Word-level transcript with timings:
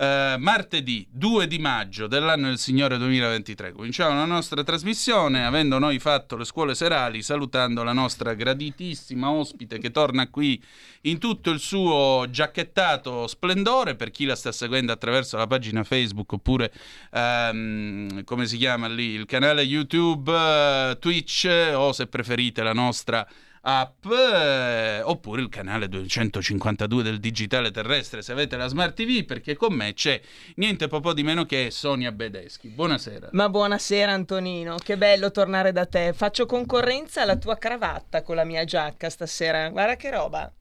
Eh, 0.00 0.36
martedì 0.38 1.04
2 1.10 1.48
di 1.48 1.58
maggio 1.58 2.06
dell'anno 2.06 2.46
del 2.46 2.58
Signore 2.58 2.98
2023. 2.98 3.72
Cominciamo 3.72 4.14
la 4.14 4.26
nostra 4.26 4.62
trasmissione 4.62 5.44
avendo 5.44 5.80
noi 5.80 5.98
fatto 5.98 6.36
le 6.36 6.44
scuole 6.44 6.76
serali, 6.76 7.20
salutando 7.20 7.82
la 7.82 7.92
nostra 7.92 8.34
graditissima 8.34 9.28
ospite 9.28 9.80
che 9.80 9.90
torna 9.90 10.28
qui 10.30 10.62
in 11.02 11.18
tutto 11.18 11.50
il 11.50 11.58
suo 11.58 12.26
giacchettato 12.30 13.26
splendore. 13.26 13.96
Per 13.96 14.12
chi 14.12 14.24
la 14.24 14.36
sta 14.36 14.52
seguendo 14.52 14.92
attraverso 14.92 15.36
la 15.36 15.48
pagina 15.48 15.82
Facebook 15.82 16.32
oppure 16.32 16.72
ehm, 17.10 18.22
come 18.22 18.46
si 18.46 18.56
chiama 18.56 18.86
lì 18.86 19.14
il 19.14 19.26
canale 19.26 19.62
YouTube, 19.62 20.32
eh, 20.32 20.96
Twitch 21.00 21.72
o 21.74 21.92
se 21.92 22.06
preferite 22.06 22.62
la 22.62 22.72
nostra 22.72 23.26
app 23.62 24.04
eh, 24.06 25.00
oppure 25.02 25.42
il 25.42 25.48
canale 25.48 25.88
252 25.88 27.02
del 27.02 27.18
digitale 27.18 27.70
terrestre 27.70 28.22
se 28.22 28.32
avete 28.32 28.56
la 28.56 28.66
smart 28.66 28.94
tv 28.94 29.24
perché 29.24 29.56
con 29.56 29.74
me 29.74 29.94
c'è 29.94 30.20
niente 30.56 30.88
po' 31.00 31.12
di 31.12 31.22
meno 31.22 31.44
che 31.44 31.70
Sonia 31.70 32.12
Bedeschi 32.12 32.68
buonasera 32.68 33.28
Ma 33.32 33.48
buonasera 33.48 34.12
Antonino, 34.12 34.76
che 34.76 34.96
bello 34.96 35.30
tornare 35.30 35.72
da 35.72 35.86
te. 35.86 36.12
Faccio 36.12 36.46
concorrenza 36.46 37.22
alla 37.22 37.36
tua 37.36 37.56
cravatta 37.56 38.22
con 38.22 38.36
la 38.36 38.44
mia 38.44 38.64
giacca 38.64 39.08
stasera. 39.10 39.68
Guarda 39.68 39.96
che 39.96 40.10
roba. 40.10 40.52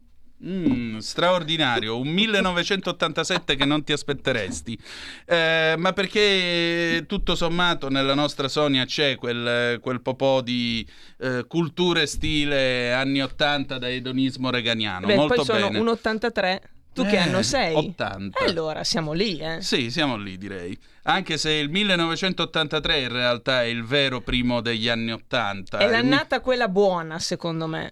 Mm, 0.45 0.99
straordinario, 0.99 1.97
un 1.99 2.09
1987 2.09 3.55
che 3.55 3.65
non 3.65 3.83
ti 3.83 3.91
aspetteresti, 3.91 4.77
Eh, 5.25 5.73
ma 5.79 5.93
perché 5.93 7.05
tutto 7.07 7.33
sommato 7.35 7.89
nella 7.89 8.13
nostra 8.13 8.47
Sonia 8.47 8.85
c'è 8.85 9.15
quel, 9.15 9.79
quel 9.79 9.99
po' 10.01 10.41
di 10.43 10.87
eh, 11.19 11.43
cultura 11.47 12.01
e 12.01 12.05
stile 12.05 12.93
anni 12.93 13.19
80 13.21 13.79
da 13.79 13.89
edonismo 13.89 14.51
reganiano, 14.51 15.07
Beh, 15.07 15.15
molto 15.15 15.35
poi 15.35 15.45
sono 15.45 15.67
bene. 15.67 15.79
un 15.79 15.87
83. 15.87 16.61
Tu 16.93 17.03
che 17.05 17.15
Eh, 17.15 17.17
anno 17.19 17.41
sei? 17.43 17.73
80. 17.75 18.39
E 18.39 18.45
allora 18.45 18.83
siamo 18.83 19.13
lì, 19.13 19.37
eh. 19.37 19.61
Sì, 19.61 19.89
siamo 19.91 20.17
lì 20.17 20.37
direi. 20.37 20.75
Anche 21.03 21.37
se 21.37 21.51
il 21.51 21.69
1983 21.69 22.99
in 23.01 23.11
realtà 23.11 23.61
è 23.61 23.65
il 23.65 23.83
vero 23.83 24.21
primo 24.21 24.61
degli 24.61 24.87
anni 24.87 25.11
80. 25.11 25.77
È 25.77 25.87
l'annata 25.89 26.41
quella 26.41 26.67
buona, 26.67 27.19
secondo 27.19 27.67
me. 27.67 27.91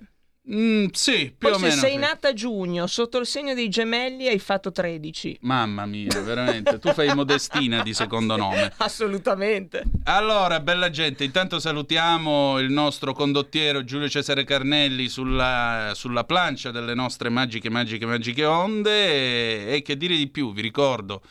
Mm, 0.51 0.87
sì, 0.91 1.33
più 1.35 1.49
Poi 1.49 1.51
o 1.53 1.57
se 1.57 1.67
meno. 1.67 1.81
sei 1.81 1.91
sì. 1.93 1.97
nata 1.97 2.27
a 2.27 2.33
giugno, 2.33 2.85
sotto 2.85 3.17
il 3.17 3.25
segno 3.25 3.55
dei 3.55 3.67
gemelli, 3.67 4.27
hai 4.27 4.37
fatto 4.37 4.71
13. 4.71 5.39
Mamma 5.41 5.87
mia, 5.87 6.21
veramente. 6.21 6.77
Tu 6.77 6.93
fai 6.93 7.13
Modestina 7.15 7.81
di 7.81 7.93
secondo 7.95 8.35
nome. 8.35 8.71
Assolutamente. 8.77 9.83
Allora, 10.03 10.59
bella 10.59 10.91
gente, 10.91 11.23
intanto 11.23 11.59
salutiamo 11.59 12.59
il 12.59 12.71
nostro 12.71 13.13
condottiero 13.13 13.83
Giulio 13.83 14.07
Cesare 14.07 14.43
Carnelli 14.43 15.07
sulla, 15.07 15.93
sulla 15.95 16.23
plancia 16.25 16.69
delle 16.69 16.93
nostre 16.93 17.29
magiche, 17.29 17.69
magiche, 17.71 18.05
magiche 18.05 18.45
onde. 18.45 19.65
E, 19.67 19.75
e 19.75 19.81
che 19.81 19.97
dire 19.97 20.15
di 20.15 20.27
più, 20.27 20.53
vi 20.53 20.61
ricordo. 20.61 21.21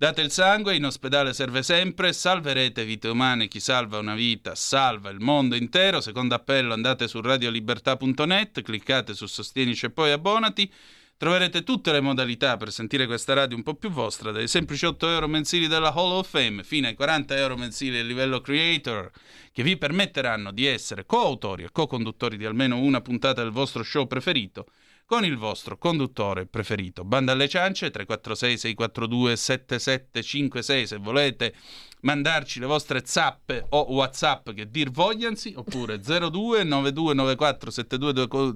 Date 0.00 0.20
il 0.20 0.30
sangue, 0.30 0.76
in 0.76 0.84
ospedale 0.84 1.32
serve 1.32 1.64
sempre, 1.64 2.12
salverete 2.12 2.84
vite 2.84 3.08
umane, 3.08 3.48
chi 3.48 3.58
salva 3.58 3.98
una 3.98 4.14
vita 4.14 4.54
salva 4.54 5.10
il 5.10 5.18
mondo 5.18 5.56
intero. 5.56 6.00
Secondo 6.00 6.36
appello 6.36 6.72
andate 6.72 7.08
su 7.08 7.20
radiolibertà.net, 7.20 8.62
cliccate 8.62 9.12
su 9.12 9.26
Sostienici 9.26 9.86
e 9.86 9.90
poi 9.90 10.12
abbonati. 10.12 10.72
Troverete 11.16 11.64
tutte 11.64 11.90
le 11.90 12.00
modalità 12.00 12.56
per 12.56 12.70
sentire 12.70 13.06
questa 13.06 13.34
radio 13.34 13.56
un 13.56 13.64
po' 13.64 13.74
più 13.74 13.90
vostra, 13.90 14.30
dai 14.30 14.46
semplici 14.46 14.86
8 14.86 15.08
euro 15.08 15.26
mensili 15.26 15.66
della 15.66 15.92
Hall 15.92 16.12
of 16.12 16.28
Fame 16.28 16.62
fino 16.62 16.86
ai 16.86 16.94
40 16.94 17.36
euro 17.36 17.56
mensili 17.56 17.98
a 17.98 18.04
livello 18.04 18.40
creator, 18.40 19.10
che 19.50 19.64
vi 19.64 19.76
permetteranno 19.76 20.52
di 20.52 20.64
essere 20.64 21.06
coautori 21.06 21.64
e 21.64 21.72
co-conduttori 21.72 22.36
di 22.36 22.44
almeno 22.44 22.78
una 22.78 23.00
puntata 23.00 23.42
del 23.42 23.50
vostro 23.50 23.82
show 23.82 24.06
preferito 24.06 24.66
con 25.08 25.24
il 25.24 25.38
vostro 25.38 25.78
conduttore 25.78 26.44
preferito. 26.44 27.02
Banda 27.02 27.32
alle 27.32 27.48
ciance 27.48 27.90
346 27.90 28.58
642 28.58 29.36
7756 29.36 30.86
se 30.86 30.98
volete 30.98 31.54
mandarci 32.02 32.60
le 32.60 32.66
vostre 32.66 33.00
zappe 33.06 33.64
o 33.70 33.90
whatsapp 33.90 34.50
che 34.50 34.70
dir 34.70 34.90
vogliansi 34.90 35.54
oppure 35.56 35.98
02 35.98 36.62
9294 36.62 37.70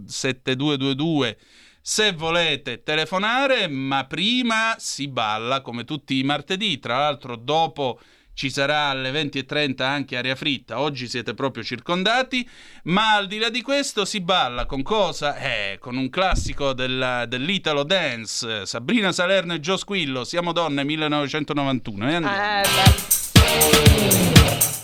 7222 0.05 1.39
se 1.81 2.13
volete 2.13 2.83
telefonare 2.83 3.67
ma 3.67 4.05
prima 4.05 4.75
si 4.77 5.09
balla 5.09 5.63
come 5.63 5.85
tutti 5.85 6.19
i 6.19 6.23
martedì 6.23 6.79
tra 6.79 6.99
l'altro 6.99 7.35
dopo 7.37 7.99
ci 8.35 8.51
sarà 8.51 8.89
alle 8.89 9.11
20.30 9.11 9.83
anche 9.83 10.17
aria 10.17 10.35
fritta, 10.35 10.81
oggi 10.81 11.09
siete 11.09 11.35
proprio 11.35 11.63
circondati, 11.63 12.49
ma 12.85 13.15
al 13.15 13.27
di 13.27 13.39
là 13.39 13.51
di 13.51 13.63
questo 13.63 14.05
si 14.05 14.21
balla 14.21 14.67
con 14.67 14.83
cosa? 14.83 15.37
Eh, 15.37 15.77
con 15.79 15.97
un 15.97 16.09
classico 16.11 16.73
della- 16.73 17.27
dell'Italo 17.27 17.83
Dance, 17.85 18.67
Sabrina 18.67 19.13
Salerno 19.13 19.55
e 19.55 19.61
Gio 19.61 19.77
Squillo, 19.77 20.25
Siamo 20.25 20.53
donne 20.53 20.85
1991. 20.85 22.09
E 22.11 22.15
andiamo. 22.15 22.63
Eh, 23.45 24.82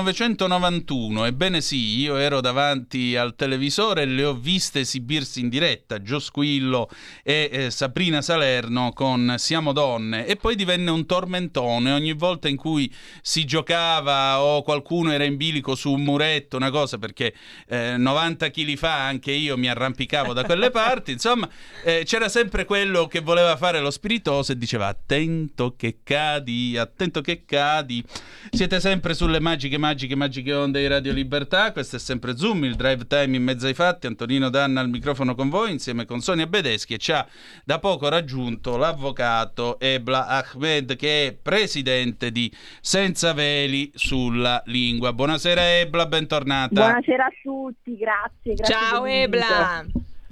1991, 0.00 1.26
ebbene 1.26 1.60
sì, 1.60 1.98
io 1.98 2.16
ero 2.16 2.40
davanti 2.40 3.16
al 3.16 3.36
televisore 3.36 4.02
e 4.02 4.06
le 4.06 4.24
ho 4.24 4.34
viste 4.34 4.80
esibirsi 4.80 5.40
in 5.40 5.48
diretta, 5.48 6.00
Gio 6.00 6.18
Squillo 6.18 6.88
e 7.22 7.48
eh, 7.52 7.70
Sabrina 7.70 8.22
Salerno 8.22 8.92
con 8.94 9.34
Siamo 9.36 9.72
donne. 9.72 10.26
E 10.26 10.36
poi 10.36 10.56
divenne 10.56 10.90
un 10.90 11.06
tormentone 11.06 11.92
ogni 11.92 12.12
volta 12.14 12.48
in 12.48 12.56
cui 12.56 12.92
si 13.30 13.44
giocava 13.44 14.40
o 14.40 14.62
qualcuno 14.62 15.12
era 15.12 15.22
in 15.22 15.36
bilico 15.36 15.76
su 15.76 15.92
un 15.92 16.02
muretto, 16.02 16.56
una 16.56 16.70
cosa 16.70 16.98
perché 16.98 17.32
eh, 17.68 17.96
90 17.96 18.50
kg 18.50 18.76
fa 18.76 19.06
anche 19.06 19.30
io 19.30 19.56
mi 19.56 19.68
arrampicavo 19.68 20.32
da 20.32 20.42
quelle 20.42 20.70
parti, 20.72 21.12
insomma 21.12 21.48
eh, 21.84 22.02
c'era 22.04 22.28
sempre 22.28 22.64
quello 22.64 23.06
che 23.06 23.20
voleva 23.20 23.56
fare 23.56 23.78
lo 23.78 23.92
spiritoso 23.92 24.50
e 24.50 24.58
diceva 24.58 24.88
attento 24.88 25.76
che 25.76 25.98
cadi, 26.02 26.76
attento 26.76 27.20
che 27.20 27.44
cadi. 27.44 28.02
Siete 28.50 28.80
sempre 28.80 29.14
sulle 29.14 29.38
magiche, 29.38 29.78
magiche, 29.78 30.16
magiche 30.16 30.52
onde 30.52 30.80
di 30.80 30.88
Radio 30.88 31.12
Libertà. 31.12 31.70
Questo 31.70 31.96
è 31.96 31.98
sempre 32.00 32.36
Zoom, 32.36 32.64
il 32.64 32.74
drive 32.74 33.06
time 33.06 33.36
in 33.36 33.44
mezzo 33.44 33.66
ai 33.66 33.74
fatti. 33.74 34.08
Antonino 34.08 34.50
Danna 34.50 34.80
al 34.80 34.88
microfono 34.88 35.36
con 35.36 35.48
voi 35.48 35.70
insieme 35.70 36.04
con 36.04 36.20
Sonia 36.20 36.48
Bedeschi 36.48 36.94
e 36.94 36.98
ci 36.98 37.12
ha 37.12 37.24
da 37.64 37.78
poco 37.78 38.08
raggiunto 38.08 38.76
l'avvocato 38.76 39.78
Ebla 39.78 40.26
Ahmed 40.26 40.96
che 40.96 41.28
è 41.28 41.32
presidente 41.32 42.32
di 42.32 42.52
Senza 42.80 43.19
Veli 43.34 43.90
sulla 43.94 44.62
Lingua. 44.66 45.12
Buonasera 45.12 45.78
Ebla, 45.78 46.06
bentornata. 46.06 46.74
Buonasera 46.74 47.26
a 47.26 47.30
tutti, 47.42 47.96
grazie. 47.96 48.54
grazie 48.54 48.74
Ciao. 48.74 49.04
Ebla. 49.04 49.84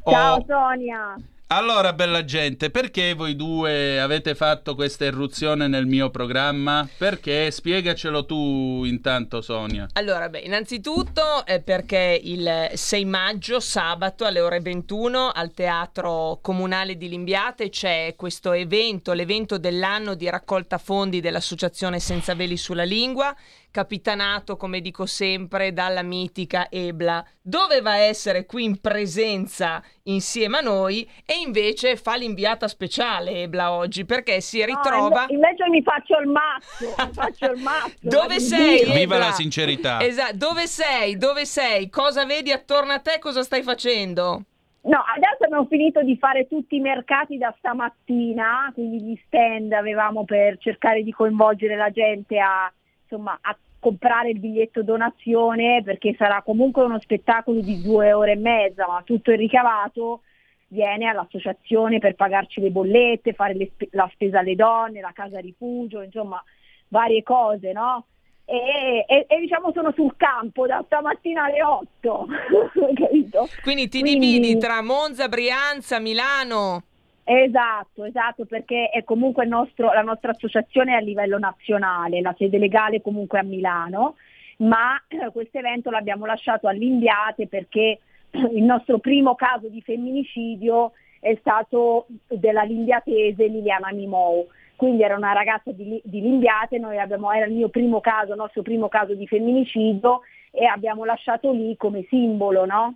Ciao 0.02 0.37
Oh. 0.37 0.44
Sonia. 0.46 1.14
Allora, 1.50 1.95
bella 1.95 2.27
gente, 2.27 2.69
perché 2.69 3.15
voi 3.15 3.35
due 3.35 3.99
avete 4.03 4.35
fatto 4.35 4.75
questa 4.75 5.06
irruzione 5.06 5.67
nel 5.67 5.87
mio 5.87 6.11
programma? 6.11 6.87
Perché? 6.99 7.50
Spiegacelo 7.50 8.27
tu 8.27 8.83
intanto, 8.85 9.41
Sonia. 9.41 9.87
Allora, 9.95 10.29
beh, 10.29 10.41
innanzitutto 10.41 11.47
eh, 11.47 11.62
perché 11.62 12.21
il 12.23 12.69
6 12.75 13.05
maggio, 13.06 13.61
sabato 13.61 14.27
alle 14.27 14.41
ore 14.41 14.61
21 14.61 15.31
al 15.31 15.53
Teatro 15.53 16.39
Comunale 16.43 16.99
di 16.99 17.09
Limbiate 17.09 17.71
c'è 17.71 18.12
questo 18.15 18.53
evento, 18.53 19.15
l'evento 19.15 19.56
dell'anno 19.56 20.15
di 20.15 20.29
raccolta 20.29 20.77
fondi 20.77 21.23
dell'Associazione 21.23 21.99
Senza 21.99 22.35
Veli 22.35 22.59
sulla 22.59 22.85
Lingua, 22.85 23.35
capitanato, 23.79 24.57
come 24.57 24.81
dico 24.81 25.07
sempre, 25.07 25.73
dalla 25.73 26.03
mitica 26.03 26.67
Ebla. 26.69 27.25
Doveva 27.41 27.97
essere 27.97 28.45
qui 28.45 28.65
in 28.65 28.81
presenza 28.81 29.81
insieme 30.05 30.59
a 30.59 30.63
noi 30.63 31.09
e 31.25 31.35
invece 31.47 31.95
fa 31.95 32.17
l'inviata 32.17 32.67
speciale 32.67 33.43
Ebla 33.43 33.71
oggi 33.71 34.05
perché 34.05 34.41
si 34.41 34.65
ritrova... 34.65 35.27
No, 35.27 35.33
invece 35.33 35.69
mi 35.69 35.81
faccio 35.81 36.19
il 36.19 36.27
mazzo, 36.27 37.05
mi 37.07 37.13
faccio 37.13 37.53
il 37.53 37.63
mazzo. 37.63 37.95
Dove 38.03 38.41
sei? 38.41 38.83
Dio. 38.83 38.95
Viva 38.95 39.15
Ebla. 39.15 39.27
la 39.27 39.33
sincerità. 39.33 40.01
Esatto, 40.03 40.37
dove 40.37 40.67
sei? 40.67 41.17
Dove 41.17 41.45
sei? 41.45 41.89
Cosa 41.89 42.27
vedi 42.27 42.51
attorno 42.51 42.91
a 42.91 42.99
te? 42.99 43.21
Cosa 43.21 43.45
stai 43.45 43.63
facendo? 43.63 44.43
No, 44.81 45.05
adesso 45.15 45.45
abbiamo 45.45 45.67
finito 45.67 46.03
di 46.03 46.17
fare 46.17 46.49
tutti 46.49 46.75
i 46.75 46.81
mercati 46.81 47.39
da 47.39 47.55
stamattina, 47.59 48.73
quindi 48.75 49.01
gli 49.03 49.21
stand 49.27 49.73
avevamo 49.73 50.25
per 50.25 50.59
cercare 50.59 51.05
di 51.05 51.13
coinvolgere 51.13 51.77
la 51.77 51.91
gente 51.91 52.41
a, 52.41 52.73
insomma, 53.03 53.39
a 53.41 53.57
comprare 53.81 54.31
il 54.31 54.41
biglietto 54.41 54.83
donazione 54.83 55.83
perché 55.85 56.15
sarà 56.19 56.43
comunque 56.43 56.83
uno 56.85 56.99
spettacolo 57.01 57.61
di 57.61 57.81
due 57.83 58.13
ore 58.13 58.33
e 58.33 58.37
mezza, 58.37 58.87
ma 58.89 59.03
tutto 59.05 59.31
il 59.31 59.39
ricavato 59.39 60.23
viene 60.69 61.07
all'associazione 61.09 61.99
per 61.99 62.15
pagarci 62.15 62.61
le 62.61 62.71
bollette, 62.71 63.33
fare 63.33 63.55
le 63.55 63.71
spe- 63.73 63.89
la 63.93 64.09
spesa 64.13 64.41
alle 64.41 64.55
donne, 64.55 65.01
la 65.01 65.13
casa 65.15 65.39
rifugio, 65.39 66.03
insomma 66.03 66.43
varie 66.89 67.23
cose, 67.23 67.73
no? 67.73 68.05
E, 68.45 69.05
e- 69.07 69.27
e, 69.29 69.41
diciamo 69.41 69.73
sono 69.73 69.93
sul 69.93 70.15
campo 70.17 70.67
da 70.67 70.83
stamattina 70.87 71.45
alle 71.45 71.63
8, 71.63 72.27
capito? 72.95 73.47
Quindi 73.63 73.89
ti 73.89 74.01
Quindi- 74.01 74.27
dividi 74.41 74.59
tra 74.59 74.83
Monza, 74.83 75.29
Brianza, 75.29 75.99
Milano. 76.01 76.83
Esatto, 77.31 78.05
esatto, 78.05 78.47
perché 78.47 78.89
è 78.89 79.05
comunque 79.05 79.45
nostro- 79.45 79.93
la 79.93 80.01
nostra 80.01 80.31
associazione 80.31 80.95
a 80.95 81.01
livello 81.01 81.39
nazionale, 81.39 82.23
la 82.23 82.35
sede 82.39 82.57
legale 82.57 83.03
comunque 83.03 83.39
a 83.39 83.43
Milano, 83.43 84.15
ma 84.59 84.97
eh, 85.09 85.31
questo 85.31 85.59
evento 85.59 85.91
l'abbiamo 85.91 86.25
lasciato 86.25 86.69
all'Inviate 86.69 87.47
perché 87.47 87.99
il 88.33 88.63
nostro 88.63 88.97
primo 88.97 89.35
caso 89.35 89.69
di 89.69 89.83
femminicidio 89.83 90.93
è 91.21 91.37
stato 91.41 92.07
della 92.29 92.63
limbiatese 92.63 93.47
Liliana 93.47 93.93
Mimou. 93.93 94.47
Quindi 94.75 95.03
era 95.03 95.15
una 95.15 95.33
ragazza 95.33 95.71
di, 95.71 96.01
di 96.03 96.23
Limbiate, 96.23 96.77
abbiamo, 96.77 97.31
era 97.31 97.45
il 97.45 97.53
mio 97.53 97.69
primo 97.69 98.01
caso, 98.01 98.31
il 98.31 98.39
nostro 98.39 98.63
primo 98.63 98.89
caso 98.89 99.13
di 99.13 99.27
femminicidio 99.27 100.21
e 100.51 100.65
abbiamo 100.65 101.05
lasciato 101.05 101.53
lì 101.53 101.77
come 101.77 102.06
simbolo, 102.08 102.65
no? 102.65 102.94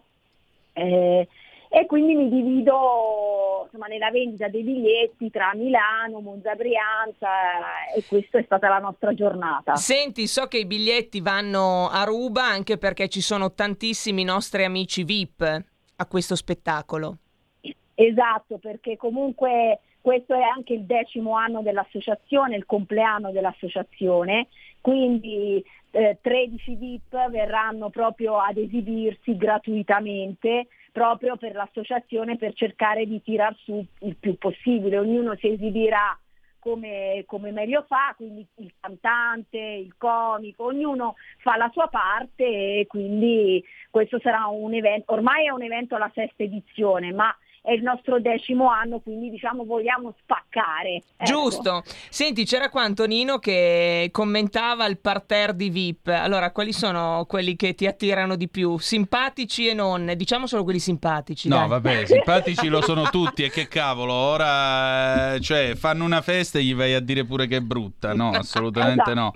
Eh, 0.73 1.29
e 1.75 1.87
quindi 1.87 2.15
mi 2.15 2.29
divido 2.29 3.63
insomma, 3.65 3.87
nella 3.87 4.11
vendita 4.11 4.47
dei 4.49 4.63
biglietti 4.63 5.31
tra 5.31 5.53
Milano, 5.55 6.21
Monza 6.21 6.55
Brianza 6.55 7.29
e 7.97 8.05
questa 8.07 8.39
è 8.39 8.43
stata 8.43 8.69
la 8.69 8.79
nostra 8.79 9.15
giornata. 9.15 9.75
Senti, 9.77 10.27
so 10.27 10.49
che 10.49 10.59
i 10.59 10.67
biglietti 10.67 11.23
vanno 11.23 11.89
a 11.89 12.05
ruba 12.05 12.45
anche 12.45 12.77
perché 12.77 13.09
ci 13.09 13.23
sono 13.23 13.55
tantissimi 13.55 14.23
nostri 14.23 14.65
amici 14.65 15.03
VIP 15.03 15.65
a 15.97 16.07
questo 16.07 16.37
spettacolo. 16.37 17.17
Esatto, 17.95 18.59
perché 18.59 18.99
comunque 18.99 19.81
questo 20.03 20.35
è 20.35 20.43
anche 20.43 20.75
il 20.75 20.85
decimo 20.85 21.37
anno 21.37 21.63
dell'associazione, 21.63 22.57
il 22.57 22.67
compleanno 22.67 23.31
dell'associazione, 23.31 24.49
quindi 24.83 25.65
eh, 25.93 26.19
13 26.21 26.75
VIP 26.75 27.31
verranno 27.31 27.89
proprio 27.89 28.37
ad 28.37 28.59
esibirsi 28.59 29.37
gratuitamente 29.39 30.67
proprio 30.93 31.37
per 31.37 31.55
l'associazione 31.55 32.37
per 32.37 32.53
cercare 32.53 33.07
di 33.07 33.21
tirar 33.23 33.57
su 33.57 33.85
il 34.01 34.17
più 34.17 34.37
possibile, 34.37 34.99
ognuno 34.99 35.35
si 35.37 35.49
esibirà 35.49 36.17
come, 36.59 37.25
come 37.27 37.51
meglio 37.51 37.85
fa, 37.89 38.15
quindi 38.17 38.47
il 38.59 38.73
cantante, 38.79 39.59
il 39.59 39.95
comico, 39.97 40.67
ognuno 40.67 41.17
fa 41.39 41.57
la 41.57 41.69
sua 41.73 41.89
parte 41.89 42.45
e 42.45 42.87
quindi 42.87 43.65
questo 43.91 44.21
sarà 44.21 44.47
un 44.47 44.73
evento, 44.73 45.13
ormai 45.13 45.47
è 45.47 45.51
un 45.51 45.63
evento 45.63 45.97
alla 45.97 46.11
sesta 46.15 46.45
edizione, 46.45 47.13
ma 47.13 47.35
è 47.65 47.71
il 47.71 47.83
nostro 47.83 48.21
decimo 48.21 48.69
anno, 48.71 48.99
quindi 48.99 49.31
diciamo 49.31 49.65
vogliamo 49.65 50.13
spaccare. 50.21 51.01
ecco. 51.17 51.25
Giusto. 51.25 51.83
Senti, 52.11 52.45
c'era 52.45 52.69
qua 52.69 52.83
Antonino 52.83 53.39
che 53.39 54.09
commentava 54.11 54.85
il 54.87 54.99
parterre 54.99 55.55
di 55.55 55.71
VIP. 55.71 56.09
Allora, 56.09 56.51
quali 56.51 56.73
sono 56.73 57.25
quelli 57.29 57.55
che 57.55 57.75
ti 57.77 57.87
attirano 57.87 58.35
di 58.35 58.49
più? 58.49 58.79
Simpatici 58.79 59.69
e 59.69 59.75
non? 59.75 60.13
Diciamo 60.17 60.49
solo 60.49 60.65
quelli 60.65 60.81
simpatici. 60.81 61.49
No, 61.49 61.59
dai. 61.59 61.69
vabbè, 61.69 62.05
simpatici 62.07 62.67
lo 62.67 62.83
sono 62.83 63.05
tutti 63.11 63.45
e 63.45 63.51
che 63.51 63.69
cavolo, 63.69 64.13
ora 64.13 65.35
eh, 65.35 65.41
cioè 65.41 65.77
fanno 65.77 66.05
una 66.05 66.21
festa 66.21 66.59
e 66.59 66.65
gli 66.65 66.75
vai 66.75 66.95
a 66.95 67.01
dire 67.01 67.25
pure 67.25 67.47
che 67.47 67.59
è 67.59 67.61
brutta, 67.61 68.13
no, 68.13 68.31
assolutamente 68.35 69.03
Esatto. 69.03 69.15
no. 69.15 69.35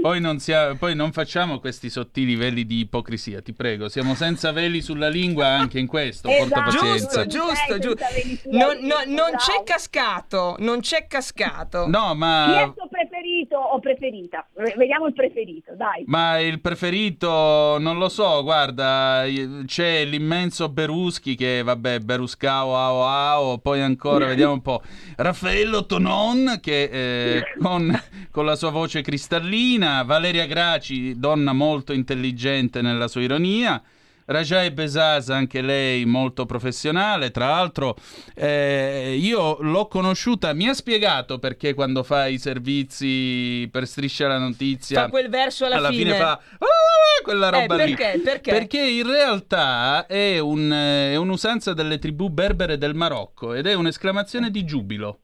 Poi 0.00 0.20
non, 0.20 0.40
sia- 0.40 0.74
poi 0.74 0.96
non 0.96 1.12
facciamo 1.12 1.60
questi 1.60 1.88
sottili 1.88 2.34
veli 2.34 2.66
di 2.66 2.80
ipocrisia, 2.80 3.40
ti 3.40 3.52
prego, 3.52 3.88
siamo 3.88 4.16
senza 4.16 4.50
veli 4.50 4.82
sulla 4.82 5.08
lingua 5.08 5.46
anche 5.46 5.78
in 5.78 5.86
questo, 5.86 6.28
porta 6.28 6.66
Esatto, 6.66 6.70
pazienza. 6.78 7.24
Giusto, 7.24 7.26
giusto, 7.26 7.51
Giusto. 7.78 8.04
sulla 8.40 8.64
Non, 8.64 8.78
no- 8.80 9.02
non 9.06 9.30
c'è 9.36 9.62
cascato, 9.64 10.56
non 10.58 10.80
c'è 10.80 11.06
cascato. 11.06 11.86
No, 11.86 12.08
Chi 12.08 12.12
è 12.12 12.14
ma 12.14 12.62
il 12.62 12.74
tuo 12.74 12.88
preferito 12.88 13.56
o 13.56 13.78
preferita? 13.78 14.46
Vediamo 14.76 15.06
il 15.06 15.12
preferito, 15.12 15.74
dai. 15.74 16.04
Ma 16.06 16.38
il 16.40 16.60
preferito, 16.60 17.76
non 17.78 17.98
lo 17.98 18.08
so, 18.08 18.42
guarda, 18.42 19.24
c'è 19.66 20.04
l'immenso 20.04 20.68
Beruschi 20.68 21.34
che, 21.34 21.62
vabbè, 21.62 22.00
Beruscao, 22.00 22.76
ao, 22.76 23.04
ao, 23.04 23.58
poi 23.58 23.80
ancora, 23.80 24.26
vediamo 24.26 24.52
un 24.52 24.62
po', 24.62 24.82
Raffaello 25.16 25.86
Tonon 25.86 26.58
che 26.60 26.82
eh, 26.84 27.42
con, 27.60 27.98
con 28.30 28.44
la 28.44 28.56
sua 28.56 28.70
voce 28.70 29.00
cristallina, 29.02 30.02
Valeria 30.02 30.46
Graci, 30.46 31.18
donna 31.18 31.52
molto 31.52 31.92
intelligente 31.92 32.82
nella 32.82 33.08
sua 33.08 33.22
ironia, 33.22 33.82
Rajai 34.24 34.70
Besas, 34.70 35.28
anche 35.30 35.60
lei 35.62 36.04
molto 36.04 36.46
professionale, 36.46 37.30
tra 37.30 37.48
l'altro 37.48 37.96
eh, 38.34 39.16
io 39.18 39.58
l'ho 39.60 39.86
conosciuta, 39.88 40.52
mi 40.52 40.68
ha 40.68 40.74
spiegato 40.74 41.38
perché 41.38 41.74
quando 41.74 42.02
fa 42.02 42.26
i 42.26 42.38
servizi 42.38 43.68
per 43.70 43.86
Striscia 43.86 44.28
la 44.28 44.38
Notizia 44.38 45.02
Fa 45.02 45.08
quel 45.08 45.28
verso 45.28 45.64
alla, 45.66 45.76
alla 45.76 45.88
fine, 45.90 46.02
fine. 46.04 46.16
fa 46.16 46.30
"Ah", 46.32 47.22
quella 47.22 47.48
Eh, 47.48 47.60
roba 47.60 47.84
lì. 47.84 47.94
perché? 47.94 48.20
Perché? 48.20 48.50
Perché 48.50 48.80
in 48.80 49.06
realtà 49.06 50.06
è, 50.06 50.38
un, 50.38 50.72
eh, 50.72 51.12
è 51.12 51.16
un'usanza 51.16 51.72
delle 51.72 51.98
tribù 51.98 52.28
berbere 52.28 52.78
del 52.78 52.94
Marocco 52.94 53.54
ed 53.54 53.66
è 53.66 53.74
un'esclamazione 53.74 54.50
di 54.50 54.64
giubilo. 54.64 55.18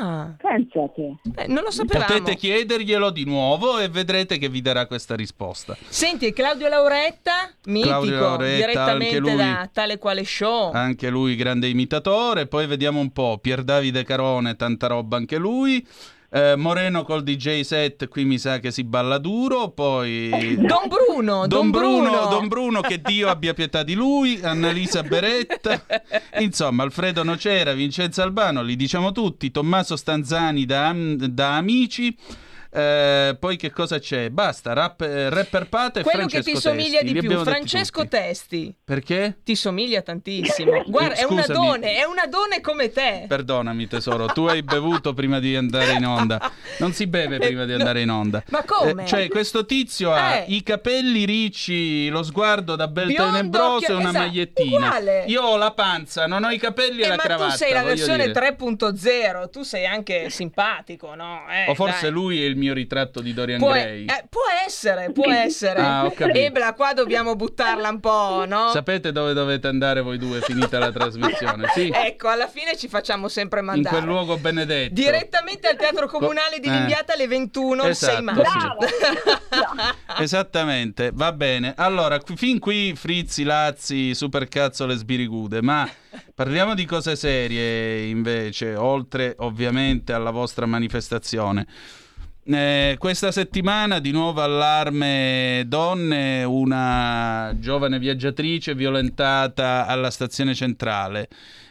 Ah, 0.00 0.34
Pensa 0.40 0.82
a 0.82 0.88
te. 0.88 1.16
eh, 1.42 1.46
non 1.46 1.62
lo 1.62 1.70
sapevamo. 1.70 2.06
Potete 2.06 2.36
chiederglielo 2.36 3.10
di 3.10 3.24
nuovo 3.24 3.78
e 3.78 3.88
vedrete 3.88 4.38
che 4.38 4.48
vi 4.48 4.62
darà 4.62 4.86
questa 4.86 5.14
risposta. 5.14 5.76
Senti, 5.88 6.32
Claudio 6.32 6.68
Lauretta, 6.68 7.50
mitico, 7.66 7.88
Claudio 7.90 8.18
Lauretta, 8.20 8.56
direttamente 8.66 9.18
lui. 9.18 9.36
da 9.36 9.68
tale 9.72 9.98
quale 9.98 10.24
show. 10.24 10.72
Anche 10.72 11.10
lui 11.10 11.36
grande 11.36 11.68
imitatore. 11.68 12.46
Poi 12.46 12.66
vediamo 12.66 12.98
un 12.98 13.12
po'. 13.12 13.38
Pier 13.40 13.62
Davide 13.62 14.04
Carone, 14.04 14.56
tanta 14.56 14.86
roba 14.88 15.16
anche 15.18 15.36
lui. 15.36 15.86
Eh, 16.36 16.56
Moreno 16.56 17.04
col 17.04 17.22
DJ 17.22 17.60
set, 17.60 18.08
qui 18.08 18.24
mi 18.24 18.38
sa 18.38 18.58
che 18.58 18.72
si 18.72 18.82
balla 18.82 19.18
duro. 19.18 19.68
Poi 19.68 20.56
Don 20.58 20.88
Bruno, 20.88 21.46
Don 21.46 21.48
Don 21.48 21.70
Bruno, 21.70 22.10
Bruno. 22.10 22.26
Don 22.28 22.48
Bruno, 22.48 22.80
che 22.80 23.00
Dio 23.00 23.28
abbia 23.28 23.54
pietà 23.54 23.84
di 23.84 23.94
lui, 23.94 24.40
Annalisa 24.42 25.04
Beretta, 25.04 25.80
insomma 26.40 26.82
Alfredo 26.82 27.22
Nocera, 27.22 27.72
Vincenzo 27.72 28.20
Albano, 28.20 28.62
li 28.62 28.74
diciamo 28.74 29.12
tutti, 29.12 29.52
Tommaso 29.52 29.94
Stanzani 29.94 30.64
da, 30.64 30.92
da 30.92 31.54
Amici. 31.54 32.16
Eh, 32.76 33.36
poi 33.38 33.56
che 33.56 33.70
cosa 33.70 34.00
c'è? 34.00 34.30
Basta, 34.30 34.72
rap, 34.72 35.00
eh, 35.02 35.30
rapper 35.30 35.68
Pata 35.68 36.00
e 36.00 36.02
Quello 36.02 36.26
che 36.26 36.42
Francesco 36.42 36.56
ti 36.56 36.60
somiglia 36.60 36.98
Testi. 36.98 37.12
di 37.12 37.18
più, 37.20 37.38
Francesco. 37.38 38.08
Testi. 38.08 38.74
Perché? 38.84 39.38
Ti 39.44 39.54
somiglia 39.54 40.02
tantissimo. 40.02 40.82
Guarda, 40.88 41.14
è 41.14 41.22
un 41.22 41.38
adone, 41.38 41.94
è 41.94 42.02
un 42.04 42.18
adone 42.18 42.60
come 42.60 42.90
te. 42.90 43.26
Perdonami 43.28 43.86
tesoro, 43.86 44.26
tu 44.26 44.46
hai 44.46 44.62
bevuto 44.64 45.14
prima 45.14 45.38
di 45.38 45.54
andare 45.54 45.92
in 45.92 46.04
onda. 46.04 46.50
Non 46.78 46.92
si 46.92 47.06
beve 47.06 47.38
prima 47.38 47.64
di 47.64 47.74
andare 47.78 48.00
in 48.00 48.10
onda. 48.10 48.42
Ma 48.48 48.64
come? 48.64 49.04
Eh, 49.04 49.06
cioè, 49.06 49.28
questo 49.28 49.64
tizio 49.66 50.12
ha 50.12 50.38
Eh. 50.38 50.44
i 50.48 50.64
capelli 50.64 51.24
ricci, 51.24 52.08
lo 52.08 52.24
sguardo 52.24 52.74
da 52.74 52.88
bel 52.88 53.06
Biondo, 53.06 53.36
tenebroso 53.36 53.86
e 53.86 53.92
una 53.92 54.08
esatto, 54.08 54.18
magliettina. 54.18 54.86
uguale. 54.86 55.24
Io 55.28 55.42
ho 55.42 55.56
la 55.56 55.70
panza, 55.72 56.26
non 56.26 56.42
ho 56.42 56.50
i 56.50 56.58
capelli 56.58 57.02
e 57.02 57.04
Eh, 57.04 57.08
la 57.08 57.14
ma 57.16 57.22
cravatta. 57.22 57.50
tu 57.52 57.56
sei 57.56 57.72
la 57.72 57.82
versione 57.84 58.26
dire. 58.26 58.56
3.0, 58.58 59.48
tu 59.50 59.62
sei 59.62 59.86
anche 59.86 60.28
simpatico, 60.28 61.14
no? 61.14 61.42
Eh, 61.48 61.70
O 61.70 61.74
forse 61.76 62.02
dai. 62.02 62.10
lui 62.10 62.42
è 62.42 62.46
il 62.46 62.56
mio 62.56 62.62
ritratto 62.72 63.20
di 63.20 63.34
Dorian 63.34 63.58
Può, 63.58 63.70
Gray. 63.72 64.04
eh, 64.06 64.24
può 64.28 64.40
essere, 64.66 65.10
può 65.12 65.30
essere. 65.30 65.80
Ah. 65.80 66.10
Ebla, 66.16 66.72
qua 66.74 66.92
dobbiamo 66.94 67.36
buttarla 67.36 67.88
un 67.88 68.00
po', 68.00 68.44
no? 68.46 68.70
Sapete 68.72 69.12
dove 69.12 69.32
dovete 69.34 69.66
andare 69.66 70.00
voi 70.00 70.16
due 70.18 70.40
finita 70.40 70.78
la 70.78 70.90
trasmissione? 70.90 71.68
Sì, 71.74 71.90
Ecco, 71.92 72.28
alla 72.28 72.48
fine 72.48 72.76
ci 72.76 72.88
facciamo 72.88 73.28
sempre 73.28 73.60
in 73.60 73.66
mandare. 73.66 73.96
quel 73.96 74.06
luogo 74.08 74.36
benedetto. 74.38 74.94
Direttamente 74.94 75.68
al 75.68 75.76
Teatro 75.76 76.06
Comunale 76.06 76.58
di 76.60 76.68
Eh. 76.68 76.70
Limbiata 76.72 77.12
alle 77.12 77.26
21 77.26 77.86
il 77.88 77.94
6 77.94 78.08
Esatto, 78.10 78.22
maggio. 78.22 78.42
Brava. 78.42 79.94
Esattamente, 80.18 81.10
va 81.12 81.32
bene. 81.32 81.74
Allora, 81.76 82.18
qui- 82.20 82.36
fin 82.36 82.58
qui 82.58 82.94
frizzi, 82.94 83.42
lazzi, 83.42 84.14
supercazzole, 84.14 84.94
sbirigude, 84.94 85.60
ma 85.62 85.88
parliamo 86.34 86.74
di 86.74 86.84
cose 86.84 87.16
serie 87.16 88.04
invece, 88.06 88.74
oltre 88.76 89.34
ovviamente 89.38 90.12
alla 90.12 90.30
vostra 90.30 90.66
manifestazione. 90.66 91.66
Eh, 92.46 92.96
questa 92.98 93.32
settimana 93.32 94.00
di 94.00 94.10
nuovo 94.10 94.42
allarme 94.42 95.64
donne, 95.66 96.44
una 96.44 97.54
giovane 97.58 97.98
viaggiatrice 97.98 98.74
violentata 98.74 99.86
alla 99.86 100.10
stazione 100.10 100.52
centrale. 100.52 101.28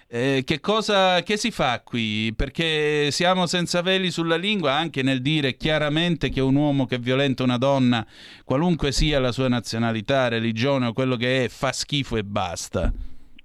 Eh, 0.08 0.42
che 0.44 0.60
cosa 0.60 1.22
che 1.22 1.38
si 1.38 1.52
fa 1.52 1.82
qui? 1.84 2.34
Perché 2.36 3.12
siamo 3.12 3.46
senza 3.46 3.84
veli 3.84 4.10
sulla 4.10 4.36
lingua 4.36 4.74
anche 4.74 5.04
nel 5.04 5.22
dire 5.22 5.56
chiaramente 5.58 6.30
che 6.30 6.42
un 6.42 6.56
uomo 6.56 6.88
che 6.88 6.98
violenta 6.98 7.44
una 7.44 7.58
donna, 7.58 8.04
qualunque 8.44 8.92
sia 8.92 9.20
la 9.20 9.32
sua 9.32 9.48
nazionalità, 9.48 10.28
religione 10.28 10.88
o 10.88 10.94
quello 10.94 11.18
che 11.18 11.46
è, 11.46 11.48
fa 11.50 11.72
schifo 11.72 12.18
e 12.18 12.24
basta. 12.24 12.92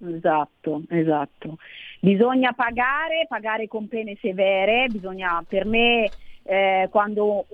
Esatto, 0.01 0.83
esatto. 0.89 1.59
Bisogna 2.01 2.53
pagare, 2.53 3.27
pagare 3.29 3.67
con 3.67 3.87
pene 3.87 4.17
severe, 4.19 4.87
bisogna 4.89 5.45
per 5.47 5.67
me 5.67 6.09
eh, 6.43 6.89
quando 6.91 7.47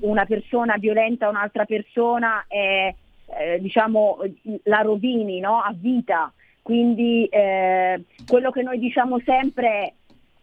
una 0.00 0.24
persona 0.24 0.76
violenta 0.78 1.28
un'altra 1.28 1.64
persona 1.64 2.44
è 2.48 2.94
eh, 3.38 3.60
diciamo 3.60 4.18
la 4.64 4.80
rovini 4.80 5.40
no? 5.40 5.60
a 5.60 5.72
vita. 5.74 6.32
Quindi 6.62 7.24
eh, 7.26 8.04
quello 8.26 8.50
che 8.50 8.62
noi 8.62 8.78
diciamo 8.78 9.18
sempre 9.24 9.68
è 9.68 9.92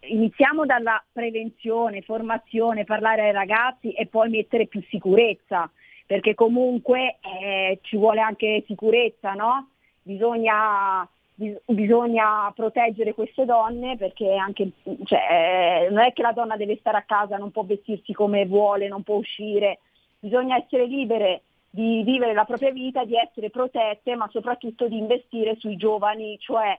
iniziamo 0.08 0.66
dalla 0.66 1.04
prevenzione, 1.12 2.02
formazione, 2.02 2.84
parlare 2.84 3.24
ai 3.24 3.32
ragazzi 3.32 3.92
e 3.92 4.06
poi 4.08 4.30
mettere 4.30 4.68
più 4.68 4.82
sicurezza, 4.90 5.70
perché 6.06 6.34
comunque 6.36 7.18
eh, 7.22 7.80
ci 7.82 7.98
vuole 7.98 8.22
anche 8.22 8.64
sicurezza, 8.68 9.34
no? 9.34 9.70
Bisogna, 10.02 11.04
bis- 11.04 11.17
bisogna 11.66 12.52
proteggere 12.56 13.14
queste 13.14 13.46
donne 13.46 13.96
perché 13.96 14.36
anche, 14.36 14.72
cioè, 15.04 15.86
eh, 15.86 15.90
non 15.90 16.00
è 16.00 16.12
che 16.12 16.24
la 16.24 16.32
donna 16.32 16.58
deve 16.58 16.78
stare 16.78 16.98
a 16.98 17.04
casa, 17.04 17.38
non 17.38 17.52
può 17.52 17.64
vestirsi 17.64 18.12
come 18.12 18.46
vuole, 18.48 18.88
non 18.88 19.04
può 19.04 19.16
uscire, 19.16 19.80
bisogna 20.20 20.58
essere 20.58 20.86
libere 20.88 21.44
di 21.70 22.02
vivere 22.04 22.34
la 22.34 22.46
propria 22.46 22.72
vita, 22.72 23.06
di 23.06 23.16
essere 23.16 23.52
protette, 23.52 24.16
ma 24.16 24.28
soprattutto 24.32 24.88
di 24.88 24.98
investire 24.98 25.56
sui 25.58 25.76
giovani, 25.76 26.40
cioè 26.40 26.78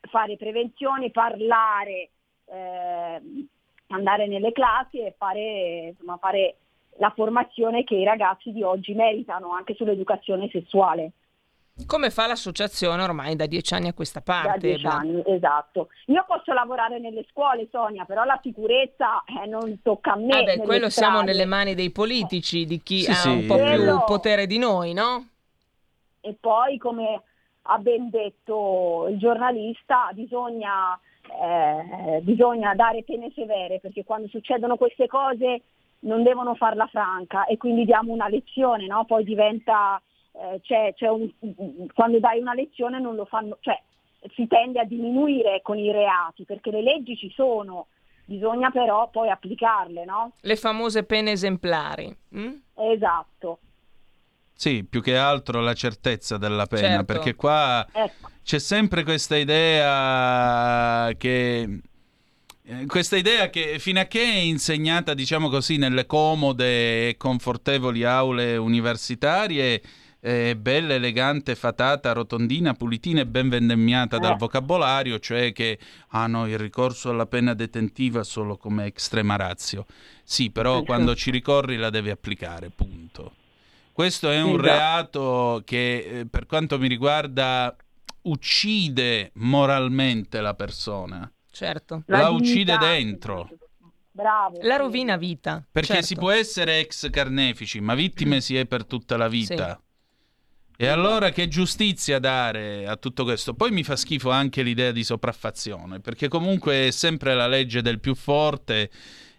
fare 0.00 0.36
prevenzione, 0.36 1.10
parlare, 1.10 2.08
eh, 2.46 3.20
andare 3.88 4.26
nelle 4.26 4.50
classi 4.50 4.98
e 4.98 5.14
fare, 5.16 5.90
insomma, 5.90 6.16
fare 6.16 6.56
la 6.96 7.12
formazione 7.14 7.84
che 7.84 7.94
i 7.94 8.04
ragazzi 8.04 8.50
di 8.50 8.62
oggi 8.62 8.92
meritano 8.94 9.52
anche 9.52 9.74
sull'educazione 9.74 10.48
sessuale. 10.50 11.12
Come 11.86 12.10
fa 12.10 12.26
l'associazione 12.26 13.02
ormai 13.02 13.34
da 13.36 13.46
dieci 13.46 13.74
anni 13.74 13.88
a 13.88 13.92
questa 13.92 14.20
Da 14.24 14.32
parte? 14.42 14.58
dieci 14.68 14.84
Ebla? 14.86 14.98
anni, 14.98 15.22
esatto. 15.26 15.88
Io 16.06 16.24
posso 16.26 16.52
lavorare 16.52 16.98
nelle 16.98 17.24
scuole, 17.30 17.68
Sonia, 17.70 18.04
però 18.04 18.24
la 18.24 18.38
sicurezza 18.42 19.22
eh, 19.24 19.46
non 19.46 19.80
tocca 19.82 20.12
a 20.12 20.16
me. 20.16 20.26
Vabbè, 20.28 20.44
nelle 20.56 20.62
quello 20.62 20.88
siamo 20.88 21.16
strade. 21.18 21.32
nelle 21.32 21.44
mani 21.46 21.74
dei 21.74 21.90
politici, 21.90 22.64
di 22.64 22.80
chi 22.82 23.00
Sì, 23.00 23.10
ha 23.10 23.14
sì. 23.14 23.28
un 23.28 23.46
po' 23.46 23.56
più 23.56 23.64
Quello- 23.64 24.04
potere 24.06 24.46
di 24.46 24.58
noi, 24.58 24.92
no? 24.92 25.26
E 26.20 26.36
poi, 26.38 26.78
come 26.78 27.22
ha 27.62 27.78
ben 27.78 28.10
detto 28.10 29.06
il 29.10 29.18
giornalista, 29.18 30.10
bisogna, 30.12 30.98
eh, 31.42 32.20
bisogna 32.22 32.74
dare 32.74 33.02
pene 33.04 33.30
severe 33.34 33.80
perché 33.80 34.04
quando 34.04 34.28
succedono 34.28 34.76
queste 34.76 35.06
cose 35.06 35.62
non 36.00 36.22
devono 36.22 36.54
farla 36.54 36.86
franca 36.86 37.44
e 37.46 37.56
quindi 37.56 37.84
diamo 37.84 38.12
una 38.12 38.28
lezione, 38.28 38.86
no? 38.86 39.04
Poi 39.04 39.22
diventa, 39.24 40.00
eh, 40.32 40.60
c'è, 40.62 40.94
c'è 40.94 41.08
un, 41.08 41.28
quando 41.94 42.18
dai 42.20 42.40
una 42.40 42.54
lezione 42.54 43.00
non 43.00 43.14
lo 43.14 43.24
fanno, 43.24 43.56
cioè 43.60 43.80
si 44.34 44.46
tende 44.46 44.80
a 44.80 44.84
diminuire 44.84 45.60
con 45.62 45.78
i 45.78 45.90
reati 45.90 46.44
perché 46.44 46.70
le 46.70 46.82
leggi 46.82 47.16
ci 47.16 47.30
sono, 47.34 47.86
bisogna 48.24 48.70
però 48.70 49.08
poi 49.10 49.30
applicarle, 49.30 50.04
no? 50.04 50.32
Le 50.40 50.56
famose 50.56 51.04
pene 51.04 51.32
esemplari. 51.32 52.14
mm? 52.36 52.52
Esatto. 52.74 53.58
Sì, 54.52 54.84
più 54.84 55.00
che 55.00 55.16
altro 55.16 55.60
la 55.62 55.72
certezza 55.72 56.36
della 56.36 56.66
pena, 56.66 56.88
Certo. 56.88 57.04
perché 57.06 57.34
qua 57.34 57.86
Ecco. 57.90 58.28
c'è 58.42 58.58
sempre 58.58 59.04
questa 59.04 59.36
idea 59.36 61.10
che 61.16 61.80
eh, 62.64 62.84
questa 62.86 63.16
idea 63.16 63.48
che 63.48 63.78
fino 63.78 64.00
a 64.00 64.04
che 64.04 64.20
è 64.22 64.36
insegnata, 64.36 65.14
diciamo 65.14 65.48
così, 65.48 65.78
nelle 65.78 66.04
comode 66.04 67.08
e 67.08 67.16
confortevoli 67.16 68.04
aule 68.04 68.58
universitarie, 68.58 69.80
è 70.20 70.54
bella, 70.54 70.94
elegante, 70.94 71.54
fatata, 71.54 72.12
rotondina, 72.12 72.74
pulitina 72.74 73.22
e 73.22 73.26
ben 73.26 73.48
vendemmiata 73.48 74.18
dal 74.18 74.34
Eh. 74.34 74.36
vocabolario, 74.36 75.18
cioè 75.18 75.52
che 75.52 75.78
ah 76.08 76.26
no, 76.26 76.46
il 76.46 76.58
ricorso 76.58 77.08
alla 77.10 77.26
pena 77.26 77.54
detentiva 77.54 78.22
solo 78.22 78.56
come 78.58 78.84
extrema 78.84 79.36
ratio. 79.36 79.86
Sì, 80.22 80.50
però 80.50 80.80
Sì. 80.80 80.84
quando 80.84 81.14
ci 81.14 81.30
ricorri 81.30 81.76
la 81.76 81.88
devi 81.90 82.10
applicare, 82.10 82.70
punto. 82.70 83.34
Questo 83.92 84.30
è 84.30 84.40
un 84.40 84.58
reato 84.58 85.62
che 85.64 86.20
eh, 86.20 86.26
per 86.26 86.46
quanto 86.46 86.78
mi 86.78 86.86
riguarda 86.88 87.74
uccide 88.22 89.30
moralmente 89.34 90.40
la 90.40 90.54
persona. 90.54 91.30
Certo. 91.50 92.02
La 92.06 92.28
dignità, 92.28 92.30
uccide 92.30 92.78
dentro. 92.78 93.48
Bravo. 94.12 94.58
La 94.62 94.74
sì. 94.74 94.78
rovina 94.78 95.16
vita. 95.16 95.64
Perché 95.70 95.94
certo. 95.94 96.06
si 96.06 96.14
può 96.14 96.30
essere 96.30 96.78
ex 96.80 97.08
carnefici, 97.10 97.80
ma 97.80 97.94
vittime 97.94 98.40
si 98.40 98.56
è 98.56 98.66
per 98.66 98.84
tutta 98.84 99.16
la 99.16 99.28
vita. 99.28 99.80
E 100.82 100.86
allora 100.86 101.28
che 101.28 101.46
giustizia 101.46 102.18
dare 102.18 102.86
a 102.86 102.96
tutto 102.96 103.24
questo? 103.24 103.52
Poi 103.52 103.70
mi 103.70 103.84
fa 103.84 103.96
schifo 103.96 104.30
anche 104.30 104.62
l'idea 104.62 104.92
di 104.92 105.04
sopraffazione, 105.04 106.00
perché 106.00 106.26
comunque 106.26 106.86
è 106.86 106.90
sempre 106.90 107.34
la 107.34 107.46
legge 107.46 107.82
del 107.82 108.00
più 108.00 108.14
forte, 108.14 108.88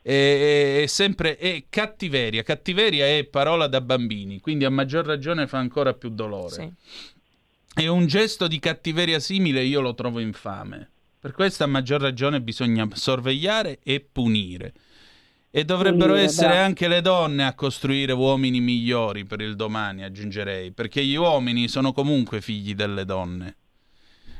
è, 0.03 0.83
sempre 0.85 1.37
è 1.37 1.63
cattiveria. 1.67 2.43
Cattiveria 2.43 3.07
è 3.07 3.23
parola 3.23 3.65
da 3.65 3.81
bambini, 3.81 4.39
quindi 4.39 4.65
a 4.65 4.69
maggior 4.69 5.03
ragione 5.03 5.47
fa 5.47 5.57
ancora 5.57 5.95
più 5.95 6.09
dolore. 6.09 6.53
Sì. 7.73 7.81
E 7.81 7.87
un 7.87 8.05
gesto 8.05 8.45
di 8.45 8.59
cattiveria 8.59 9.19
simile 9.19 9.63
io 9.63 9.81
lo 9.81 9.95
trovo 9.95 10.19
infame. 10.19 10.91
Per 11.19 11.31
questo 11.31 11.63
a 11.63 11.67
maggior 11.67 12.01
ragione 12.01 12.39
bisogna 12.39 12.87
sorvegliare 12.93 13.79
e 13.81 13.99
punire. 13.99 14.73
E 15.53 15.65
dovrebbero 15.65 16.13
Punire, 16.13 16.27
essere 16.27 16.47
bravo. 16.47 16.63
anche 16.63 16.87
le 16.87 17.01
donne 17.01 17.45
a 17.45 17.53
costruire 17.53 18.13
uomini 18.13 18.61
migliori 18.61 19.25
per 19.25 19.41
il 19.41 19.55
domani, 19.57 20.03
aggiungerei, 20.03 20.71
perché 20.71 21.03
gli 21.03 21.15
uomini 21.15 21.67
sono 21.67 21.91
comunque 21.91 22.39
figli 22.39 22.73
delle 22.73 23.03
donne. 23.03 23.57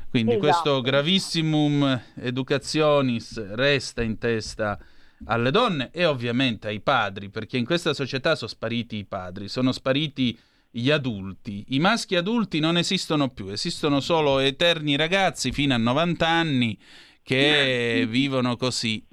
Quindi 0.08 0.32
Esatto. 0.32 0.46
questo 0.46 0.80
gravissimum 0.80 2.02
educationis 2.16 3.54
resta 3.54 4.02
in 4.02 4.16
testa 4.18 4.78
alle 5.24 5.50
donne 5.50 5.90
e 5.92 6.04
ovviamente 6.06 6.68
ai 6.68 6.80
padri, 6.80 7.28
perché 7.28 7.58
in 7.58 7.64
questa 7.66 7.92
società 7.94 8.34
sono 8.34 8.50
spariti 8.50 8.96
i 8.96 9.04
padri, 9.04 9.48
sono 9.48 9.70
spariti 9.72 10.36
gli 10.70 10.90
adulti. 10.90 11.64
I 11.68 11.78
maschi 11.78 12.16
adulti 12.16 12.58
non 12.58 12.78
esistono 12.78 13.28
più, 13.28 13.48
esistono 13.48 14.00
solo 14.00 14.38
eterni 14.38 14.96
ragazzi 14.96 15.52
fino 15.52 15.74
a 15.74 15.78
90 15.78 16.26
anni 16.26 16.78
che 17.22 18.06
vivono 18.08 18.56
così. 18.56 19.04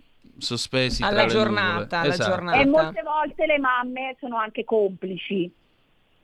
Sospesi 0.42 1.04
Alla 1.04 1.26
giornata, 1.26 2.00
alla 2.00 2.14
Esatto. 2.14 2.30
giornata. 2.30 2.60
E 2.60 2.66
molte 2.66 3.02
volte 3.04 3.46
le 3.46 3.58
mamme 3.60 4.16
sono 4.20 4.38
anche 4.38 4.64
complici 4.64 5.52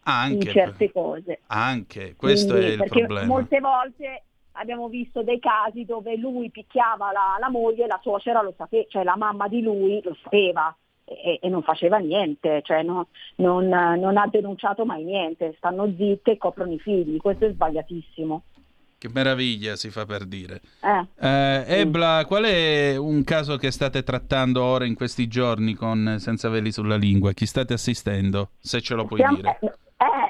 Anche, 0.04 0.34
in 0.48 0.54
certe 0.54 0.92
cose. 0.92 1.40
anche, 1.48 2.16
questo 2.16 2.54
Quindi, 2.54 2.70
è 2.70 2.72
il 2.74 2.78
perché 2.78 3.00
problema. 3.00 3.26
molte 3.28 3.60
volte 3.60 4.24
abbiamo 4.54 4.88
visto 4.88 5.22
dei 5.24 5.40
casi 5.40 5.84
dove 5.84 6.16
lui 6.16 6.50
picchiava 6.50 7.12
la, 7.12 7.38
la 7.40 7.50
moglie 7.50 7.84
e 7.84 7.88
la 7.88 8.00
suocera 8.02 8.42
lo 8.42 8.54
sapeva, 8.56 8.86
cioè 8.88 9.04
la 9.04 9.18
mamma 9.18 9.48
di 9.48 9.62
lui 9.62 10.00
lo 10.04 10.16
sapeva 10.24 10.74
e, 11.04 11.40
e 11.42 11.50
non 11.50 11.62
faceva 11.62 11.98
niente, 11.98 12.62
cioè 12.64 12.82
no- 12.84 13.08
non, 13.36 13.68
non 13.68 14.18
ha 14.18 14.28
denunciato 14.28 14.86
mai 14.86 15.04
niente, 15.04 15.54
stanno 15.58 15.92
zitte 15.98 16.32
e 16.32 16.38
coprono 16.38 16.72
i 16.72 16.80
figli, 16.80 17.18
questo 17.18 17.46
è 17.46 17.52
sbagliatissimo. 17.52 18.44
Che 19.06 19.12
meraviglia 19.14 19.76
si 19.76 19.92
fa 19.92 20.04
per 20.06 20.26
dire. 20.26 20.62
Eh. 20.82 21.28
Eh, 21.28 21.80
Ebla, 21.82 22.24
qual 22.26 22.46
è 22.46 22.98
un 22.98 23.24
caso 23.24 23.56
che 23.58 23.70
state 23.70 24.02
trattando 24.02 24.64
ora 24.64 24.86
in 24.86 24.96
questi 24.96 25.28
giorni 25.28 25.76
con 25.76 26.16
Senza 26.18 26.50
Veli 26.50 26.72
sulla 26.72 26.96
Lingua? 26.96 27.32
Chi 27.34 27.46
state 27.46 27.74
assistendo? 27.74 28.50
Se 28.58 28.82
ce 28.82 28.96
lo 28.96 29.06
puoi 29.06 29.20
Stiamo- 29.20 29.36
dire. 29.38 29.60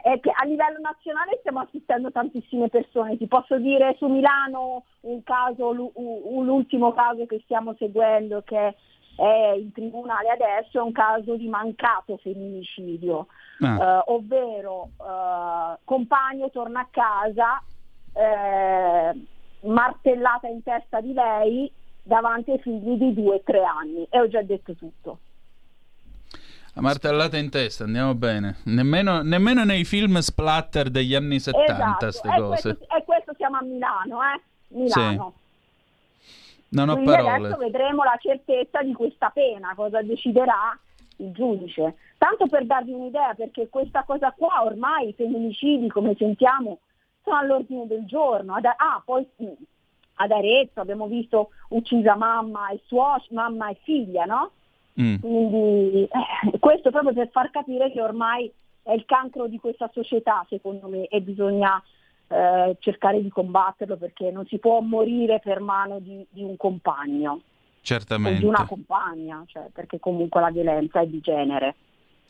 eh, 0.03 0.19
che 0.19 0.29
a 0.29 0.43
livello 0.43 0.79
nazionale 0.81 1.37
stiamo 1.39 1.61
assistendo 1.61 2.11
tantissime 2.11 2.67
persone. 2.67 3.15
Ti 3.17 3.27
posso 3.27 3.57
dire 3.59 3.95
su 3.97 4.07
Milano 4.07 4.83
un 5.01 5.23
caso, 5.23 5.71
l'ultimo 5.71 6.93
caso 6.93 7.25
che 7.27 7.39
stiamo 7.45 7.75
seguendo 7.79 8.41
che 8.45 8.75
è 9.15 9.53
in 9.57 9.71
tribunale 9.71 10.27
adesso 10.31 10.79
è 10.79 10.81
un 10.81 10.91
caso 10.91 11.37
di 11.37 11.47
mancato 11.47 12.17
femminicidio, 12.17 13.27
Ah, 13.61 13.77
eh, 13.77 14.03
ovvero 14.07 14.89
eh, 14.99 15.77
compagno 15.85 16.49
torna 16.51 16.81
a 16.81 16.87
casa, 16.91 17.63
eh, 18.15 19.25
martellata 19.67 20.47
in 20.47 20.63
testa 20.63 21.01
di 21.01 21.13
lei 21.13 21.71
davanti 22.01 22.51
ai 22.51 22.59
figli 22.59 22.97
di 22.97 23.13
due 23.13 23.35
o 23.35 23.41
tre 23.43 23.63
anni 23.63 24.07
e 24.09 24.19
ho 24.19 24.27
già 24.27 24.41
detto 24.41 24.73
tutto. 24.75 25.19
a 26.73 26.81
martellata 26.81 27.37
in 27.37 27.49
testa, 27.49 27.83
andiamo 27.83 28.13
bene. 28.15 28.57
Nemmeno, 28.65 29.21
nemmeno 29.21 29.63
nei 29.63 29.83
film 29.83 30.19
splatter 30.19 30.89
degli 30.89 31.15
anni 31.15 31.39
70 31.39 32.11
ste 32.11 32.27
e 32.27 32.39
cose. 32.39 32.75
Questo, 32.75 32.95
e 32.95 33.03
questo 33.03 33.33
siamo 33.35 33.57
a 33.57 33.63
Milano, 33.63 34.19
eh? 34.21 34.41
Milano. 34.69 35.33
Non 36.69 36.89
ho 36.89 36.93
Quindi 36.93 37.11
parole. 37.11 37.47
adesso 37.47 37.57
vedremo 37.57 38.03
la 38.03 38.17
certezza 38.19 38.81
di 38.81 38.93
questa 38.93 39.29
pena, 39.29 39.73
cosa 39.75 40.01
deciderà 40.01 40.77
il 41.17 41.31
giudice. 41.31 41.95
Tanto 42.17 42.47
per 42.47 42.65
darvi 42.65 42.91
un'idea, 42.91 43.33
perché 43.33 43.69
questa 43.69 44.03
cosa 44.03 44.31
qua 44.31 44.63
ormai 44.63 45.09
i 45.09 45.13
femminicidi, 45.13 45.87
come 45.89 46.15
sentiamo, 46.17 46.79
sono 47.25 47.37
all'ordine 47.37 47.87
del 47.87 48.05
giorno. 48.05 48.53
Ad- 48.53 48.65
ah, 48.65 49.01
poi 49.03 49.27
sì, 49.35 49.53
ad 50.15 50.31
Arezzo 50.31 50.79
abbiamo 50.79 51.07
visto 51.07 51.49
uccisa 51.69 52.15
mamma 52.15 52.69
e 52.69 52.79
suocera, 52.85 53.41
mamma 53.41 53.69
e 53.69 53.77
figlia, 53.83 54.23
no? 54.23 54.51
Mm. 55.01 55.15
Quindi 55.17 56.03
eh, 56.03 56.59
questo 56.59 56.91
proprio 56.91 57.13
per 57.13 57.29
far 57.31 57.51
capire 57.51 57.91
che 57.91 58.01
ormai 58.01 58.49
è 58.83 58.93
il 58.93 59.03
cancro 59.05 59.47
di 59.47 59.57
questa 59.57 59.89
società, 59.91 60.45
secondo 60.47 60.87
me, 60.87 61.07
e 61.07 61.19
bisogna 61.21 61.81
eh, 62.27 62.77
cercare 62.79 63.21
di 63.21 63.29
combatterlo 63.29 63.97
perché 63.97 64.31
non 64.31 64.45
si 64.45 64.57
può 64.57 64.79
morire 64.79 65.41
per 65.43 65.59
mano 65.59 65.99
di, 65.99 66.25
di 66.29 66.43
un 66.43 66.55
compagno 66.55 67.31
o 67.31 67.41
Certamente, 67.81 68.39
di 68.39 68.45
una 68.45 68.65
compagna, 68.65 69.43
cioè, 69.45 69.69
perché 69.71 69.99
comunque 69.99 70.41
la 70.41 70.49
violenza 70.49 71.01
è 71.01 71.05
di 71.05 71.19
genere. 71.19 71.75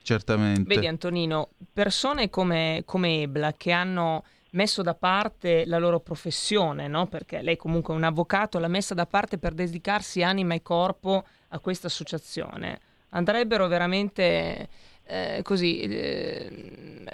certamente. 0.01 0.63
Vedi 0.63 0.87
Antonino, 0.87 1.49
persone 1.71 2.29
come, 2.29 2.83
come 2.85 3.21
Ebla 3.21 3.53
che 3.53 3.71
hanno 3.71 4.23
messo 4.55 4.81
da 4.81 4.95
parte 4.95 5.65
la 5.65 5.77
loro 5.77 5.99
professione, 5.99 6.87
no? 6.87 7.07
perché 7.07 7.41
lei 7.41 7.57
comunque 7.57 7.93
è 7.93 7.97
un 7.97 8.03
avvocato, 8.03 8.59
l'ha 8.59 8.67
messa 8.67 8.93
da 8.93 9.05
parte 9.05 9.37
per 9.37 9.53
dedicarsi 9.53 10.23
anima 10.23 10.53
e 10.53 10.61
corpo 10.61 11.23
a 11.49 11.59
questa 11.59 11.87
associazione, 11.87 12.79
andrebbero 13.09 13.67
veramente 13.67 14.67
eh, 15.03 15.41
così 15.43 15.79
eh, 15.81 17.05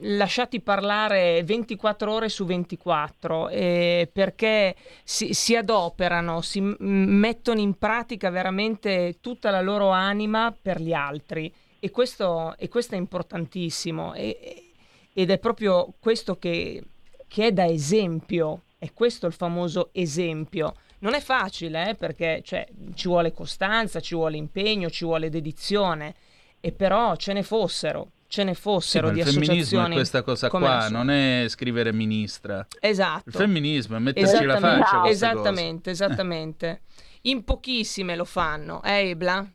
lasciati 0.00 0.60
parlare 0.60 1.42
24 1.44 2.12
ore 2.12 2.28
su 2.28 2.44
24 2.44 3.48
eh, 3.48 4.10
perché 4.12 4.74
si, 5.04 5.32
si 5.32 5.56
adoperano, 5.56 6.40
si 6.40 6.60
mettono 6.60 7.60
in 7.60 7.78
pratica 7.78 8.30
veramente 8.30 9.16
tutta 9.20 9.50
la 9.50 9.60
loro 9.60 9.90
anima 9.90 10.54
per 10.60 10.80
gli 10.80 10.92
altri. 10.92 11.52
E 11.78 11.90
questo, 11.90 12.54
e 12.56 12.68
questo 12.68 12.94
è 12.94 12.98
importantissimo. 12.98 14.14
E- 14.14 14.72
ed 15.14 15.30
è 15.30 15.38
proprio 15.38 15.94
questo 15.98 16.36
che, 16.38 16.82
che 17.26 17.46
è 17.46 17.52
da 17.52 17.64
esempio, 17.64 18.62
è 18.78 18.92
questo 18.92 19.26
il 19.26 19.32
famoso 19.32 19.88
esempio. 19.92 20.74
Non 20.98 21.14
è 21.14 21.20
facile 21.20 21.90
eh, 21.90 21.94
perché 21.94 22.40
cioè, 22.44 22.66
ci 22.94 23.08
vuole 23.08 23.32
costanza, 23.32 24.00
ci 24.00 24.14
vuole 24.14 24.36
impegno, 24.36 24.90
ci 24.90 25.04
vuole 25.04 25.30
dedizione 25.30 26.14
e 26.60 26.72
però 26.72 27.14
ce 27.16 27.32
ne 27.34 27.42
fossero, 27.42 28.10
ce 28.26 28.42
ne 28.42 28.54
Sì, 28.54 28.60
fossero 28.62 29.08
ma 29.08 29.12
di 29.12 29.18
il 29.20 29.24
femminismo 29.26 29.52
è 29.54 29.60
associazioni. 29.60 29.94
questa 29.94 30.22
cosa 30.22 30.48
qua, 30.48 30.88
non 30.88 31.10
è 31.10 31.44
scrivere 31.48 31.92
ministra. 31.92 32.66
Esatto. 32.80 33.28
Il 33.28 33.34
femminismo 33.34 33.96
è 33.96 34.00
metterci 34.00 34.44
la 34.44 34.58
faccia. 34.58 35.06
esattamente, 35.06 35.90
esattamente. 35.90 36.80
In 37.22 37.44
pochissime 37.44 38.16
lo 38.16 38.24
fanno, 38.24 38.82
eh 38.82 39.10
Ebla? 39.10 39.46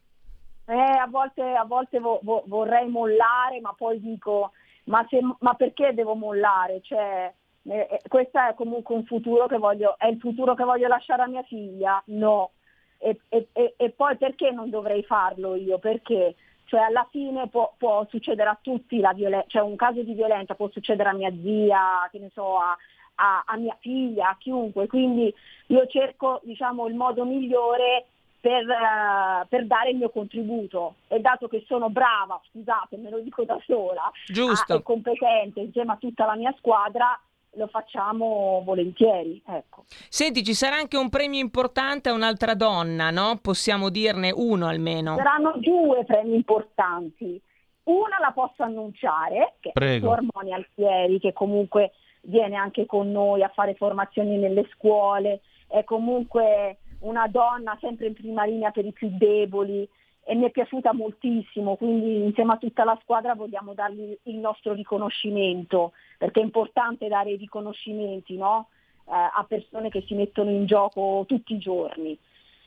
Eh, 0.65 0.73
a 0.73 1.07
volte, 1.09 1.41
a 1.41 1.65
volte 1.65 1.99
vo- 1.99 2.19
vo- 2.21 2.43
vorrei 2.45 2.87
mollare, 2.87 3.59
ma 3.59 3.73
poi 3.75 3.99
dico, 3.99 4.51
ma, 4.89 5.05
se- 5.09 5.19
ma 5.39 5.53
perché 5.53 5.93
devo 5.93 6.15
mollare? 6.15 6.81
Cioè, 6.81 7.33
eh, 7.63 7.87
eh, 7.91 8.01
questo 8.07 8.39
è 8.39 8.53
comunque 8.55 8.95
un 8.95 9.05
futuro 9.05 9.47
che 9.47 9.57
voglio, 9.57 9.95
è 9.97 10.07
il 10.07 10.19
futuro 10.19 10.55
che 10.55 10.63
voglio 10.63 10.87
lasciare 10.87 11.21
a 11.23 11.27
mia 11.27 11.43
figlia? 11.43 12.01
No. 12.07 12.51
E, 12.97 13.19
e- 13.29 13.47
e- 13.77 13.89
poi 13.91 14.17
perché 14.17 14.51
non 14.51 14.69
dovrei 14.69 15.03
farlo 15.03 15.55
io? 15.55 15.77
Perché? 15.79 16.35
Cioè 16.65 16.81
alla 16.81 17.07
fine 17.09 17.47
può, 17.47 17.73
può 17.77 18.05
succedere 18.09 18.49
a 18.49 18.57
tutti 18.61 18.99
la 18.99 19.13
violenza, 19.13 19.47
cioè 19.47 19.61
un 19.63 19.75
caso 19.75 20.03
di 20.03 20.13
violenza 20.13 20.53
può 20.55 20.69
succedere 20.69 21.09
a 21.09 21.13
mia 21.13 21.31
zia, 21.41 22.07
che 22.11 22.19
ne 22.19 22.29
so, 22.33 22.57
a, 22.57 22.75
a- 23.15 23.43
a 23.45 23.57
mia 23.57 23.75
figlia, 23.79 24.29
a 24.29 24.37
chiunque. 24.37 24.87
Quindi 24.87 25.33
io 25.67 25.87
cerco 25.87 26.41
diciamo, 26.43 26.87
il 26.87 26.95
modo 26.95 27.25
migliore 27.25 28.05
per, 28.39 28.69
eh, 28.69 29.45
per 29.47 29.65
dare 29.65 29.91
il 29.91 29.97
mio 29.97 30.09
contributo 30.09 30.95
e 31.07 31.19
dato 31.19 31.47
che 31.47 31.63
sono 31.67 31.89
brava, 31.89 32.39
scusate, 32.51 32.97
me 32.97 33.09
lo 33.09 33.19
dico 33.19 33.43
da 33.43 33.59
sola, 33.65 34.09
Giusto. 34.27 34.73
ah, 34.73 34.77
e 34.77 34.83
competente 34.83 35.59
insieme 35.59 35.93
a 35.93 35.97
tutta 35.97 36.25
la 36.25 36.35
mia 36.35 36.53
squadra, 36.57 37.19
lo 37.53 37.67
facciamo 37.67 38.61
volentieri. 38.63 39.41
Ecco. 39.45 39.83
Senti, 39.87 40.43
ci 40.43 40.53
sarà 40.53 40.75
anche 40.75 40.97
un 40.97 41.09
premio 41.09 41.39
importante 41.39 42.09
a 42.09 42.13
un'altra 42.13 42.53
donna, 42.53 43.09
no? 43.09 43.39
Possiamo 43.41 43.89
dirne 43.89 44.31
uno 44.31 44.67
almeno. 44.67 45.15
Saranno 45.15 45.53
due 45.57 46.05
premi 46.05 46.35
importanti. 46.35 47.41
Una 47.83 48.19
la 48.19 48.31
posso 48.31 48.61
annunciare, 48.61 49.55
che 49.59 49.71
Prego. 49.73 50.07
è 50.07 50.09
Ormoni 50.11 50.53
Alfieri, 50.53 51.19
che 51.19 51.33
comunque 51.33 51.91
viene 52.21 52.55
anche 52.55 52.85
con 52.85 53.11
noi 53.11 53.41
a 53.41 53.49
fare 53.49 53.73
formazioni 53.73 54.37
nelle 54.37 54.67
scuole, 54.75 55.41
è 55.67 55.83
comunque 55.83 56.78
una 56.99 57.27
donna 57.27 57.77
sempre 57.79 58.07
in 58.07 58.13
prima 58.13 58.45
linea 58.45 58.71
per 58.71 58.85
i 58.85 58.91
più 58.91 59.09
deboli 59.11 59.87
e 60.23 60.35
mi 60.35 60.45
è 60.45 60.51
piaciuta 60.51 60.93
moltissimo, 60.93 61.75
quindi 61.75 62.23
insieme 62.23 62.53
a 62.53 62.57
tutta 62.57 62.83
la 62.83 62.97
squadra 63.01 63.33
vogliamo 63.33 63.73
dargli 63.73 64.15
il 64.23 64.35
nostro 64.35 64.73
riconoscimento, 64.73 65.93
perché 66.17 66.39
è 66.41 66.43
importante 66.43 67.07
dare 67.07 67.31
i 67.31 67.37
riconoscimenti 67.37 68.37
no? 68.37 68.67
Eh, 69.05 69.11
a 69.11 69.43
persone 69.47 69.89
che 69.89 70.03
si 70.05 70.13
mettono 70.13 70.51
in 70.51 70.65
gioco 70.65 71.23
tutti 71.27 71.53
i 71.53 71.57
giorni. 71.57 72.15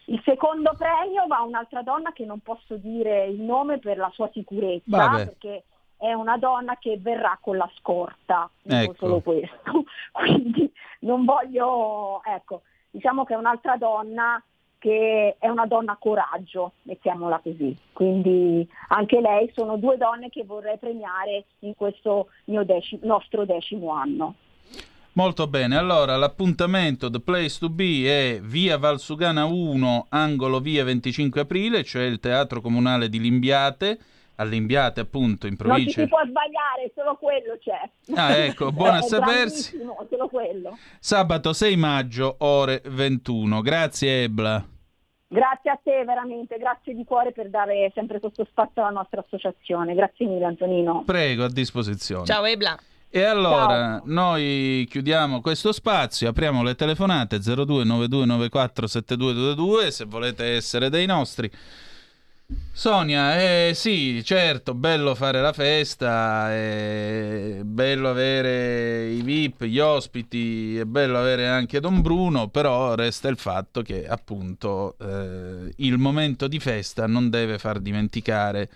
Il 0.07 0.21
secondo 0.25 0.75
premio 0.77 1.27
va 1.29 1.37
a 1.37 1.45
un'altra 1.45 1.83
donna 1.83 2.13
che 2.13 2.25
non 2.25 2.41
posso 2.41 2.77
dire 2.77 3.27
il 3.27 3.41
nome 3.41 3.79
per 3.79 3.97
la 3.97 4.11
sua 4.13 4.29
sicurezza, 4.33 4.97
Vabbè. 4.97 5.25
perché 5.27 5.63
è 5.97 6.13
una 6.13 6.37
donna 6.39 6.77
che 6.79 6.99
verrà 6.99 7.39
con 7.41 7.57
la 7.57 7.71
scorta, 7.79 8.51
dico 8.61 8.77
Ecco. 8.77 8.95
solo 8.95 9.21
questo. 9.21 9.85
Quindi 10.11 10.73
non 11.01 11.25
voglio, 11.25 12.21
ecco, 12.25 12.63
diciamo 12.93 13.25
che 13.25 13.35
è 13.35 13.37
un'altra 13.37 13.77
donna 13.77 14.41
che 14.79 15.37
è 15.39 15.49
una 15.49 15.67
donna 15.67 15.97
coraggio, 15.99 16.73
mettiamola 16.83 17.39
così. 17.41 17.77
Quindi 17.93 18.69
anche 18.89 19.21
lei 19.21 19.49
sono 19.55 19.77
due 19.77 19.97
donne 19.97 20.29
che 20.29 20.43
vorrei 20.45 20.77
premiare 20.77 21.45
in 21.61 21.77
questo 21.77 22.31
deci- 22.45 22.99
nostro 23.03 23.45
decimo 23.45 23.93
anno. 23.93 24.35
Molto 25.13 25.47
bene, 25.47 25.77
allora 25.77 26.17
l'appuntamento 26.17 27.11
The 27.11 27.21
Place 27.21 27.59
to 27.61 27.69
Be 27.69 28.07
è 28.07 28.41
via 28.41 28.77
Valsugana 28.77 29.45
1, 29.45 30.07
angolo 30.09 30.59
via 30.59 30.83
25 30.83 31.43
aprile, 31.43 31.85
cioè 31.85 32.03
il 32.03 32.19
Teatro 32.19 32.61
Comunale 32.61 33.09
di 33.09 33.21
Limbiate, 33.21 33.99
a 34.43 34.45
Limbiate 34.45 35.01
appunto 35.01 35.47
in 35.47 35.57
Non 35.59 35.67
ci 35.67 35.69
provincia. 35.69 36.01
si 36.03 36.09
può 36.09 36.21
sbagliare, 36.27 36.93
solo 36.95 37.17
quello 37.17 37.57
c'è. 37.59 37.81
Ah, 38.15 38.37
ecco, 38.37 38.71
buono 38.73 38.97
a 38.97 38.99
È 38.99 39.03
sapersi. 39.03 39.79
Solo 40.11 40.29
quello. 40.29 40.77
Sabato 41.01 41.53
6 41.53 41.77
maggio, 41.77 42.37
ore 42.39 42.83
21. 42.85 43.61
Grazie 43.63 44.23
Ebla. 44.25 44.65
Grazie 45.29 45.71
a 45.71 45.81
te 45.83 46.05
veramente, 46.05 46.59
grazie 46.59 46.95
di 46.95 47.05
cuore 47.05 47.33
per 47.33 47.49
dare 47.49 47.91
sempre 47.95 48.21
questo 48.21 48.45
spazio 48.51 48.83
alla 48.83 48.91
nostra 48.91 49.21
associazione. 49.21 49.95
Grazie 49.95 50.27
mille 50.27 50.45
Antonino. 50.45 51.05
Prego, 51.07 51.45
a 51.45 51.51
disposizione. 51.51 52.27
Ciao 52.27 52.45
Ebla. 52.45 52.77
E 53.15 53.25
allora 53.25 53.99
Ciao. 53.99 54.03
noi 54.07 54.87
chiudiamo 54.89 55.43
questo 55.43 55.71
spazio, 55.73 56.31
apriamo 56.31 56.63
le 56.63 56.75
telefonate 56.75 57.37
0292947222 57.37 59.89
se 59.89 60.05
volete 60.07 60.55
essere 60.55 60.89
dei 60.89 61.05
nostri. 61.07 61.51
Sonia, 62.75 63.41
eh, 63.41 63.73
sì, 63.75 64.25
certo, 64.25 64.75
bello 64.75 65.15
fare 65.15 65.41
la 65.41 65.53
festa, 65.53 66.51
è 66.51 67.61
bello 67.63 68.09
avere 68.09 69.09
i 69.11 69.21
VIP, 69.23 69.65
gli 69.65 69.79
ospiti, 69.79 70.79
è 70.79 70.85
bello 70.85 71.19
avere 71.19 71.47
anche 71.47 71.81
Don 71.81 72.01
Bruno, 72.01 72.49
però 72.49 72.95
resta 72.95 73.29
il 73.29 73.37
fatto 73.37 73.83
che 73.83 74.07
appunto 74.07 74.97
eh, 74.99 75.73
il 75.77 75.99
momento 75.99 76.49
di 76.49 76.59
festa 76.59 77.07
non 77.07 77.31
deve 77.31 77.59
far 77.59 77.79
dimenticare 77.79 78.71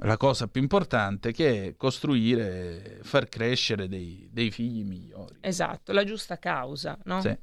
la 0.00 0.16
cosa 0.16 0.48
più 0.48 0.60
importante 0.60 1.32
che 1.32 1.64
è 1.64 1.76
costruire, 1.76 2.98
far 3.02 3.28
crescere 3.28 3.88
dei, 3.88 4.28
dei 4.30 4.50
figli 4.50 4.84
migliori. 4.84 5.36
Esatto, 5.40 5.92
la 5.92 6.04
giusta 6.04 6.38
causa, 6.38 6.98
no? 7.04 7.20
Sì. 7.20 7.34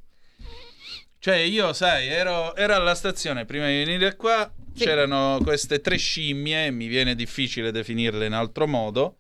Cioè 1.24 1.38
io, 1.38 1.72
sai, 1.72 2.10
ero, 2.10 2.54
ero 2.54 2.76
alla 2.76 2.96
stazione 2.96 3.46
prima 3.46 3.68
di 3.68 3.76
venire 3.76 4.18
qua, 4.18 4.54
sì. 4.74 4.84
c'erano 4.84 5.40
queste 5.42 5.80
tre 5.80 5.96
scimmie, 5.96 6.70
mi 6.70 6.88
viene 6.88 7.16
difficile 7.16 7.72
definirle 7.72 8.26
in 8.26 8.34
altro 8.34 8.68
modo, 8.68 9.20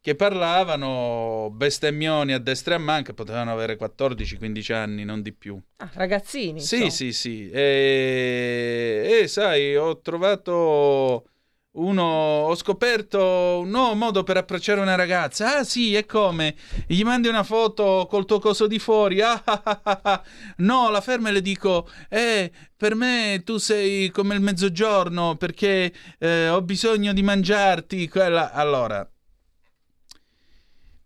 che 0.00 0.16
parlavano 0.16 1.50
bestemmioni 1.52 2.32
a 2.32 2.40
destra 2.40 2.74
e 2.74 2.78
a 2.78 2.80
manca, 2.80 3.12
potevano 3.12 3.52
avere 3.52 3.78
14-15 3.78 4.72
anni, 4.72 5.04
non 5.04 5.22
di 5.22 5.32
più. 5.32 5.56
Ah, 5.76 5.90
ragazzini. 5.94 6.60
Sì, 6.60 6.90
sì, 6.90 7.12
sì. 7.12 7.48
E, 7.48 9.20
e 9.22 9.28
sai, 9.28 9.76
ho 9.76 10.00
trovato 10.00 11.28
uno, 11.74 12.02
ho 12.02 12.54
scoperto 12.54 13.60
un 13.62 13.70
nuovo 13.70 13.94
modo 13.94 14.22
per 14.22 14.36
approcciare 14.36 14.80
una 14.80 14.94
ragazza. 14.94 15.58
Ah, 15.58 15.64
sì, 15.64 15.94
e 15.94 16.06
come? 16.06 16.54
Gli 16.86 17.02
mandi 17.02 17.26
una 17.26 17.42
foto 17.42 18.06
col 18.08 18.26
tuo 18.26 18.38
coso 18.38 18.66
di 18.66 18.78
fuori. 18.78 19.20
Ah, 19.20 19.42
ah, 19.44 19.60
ah, 19.64 19.80
ah. 19.82 20.00
ah. 20.02 20.22
No, 20.58 20.90
la 20.90 21.00
ferma 21.00 21.30
e 21.30 21.32
le 21.32 21.42
dico: 21.42 21.88
Eh, 22.08 22.50
per 22.76 22.94
me 22.94 23.42
tu 23.44 23.56
sei 23.56 24.10
come 24.10 24.34
il 24.34 24.40
mezzogiorno 24.40 25.36
perché 25.36 25.92
eh, 26.18 26.48
ho 26.48 26.62
bisogno 26.62 27.12
di 27.12 27.22
mangiarti. 27.22 28.08
Quella... 28.08 28.52
Allora, 28.52 29.08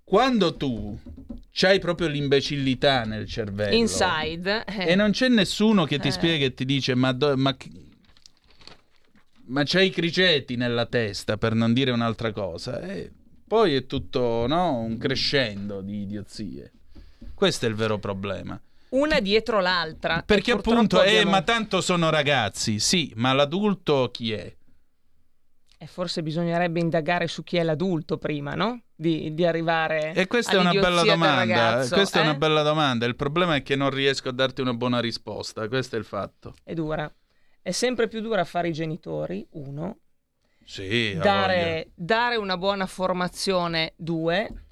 quando 0.05 0.55
tu 0.55 0.99
c'hai 1.51 1.79
proprio 1.79 2.09
l'imbecillità 2.09 3.05
nel 3.05 3.27
cervello. 3.27 3.75
Inside. 3.75 4.65
Eh. 4.67 4.91
E 4.91 4.95
non 4.95 5.13
c'è 5.13 5.29
nessuno 5.29 5.87
che 5.87 5.99
ti 5.99 6.09
eh. 6.09 6.13
spiega 6.13 6.45
e 6.45 6.53
ti 6.53 6.67
dice: 6.67 6.95
Ma, 6.95 7.13
do- 7.13 7.37
ma 7.39 7.57
ma 9.49 9.63
c'hai 9.65 9.87
i 9.87 9.91
criceti 9.91 10.57
nella 10.57 10.87
testa, 10.87 11.37
per 11.37 11.55
non 11.55 11.73
dire 11.73 11.91
un'altra 11.91 12.33
cosa. 12.33 12.81
E 12.81 13.11
poi 13.47 13.75
è 13.75 13.87
tutto 13.87 14.47
no? 14.47 14.79
un 14.79 14.99
crescendo 14.99 15.81
di 15.81 16.03
idiozie. 16.03 16.73
Questo 17.35 17.67
è 17.67 17.69
il 17.69 17.75
vero 17.75 17.99
problema. 17.99 18.61
Una 18.91 19.21
dietro 19.21 19.61
l'altra. 19.61 20.23
Perché 20.25 20.53
appunto, 20.53 21.03
eh, 21.03 21.09
abbiamo... 21.09 21.31
ma 21.31 21.43
tanto 21.43 21.81
sono 21.81 22.11
ragazzi. 22.11 22.79
Sì, 22.79 23.13
ma 23.17 23.33
l'adulto 23.33 24.11
chi 24.11 24.33
è? 24.33 24.55
E 25.81 25.87
forse 25.87 26.23
bisognerebbe 26.23 26.81
indagare 26.81 27.29
su 27.29 27.45
chi 27.45 27.57
è 27.57 27.63
l'adulto 27.63 28.19
prima, 28.19 28.55
no? 28.55 28.83
Di, 28.97 29.33
di 29.33 29.47
arrivare 29.47 30.13
E 30.13 30.27
questa 30.27 30.53
è 30.53 30.57
una 30.57 30.73
bella 30.73 31.05
domanda. 31.05 31.87
Questa 31.89 32.19
eh? 32.19 32.23
è 32.23 32.25
una 32.25 32.35
bella 32.35 32.63
domanda. 32.63 33.07
Il 33.07 33.15
problema 33.15 33.55
è 33.55 33.63
che 33.63 33.77
non 33.77 33.91
riesco 33.91 34.29
a 34.29 34.33
darti 34.33 34.61
una 34.61 34.75
buona 34.75 34.99
risposta. 34.99 35.69
Questo 35.69 35.95
è 35.95 35.99
il 35.99 36.05
fatto. 36.05 36.55
È 36.65 36.75
dura. 36.75 37.11
È 37.61 37.71
sempre 37.71 38.09
più 38.09 38.21
dura 38.21 38.45
fare 38.45 38.69
i 38.69 38.73
genitori, 38.73 39.47
uno. 39.53 39.99
Sì, 40.65 41.17
dare, 41.17 41.93
dare 41.95 42.37
una 42.37 42.59
buona 42.59 42.87
formazione, 42.87 43.95
due. 43.97 44.67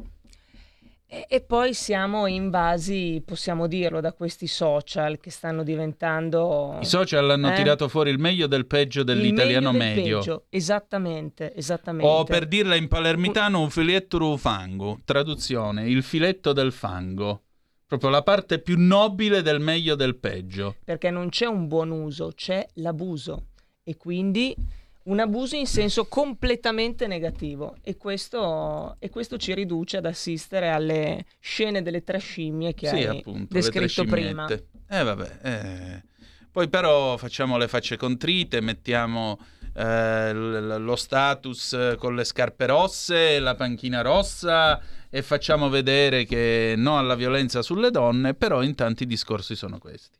E, 1.08 1.24
e, 1.28 1.40
poi 1.40 1.72
siamo 1.72 2.26
invasi, 2.26 3.22
possiamo 3.24 3.68
dirlo, 3.68 4.00
da 4.00 4.12
questi 4.12 4.46
social 4.46 5.18
che 5.18 5.30
stanno 5.30 5.62
diventando... 5.62 6.78
I 6.82 6.84
social 6.84 7.30
hanno 7.30 7.52
eh? 7.52 7.54
tirato 7.54 7.88
fuori 7.88 8.10
il 8.10 8.18
meglio 8.18 8.46
del 8.46 8.66
peggio 8.66 9.04
dell'italiano 9.04 9.72
meglio. 9.72 9.84
Del 9.84 9.96
medio. 9.96 10.18
Peggio. 10.18 10.44
Esattamente, 10.50 11.54
esattamente. 11.54 12.10
O 12.10 12.24
per 12.24 12.46
dirla 12.46 12.74
in 12.74 12.88
palermitano, 12.88 13.60
un 13.60 13.70
filetto 13.70 14.36
fango. 14.36 15.00
Traduzione, 15.04 15.88
il 15.88 16.02
filetto 16.02 16.52
del 16.52 16.72
fango. 16.72 17.44
Proprio 17.86 18.10
la 18.10 18.22
parte 18.22 18.58
più 18.58 18.74
nobile 18.76 19.42
del 19.42 19.60
meglio 19.60 19.94
del 19.94 20.16
peggio. 20.16 20.74
Perché 20.84 21.10
non 21.10 21.28
c'è 21.28 21.46
un 21.46 21.68
buon 21.68 21.90
uso, 21.90 22.32
c'è 22.34 22.66
l'abuso. 22.74 23.46
E 23.84 23.96
quindi 23.96 24.54
un 25.04 25.20
abuso 25.20 25.54
in 25.54 25.66
senso 25.66 26.06
completamente 26.06 27.06
negativo. 27.06 27.76
E 27.82 27.96
questo, 27.96 28.96
e 28.98 29.08
questo 29.08 29.36
ci 29.36 29.54
riduce 29.54 29.98
ad 29.98 30.06
assistere 30.06 30.70
alle 30.70 31.26
scene 31.38 31.80
delle 31.80 32.02
tre 32.02 32.18
scimmie 32.18 32.74
che 32.74 32.88
sì, 32.88 32.94
hai 32.96 33.18
appunto, 33.18 33.54
descritto 33.54 34.04
prima. 34.04 34.48
Eh 34.48 35.02
vabbè. 35.04 35.38
Eh. 35.42 36.02
Poi 36.50 36.68
però 36.68 37.16
facciamo 37.16 37.56
le 37.56 37.68
facce 37.68 37.96
contrite, 37.96 38.60
mettiamo 38.60 39.38
eh, 39.76 40.32
lo 40.32 40.96
status 40.96 41.94
con 41.98 42.16
le 42.16 42.24
scarpe 42.24 42.66
rosse, 42.66 43.38
la 43.38 43.54
panchina 43.54 44.00
rossa 44.00 44.82
e 45.10 45.22
facciamo 45.22 45.68
vedere 45.68 46.24
che 46.24 46.74
no 46.76 46.98
alla 46.98 47.14
violenza 47.14 47.62
sulle 47.62 47.90
donne, 47.90 48.34
però 48.34 48.62
intanto 48.62 49.02
i 49.02 49.06
discorsi 49.06 49.54
sono 49.54 49.78
questi. 49.78 50.18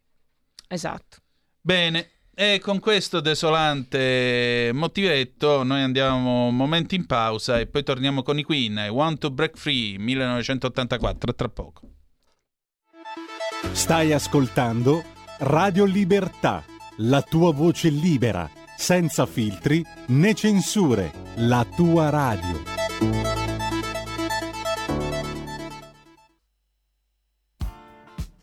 Esatto. 0.68 1.18
Bene, 1.60 2.10
e 2.38 2.60
con 2.60 2.80
questo 2.80 3.20
desolante 3.20 4.70
motivetto 4.74 5.62
noi 5.62 5.80
andiamo 5.80 6.48
un 6.48 6.54
momento 6.54 6.94
in 6.94 7.06
pausa 7.06 7.58
e 7.58 7.66
poi 7.66 7.82
torniamo 7.82 8.22
con 8.22 8.38
i 8.38 8.42
Queen. 8.42 8.76
I 8.76 8.88
Want 8.88 9.20
to 9.20 9.30
Break 9.30 9.56
Free 9.56 9.96
1984, 9.98 11.34
tra 11.34 11.48
poco. 11.48 11.80
Stai 13.72 14.12
ascoltando 14.12 15.02
Radio 15.38 15.84
Libertà, 15.86 16.62
la 16.98 17.22
tua 17.22 17.52
voce 17.52 17.88
libera, 17.88 18.50
senza 18.76 19.24
filtri 19.24 19.82
né 20.08 20.34
censure, 20.34 21.12
la 21.36 21.66
tua 21.74 22.10
radio. 22.10 23.45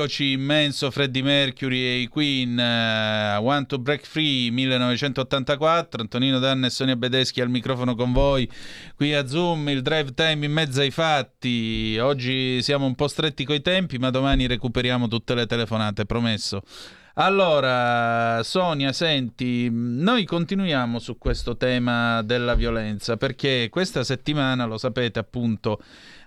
Rieccoci, 0.00 0.30
immenso 0.30 0.90
Freddie 0.90 1.22
Mercury 1.22 1.80
e 1.80 1.98
i 1.98 2.08
Queen, 2.08 2.56
uh, 2.56 3.42
Want 3.42 3.68
to 3.68 3.78
Break 3.78 4.06
Free 4.06 4.50
1984, 4.50 6.00
Antonino 6.00 6.38
Danne 6.38 6.68
e 6.68 6.70
Sonia 6.70 6.96
Bedeschi 6.96 7.42
al 7.42 7.50
microfono 7.50 7.94
con 7.94 8.12
voi, 8.12 8.50
qui 8.96 9.12
a 9.12 9.26
Zoom, 9.26 9.68
il 9.68 9.82
drive 9.82 10.14
time 10.14 10.46
in 10.46 10.52
mezzo 10.52 10.80
ai 10.80 10.90
fatti, 10.90 11.98
oggi 12.00 12.62
siamo 12.62 12.86
un 12.86 12.94
po' 12.94 13.08
stretti 13.08 13.44
coi 13.44 13.60
tempi, 13.60 13.98
ma 13.98 14.08
domani 14.08 14.46
recuperiamo 14.46 15.06
tutte 15.06 15.34
le 15.34 15.46
telefonate, 15.46 16.06
promesso. 16.06 16.62
Allora, 17.14 18.42
Sonia, 18.42 18.92
senti, 18.92 19.68
noi 19.70 20.24
continuiamo 20.24 20.98
su 20.98 21.18
questo 21.18 21.56
tema 21.56 22.22
della 22.22 22.54
violenza 22.54 23.18
perché 23.18 23.68
questa 23.70 24.04
settimana, 24.04 24.64
lo 24.64 24.78
sapete 24.78 25.18
appunto, 25.18 25.80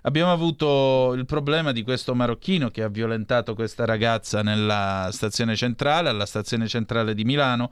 abbiamo 0.06 0.32
avuto 0.32 1.12
il 1.14 1.26
problema 1.26 1.72
di 1.72 1.82
questo 1.82 2.14
marocchino 2.14 2.70
che 2.70 2.82
ha 2.82 2.88
violentato 2.88 3.54
questa 3.54 3.84
ragazza 3.84 4.42
nella 4.42 5.08
stazione 5.12 5.56
centrale, 5.56 6.08
alla 6.08 6.26
stazione 6.26 6.66
centrale 6.68 7.14
di 7.14 7.24
Milano 7.24 7.70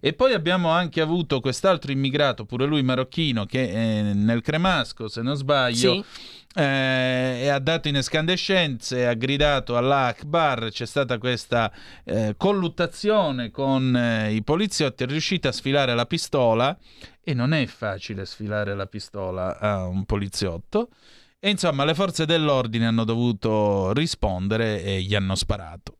e 0.00 0.12
poi 0.12 0.32
abbiamo 0.32 0.70
anche 0.70 1.00
avuto 1.00 1.40
quest'altro 1.40 1.92
immigrato, 1.92 2.44
pure 2.44 2.66
lui 2.66 2.82
marocchino, 2.82 3.46
che 3.46 3.70
è 3.70 4.02
nel 4.14 4.40
Cremasco, 4.40 5.08
se 5.08 5.22
non 5.22 5.36
sbaglio. 5.36 6.02
Sì 6.02 6.40
eh, 6.54 7.48
ha 7.48 7.58
dato 7.58 7.88
in 7.88 7.96
escandescenze, 7.96 9.06
ha 9.06 9.14
gridato 9.14 9.76
all'Akbar, 9.76 10.68
c'è 10.70 10.86
stata 10.86 11.18
questa 11.18 11.72
eh, 12.04 12.34
colluttazione 12.36 13.50
con 13.50 13.96
eh, 13.96 14.34
i 14.34 14.42
poliziotti, 14.42 15.04
è 15.04 15.06
riuscita 15.06 15.48
a 15.48 15.52
sfilare 15.52 15.94
la 15.94 16.06
pistola 16.06 16.76
e 17.22 17.34
non 17.34 17.54
è 17.54 17.64
facile 17.66 18.26
sfilare 18.26 18.74
la 18.74 18.86
pistola 18.86 19.58
a 19.58 19.86
un 19.86 20.04
poliziotto. 20.04 20.90
E 21.44 21.50
insomma, 21.50 21.84
le 21.84 21.96
forze 21.96 22.24
dell'ordine 22.24 22.86
hanno 22.86 23.02
dovuto 23.02 23.92
rispondere 23.94 24.80
e 24.80 25.02
gli 25.02 25.12
hanno 25.16 25.34
sparato. 25.34 25.96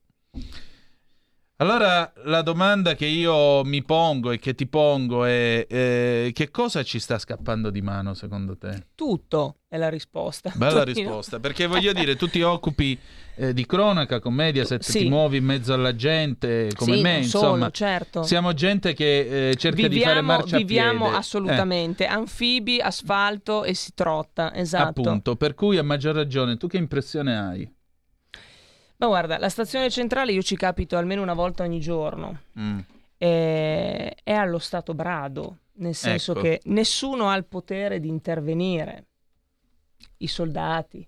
Allora 1.56 2.12
la 2.24 2.42
domanda 2.42 2.94
che 2.94 3.06
io 3.06 3.62
mi 3.64 3.84
pongo 3.84 4.32
e 4.32 4.38
che 4.40 4.54
ti 4.54 4.66
pongo 4.66 5.24
è 5.24 5.64
eh, 5.68 6.30
che 6.34 6.50
cosa 6.50 6.82
ci 6.82 6.98
sta 6.98 7.18
scappando 7.18 7.70
di 7.70 7.80
mano 7.82 8.14
secondo 8.14 8.56
te? 8.56 8.86
Tutto 8.96 9.58
è 9.68 9.76
la 9.76 9.88
risposta. 9.88 10.50
Bella 10.56 10.82
risposta, 10.82 11.38
perché 11.38 11.66
voglio 11.66 11.92
dire, 11.92 12.16
tu 12.16 12.26
ti 12.28 12.42
occupi 12.42 12.98
eh, 13.36 13.52
di 13.52 13.64
cronaca, 13.64 14.18
commedia, 14.18 14.64
se 14.64 14.78
Sì. 14.80 14.98
ti 15.00 15.08
muovi 15.08 15.36
in 15.36 15.44
mezzo 15.44 15.72
alla 15.72 15.94
gente 15.94 16.70
come 16.74 16.96
Sì, 16.96 17.02
me, 17.02 17.16
insomma. 17.18 17.56
solo, 17.58 17.70
certo. 17.70 18.22
Siamo 18.24 18.52
gente 18.54 18.92
che 18.92 19.50
eh, 19.50 19.56
cerca 19.56 19.86
di 19.86 20.00
fare 20.00 20.14
Viviamo, 20.20 20.22
marcia 20.22 20.56
viviamo 20.56 21.00
piede. 21.04 21.16
assolutamente, 21.16 22.06
anfibi, 22.06 22.80
asfalto 22.80 23.62
e 23.62 23.74
si 23.74 23.92
trotta, 23.94 24.52
Eh, 24.52 24.60
esatto. 24.62 25.00
appunto, 25.00 25.36
per 25.36 25.54
cui 25.54 25.78
a 25.78 25.84
maggior 25.84 26.14
ragione, 26.16 26.56
tu 26.56 26.66
che 26.66 26.76
impressione 26.78 27.38
hai? 27.38 27.72
Ma 29.02 29.08
guarda, 29.08 29.36
la 29.36 29.48
stazione 29.48 29.90
centrale 29.90 30.30
io 30.30 30.42
ci 30.42 30.54
capito 30.56 30.96
almeno 30.96 31.22
una 31.22 31.34
volta 31.34 31.64
ogni 31.64 31.80
giorno. 31.80 32.42
Mm. 32.56 32.78
Eh, 33.18 34.16
è 34.22 34.32
allo 34.32 34.60
stato 34.60 34.94
brado, 34.94 35.58
nel 35.78 35.96
senso 35.96 36.30
Ecco. 36.30 36.40
che 36.42 36.60
nessuno 36.66 37.28
ha 37.28 37.34
il 37.34 37.44
potere 37.44 37.98
di 37.98 38.06
intervenire. 38.06 39.06
I 40.18 40.28
soldati, 40.28 41.04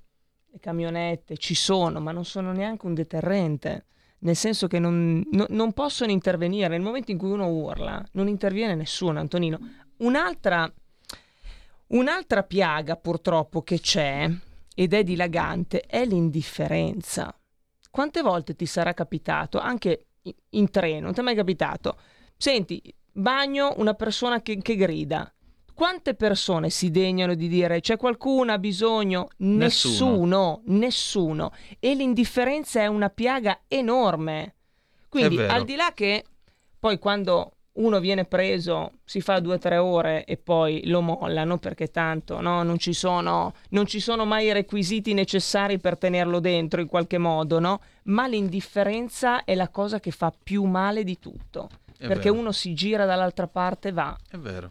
le 0.46 0.58
camionette 0.58 1.36
ci 1.36 1.54
sono, 1.54 2.00
ma 2.00 2.10
non 2.10 2.24
sono 2.24 2.50
neanche 2.50 2.84
un 2.84 2.94
deterrente. 2.94 3.86
Nel 4.24 4.34
senso 4.34 4.66
che 4.66 4.80
non, 4.80 5.22
no- 5.30 5.46
non 5.50 5.72
possono 5.72 6.10
intervenire. 6.10 6.66
Nel 6.66 6.80
momento 6.80 7.12
in 7.12 7.18
cui 7.18 7.30
uno 7.30 7.46
urla, 7.46 8.04
non 8.14 8.26
interviene 8.26 8.74
nessuno, 8.74 9.20
Antonino. 9.20 9.60
Un'altra, 9.98 10.68
un'altra 11.88 12.42
piaga 12.42 12.96
purtroppo 12.96 13.62
che 13.62 13.78
c'è 13.78 14.28
ed 14.74 14.92
è 14.92 15.04
dilagante 15.04 15.82
è 15.82 16.04
l'indifferenza. 16.04 17.32
Quante 17.94 18.22
volte 18.22 18.56
ti 18.56 18.66
sarà 18.66 18.92
capitato, 18.92 19.60
anche 19.60 20.06
in 20.50 20.68
treno, 20.70 21.02
non 21.04 21.14
ti 21.14 21.20
è 21.20 21.22
mai 21.22 21.36
capitato? 21.36 21.96
Senti, 22.36 22.82
bagno 23.12 23.72
una 23.76 23.94
persona 23.94 24.42
che, 24.42 24.58
che 24.60 24.74
grida. 24.74 25.32
Quante 25.72 26.16
persone 26.16 26.70
si 26.70 26.90
degnano 26.90 27.36
di 27.36 27.46
dire 27.46 27.78
c'è 27.78 27.96
qualcuno 27.96 28.50
ha 28.50 28.58
bisogno? 28.58 29.28
Nessuno. 29.36 29.92
Nessuno, 29.92 30.62
nessuno. 30.64 31.52
E 31.78 31.94
l'indifferenza 31.94 32.80
è 32.80 32.88
una 32.88 33.10
piaga 33.10 33.60
enorme. 33.68 34.56
Quindi, 35.08 35.38
al 35.38 35.62
di 35.62 35.76
là 35.76 35.92
che 35.94 36.24
poi 36.76 36.98
quando 36.98 37.53
uno 37.74 37.98
viene 37.98 38.24
preso 38.24 38.92
si 39.04 39.20
fa 39.20 39.40
due 39.40 39.54
o 39.54 39.58
tre 39.58 39.78
ore 39.78 40.24
e 40.24 40.36
poi 40.36 40.86
lo 40.86 41.00
mollano 41.00 41.58
perché 41.58 41.90
tanto 41.90 42.40
no, 42.40 42.62
non, 42.62 42.78
ci 42.78 42.92
sono, 42.92 43.54
non 43.70 43.86
ci 43.86 44.00
sono 44.00 44.24
mai 44.24 44.46
i 44.46 44.52
requisiti 44.52 45.12
necessari 45.12 45.78
per 45.78 45.98
tenerlo 45.98 46.38
dentro 46.38 46.80
in 46.80 46.86
qualche 46.86 47.18
modo, 47.18 47.58
no? 47.58 47.80
Ma 48.04 48.26
l'indifferenza 48.26 49.44
è 49.44 49.54
la 49.54 49.68
cosa 49.68 49.98
che 49.98 50.10
fa 50.10 50.32
più 50.32 50.64
male 50.64 51.02
di 51.02 51.18
tutto. 51.18 51.68
È 51.96 52.06
perché 52.06 52.30
vero. 52.30 52.40
uno 52.40 52.52
si 52.52 52.74
gira 52.74 53.06
dall'altra 53.06 53.48
parte 53.48 53.88
e 53.88 53.92
va. 53.92 54.16
È 54.28 54.36
vero. 54.36 54.70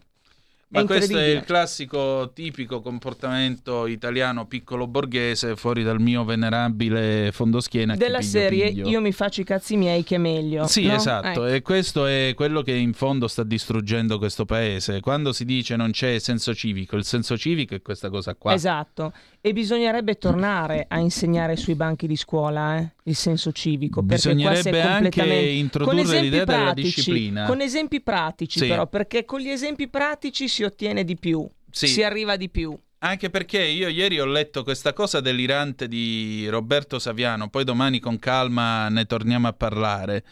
Ma 0.74 0.84
questo 0.86 1.16
è 1.18 1.26
il 1.26 1.44
classico 1.44 2.32
tipico 2.34 2.80
comportamento 2.80 3.86
italiano 3.86 4.46
piccolo 4.46 4.86
borghese 4.86 5.56
fuori 5.56 5.82
dal 5.82 6.00
mio 6.00 6.24
venerabile 6.24 7.30
fondoschiena. 7.32 7.92
chi 7.92 7.98
Della 7.98 8.18
piglio, 8.18 8.30
serie 8.30 8.68
piglio. 8.68 8.88
io 8.88 9.00
mi 9.00 9.12
faccio 9.12 9.40
i 9.40 9.44
cazzi 9.44 9.76
miei 9.76 10.02
che 10.02 10.16
è 10.16 10.18
meglio. 10.18 10.66
Sì, 10.66 10.86
no? 10.86 10.94
esatto, 10.94 11.28
Ecco. 11.28 11.46
e 11.46 11.62
questo 11.62 12.06
è 12.06 12.32
quello 12.34 12.62
che 12.62 12.72
in 12.72 12.92
fondo 12.92 13.28
sta 13.28 13.44
distruggendo 13.44 14.18
questo 14.18 14.44
paese. 14.44 15.00
Quando 15.00 15.32
si 15.32 15.44
dice 15.44 15.76
non 15.76 15.92
c'è 15.92 16.18
senso 16.18 16.54
civico, 16.54 16.96
il 16.96 17.04
senso 17.04 17.36
civico 17.38 17.74
è 17.74 17.82
questa 17.82 18.10
cosa 18.10 18.34
qua. 18.34 18.52
Esatto, 18.52 19.12
e 19.46 19.52
bisognerebbe 19.52 20.14
tornare 20.14 20.86
a 20.88 20.96
insegnare 20.98 21.56
sui 21.56 21.74
banchi 21.74 22.06
di 22.06 22.16
scuola 22.16 22.78
eh, 22.78 22.92
il 23.02 23.14
senso 23.14 23.52
civico. 23.52 24.00
Bisognerebbe 24.00 24.80
anche 24.80 25.10
completamente... 25.10 25.48
introdurre 25.50 25.96
con 25.96 26.04
esempi 26.06 26.24
l'idea 26.24 26.44
della 26.46 26.62
pratici, 26.62 26.94
disciplina. 26.94 27.44
Con 27.44 27.60
esempi 27.60 28.00
pratici 28.00 28.58
Sì. 28.60 28.66
però, 28.68 28.86
perché 28.86 29.26
con 29.26 29.40
gli 29.40 29.50
esempi 29.50 29.88
pratici 29.88 30.48
si 30.48 30.62
ottiene 30.62 31.04
di 31.04 31.16
più, 31.16 31.46
Sì. 31.70 31.88
si 31.88 32.02
arriva 32.02 32.36
di 32.36 32.48
più. 32.48 32.74
Anche 33.00 33.28
perché 33.28 33.62
io 33.62 33.88
ieri 33.88 34.18
ho 34.18 34.24
letto 34.24 34.62
questa 34.62 34.94
cosa 34.94 35.20
delirante 35.20 35.88
di 35.88 36.48
Roberto 36.48 36.98
Saviano, 36.98 37.50
poi 37.50 37.64
domani 37.64 37.98
con 38.00 38.18
calma 38.18 38.88
ne 38.88 39.04
torniamo 39.04 39.46
a 39.46 39.52
parlare. 39.52 40.24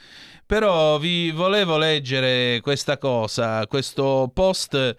Però 0.46 0.98
vi 0.98 1.30
volevo 1.32 1.76
leggere 1.76 2.60
questa 2.62 2.96
cosa, 2.96 3.66
questo 3.66 4.30
post 4.32 4.96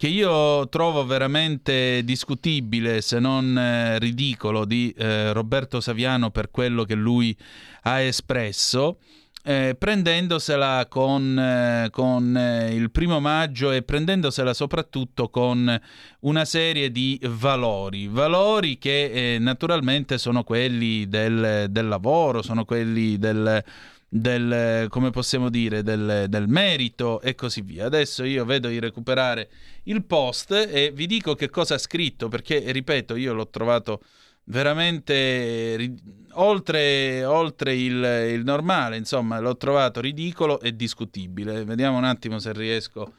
che 0.00 0.06
io 0.08 0.66
trovo 0.70 1.04
veramente 1.04 2.00
discutibile, 2.04 3.02
se 3.02 3.18
non 3.18 3.54
eh, 3.58 3.98
ridicolo, 3.98 4.64
di 4.64 4.94
eh, 4.96 5.34
Roberto 5.34 5.78
Saviano 5.82 6.30
per 6.30 6.50
quello 6.50 6.84
che 6.84 6.94
lui 6.94 7.36
ha 7.82 8.00
espresso. 8.00 8.96
eh, 9.44 9.76
prendendosela 9.78 10.86
con, 10.88 11.38
eh, 11.38 11.88
con, 11.90 12.34
eh, 12.34 12.74
il 12.74 12.90
primo 12.90 13.20
maggio 13.20 13.72
e 13.72 13.82
prendendosela 13.82 14.54
soprattutto 14.54 15.28
con 15.28 15.78
una 16.20 16.44
serie 16.46 16.90
di 16.90 17.20
valori, 17.24 18.06
valori 18.08 18.78
che 18.78 19.34
eh, 19.34 19.38
naturalmente 19.38 20.16
sono 20.16 20.44
quelli 20.44 21.08
del, 21.08 21.66
del 21.68 21.88
lavoro, 21.88 22.40
sono 22.40 22.64
quelli 22.64 23.18
del, 23.18 23.62
del, 24.12 24.88
come 24.88 25.10
possiamo 25.10 25.48
dire, 25.50 25.84
del, 25.84 26.26
del 26.28 26.48
merito 26.48 27.20
e 27.20 27.36
così 27.36 27.62
via. 27.62 27.86
Adesso 27.86 28.24
io 28.24 28.44
vedo 28.44 28.66
di 28.66 28.80
recuperare 28.80 29.48
il 29.84 30.04
post 30.04 30.50
e 30.50 30.90
vi 30.92 31.06
dico 31.06 31.36
che 31.36 31.48
cosa 31.48 31.76
ha 31.76 31.78
scritto 31.78 32.28
perché, 32.28 32.72
ripeto, 32.72 33.14
io 33.14 33.32
l'ho 33.32 33.48
trovato 33.48 34.02
veramente 34.44 35.76
ri- 35.76 35.94
oltre, 36.32 37.24
oltre 37.24 37.76
il, 37.76 38.32
il 38.32 38.42
normale, 38.42 38.96
insomma, 38.96 39.38
l'ho 39.38 39.56
trovato 39.56 40.00
ridicolo 40.00 40.60
e 40.60 40.74
discutibile. 40.74 41.64
Vediamo 41.64 41.96
un 41.96 42.04
attimo 42.04 42.40
se 42.40 42.52
riesco 42.52 43.14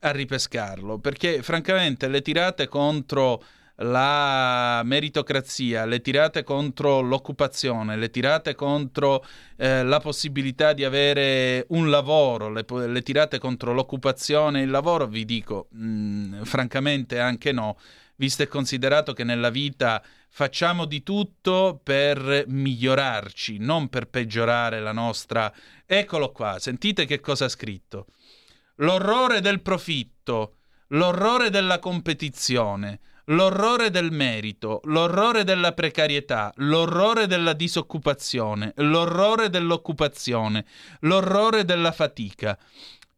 a 0.00 0.10
ripescarlo, 0.10 0.98
perché 0.98 1.40
francamente 1.44 2.08
le 2.08 2.20
tirate 2.20 2.66
contro 2.66 3.44
la 3.76 4.82
meritocrazia, 4.84 5.84
le 5.84 6.00
tirate 6.00 6.44
contro 6.44 7.00
l'occupazione, 7.00 7.96
le 7.96 8.10
tirate 8.10 8.54
contro 8.54 9.24
eh, 9.56 9.82
la 9.82 9.98
possibilità 10.00 10.72
di 10.72 10.84
avere 10.84 11.64
un 11.70 11.90
lavoro, 11.90 12.50
le, 12.50 12.64
le 12.68 13.02
tirate 13.02 13.38
contro 13.38 13.72
l'occupazione 13.72 14.60
e 14.60 14.64
il 14.64 14.70
lavoro, 14.70 15.06
vi 15.06 15.24
dico 15.24 15.68
mh, 15.70 16.42
francamente 16.42 17.18
anche 17.18 17.52
no, 17.52 17.78
visto 18.16 18.42
e 18.42 18.46
considerato 18.46 19.12
che 19.12 19.24
nella 19.24 19.50
vita 19.50 20.02
facciamo 20.28 20.84
di 20.84 21.02
tutto 21.02 21.80
per 21.82 22.44
migliorarci, 22.46 23.58
non 23.58 23.88
per 23.88 24.08
peggiorare 24.08 24.80
la 24.80 24.92
nostra... 24.92 25.52
Eccolo 25.84 26.32
qua, 26.32 26.58
sentite 26.58 27.04
che 27.04 27.20
cosa 27.20 27.44
ha 27.44 27.50
scritto. 27.50 28.06
L'orrore 28.76 29.42
del 29.42 29.60
profitto, 29.60 30.56
l'orrore 30.88 31.50
della 31.50 31.78
competizione, 31.78 33.00
l'orrore 33.26 33.90
del 33.90 34.10
merito, 34.10 34.80
l'orrore 34.84 35.44
della 35.44 35.72
precarietà, 35.72 36.52
l'orrore 36.56 37.26
della 37.26 37.52
disoccupazione, 37.52 38.72
l'orrore 38.76 39.48
dell'occupazione, 39.50 40.64
l'orrore 41.00 41.64
della 41.64 41.92
fatica. 41.92 42.58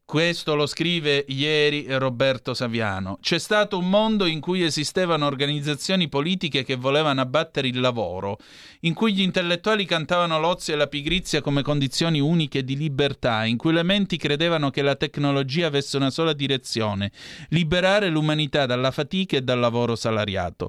Questo 0.06 0.54
lo 0.54 0.66
scrive 0.66 1.24
ieri 1.28 1.86
Roberto 1.88 2.52
Saviano. 2.52 3.16
C'è 3.22 3.38
stato 3.38 3.78
un 3.78 3.88
mondo 3.88 4.26
in 4.26 4.38
cui 4.38 4.62
esistevano 4.62 5.24
organizzazioni 5.24 6.10
politiche 6.10 6.62
che 6.62 6.76
volevano 6.76 7.22
abbattere 7.22 7.68
il 7.68 7.80
lavoro, 7.80 8.36
in 8.80 8.92
cui 8.92 9.14
gli 9.14 9.22
intellettuali 9.22 9.86
cantavano 9.86 10.38
l'ozio 10.38 10.74
e 10.74 10.76
la 10.76 10.88
pigrizia 10.88 11.40
come 11.40 11.62
condizioni 11.62 12.20
uniche 12.20 12.62
di 12.64 12.76
libertà, 12.76 13.46
in 13.46 13.56
cui 13.56 13.72
le 13.72 13.82
menti 13.82 14.18
credevano 14.18 14.68
che 14.68 14.82
la 14.82 14.94
tecnologia 14.94 15.66
avesse 15.66 15.96
una 15.96 16.10
sola 16.10 16.34
direzione, 16.34 17.10
liberare 17.48 18.10
l'umanità 18.10 18.66
dalla 18.66 18.90
fatica 18.90 19.38
e 19.38 19.42
dal 19.42 19.58
lavoro 19.58 19.96
salariato. 19.96 20.68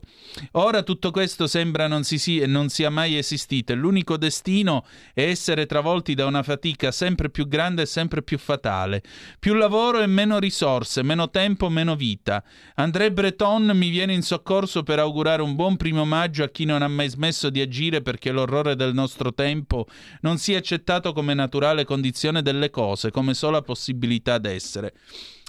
Ora 0.54 0.82
tutto 0.82 1.12
questo 1.12 1.46
sembra 1.46 1.88
non, 1.88 2.06
si 2.06 2.18
sia, 2.18 2.48
non 2.48 2.70
sia 2.70 2.90
mai 2.90 3.18
esistito 3.18 3.74
e 3.74 3.76
l'unico 3.76 4.16
destino 4.16 4.86
è 5.14 5.24
essere 5.24 5.66
travolti 5.66 6.14
da 6.14 6.26
una 6.26 6.42
fatica 6.42 6.90
sempre 6.90 7.30
più 7.30 7.50
grande 7.50 7.82
e 7.82 7.86
sempre 7.86 8.24
più 8.24 8.38
fatale 8.38 9.04
più 9.40 9.54
lavoro 9.54 10.02
e 10.02 10.08
meno 10.08 10.40
risorse, 10.40 11.04
meno 11.04 11.30
tempo, 11.30 11.70
meno 11.70 11.96
vita. 11.96 12.44
André 12.76 13.12
Breton 13.12 13.72
mi 13.74 13.90
viene 13.90 14.14
in 14.14 14.22
soccorso 14.22 14.84
per 14.84 15.00
augurare 15.00 15.42
un 15.42 15.56
buon 15.56 15.78
primo 15.78 16.06
maggio 16.06 16.44
a 16.44 16.50
chi 16.50 16.66
non 16.66 16.82
ha 16.82 16.88
mai 16.88 17.10
smesso 17.10 17.50
di 17.50 17.62
agire 17.62 18.02
perché 18.02 18.32
l'orrore 18.32 18.76
del 18.76 18.94
nostro 18.94 19.34
tempo 19.34 19.88
non 20.22 20.38
sia 20.38 20.58
accettato 20.58 21.14
come 21.14 21.34
naturale 21.34 21.86
condizione 21.86 22.42
delle 22.42 22.70
cose, 22.70 23.12
come 23.12 23.34
sola 23.34 23.62
possibilità 23.62 24.38
d'essere. 24.38 24.94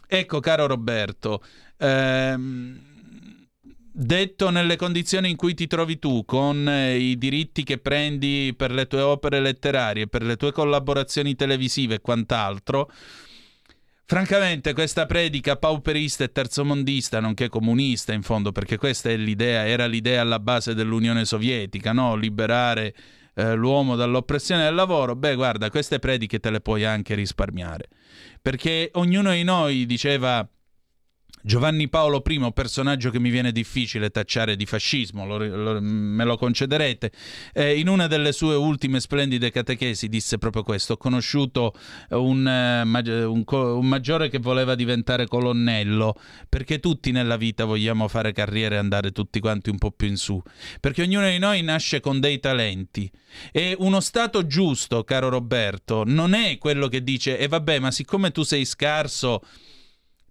Ecco, 0.08 0.38
caro 0.38 0.66
Roberto, 0.66 1.42
ehm, 1.78 2.80
detto 3.98 4.50
nelle 4.50 4.76
condizioni 4.76 5.30
in 5.30 5.36
cui 5.36 5.54
ti 5.54 5.66
trovi 5.66 5.98
tu, 5.98 6.24
con 6.24 6.68
eh, 6.68 6.96
i 6.96 7.18
diritti 7.18 7.64
che 7.64 7.78
prendi 7.78 8.54
per 8.56 8.70
le 8.70 8.86
tue 8.86 9.00
opere 9.00 9.40
letterarie, 9.40 10.06
per 10.06 10.22
le 10.22 10.36
tue 10.36 10.52
collaborazioni 10.52 11.34
televisive 11.34 11.94
e 11.96 12.00
quant'altro, 12.00 12.90
Francamente, 14.08 14.72
questa 14.72 15.04
predica 15.04 15.56
pauperista 15.56 16.22
e 16.22 16.30
terzomondista, 16.30 17.18
nonché 17.18 17.48
comunista 17.48 18.12
in 18.12 18.22
fondo, 18.22 18.52
perché 18.52 18.76
questa 18.76 19.10
l'idea, 19.10 19.66
era 19.66 19.86
l'idea 19.86 20.20
alla 20.20 20.38
base 20.38 20.74
dell'Unione 20.74 21.24
Sovietica, 21.24 21.92
no? 21.92 22.14
liberare 22.14 22.94
eh, 23.34 23.56
l'uomo 23.56 23.96
dall'oppressione 23.96 24.62
del 24.62 24.76
lavoro, 24.76 25.16
beh 25.16 25.34
guarda, 25.34 25.70
queste 25.70 25.98
prediche 25.98 26.38
te 26.38 26.50
le 26.50 26.60
puoi 26.60 26.84
anche 26.84 27.16
risparmiare, 27.16 27.88
perché 28.40 28.90
ognuno 28.94 29.32
di 29.32 29.42
noi 29.42 29.86
diceva 29.86 30.48
Giovanni 31.46 31.88
Paolo 31.88 32.24
I, 32.26 32.50
personaggio 32.52 33.10
che 33.10 33.20
mi 33.20 33.30
viene 33.30 33.52
difficile 33.52 34.10
tacciare 34.10 34.56
di 34.56 34.66
fascismo, 34.66 35.24
lo, 35.24 35.38
lo, 35.38 35.80
me 35.80 36.24
lo 36.24 36.36
concederete, 36.36 37.12
eh, 37.54 37.78
in 37.78 37.86
una 37.86 38.08
delle 38.08 38.32
sue 38.32 38.56
ultime 38.56 38.98
splendide 38.98 39.52
catechesi 39.52 40.08
disse 40.08 40.38
proprio 40.38 40.64
questo, 40.64 40.94
ho 40.94 40.96
conosciuto 40.96 41.72
un, 42.08 42.44
uh, 42.44 43.30
un, 43.30 43.44
un, 43.46 43.86
maggiore 43.86 44.28
che 44.28 44.40
voleva 44.40 44.74
diventare 44.74 45.28
colonnello, 45.28 46.16
perché 46.48 46.80
tutti 46.80 47.12
nella 47.12 47.36
vita 47.36 47.64
vogliamo 47.64 48.08
fare 48.08 48.32
carriera 48.32 48.74
e 48.74 48.78
andare 48.78 49.12
tutti 49.12 49.38
quanti 49.38 49.70
un 49.70 49.78
po' 49.78 49.92
più 49.92 50.08
in 50.08 50.16
su, 50.16 50.42
perché 50.80 51.02
ognuno 51.02 51.28
di 51.28 51.38
noi 51.38 51.62
nasce 51.62 52.00
con 52.00 52.18
dei 52.18 52.40
talenti. 52.40 53.08
E 53.52 53.76
uno 53.78 54.00
stato 54.00 54.48
giusto, 54.48 55.04
caro 55.04 55.28
Roberto, 55.28 56.02
non 56.04 56.34
è 56.34 56.58
quello 56.58 56.88
che 56.88 57.04
dice, 57.04 57.38
e 57.38 57.44
eh, 57.44 57.48
vabbè, 57.48 57.78
ma 57.78 57.92
siccome 57.92 58.32
tu 58.32 58.42
sei 58.42 58.64
scarso 58.64 59.42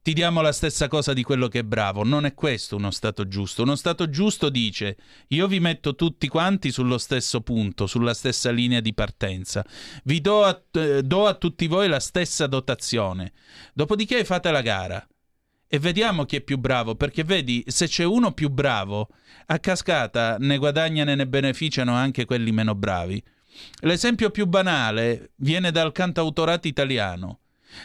ti 0.05 0.13
diamo 0.13 0.41
la 0.41 0.51
stessa 0.51 0.87
cosa 0.87 1.13
di 1.13 1.23
quello 1.23 1.47
che 1.47 1.61
è 1.61 1.63
bravo. 1.63 2.03
Non 2.03 2.25
è 2.25 2.35
questo 2.35 2.75
uno 2.75 2.91
Stato 2.91 3.27
giusto. 3.27 3.63
Uno 3.63 3.75
Stato 3.75 4.07
giusto 4.07 4.49
dice 4.49 4.97
io 5.29 5.47
vi 5.47 5.59
metto 5.59 5.95
tutti 5.95 6.27
quanti 6.27 6.71
sullo 6.71 6.99
stesso 6.99 7.41
punto, 7.41 7.87
sulla 7.87 8.13
stessa 8.13 8.51
linea 8.51 8.81
di 8.81 8.93
partenza. 8.93 9.65
Vi 10.03 10.21
do 10.21 10.43
a, 10.43 10.61
eh, 10.73 11.01
do 11.01 11.25
a 11.25 11.33
tutti 11.33 11.65
voi 11.65 11.87
la 11.87 11.99
stessa 11.99 12.45
dotazione. 12.45 13.33
Dopodiché 13.73 14.23
fate 14.23 14.51
la 14.51 14.61
gara. 14.61 15.03
E 15.67 15.79
vediamo 15.79 16.25
chi 16.25 16.35
è 16.35 16.41
più 16.41 16.59
bravo, 16.59 16.93
perché 16.93 17.23
vedi, 17.23 17.63
se 17.65 17.87
c'è 17.87 18.03
uno 18.03 18.31
più 18.31 18.49
bravo, 18.49 19.09
a 19.47 19.57
cascata 19.57 20.37
ne 20.37 20.59
guadagnano 20.59 21.09
e 21.09 21.15
ne 21.15 21.25
beneficiano 21.25 21.95
anche 21.95 22.25
quelli 22.25 22.51
meno 22.51 22.75
bravi. 22.75 23.23
L'esempio 23.79 24.29
più 24.29 24.45
banale 24.45 25.31
viene 25.37 25.71
dal 25.71 25.91
cantautorato 25.91 26.67
italiano. 26.67 27.39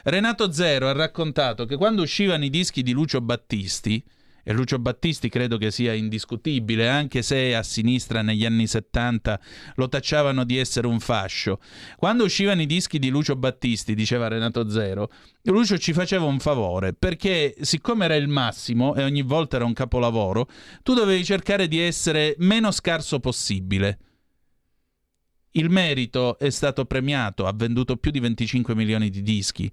Renato 0.05 0.53
Zero 0.53 0.89
ha 0.89 0.93
raccontato 0.93 1.65
che 1.65 1.77
quando 1.77 2.03
uscivano 2.03 2.45
i 2.45 2.51
dischi 2.51 2.83
di 2.83 2.93
Lucio 2.93 3.21
Battisti, 3.21 4.03
e 4.43 4.53
Lucio 4.53 4.79
Battisti 4.79 5.29
credo 5.29 5.59
che 5.59 5.71
sia 5.71 5.93
indiscutibile, 5.93 6.89
anche 6.89 7.23
se 7.23 7.55
a 7.55 7.63
sinistra 7.63 8.23
negli 8.23 8.45
anni 8.45 8.67
70 8.67 9.41
lo 9.77 9.89
tacciavano 9.89 10.45
di 10.45 10.57
essere 10.57 10.87
un 10.87 11.01
fascio. 11.01 11.61
Quando 11.97 12.25
uscivano 12.25 12.63
i 12.63 12.67
dischi 12.67 12.99
di 12.99 13.11
Lucio 13.11 13.37
Battisti, 13.37 13.95
diceva 13.95 14.29
Renato 14.29 14.69
Zero, 14.69 15.11
Lucio 15.43 15.79
ci 15.79 15.93
faceva 15.93 16.25
un 16.25 16.41
favore, 16.41 16.95
perché 16.95 17.55
siccome 17.61 18.07
era 18.07 18.15
il 18.15 18.29
massimo 18.29 18.95
e 18.95 19.05
ogni 19.05 19.23
volta 19.23 19.57
era 19.57 19.65
un 19.65 19.73
capolavoro, 19.73 20.49
tu 20.83 20.95
dovevi 20.95 21.25
cercare 21.25 21.69
di 21.69 21.79
essere 21.79 22.35
meno 22.39 22.71
scarso 22.71 23.21
possibile. 23.21 23.99
Il 25.53 25.69
merito 25.69 26.39
è 26.39 26.51
stato 26.51 26.85
premiato, 26.85 27.47
ha 27.47 27.53
venduto 27.53 27.97
più 27.97 28.11
di 28.11 28.21
25 28.21 28.75
milioni 28.75 29.11
di 29.11 29.23
dischi. 29.23 29.71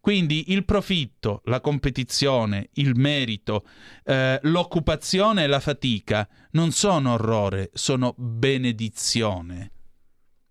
Quindi 0.00 0.52
il 0.52 0.64
profitto, 0.64 1.42
la 1.44 1.60
competizione, 1.60 2.70
il 2.74 2.96
merito, 2.96 3.66
eh, 4.04 4.38
l'occupazione 4.42 5.44
e 5.44 5.46
la 5.46 5.60
fatica 5.60 6.26
non 6.52 6.70
sono 6.70 7.12
orrore, 7.12 7.70
sono 7.74 8.14
benedizione 8.16 9.72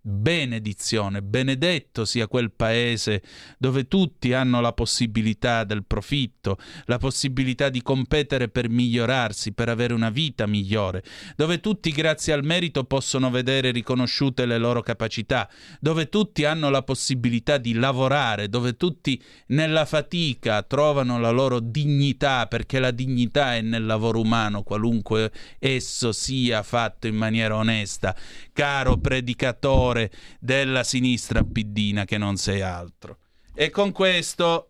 benedizione, 0.10 1.22
benedetto 1.22 2.04
sia 2.04 2.28
quel 2.28 2.52
paese 2.52 3.22
dove 3.58 3.88
tutti 3.88 4.34
hanno 4.34 4.60
la 4.60 4.74
possibilità 4.74 5.64
del 5.64 5.86
profitto, 5.86 6.58
la 6.86 6.98
possibilità 6.98 7.70
di 7.70 7.82
competere 7.82 8.50
per 8.50 8.70
migliorarsi, 8.70 9.54
per 9.54 9.70
avere 9.70 9.94
una 9.94 10.10
vita 10.10 10.48
migliore, 10.48 11.04
dove 11.36 11.60
tutti 11.60 11.92
grazie 11.92 12.34
al 12.34 12.44
merito 12.44 12.84
possono 12.84 13.30
vedere 13.30 13.72
riconosciute 13.72 14.46
le 14.46 14.58
loro 14.58 14.82
capacità, 14.82 15.50
dove 15.80 16.10
tutti 16.10 16.46
hanno 16.46 16.70
la 16.70 16.82
possibilità 16.84 17.58
di 17.58 17.74
lavorare, 17.74 18.50
dove 18.50 18.76
tutti 18.76 19.22
nella 19.48 19.86
fatica 19.86 20.64
trovano 20.64 21.20
la 21.20 21.30
loro 21.30 21.60
dignità, 21.60 22.48
perché 22.48 22.80
la 22.80 22.92
dignità 22.92 23.56
è 23.56 23.62
nel 23.62 23.86
lavoro 23.86 24.20
umano, 24.20 24.64
qualunque 24.64 25.32
esso 25.60 26.12
sia 26.12 26.64
fatto 26.64 27.08
in 27.08 27.16
maniera 27.16 27.56
onesta. 27.56 28.16
Caro 28.54 28.98
predicatore, 28.98 29.99
favore 30.08 30.12
della 30.40 30.84
sinistra 30.84 31.44
piddina 31.44 32.06
che 32.06 32.18
non 32.18 32.38
sei 32.38 32.62
altro. 32.62 33.18
E 33.54 33.70
con 33.70 33.92
questo 33.92 34.70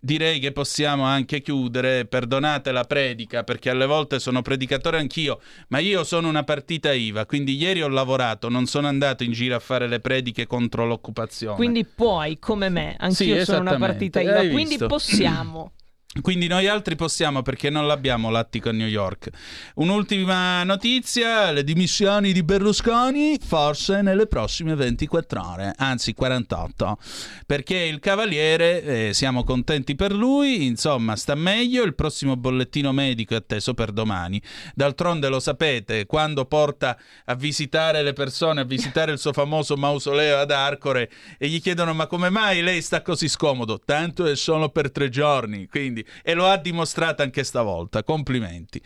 direi 0.00 0.38
che 0.38 0.52
possiamo 0.52 1.04
anche 1.04 1.40
chiudere. 1.40 2.06
Perdonate 2.06 2.72
la 2.72 2.84
predica 2.84 3.42
perché 3.42 3.70
alle 3.70 3.86
volte 3.86 4.18
sono 4.18 4.42
predicatore 4.42 4.98
anch'io, 4.98 5.40
ma 5.68 5.78
io 5.78 6.04
sono 6.04 6.28
una 6.28 6.44
partita 6.44 6.92
IVA, 6.92 7.26
quindi 7.26 7.56
ieri 7.56 7.82
ho 7.82 7.88
lavorato, 7.88 8.48
non 8.48 8.66
sono 8.66 8.86
andato 8.86 9.24
in 9.24 9.32
giro 9.32 9.56
a 9.56 9.60
fare 9.60 9.88
le 9.88 10.00
prediche 10.00 10.46
contro 10.46 10.86
l'occupazione. 10.86 11.56
Quindi 11.56 11.84
puoi, 11.84 12.38
come 12.38 12.68
me, 12.68 12.96
anch'io 12.98 13.38
sì, 13.38 13.44
sono 13.44 13.60
una 13.60 13.76
partita 13.76 14.20
IVA, 14.20 14.38
Hai 14.38 14.50
quindi 14.50 14.70
visto? 14.70 14.86
possiamo. 14.86 15.72
Quindi 16.20 16.46
noi 16.46 16.68
altri 16.68 16.94
possiamo 16.94 17.42
perché 17.42 17.70
non 17.70 17.86
l'abbiamo 17.86 18.30
l'attico 18.30 18.68
a 18.68 18.72
New 18.72 18.86
York. 18.86 19.30
Un'ultima 19.76 20.62
notizia, 20.62 21.50
le 21.50 21.64
dimissioni 21.64 22.32
di 22.32 22.42
Berlusconi 22.44 23.38
forse 23.44 24.00
nelle 24.00 24.26
prossime 24.26 24.76
24 24.76 25.42
ore, 25.44 25.74
anzi 25.76 26.14
48, 26.14 26.98
perché 27.46 27.76
il 27.76 27.98
Cavaliere, 27.98 29.08
eh, 29.08 29.12
siamo 29.12 29.42
contenti 29.42 29.96
per 29.96 30.12
lui, 30.12 30.66
insomma 30.66 31.16
sta 31.16 31.34
meglio, 31.34 31.82
il 31.82 31.94
prossimo 31.94 32.36
bollettino 32.36 32.92
medico 32.92 33.34
è 33.34 33.38
atteso 33.38 33.74
per 33.74 33.90
domani. 33.90 34.40
D'altronde 34.74 35.28
lo 35.28 35.40
sapete, 35.40 36.06
quando 36.06 36.44
porta 36.44 36.96
a 37.24 37.34
visitare 37.34 38.02
le 38.02 38.12
persone, 38.12 38.60
a 38.60 38.64
visitare 38.64 39.10
il 39.10 39.18
suo 39.18 39.32
famoso 39.32 39.76
mausoleo 39.76 40.38
ad 40.38 40.52
Arcore 40.52 41.10
e 41.38 41.48
gli 41.48 41.60
chiedono 41.60 41.92
ma 41.92 42.06
come 42.06 42.30
mai 42.30 42.62
lei 42.62 42.80
sta 42.82 43.02
così 43.02 43.28
scomodo? 43.28 43.80
Tanto 43.84 44.26
è 44.26 44.36
solo 44.36 44.68
per 44.68 44.92
tre 44.92 45.08
giorni, 45.08 45.66
quindi 45.66 46.03
e 46.22 46.34
lo 46.34 46.46
ha 46.46 46.56
dimostrato 46.56 47.22
anche 47.22 47.44
stavolta. 47.44 48.02
Complimenti. 48.02 48.80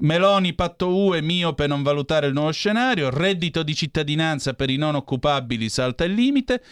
Meloni, 0.00 0.54
patto 0.54 0.94
UE, 0.94 1.20
mio 1.20 1.54
per 1.54 1.68
non 1.68 1.82
valutare 1.82 2.26
il 2.26 2.32
nuovo 2.32 2.52
scenario, 2.52 3.10
reddito 3.10 3.62
di 3.62 3.74
cittadinanza 3.74 4.54
per 4.54 4.70
i 4.70 4.76
non 4.76 4.94
occupabili 4.94 5.68
salta 5.68 6.04
il 6.04 6.14
limite, 6.14 6.62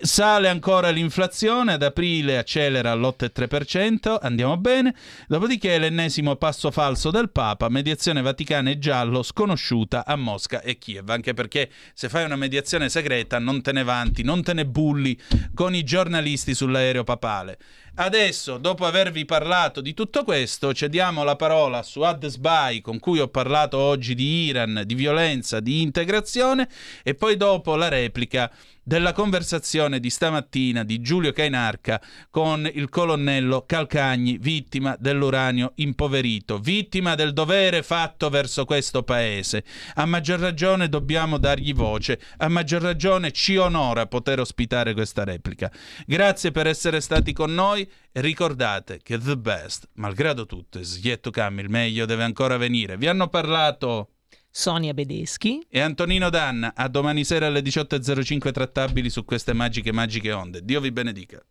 sale 0.00 0.48
ancora 0.48 0.90
l'inflazione, 0.90 1.74
ad 1.74 1.82
aprile 1.82 2.38
accelera 2.38 2.90
all'8,3%, 2.90 4.18
andiamo 4.20 4.56
bene, 4.56 4.94
dopodiché 5.28 5.78
l'ennesimo 5.78 6.34
passo 6.36 6.70
falso 6.70 7.10
del 7.10 7.30
Papa, 7.30 7.68
mediazione 7.68 8.20
vaticana 8.20 8.70
e 8.70 8.78
giallo 8.78 9.22
sconosciuta 9.22 10.04
a 10.04 10.16
Mosca 10.16 10.60
e 10.60 10.78
Kiev, 10.78 11.08
anche 11.10 11.34
perché 11.34 11.70
se 11.94 12.08
fai 12.08 12.24
una 12.24 12.36
mediazione 12.36 12.88
segreta 12.88 13.38
non 13.38 13.62
te 13.62 13.72
ne 13.72 13.84
vanti, 13.84 14.22
non 14.22 14.42
te 14.42 14.54
ne 14.54 14.66
bulli 14.66 15.16
con 15.54 15.74
i 15.74 15.84
giornalisti 15.84 16.54
sull'aereo 16.54 17.04
papale. 17.04 17.58
Adesso, 17.98 18.58
dopo 18.58 18.84
avervi 18.84 19.24
parlato 19.24 19.80
di 19.80 19.94
tutto 19.94 20.22
questo, 20.22 20.74
cediamo 20.74 21.24
la 21.24 21.34
parola 21.34 21.82
su 21.82 22.02
Adesbai, 22.02 22.82
con 22.82 22.98
cui 22.98 23.20
ho 23.20 23.28
parlato 23.28 23.78
oggi 23.78 24.14
di 24.14 24.44
Iran, 24.44 24.82
di 24.84 24.94
violenza, 24.94 25.60
di 25.60 25.80
integrazione, 25.80 26.68
e 27.02 27.14
poi 27.14 27.38
dopo 27.38 27.74
la 27.74 27.88
replica 27.88 28.52
della 28.86 29.12
conversazione 29.12 29.98
di 29.98 30.10
stamattina 30.10 30.84
di 30.84 31.00
Giulio 31.00 31.32
Cainarca 31.32 32.00
con 32.30 32.70
il 32.72 32.88
colonnello 32.88 33.64
Calcagni, 33.66 34.38
vittima 34.38 34.94
dell'uranio 34.96 35.72
impoverito, 35.76 36.60
vittima 36.60 37.16
del 37.16 37.32
dovere 37.32 37.82
fatto 37.82 38.30
verso 38.30 38.64
questo 38.64 39.02
paese. 39.02 39.64
A 39.94 40.06
maggior 40.06 40.38
ragione 40.38 40.88
dobbiamo 40.88 41.36
dargli 41.36 41.74
voce, 41.74 42.20
a 42.36 42.46
maggior 42.46 42.80
ragione 42.80 43.32
ci 43.32 43.56
onora 43.56 44.06
poter 44.06 44.38
ospitare 44.38 44.94
questa 44.94 45.24
replica. 45.24 45.68
Grazie 46.06 46.52
per 46.52 46.68
essere 46.68 47.00
stati 47.00 47.32
con 47.32 47.52
noi 47.52 47.90
e 48.12 48.20
ricordate 48.20 49.00
che 49.02 49.18
the 49.18 49.36
best, 49.36 49.88
malgrado 49.94 50.46
tutto, 50.46 50.78
yet 50.78 51.28
come, 51.30 51.60
il 51.60 51.70
meglio 51.70 52.06
deve 52.06 52.22
ancora 52.22 52.56
venire. 52.56 52.96
Vi 52.96 53.08
hanno 53.08 53.26
parlato 53.26 54.10
Sonia 54.58 54.94
Bedeschi 54.94 55.66
e 55.68 55.80
Antonino 55.80 56.30
Danna. 56.30 56.72
A 56.74 56.88
domani 56.88 57.24
sera 57.24 57.44
alle 57.44 57.60
18.05 57.60 58.52
trattabili 58.52 59.10
su 59.10 59.22
queste 59.26 59.52
magiche, 59.52 59.92
magiche 59.92 60.32
onde. 60.32 60.64
Dio 60.64 60.80
vi 60.80 60.90
benedica. 60.92 61.44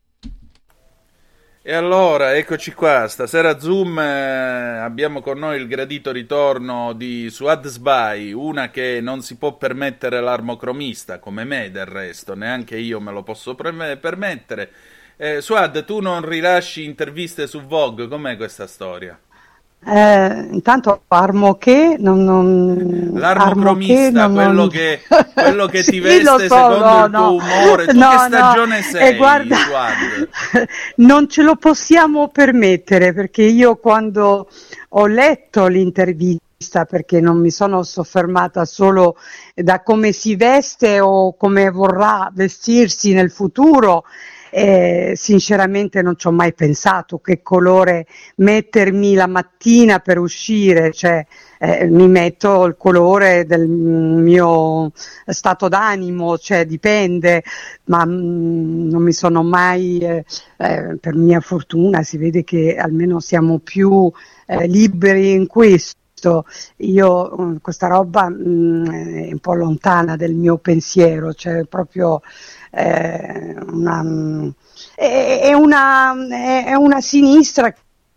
E 1.61 1.71
allora, 1.71 2.35
eccoci 2.35 2.73
qua, 2.73 3.07
stasera 3.07 3.59
Zoom 3.59 3.99
eh, 3.99 4.79
abbiamo 4.79 5.21
con 5.21 5.37
noi 5.37 5.59
il 5.61 5.67
gradito 5.67 6.11
ritorno 6.11 6.93
di 6.93 7.29
Suad 7.29 7.67
Sbai, 7.67 8.33
una 8.33 8.71
che 8.71 9.01
non 9.01 9.21
si 9.21 9.37
può 9.37 9.55
permettere 9.55 10.19
l'armocromista, 10.19 11.19
come 11.19 11.43
me 11.43 11.69
del 11.69 11.85
resto, 11.85 12.33
neanche 12.33 12.75
io 12.75 12.99
me 12.99 13.11
lo 13.11 13.21
posso 13.21 13.53
pre- 13.53 13.97
permettere. 13.97 14.71
Eh, 15.15 15.41
Suad, 15.41 15.85
tu 15.85 15.99
non 15.99 16.27
rilasci 16.27 16.83
interviste 16.83 17.45
su 17.45 17.61
Vogue, 17.61 18.07
com'è 18.07 18.35
questa 18.35 18.65
storia? 18.65 19.19
Eh, 19.87 20.47
intanto 20.51 21.03
armo 21.09 21.55
che 21.59 21.95
non, 21.99 22.23
non 22.23 23.11
l'armocromista 23.13 24.23
armo 24.23 24.33
quello, 24.33 24.51
non... 24.53 24.69
che, 24.69 25.01
quello 25.31 25.67
che 25.67 25.83
sì, 25.85 25.91
ti 25.91 25.99
veste 25.99 26.23
so, 26.25 26.39
secondo 26.39 26.77
no, 26.79 27.05
il 27.05 27.11
tuo 27.11 27.19
no. 27.19 27.31
umore 27.33 27.85
tu 27.85 27.97
no, 27.97 28.09
che 28.09 28.17
stagione 28.17 28.77
no. 28.77 28.83
sei 28.83 29.09
E 29.09 29.15
guarda, 29.15 29.55
Suad? 29.55 30.65
non 31.05 31.29
ce 31.29 31.43
lo 31.43 31.55
possiamo 31.57 32.29
permettere 32.29 33.13
perché 33.13 33.43
io 33.43 33.75
quando 33.75 34.49
ho 34.89 35.05
letto 35.05 35.67
l'intervista 35.67 36.85
perché 36.85 37.21
non 37.21 37.39
mi 37.39 37.51
sono 37.51 37.83
soffermata 37.83 38.65
solo 38.65 39.17
da 39.53 39.83
come 39.83 40.13
si 40.13 40.35
veste 40.35 40.99
o 40.99 41.35
come 41.35 41.69
vorrà 41.69 42.31
vestirsi 42.33 43.13
nel 43.13 43.29
futuro 43.29 44.03
eh, 44.51 45.13
sinceramente 45.15 46.01
non 46.01 46.17
ci 46.17 46.27
ho 46.27 46.31
mai 46.31 46.53
pensato 46.53 47.19
che 47.19 47.41
colore 47.41 48.05
mettermi 48.37 49.13
la 49.13 49.27
mattina 49.27 49.99
per 49.99 50.17
uscire, 50.17 50.91
cioè 50.91 51.25
eh, 51.59 51.87
mi 51.87 52.07
metto 52.07 52.65
il 52.65 52.75
colore 52.77 53.45
del 53.45 53.67
mio 53.67 54.91
stato 55.25 55.67
d'animo, 55.67 56.37
cioè 56.37 56.65
dipende, 56.65 57.43
ma 57.85 58.05
mh, 58.05 58.89
non 58.89 59.01
mi 59.01 59.13
sono 59.13 59.43
mai, 59.43 59.99
eh, 59.99 60.25
eh, 60.57 60.97
per 60.99 61.15
mia 61.15 61.39
fortuna 61.39 62.03
si 62.03 62.17
vede 62.17 62.43
che 62.43 62.75
almeno 62.75 63.19
siamo 63.19 63.59
più 63.59 64.11
eh, 64.45 64.67
liberi 64.67 65.31
in 65.31 65.47
questo. 65.47 66.03
Io 66.77 67.59
questa 67.61 67.87
roba 67.87 68.29
mh, 68.29 69.25
è 69.27 69.31
un 69.31 69.39
po' 69.39 69.53
lontana 69.53 70.15
del 70.15 70.33
mio 70.33 70.57
pensiero, 70.57 71.33
cioè 71.33 71.65
proprio 71.65 72.21
eh, 72.75 73.55
una, 73.71 74.03
è, 74.95 75.53
una, 75.53 76.13
è 76.27 76.73
una 76.73 77.01
sinistra 77.01 77.73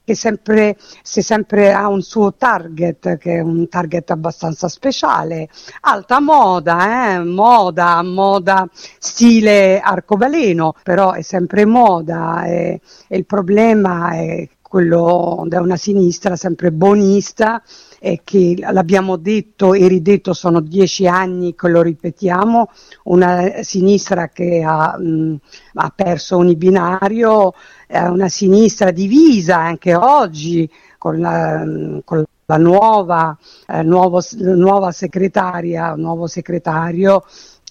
che 0.09 0.15
sempre, 0.15 0.77
se 1.03 1.23
sempre 1.23 1.71
ha 1.71 1.87
un 1.87 2.01
suo 2.01 2.33
target, 2.35 3.19
che 3.19 3.35
è 3.35 3.41
un 3.41 3.69
target 3.69 4.11
abbastanza 4.11 4.67
speciale, 4.69 5.51
alta 5.83 6.19
moda, 6.19 7.15
eh? 7.15 7.25
moda, 7.25 8.03
moda 8.03 8.67
stile 8.73 9.81
arcobaleno, 9.81 10.75
però 10.83 11.13
è 11.13 11.21
sempre 11.21 11.67
moda 11.67 12.47
e, 12.47 12.81
e 13.07 13.17
il 13.19 13.27
problema 13.27 14.13
è 14.13 14.49
quello 14.63 15.45
da 15.47 15.61
una 15.61 15.77
sinistra 15.77 16.37
sempre 16.37 16.73
bonista 16.73 17.63
e 17.99 18.21
che 18.25 18.57
l'abbiamo 18.59 19.17
detto 19.17 19.75
e 19.75 19.89
ridetto 19.89 20.33
sono 20.33 20.61
dieci 20.61 21.07
anni 21.07 21.55
che 21.55 21.69
lo 21.69 21.83
ripetiamo, 21.83 22.71
una 23.05 23.63
sinistra 23.63 24.29
che 24.29 24.63
ha, 24.65 24.97
mh, 24.99 25.37
ha 25.75 25.93
perso 25.95 26.37
ogni 26.37 26.57
binario, 26.57 27.53
è 27.87 28.01
una 28.03 28.29
sinistra 28.29 28.91
divisa 28.91 29.57
anche 29.59 29.95
oggi 29.95 30.71
con 30.99 31.19
la, 31.19 31.65
con 32.05 32.25
la 32.47 32.57
nuova, 32.57 33.37
eh, 33.67 33.83
nuovo, 33.83 34.21
nuova 34.39 34.91
segretaria, 34.91 35.95
nuovo 35.95 36.27
segretario 36.27 37.23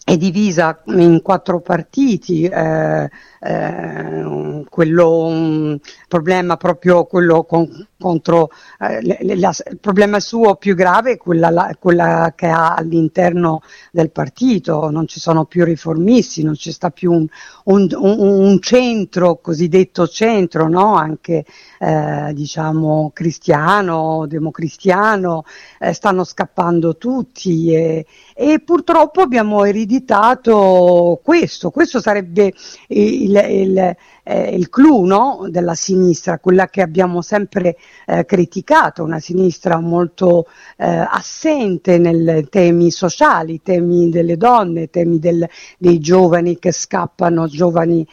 è 0.07 0.15
divisa 0.15 0.81
in 0.85 1.21
quattro 1.21 1.59
partiti, 1.59 2.43
eh, 2.43 3.09
eh, 3.39 4.63
quello, 4.69 5.25
un 5.25 5.79
problema 6.07 6.57
proprio 6.57 7.05
quello 7.05 7.43
con, 7.43 7.87
contro 7.99 8.49
eh, 8.79 9.35
la, 9.35 9.51
il 9.69 9.79
problema 9.79 10.19
suo 10.19 10.55
più 10.55 10.75
grave 10.75 11.13
è 11.13 11.17
quella, 11.17 11.49
la, 11.49 11.75
quella, 11.79 12.33
che 12.35 12.47
ha 12.47 12.75
all'interno 12.75 13.61
del 13.91 14.11
partito, 14.11 14.89
non 14.89 15.07
ci 15.07 15.19
sono 15.19 15.45
più 15.45 15.63
riformisti, 15.63 16.43
non 16.43 16.55
ci 16.55 16.71
sta 16.71 16.89
più 16.89 17.11
un, 17.11 17.27
un, 17.65 17.87
un, 17.95 18.19
un 18.19 18.59
centro, 18.61 19.37
cosiddetto 19.37 20.07
centro, 20.07 20.67
no? 20.67 20.95
anche 20.95 21.45
eh, 21.79 22.31
diciamo 22.33 23.11
cristiano, 23.13 24.25
democristiano, 24.27 25.43
eh, 25.79 25.93
stanno 25.93 26.23
scappando 26.23 26.97
tutti 26.97 27.73
e, 27.73 28.05
e 28.35 28.59
purtroppo 28.59 29.21
abbiamo 29.21 29.63
ereditato 29.63 31.19
questo, 31.23 31.71
questo 31.71 31.99
sarebbe 31.99 32.53
il, 32.87 33.26
il, 33.35 33.95
eh, 34.23 34.49
il 34.55 34.69
clou 34.69 35.05
no? 35.05 35.47
della 35.49 35.75
sinistra, 35.75 36.39
quella 36.39 36.67
che 36.67 36.81
abbiamo 36.81 37.21
sempre 37.21 37.77
eh, 38.05 38.25
criticato, 38.25 39.03
una 39.03 39.19
sinistra 39.19 39.79
molto 39.79 40.47
eh, 40.77 40.85
assente 40.85 41.97
nei 41.97 42.47
temi 42.49 42.91
sociali, 42.91 43.61
temi 43.61 44.09
delle 44.09 44.37
donne, 44.37 44.89
temi 44.89 45.19
del, 45.19 45.47
dei 45.77 45.99
giovani 45.99 46.59
che 46.59 46.71
scappano, 46.71 47.47
giovani 47.47 48.07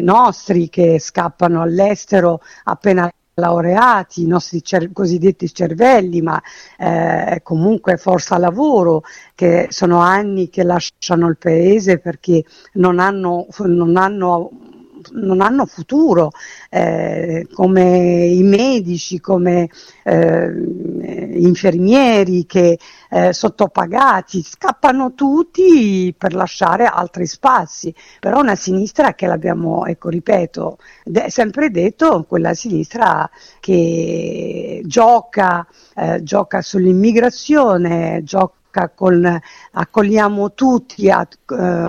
nostri 0.00 0.68
che 0.68 0.98
scappano 0.98 1.62
all'estero 1.62 2.40
appena 2.64 3.10
laureati, 3.38 4.22
i 4.22 4.26
nostri 4.26 4.62
cer- 4.62 4.92
cosiddetti 4.92 5.52
cervelli, 5.52 6.22
ma 6.22 6.40
eh, 6.78 7.40
comunque 7.42 7.98
forza 7.98 8.38
lavoro, 8.38 9.02
che 9.34 9.66
sono 9.70 9.98
anni 9.98 10.48
che 10.48 10.62
lasciano 10.62 11.28
il 11.28 11.36
paese 11.36 11.98
perché 11.98 12.44
non 12.74 12.98
hanno, 12.98 13.46
non 13.58 13.96
hanno 13.96 14.50
non 15.12 15.40
hanno 15.40 15.66
futuro, 15.66 16.30
eh, 16.70 17.46
come 17.52 18.26
i 18.26 18.42
medici, 18.42 19.20
come 19.20 19.68
eh, 20.04 20.50
infermieri 21.34 22.46
che 22.46 22.78
eh, 23.10 23.32
sottopagati, 23.32 24.42
scappano 24.42 25.14
tutti 25.14 26.14
per 26.16 26.34
lasciare 26.34 26.86
altri 26.86 27.26
spazi, 27.26 27.94
però 28.20 28.40
una 28.40 28.54
sinistra 28.56 29.14
che 29.14 29.26
l'abbiamo, 29.26 29.84
ecco 29.86 30.08
ripeto, 30.08 30.78
de- 31.04 31.30
sempre 31.30 31.70
detto, 31.70 32.24
quella 32.28 32.54
sinistra 32.54 33.28
che 33.60 34.82
gioca, 34.84 35.66
eh, 35.94 36.22
gioca 36.22 36.62
sull'immigrazione, 36.62 38.22
gioca 38.24 38.54
con, 38.94 39.40
accogliamo 39.72 40.52
tutti, 40.52 41.10
a, 41.10 41.26
eh, 41.26 41.88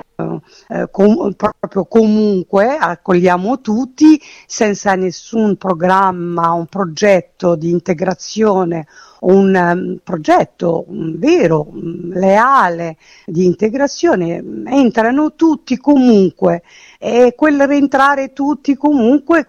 eh, 0.70 0.88
com, 0.90 1.34
proprio 1.34 1.86
comunque, 1.86 2.78
accogliamo 2.78 3.62
tutti 3.62 4.20
senza 4.46 4.96
nessun 4.96 5.58
programma, 5.58 6.52
un 6.52 6.66
progetto 6.66 7.56
di 7.56 7.70
integrazione, 7.70 8.88
un 9.22 9.54
um, 9.56 10.00
progetto 10.04 10.86
um, 10.88 11.18
vero, 11.18 11.68
um, 11.70 12.12
leale 12.14 12.98
di 13.26 13.46
integrazione, 13.46 14.44
entrano 14.66 15.36
tutti 15.36 15.78
comunque. 15.78 16.64
E 17.00 17.34
quel 17.36 17.68
rientrare 17.68 18.34
tutti 18.34 18.76
comunque 18.76 19.48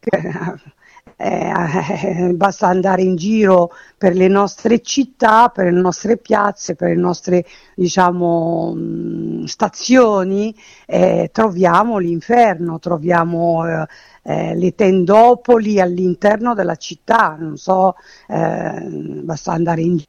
eh, 1.20 2.32
basta 2.34 2.66
andare 2.68 3.02
in 3.02 3.16
giro 3.16 3.70
per 3.98 4.14
le 4.14 4.26
nostre 4.28 4.80
città, 4.80 5.48
per 5.50 5.66
le 5.66 5.78
nostre 5.78 6.16
piazze, 6.16 6.74
per 6.74 6.88
le 6.88 6.94
nostre 6.94 7.44
diciamo, 7.74 8.72
mh, 8.74 9.44
stazioni, 9.44 10.54
eh, 10.86 11.28
troviamo 11.32 11.98
l'inferno, 11.98 12.78
troviamo 12.78 13.66
eh, 13.66 13.86
eh, 14.22 14.54
le 14.54 14.74
tendopoli 14.74 15.78
all'interno 15.78 16.54
della 16.54 16.76
città, 16.76 17.36
non 17.38 17.56
so, 17.58 17.96
eh, 18.28 18.80
basta 19.22 19.52
andare 19.52 19.82
in 19.82 19.96
giro 19.98 20.08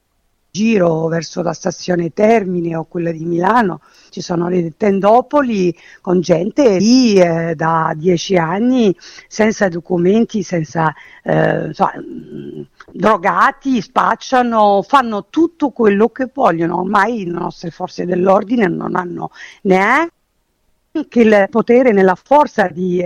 verso 1.07 1.41
la 1.41 1.53
stazione 1.53 2.11
Termine 2.11 2.75
o 2.75 2.83
quella 2.83 3.11
di 3.11 3.23
Milano, 3.23 3.79
ci 4.09 4.19
sono 4.19 4.49
le 4.49 4.73
tendopoli 4.75 5.73
con 6.01 6.19
gente 6.19 6.77
lì 6.77 7.15
eh, 7.15 7.55
da 7.55 7.93
dieci 7.95 8.35
anni 8.35 8.93
senza 9.27 9.69
documenti, 9.69 10.43
senza 10.43 10.93
eh, 11.23 11.67
insomma, 11.67 11.93
drogati, 12.91 13.81
spacciano, 13.81 14.81
fanno 14.85 15.27
tutto 15.29 15.69
quello 15.69 16.09
che 16.09 16.29
vogliono. 16.33 16.79
Ormai 16.79 17.23
le 17.23 17.31
nostre 17.31 17.71
forze 17.71 18.05
dell'ordine 18.05 18.67
non 18.67 18.95
hanno 18.97 19.31
neanche 19.61 20.11
il 21.13 21.47
potere 21.49 21.93
né 21.93 22.03
la 22.03 22.15
forza 22.15 22.67
di 22.67 23.01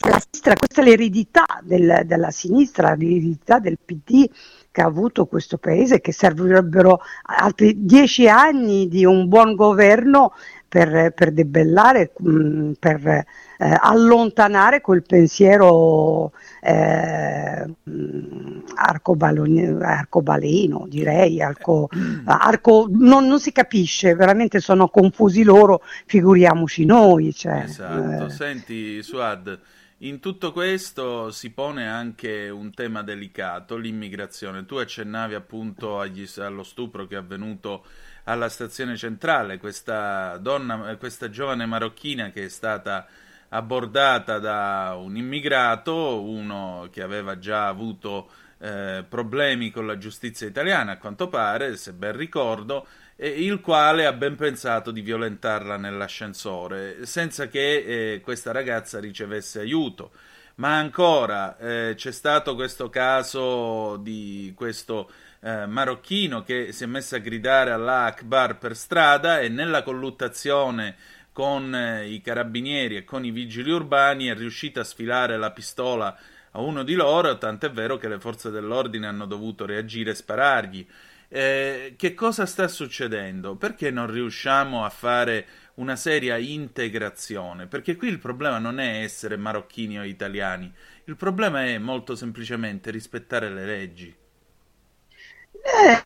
la 0.00 0.20
sinistra, 0.20 0.54
questa 0.54 0.82
è 0.82 0.84
l'eredità 0.84 1.44
del, 1.62 2.02
della 2.04 2.30
sinistra, 2.30 2.94
l'eredità 2.94 3.58
del 3.58 3.78
PD 3.84 4.28
che 4.70 4.82
ha 4.82 4.86
avuto 4.86 5.26
questo 5.26 5.58
paese, 5.58 6.00
che 6.00 6.12
servirebbero 6.12 7.00
altri 7.22 7.84
dieci 7.84 8.28
anni 8.28 8.88
di 8.88 9.04
un 9.04 9.26
buon 9.26 9.54
governo 9.54 10.32
per, 10.68 11.12
per 11.14 11.32
debellare, 11.32 12.12
mh, 12.16 12.30
mm, 12.30 12.72
per 12.78 13.06
eh, 13.06 13.24
allontanare 13.58 14.80
quel 14.80 15.02
pensiero 15.02 16.32
eh, 16.60 17.66
mm, 17.90 18.60
arcobaleno, 18.76 20.86
direi, 20.88 21.42
arco, 21.42 21.88
arco 22.24 22.86
non, 22.90 23.26
non, 23.26 23.40
si 23.40 23.50
capisce, 23.50 24.14
veramente 24.14 24.60
sono 24.60 24.88
confusi 24.88 25.42
loro, 25.42 25.82
figuriamoci 26.06 26.84
noi. 26.84 27.34
Cioè, 27.34 27.62
esatto, 27.64 28.26
eh. 28.26 28.30
senti 28.30 29.02
Suad. 29.02 29.58
In 30.02 30.20
tutto 30.20 30.52
questo 30.52 31.32
si 31.32 31.50
pone 31.50 31.88
anche 31.88 32.48
un 32.50 32.72
tema 32.72 33.02
delicato, 33.02 33.76
l'immigrazione. 33.76 34.64
Tu 34.64 34.76
accennavi 34.76 35.34
appunto 35.34 35.98
agli, 35.98 36.24
allo 36.36 36.62
stupro 36.62 37.08
che 37.08 37.16
è 37.16 37.18
avvenuto 37.18 37.84
alla 38.22 38.48
stazione 38.48 38.96
centrale, 38.96 39.58
questa 39.58 40.36
donna, 40.36 40.94
questa 40.98 41.30
giovane 41.30 41.66
marocchina 41.66 42.30
che 42.30 42.44
è 42.44 42.48
stata 42.48 43.08
abbordata 43.48 44.38
da 44.38 44.94
un 44.96 45.16
immigrato, 45.16 46.22
uno 46.22 46.88
che 46.92 47.02
aveva 47.02 47.40
già 47.40 47.66
avuto 47.66 48.30
eh, 48.58 49.04
problemi 49.08 49.72
con 49.72 49.84
la 49.84 49.98
giustizia 49.98 50.46
italiana, 50.46 50.92
a 50.92 50.98
quanto 50.98 51.28
pare, 51.28 51.76
se 51.76 51.92
ben 51.92 52.16
ricordo, 52.16 52.86
il 53.20 53.60
quale 53.60 54.06
ha 54.06 54.12
ben 54.12 54.36
pensato 54.36 54.90
di 54.92 55.00
violentarla 55.00 55.76
nell'ascensore 55.76 57.04
senza 57.04 57.48
che 57.48 58.14
eh, 58.14 58.20
questa 58.20 58.52
ragazza 58.52 59.00
ricevesse 59.00 59.60
aiuto. 59.60 60.12
Ma 60.56 60.76
ancora 60.76 61.56
eh, 61.58 61.94
c'è 61.96 62.10
stato 62.10 62.54
questo 62.54 62.88
caso 62.90 63.96
di 63.96 64.52
questo 64.56 65.10
eh, 65.40 65.66
marocchino 65.66 66.42
che 66.42 66.72
si 66.72 66.82
è 66.84 66.86
messo 66.86 67.14
a 67.14 67.18
gridare 67.18 67.70
Allah 67.70 68.04
Akbar 68.06 68.58
per 68.58 68.76
strada 68.76 69.40
e 69.40 69.48
nella 69.48 69.82
colluttazione 69.82 70.96
con 71.32 71.72
eh, 71.74 72.08
i 72.08 72.20
carabinieri 72.20 72.96
e 72.96 73.04
con 73.04 73.24
i 73.24 73.30
vigili 73.30 73.70
urbani 73.70 74.26
è 74.26 74.34
riuscito 74.34 74.80
a 74.80 74.84
sfilare 74.84 75.36
la 75.36 75.52
pistola 75.52 76.16
a 76.52 76.60
uno 76.60 76.82
di 76.82 76.94
loro, 76.94 77.38
tant'è 77.38 77.70
vero 77.70 77.96
che 77.96 78.08
le 78.08 78.18
forze 78.18 78.50
dell'ordine 78.50 79.06
hanno 79.06 79.26
dovuto 79.26 79.64
reagire 79.64 80.10
e 80.10 80.14
sparargli. 80.14 80.86
Eh, 81.30 81.94
che 81.96 82.14
cosa 82.14 82.46
sta 82.46 82.68
succedendo? 82.68 83.56
Perché 83.56 83.90
non 83.90 84.10
riusciamo 84.10 84.84
a 84.84 84.88
fare 84.88 85.46
una 85.74 85.94
seria 85.94 86.38
integrazione? 86.38 87.66
Perché 87.66 87.96
qui 87.96 88.08
il 88.08 88.18
problema 88.18 88.58
non 88.58 88.80
è 88.80 89.02
essere 89.02 89.36
marocchini 89.36 89.98
o 89.98 90.04
italiani, 90.04 90.72
il 91.04 91.16
problema 91.16 91.64
è 91.64 91.76
molto 91.78 92.16
semplicemente 92.16 92.90
rispettare 92.90 93.50
le 93.50 93.66
leggi. 93.66 94.16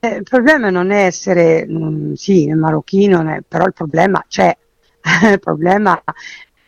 Eh, 0.01 0.16
il 0.16 0.23
problema 0.25 0.70
non 0.70 0.91
è 0.91 1.05
essere, 1.05 1.66
mh, 1.66 1.85
mm, 1.85 2.12
sì, 2.14 2.53
marocchino, 2.53 3.43
però 3.47 3.66
il 3.66 3.73
problema 3.73 4.25
c'è. 4.27 4.57
il 5.31 5.39
problema 5.39 6.03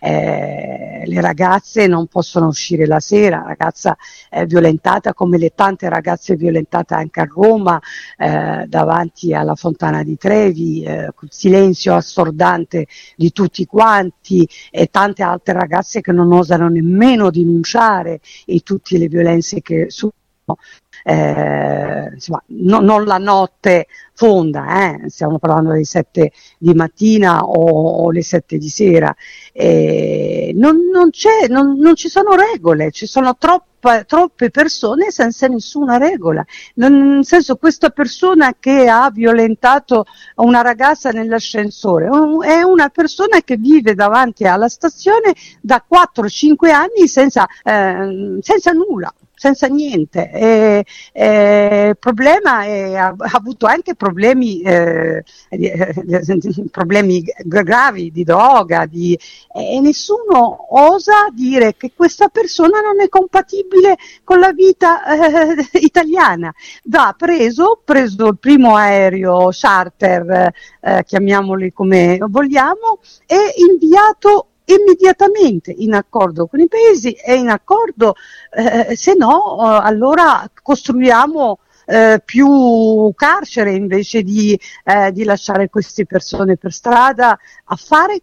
eh, 0.06 1.02
le 1.06 1.20
ragazze 1.22 1.86
non 1.86 2.08
possono 2.08 2.48
uscire 2.48 2.84
la 2.86 3.00
sera, 3.00 3.42
ragazza 3.46 3.96
è 4.28 4.44
violentata 4.44 5.14
come 5.14 5.38
le 5.38 5.54
tante 5.54 5.88
ragazze 5.88 6.36
violentate 6.36 6.92
anche 6.92 7.20
a 7.20 7.24
Roma 7.24 7.80
eh, 8.18 8.66
davanti 8.66 9.32
alla 9.32 9.54
fontana 9.54 10.02
di 10.02 10.18
Trevi, 10.18 10.82
eh, 10.82 11.10
silenzio 11.30 11.94
assordante 11.94 12.86
di 13.16 13.32
tutti 13.32 13.64
quanti 13.64 14.46
e 14.70 14.88
tante 14.88 15.22
altre 15.22 15.54
ragazze 15.54 16.02
che 16.02 16.12
non 16.12 16.30
osano 16.32 16.68
nemmeno 16.68 17.30
denunciare 17.30 18.20
e 18.44 18.60
tutte 18.60 18.98
le 18.98 19.08
violenze 19.08 19.62
che 19.62 19.86
subiscono 19.88 20.58
eh, 21.06 22.10
insomma, 22.14 22.42
no, 22.46 22.80
non 22.80 23.04
la 23.04 23.18
notte 23.18 23.86
fonda, 24.14 24.94
eh? 24.94 25.10
stiamo 25.10 25.38
parlando 25.38 25.72
delle 25.72 25.84
7 25.84 26.32
di 26.58 26.72
mattina 26.72 27.44
o, 27.44 28.04
o 28.04 28.10
le 28.10 28.22
7 28.22 28.56
di 28.56 28.68
sera, 28.70 29.14
eh, 29.52 30.52
non, 30.54 30.76
non, 30.90 31.10
non, 31.48 31.78
non, 31.78 31.94
ci 31.94 32.08
sono 32.08 32.34
regole, 32.34 32.90
ci 32.90 33.06
sono 33.06 33.36
troppe, 33.36 34.04
troppe 34.06 34.50
persone 34.50 35.10
senza 35.10 35.46
nessuna 35.46 35.98
regola, 35.98 36.42
nel 36.76 37.22
senso 37.22 37.56
questa 37.56 37.90
persona 37.90 38.54
che 38.58 38.88
ha 38.88 39.10
violentato 39.10 40.06
una 40.36 40.62
ragazza 40.62 41.10
nell'ascensore 41.10 42.08
è 42.46 42.62
una 42.62 42.88
persona 42.88 43.40
che 43.42 43.56
vive 43.56 43.94
davanti 43.94 44.46
alla 44.46 44.68
stazione 44.68 45.34
da 45.60 45.84
4-5 45.86 46.70
anni 46.70 47.08
senza, 47.08 47.46
eh, 47.62 48.38
senza 48.40 48.72
nulla 48.72 49.12
senza 49.44 49.66
niente. 49.66 50.30
E, 50.30 50.86
e 51.12 51.88
il 51.88 51.98
problema 51.98 52.64
è, 52.64 52.94
ha, 52.94 53.08
ha, 53.08 53.30
avuto 53.32 53.66
anche 53.66 53.94
problemi, 53.94 54.62
eh, 54.62 55.22
problemi 56.70 57.22
gravi 57.44 58.10
di 58.10 58.24
droga 58.24 58.86
di, 58.86 59.18
e 59.52 59.80
nessuno 59.80 60.74
osa 60.82 61.28
dire 61.30 61.74
che 61.76 61.92
questa 61.94 62.28
persona 62.28 62.80
non 62.80 63.02
è 63.02 63.08
compatibile 63.10 63.96
con 64.24 64.38
la 64.38 64.52
vita 64.52 65.04
eh, 65.04 65.68
italiana. 65.84 66.52
Va 66.84 67.14
preso, 67.16 67.82
preso 67.84 68.28
il 68.28 68.38
primo 68.38 68.76
aereo 68.76 69.48
charter, 69.50 70.52
eh, 70.80 71.04
chiamiamoli 71.04 71.70
come 71.72 72.16
vogliamo, 72.18 72.98
e 73.26 73.36
inviato 73.68 74.53
immediatamente 74.66 75.74
in 75.76 75.94
accordo 75.94 76.46
con 76.46 76.60
i 76.60 76.68
paesi 76.68 77.12
e 77.12 77.34
in 77.34 77.48
accordo, 77.48 78.14
eh, 78.50 78.96
se 78.96 79.14
no 79.14 79.56
eh, 79.58 79.86
allora 79.86 80.48
costruiamo 80.62 81.58
eh, 81.86 82.22
più 82.24 83.12
carcere 83.14 83.74
invece 83.74 84.22
di, 84.22 84.58
eh, 84.84 85.12
di, 85.12 85.24
lasciare 85.24 85.68
queste 85.68 86.06
persone 86.06 86.56
per 86.56 86.72
strada 86.72 87.38
a 87.64 87.76
fare 87.76 88.22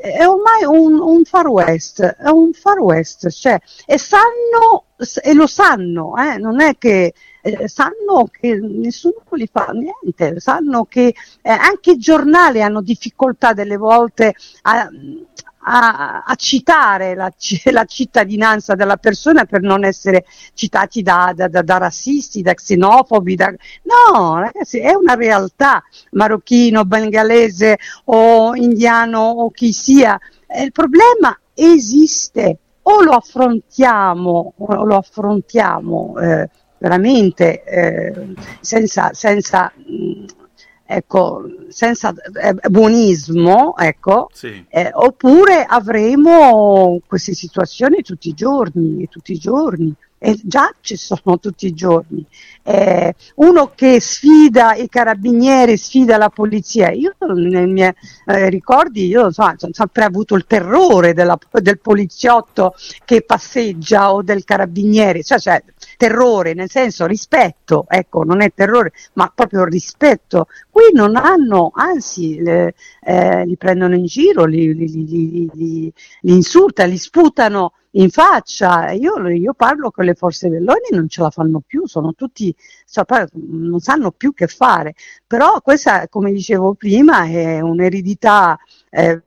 è 0.00 0.26
ormai 0.26 0.64
un, 0.64 0.98
un 0.98 1.24
far 1.24 1.46
west 1.46 2.02
è 2.02 2.28
un 2.28 2.52
far 2.52 2.78
west 2.78 3.28
cioè, 3.28 3.58
e 3.86 3.98
sanno 3.98 4.86
e 5.22 5.34
lo 5.34 5.46
sanno 5.46 6.14
eh, 6.16 6.38
non 6.38 6.60
è 6.60 6.76
che 6.78 7.12
eh, 7.42 7.68
sanno 7.68 8.28
che 8.30 8.58
nessuno 8.60 9.22
li 9.32 9.48
fa 9.50 9.72
niente 9.72 10.40
sanno 10.40 10.84
che 10.84 11.14
eh, 11.42 11.50
anche 11.50 11.92
i 11.92 11.98
giornali 11.98 12.62
hanno 12.62 12.80
difficoltà 12.80 13.52
delle 13.52 13.76
volte 13.76 14.34
a, 14.62 14.88
a, 15.64 16.22
a 16.24 16.34
citare 16.34 17.14
la, 17.14 17.30
la, 17.70 17.84
cittadinanza 17.84 18.74
della 18.74 18.96
persona 18.96 19.44
per 19.44 19.62
non 19.62 19.84
essere 19.84 20.24
citati 20.54 21.02
da, 21.02 21.32
da, 21.34 21.48
da, 21.48 21.62
da 21.62 21.78
razzisti, 21.78 22.42
da 22.42 22.54
xenofobi. 22.54 23.36
No, 23.82 24.38
ragazzi, 24.38 24.78
è 24.78 24.94
una 24.94 25.14
realtà 25.14 25.82
marocchino, 26.12 26.84
bengalese 26.84 27.78
o 28.04 28.54
indiano 28.54 29.20
o 29.20 29.50
chi 29.50 29.72
sia. 29.72 30.18
Eh, 30.46 30.64
il 30.64 30.72
problema 30.72 31.38
esiste, 31.54 32.58
o 32.82 33.02
lo 33.02 33.12
affrontiamo, 33.12 34.54
o 34.56 34.84
lo 34.84 34.96
affrontiamo 34.96 36.18
eh, 36.18 36.48
veramente 36.78 37.62
eh, 37.64 38.34
senza, 38.60 39.12
senza 39.12 39.72
mh, 39.74 40.24
ecco, 40.94 41.44
senza 41.68 42.12
eh, 42.12 42.68
buonismo, 42.68 43.74
ecco, 43.76 44.28
sì. 44.32 44.64
eh, 44.68 44.90
oppure 44.92 45.64
avremo 45.64 47.00
queste 47.06 47.32
situazioni 47.32 48.02
tutti 48.02 48.28
i 48.28 48.34
giorni, 48.34 49.08
tutti 49.08 49.32
i 49.32 49.38
giorni. 49.38 49.94
E 50.24 50.38
già 50.40 50.72
ci 50.80 50.94
sono 50.94 51.40
tutti 51.40 51.66
i 51.66 51.74
giorni. 51.74 52.24
Eh, 52.62 53.12
uno 53.36 53.72
che 53.74 53.98
sfida 53.98 54.76
i 54.76 54.88
carabinieri, 54.88 55.76
sfida 55.76 56.16
la 56.16 56.28
polizia. 56.28 56.92
Io 56.92 57.12
nei 57.34 57.66
miei 57.66 57.92
eh, 58.26 58.48
ricordi, 58.48 59.08
io 59.08 59.26
insomma, 59.26 59.56
ho 59.58 59.68
sempre 59.72 60.04
avuto 60.04 60.36
il 60.36 60.44
terrore 60.46 61.12
della, 61.12 61.36
del 61.50 61.80
poliziotto 61.80 62.74
che 63.04 63.22
passeggia 63.22 64.12
o 64.14 64.22
del 64.22 64.44
carabiniere, 64.44 65.24
cioè, 65.24 65.40
cioè 65.40 65.60
terrore, 65.96 66.54
nel 66.54 66.70
senso 66.70 67.04
rispetto, 67.06 67.86
ecco, 67.88 68.22
non 68.22 68.42
è 68.42 68.52
terrore, 68.54 68.92
ma 69.14 69.28
proprio 69.34 69.64
rispetto. 69.64 70.46
Qui 70.70 70.84
non 70.92 71.16
hanno, 71.16 71.72
anzi, 71.74 72.40
le, 72.40 72.74
eh, 73.02 73.44
li 73.44 73.56
prendono 73.56 73.96
in 73.96 74.04
giro, 74.04 74.44
li, 74.44 74.72
li, 74.72 74.88
li, 75.04 75.50
li 76.20 76.32
insultano, 76.32 76.90
li 76.90 76.98
sputano 76.98 77.72
in 77.92 78.10
faccia. 78.10 78.90
Io, 78.92 79.18
io 79.28 79.54
parlo 79.54 79.90
con 79.90 80.04
le 80.04 80.14
forze 80.14 80.48
dell'ordine 80.48 80.96
non 80.96 81.08
ce 81.08 81.22
la 81.22 81.30
fanno 81.30 81.60
più, 81.66 81.86
sono 81.86 82.14
tutti, 82.14 82.54
cioè, 82.88 83.26
non 83.32 83.80
sanno 83.80 84.12
più 84.12 84.32
che 84.32 84.46
fare. 84.46 84.94
Però 85.26 85.60
questa, 85.60 86.08
come 86.08 86.32
dicevo 86.32 86.74
prima, 86.74 87.24
è 87.26 87.60
un'eredità 87.60 88.58
eh, 88.90 89.22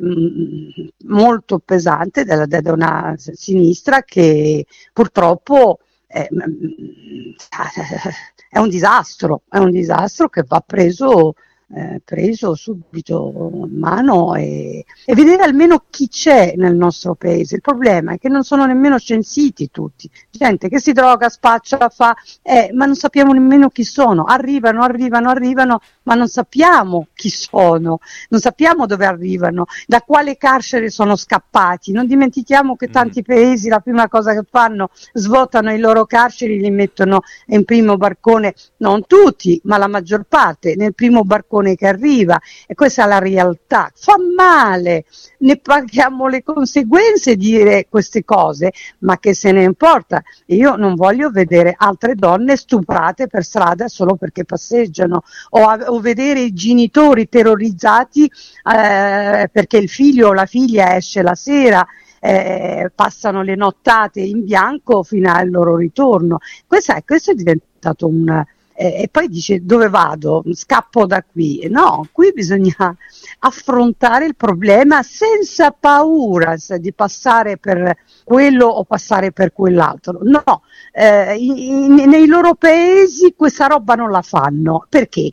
molto 1.06 1.60
pesante 1.60 2.24
della, 2.24 2.46
da 2.46 2.72
una 2.72 3.16
sinistra 3.18 4.04
che 4.04 4.66
purtroppo 4.94 5.80
eh, 6.08 6.30
è 8.50 8.60
un 8.60 8.70
disastro, 8.70 9.42
è 9.50 9.58
un 9.58 9.72
disastro 9.72 10.30
che 10.30 10.44
va 10.48 10.62
preso 10.66 11.34
eh, 11.76 12.02
preso 12.06 12.56
subito 12.56 13.52
in 13.66 13.78
mano 13.78 14.34
e, 14.36 14.86
e, 15.04 15.14
vedere 15.14 15.44
almeno 15.44 15.84
chi 15.90 16.08
c'è 16.08 16.54
nel 16.56 16.74
nostro 16.74 17.16
paese. 17.16 17.56
Il 17.56 17.62
problema 17.62 18.14
è 18.14 18.18
che 18.18 18.30
non 18.30 18.44
sono 18.44 18.66
nemmeno 18.66 18.98
censiti 18.98 19.70
tutti, 19.70 20.10
gente 20.30 20.70
che 20.70 20.80
si 20.80 20.94
droga, 20.94 21.28
spaccia, 21.28 21.90
fa, 21.90 22.16
eh, 22.42 22.72
ma 22.74 22.86
non 22.86 22.96
sappiamo 22.96 23.34
nemmeno 23.34 23.70
chi 23.70 23.84
sono. 23.84 24.24
Arrivano, 24.24 24.84
arrivano, 24.84 25.30
arrivano, 25.30 25.82
ma 26.04 26.14
non 26.16 26.30
sappiamo 26.30 27.08
chi 27.14 27.30
sono, 27.30 28.00
non 28.30 28.40
sappiamo 28.40 28.86
dove 28.86 29.06
arrivano, 29.06 29.66
da 29.86 30.00
quale 30.00 30.38
carcere 30.38 30.90
sono 30.90 31.18
scappati. 31.18 31.92
Non 31.92 32.08
dimentichiamo 32.08 32.78
che 32.78 32.88
mm. 32.88 32.94
tanti 32.94 33.22
paesi 33.22 33.68
la 33.68 33.82
prima 33.82 34.08
cosa 34.08 34.34
che 34.34 34.46
fanno 34.50 34.92
svuotano 35.12 35.74
i 35.74 35.80
loro 35.80 36.06
carceri, 36.06 36.58
li 36.58 36.72
mettono 36.72 37.24
in 37.48 37.66
primo 37.66 37.98
barcone, 37.98 38.54
non 38.78 39.06
tutti, 39.06 39.60
ma 39.66 39.78
la 39.78 39.88
maggior 39.88 40.24
parte, 40.24 40.76
nel 40.78 40.96
primo 40.96 41.24
barcone 41.26 41.65
barcone 41.66 41.76
che 41.76 41.88
arriva 41.88 42.40
e 42.68 42.76
questa 42.76 43.04
è 43.04 43.08
la 43.08 43.20
realtà. 43.20 43.92
Fa 43.94 44.16
male, 44.36 45.06
ne 45.40 45.58
paghiamo 45.58 46.28
le 46.28 46.44
conseguenze 46.44 47.36
di 47.36 47.52
dire 47.56 47.88
queste 47.90 48.24
cose, 48.24 48.72
ma 49.00 49.18
che 49.18 49.34
se 49.34 49.52
ne 49.52 49.64
importa. 49.64 50.22
Io 50.48 50.76
non 50.76 50.94
voglio 50.96 51.32
vedere 51.32 51.74
altre 51.76 52.16
donne 52.16 52.56
stuprate 52.56 53.28
per 53.28 53.44
strada 53.44 53.88
solo 53.88 54.16
perché 54.16 54.46
passeggiano 54.46 55.24
o, 55.52 55.74
o 55.88 56.00
vedere 56.00 56.42
i 56.42 56.54
genitori 56.54 57.28
terrorizzati 57.28 58.26
eh, 58.26 59.50
perché 59.52 59.78
il 59.78 59.90
figlio 59.90 60.30
o 60.30 60.34
la 60.34 60.46
figlia 60.46 60.96
esce 60.96 61.22
la 61.22 61.36
sera. 61.36 61.86
Eh, 62.20 62.90
passano 62.96 63.44
le 63.44 63.54
nottate 63.54 64.20
in 64.20 64.44
bianco 64.46 65.04
fino 65.04 65.32
al 65.32 65.48
loro 65.52 65.76
ritorno. 65.76 66.40
Questo 66.66 66.96
questo 67.06 67.32
è 67.32 67.36
diventato 67.36 68.08
un, 68.08 68.44
eh, 68.76 69.04
e 69.04 69.08
poi 69.10 69.30
dice 69.30 69.64
dove 69.64 69.88
vado? 69.90 70.44
Scappo 70.52 71.06
da 71.06 71.24
qui. 71.24 71.68
No, 71.70 72.08
qui 72.12 72.32
bisogna 72.34 72.76
affrontare 73.40 74.26
il 74.26 74.36
problema 74.36 75.02
senza 75.02 75.72
paura 75.72 76.56
di 76.78 76.94
passare 76.94 77.58
per 77.58 77.98
quello 78.24 78.68
o 78.68 78.84
passare 78.84 79.32
per 79.32 79.54
quell'altro. 79.54 80.20
No, 80.24 80.64
eh, 80.92 81.36
in, 81.38 81.94
nei 81.94 82.28
loro 82.28 82.56
paesi 82.56 83.34
questa 83.36 83.68
roba 83.68 83.96
non 83.96 84.12
la 84.12 84.22
fanno. 84.22 84.86
Perché? 84.90 85.32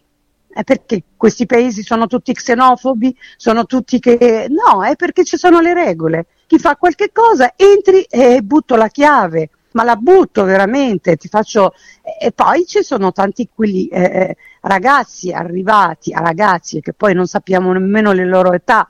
È 0.54 0.62
perché 0.64 1.02
questi 1.16 1.46
paesi 1.46 1.82
sono 1.82 2.06
tutti 2.06 2.32
xenofobi, 2.32 3.16
sono 3.36 3.64
tutti 3.64 3.98
che... 3.98 4.48
No, 4.50 4.84
è 4.84 4.96
perché 4.96 5.24
ci 5.24 5.38
sono 5.38 5.60
le 5.60 5.72
regole. 5.72 6.26
Chi 6.46 6.58
fa 6.58 6.76
qualche 6.76 7.10
cosa 7.10 7.54
entri 7.56 8.02
e 8.02 8.42
butto 8.42 8.76
la 8.76 8.88
chiave 8.88 9.48
ma 9.72 9.84
la 9.84 9.96
butto 9.96 10.44
veramente, 10.44 11.16
ti 11.16 11.28
faccio... 11.28 11.72
E 12.18 12.32
poi 12.32 12.66
ci 12.66 12.82
sono 12.82 13.12
tanti 13.12 13.48
quelli, 13.54 13.86
eh, 13.88 14.02
eh 14.02 14.36
ragazzi 14.62 15.32
arrivati, 15.32 16.12
ragazzi 16.12 16.80
che 16.80 16.92
poi 16.92 17.14
non 17.14 17.26
sappiamo 17.26 17.72
nemmeno 17.72 18.12
le 18.12 18.24
loro 18.24 18.52
età, 18.52 18.88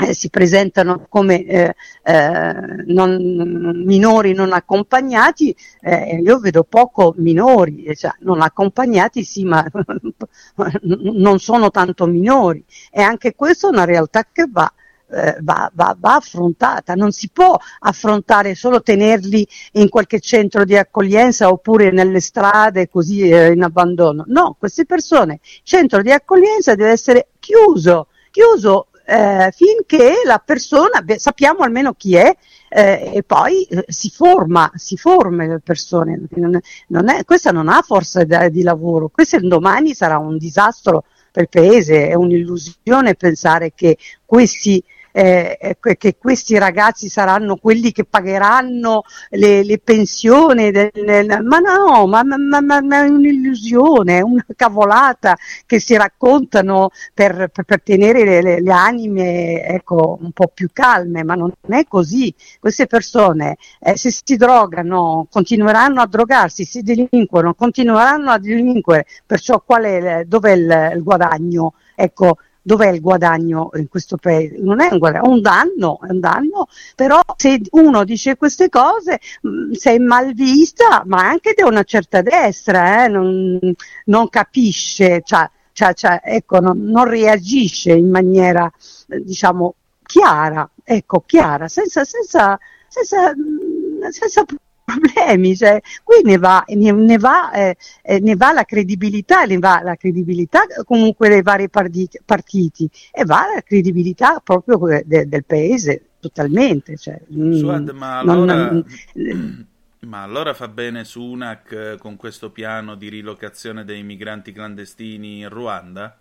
eh, 0.00 0.14
si 0.14 0.30
presentano 0.30 1.06
come 1.08 1.44
eh, 1.44 1.74
eh, 2.02 2.54
non, 2.86 3.82
minori 3.84 4.32
non 4.32 4.52
accompagnati, 4.52 5.54
eh, 5.80 6.20
io 6.22 6.38
vedo 6.38 6.64
poco 6.64 7.14
minori, 7.18 7.84
eh, 7.84 7.94
cioè, 7.94 8.12
non 8.20 8.40
accompagnati 8.40 9.22
sì, 9.24 9.44
ma 9.44 9.64
non 10.82 11.38
sono 11.38 11.70
tanto 11.70 12.06
minori. 12.06 12.64
E 12.90 13.02
anche 13.02 13.34
questa 13.34 13.68
è 13.68 13.70
una 13.70 13.84
realtà 13.84 14.26
che 14.30 14.46
va 14.50 14.72
eh, 15.12 15.36
va, 15.40 15.70
va, 15.74 15.96
va, 15.98 16.14
affrontata, 16.14 16.94
non 16.94 17.12
si 17.12 17.28
può 17.30 17.56
affrontare 17.80 18.54
solo 18.54 18.82
tenerli 18.82 19.46
in 19.72 19.88
qualche 19.88 20.20
centro 20.20 20.64
di 20.64 20.76
accoglienza 20.76 21.48
oppure 21.48 21.90
nelle 21.90 22.20
strade 22.20 22.88
così 22.88 23.28
eh, 23.28 23.52
in 23.52 23.62
abbandono. 23.62 24.24
No, 24.28 24.56
queste 24.58 24.86
persone, 24.86 25.40
il 25.42 25.60
centro 25.62 26.02
di 26.02 26.10
accoglienza 26.10 26.74
deve 26.74 26.90
essere 26.90 27.28
chiuso, 27.38 28.08
chiuso 28.30 28.86
eh, 29.10 29.52
finché 29.52 30.22
la 30.24 30.40
persona, 30.44 31.00
beh, 31.02 31.18
sappiamo 31.18 31.60
almeno 31.60 31.94
chi 31.94 32.14
è, 32.14 32.32
eh, 32.68 33.10
e 33.14 33.22
poi 33.24 33.64
eh, 33.64 33.84
si 33.88 34.08
forma, 34.08 34.70
si 34.76 34.96
forma 34.96 35.44
le 35.46 35.58
persone. 35.58 36.26
Non, 36.36 36.58
non 36.88 37.08
è, 37.08 37.24
questa 37.24 37.50
non 37.50 37.68
ha 37.68 37.82
forza 37.82 38.22
di, 38.22 38.36
di 38.50 38.62
lavoro, 38.62 39.08
questo 39.08 39.40
domani 39.40 39.94
sarà 39.94 40.18
un 40.18 40.38
disastro 40.38 41.04
per 41.32 41.44
il 41.44 41.48
paese, 41.48 42.08
è 42.08 42.14
un'illusione 42.14 43.14
pensare 43.14 43.72
che 43.74 43.96
questi 44.24 44.82
eh, 45.12 45.76
che 45.98 46.16
questi 46.18 46.58
ragazzi 46.58 47.08
saranno 47.08 47.56
quelli 47.56 47.92
che 47.92 48.04
pagheranno 48.04 49.02
le, 49.30 49.64
le 49.64 49.78
pensioni, 49.78 50.70
del, 50.70 50.90
del, 50.92 51.42
ma 51.44 51.58
no, 51.58 52.06
ma, 52.06 52.22
ma, 52.22 52.60
ma, 52.60 52.80
ma, 52.80 53.04
è 53.04 53.08
un'illusione, 53.08 54.18
è 54.18 54.20
una 54.20 54.44
cavolata 54.56 55.36
che 55.66 55.80
si 55.80 55.96
raccontano 55.96 56.90
per, 57.14 57.50
per, 57.52 57.64
per 57.64 57.82
tenere 57.82 58.24
le, 58.24 58.42
le, 58.42 58.60
le 58.60 58.72
anime 58.72 59.62
ecco, 59.64 60.18
un 60.20 60.32
po' 60.32 60.50
più 60.52 60.68
calme, 60.72 61.24
ma 61.24 61.34
non 61.34 61.52
è 61.68 61.84
così. 61.86 62.34
Queste 62.58 62.86
persone 62.86 63.56
eh, 63.80 63.96
se 63.96 64.10
si 64.10 64.36
drogano 64.36 65.26
continueranno 65.30 66.00
a 66.00 66.06
drogarsi, 66.06 66.64
si 66.64 66.82
delinquono, 66.82 67.54
continueranno 67.54 68.30
a 68.30 68.38
delinquere, 68.38 69.06
perciò 69.26 69.60
qual 69.60 69.84
è, 69.84 70.24
dov'è 70.26 70.52
il, 70.52 70.92
il 70.94 71.02
guadagno? 71.02 71.74
Ecco, 71.94 72.36
dov'è 72.62 72.88
il 72.88 73.00
guadagno 73.00 73.70
in 73.74 73.88
questo 73.88 74.16
paese? 74.16 74.56
Non 74.58 74.80
è 74.80 74.88
un 74.90 74.98
guadagno, 74.98 75.24
è 75.24 75.28
un 75.28 75.40
danno, 75.40 75.98
è 76.00 76.10
un 76.10 76.20
danno, 76.20 76.68
però 76.94 77.20
se 77.36 77.60
uno 77.70 78.04
dice 78.04 78.36
queste 78.36 78.68
cose 78.68 79.20
mh, 79.42 79.48
mm, 79.48 79.72
sei 79.72 79.98
mal 79.98 80.32
vista, 80.32 81.02
ma 81.06 81.26
anche 81.28 81.54
da 81.56 81.66
una 81.66 81.82
certa 81.84 82.22
destra, 82.22 83.04
eh, 83.04 83.08
non, 83.08 83.58
non, 84.06 84.28
capisce, 84.28 85.22
cioè, 85.24 85.48
cioè, 85.72 85.94
cioè, 85.94 86.20
ecco, 86.22 86.60
non, 86.60 86.82
non, 86.84 87.04
reagisce 87.08 87.92
in 87.92 88.10
maniera, 88.10 88.70
eh, 89.08 89.20
diciamo, 89.22 89.74
chiara, 90.02 90.68
ecco, 90.84 91.22
chiara, 91.26 91.68
senza, 91.68 92.04
senza, 92.04 92.58
senza, 92.88 93.34
mm, 93.34 94.08
senza 94.10 94.44
problemi, 94.90 95.56
cioè, 95.56 95.80
qui 96.02 96.22
ne 96.24 96.38
va, 96.38 96.64
ne, 96.68 96.92
ne, 96.92 97.18
va, 97.18 97.52
eh, 97.52 97.76
eh, 98.02 98.20
ne 98.20 98.36
va, 98.36 98.52
la 98.52 98.64
credibilità, 98.64 99.44
ne 99.44 99.58
va 99.58 99.80
la 99.82 99.96
credibilità 99.96 100.62
comunque 100.84 101.28
dei 101.28 101.42
vari 101.42 101.68
partiti, 101.68 102.18
partiti 102.24 102.90
e 103.12 103.24
va 103.24 103.44
la 103.54 103.62
credibilità 103.62 104.40
proprio 104.40 105.02
de, 105.04 105.28
del 105.28 105.44
paese 105.44 106.02
totalmente. 106.20 106.96
Cioè, 106.96 107.20
mm, 107.32 107.52
Suad, 107.52 107.88
ma, 107.90 108.18
allora, 108.18 108.70
non, 108.70 108.86
ma 110.06 110.22
allora 110.22 110.54
fa 110.54 110.68
bene 110.68 111.04
Sunak 111.04 111.72
eh, 111.72 111.96
con 111.98 112.16
questo 112.16 112.50
piano 112.50 112.94
di 112.94 113.08
rilocazione 113.08 113.84
dei 113.84 114.02
migranti 114.02 114.52
clandestini 114.52 115.40
in 115.40 115.48
Ruanda? 115.48 116.16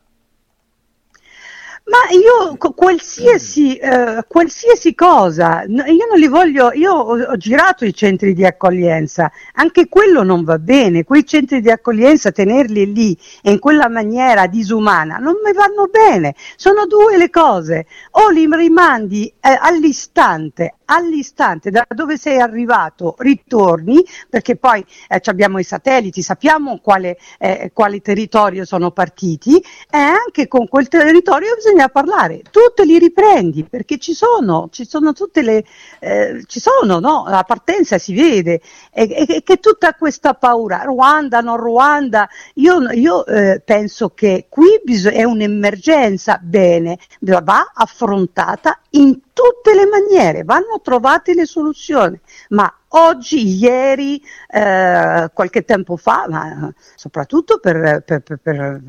Ma 1.86 1.98
io 2.12 2.56
qualsiasi, 2.58 3.76
eh, 3.78 4.24
qualsiasi 4.28 4.94
cosa, 4.94 5.64
io 5.64 6.06
non 6.08 6.20
li 6.20 6.28
voglio, 6.28 6.72
io 6.74 6.94
ho, 6.94 7.20
ho, 7.20 7.38
girato 7.38 7.84
i 7.84 7.94
centri 7.94 8.34
di 8.34 8.46
accoglienza, 8.46 9.32
anche 9.54 9.88
quello 9.88 10.22
non 10.24 10.44
va 10.44 10.60
bene, 10.60 11.04
quei 11.04 11.26
centri 11.26 11.62
di 11.62 11.72
accoglienza 11.72 12.32
tenerli 12.32 12.94
lì 12.94 13.18
in 13.44 13.58
quella 13.60 13.90
maniera 13.90 14.46
disumana 14.46 15.18
non 15.18 15.36
mi 15.44 15.52
vanno 15.54 15.88
bene, 15.88 16.36
sono 16.56 16.86
due 16.86 17.18
le 17.18 17.30
cose, 17.30 17.88
o 18.12 18.30
li 18.30 18.48
rimandi 18.52 19.26
eh, 19.40 19.58
all'istante 19.60 20.76
all'istante 20.90 21.70
da 21.70 21.86
dove 21.88 22.18
sei 22.18 22.40
arrivato 22.40 23.16
ritorni, 23.20 24.04
perché 24.30 24.56
poi 24.56 24.84
eh, 25.08 25.22
abbiamo 25.26 25.60
i 25.60 25.64
satelliti, 25.64 26.22
sappiamo 26.22 26.80
quale, 26.80 27.18
eh, 27.38 27.72
quale 27.74 28.02
territorio 28.02 28.66
sono 28.66 28.92
partiti 28.92 29.58
e 29.58 29.98
anche 29.98 30.48
con 30.48 30.68
quel 30.68 30.88
territorio 30.88 31.56
bisogna 31.56 31.88
parlare. 31.90 32.42
Tu 32.52 32.60
te 32.76 32.86
li 32.86 32.98
riprendi 33.00 33.64
perché 33.64 33.98
ci 33.98 34.14
sono, 34.14 34.70
ci 34.72 34.86
sono 34.86 35.14
tutte 35.14 35.42
le, 35.42 35.64
eh, 36.00 36.44
ci 36.48 36.60
sono, 36.60 37.00
no? 37.00 37.26
La 37.28 37.44
partenza 37.44 37.98
si 37.98 38.14
vede 38.14 38.62
e, 38.92 39.26
e, 39.28 39.44
che 39.44 39.58
tutta 39.58 39.94
questa 39.94 40.34
paura, 40.34 40.82
Ruanda, 40.84 41.42
non 41.42 41.58
Ruanda, 41.58 42.28
io, 42.56 42.90
io 42.92 43.26
eh, 43.26 43.62
penso 43.64 44.10
che 44.10 44.48
qui 44.50 44.80
bisog- 44.84 45.14
è 45.14 45.24
un'emergenza, 45.24 46.40
bene, 46.42 46.98
va 47.20 47.72
affrontata 47.74 48.80
in 48.92 49.18
tutte 49.40 49.74
le 49.74 49.86
maniere, 49.86 50.44
vanno 50.44 50.82
trovate 50.84 51.34
le 51.34 51.46
soluzioni, 51.46 52.20
ma 52.50 52.70
oggi, 52.90 53.56
ieri, 53.56 54.22
eh, 54.50 55.30
qualche 55.34 55.64
tempo 55.64 55.96
fa, 55.96 56.26
ma 56.28 56.74
soprattutto 56.96 57.60
per, 57.60 58.04
per, 58.06 58.22
per, 58.22 58.82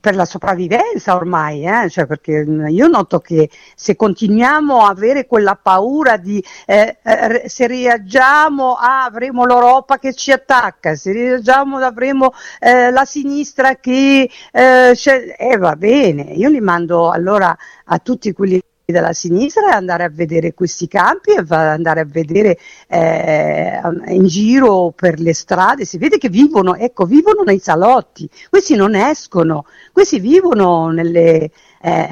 per 0.00 0.14
la 0.14 0.24
sopravvivenza 0.24 1.14
ormai, 1.14 1.66
eh? 1.66 1.90
cioè 1.90 2.06
perché 2.06 2.42
io 2.68 2.86
noto 2.86 3.18
che 3.18 3.50
se 3.74 3.96
continuiamo 3.96 4.82
a 4.82 4.88
avere 4.88 5.26
quella 5.26 5.58
paura 5.60 6.16
di 6.16 6.42
eh, 6.66 6.96
eh 7.02 7.42
se 7.46 7.66
reagiamo 7.66 8.76
ah, 8.76 9.04
avremo 9.04 9.44
l'Europa 9.44 9.98
che 9.98 10.14
ci 10.14 10.32
attacca, 10.32 10.94
se 10.94 11.12
reagiamo 11.12 11.76
avremo 11.78 12.32
eh, 12.60 12.90
la 12.90 13.04
sinistra 13.04 13.76
che 13.76 14.30
eh, 14.52 15.56
va 15.58 15.76
bene, 15.76 16.22
io 16.32 16.48
li 16.48 16.60
mando 16.60 17.10
allora 17.10 17.54
a 17.84 17.98
tutti 17.98 18.32
quelli 18.32 18.62
della 18.90 19.12
sinistra 19.12 19.70
e 19.70 19.74
andare 19.74 20.04
a 20.04 20.10
vedere 20.10 20.54
questi 20.54 20.88
campi 20.88 21.32
e 21.32 21.44
andare 21.48 22.00
a 22.00 22.04
vedere 22.04 22.58
eh, 22.88 23.80
in 24.08 24.26
giro 24.26 24.92
per 24.94 25.18
le 25.18 25.34
strade, 25.34 25.84
si 25.84 25.98
vede 25.98 26.18
che 26.18 26.28
vivono, 26.28 26.74
ecco, 26.74 27.04
vivono 27.04 27.42
nei 27.42 27.58
salotti, 27.58 28.28
questi 28.48 28.74
non 28.74 28.94
escono, 28.94 29.64
questi 29.92 30.20
vivono 30.20 30.90
nelle, 30.90 31.50
eh, 31.80 32.08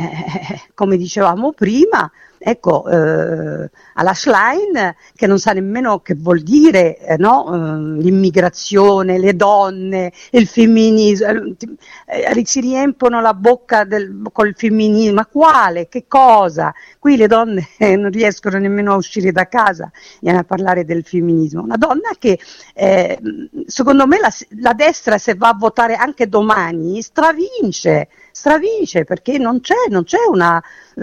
come 0.74 0.96
dicevamo 0.96 1.52
prima, 1.52 2.10
ecco, 2.38 2.88
eh, 2.88 3.70
alla 3.94 4.14
Schlein 4.14 4.94
che 5.14 5.26
non 5.26 5.38
sa 5.38 5.52
nemmeno 5.52 6.00
che 6.00 6.14
vuol 6.14 6.40
dire 6.40 6.98
eh, 6.98 7.16
no? 7.16 7.52
eh, 7.52 8.02
l'immigrazione, 8.02 9.18
le 9.18 9.34
donne, 9.34 10.12
il 10.30 10.46
femminismo, 10.46 11.54
eh, 12.06 12.42
si 12.44 12.60
riempiono 12.60 13.20
la 13.20 13.34
bocca 13.34 13.84
del, 13.84 14.22
col 14.32 14.54
femminismo, 14.56 15.14
ma 15.14 15.26
quale, 15.26 15.88
che 15.88 16.04
cosa? 16.06 16.72
Qui 16.98 17.16
le 17.16 17.26
donne 17.26 17.68
non 17.96 18.10
riescono 18.10 18.58
nemmeno 18.58 18.92
a 18.92 18.96
uscire 18.96 19.32
da 19.32 19.48
casa, 19.48 19.90
viene 20.20 20.38
a 20.38 20.44
parlare 20.44 20.84
del 20.84 21.04
femminismo. 21.04 21.62
Una 21.62 21.76
donna 21.76 22.10
che 22.18 22.38
eh, 22.74 23.18
secondo 23.66 24.06
me 24.06 24.18
la, 24.20 24.30
la 24.60 24.72
destra 24.72 25.18
se 25.18 25.34
va 25.34 25.48
a 25.48 25.56
votare 25.58 25.94
anche 25.94 26.28
domani 26.28 27.02
stravince 27.02 28.08
stravince 28.38 29.04
perché 29.04 29.36
non 29.36 29.60
c'è, 29.60 29.74
non 29.90 30.04
c'è 30.04 30.18
una 30.30 30.62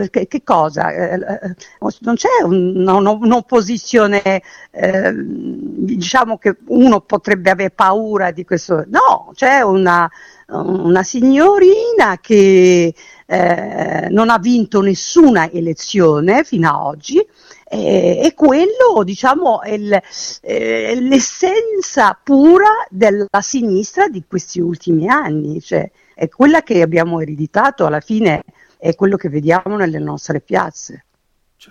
che, 0.10 0.28
che 0.28 0.44
cosa? 0.44 0.90
Eh, 1.28 1.50
eh 1.50 1.56
non 2.00 2.16
c'è 2.16 2.44
un, 2.44 2.88
un, 2.88 3.06
un'opposizione, 3.22 4.42
eh, 4.72 5.14
diciamo 5.14 6.38
che 6.38 6.58
uno 6.68 7.02
potrebbe 7.02 7.50
avere 7.50 7.72
paura 7.72 8.32
di 8.32 8.46
questo, 8.46 8.86
no, 8.88 9.32
c'è 9.34 9.62
una, 9.62 10.10
una 10.48 11.04
signorina 11.04 12.20
che 12.22 12.94
eh, 13.26 14.08
non 14.10 14.30
ha 14.30 14.38
vinto 14.38 14.82
nessuna 14.82 15.50
elezione 15.52 16.44
fino 16.44 16.70
ad 16.70 16.76
oggi 16.76 17.26
eh, 17.68 18.22
e 18.24 18.34
quello 18.36 19.04
diciamo 19.04 19.62
è 19.62 19.72
il, 19.72 20.00
eh, 20.42 20.98
l'essenza 21.00 22.18
pura 22.22 22.70
della 22.90 23.28
sinistra 23.42 24.08
di 24.08 24.24
questi 24.28 24.60
ultimi 24.60 25.08
anni, 25.08 25.62
cioè 25.62 25.90
è 26.14 26.30
quella 26.30 26.62
che 26.62 26.82
abbiamo 26.82 27.20
ereditato 27.20 27.86
alla 27.86 28.00
fine 28.00 28.44
è 28.78 28.94
quello 28.96 29.18
che 29.18 29.30
vediamo 29.30 29.78
nelle 29.78 30.00
nostre 30.00 30.42
piazze. 30.42 31.05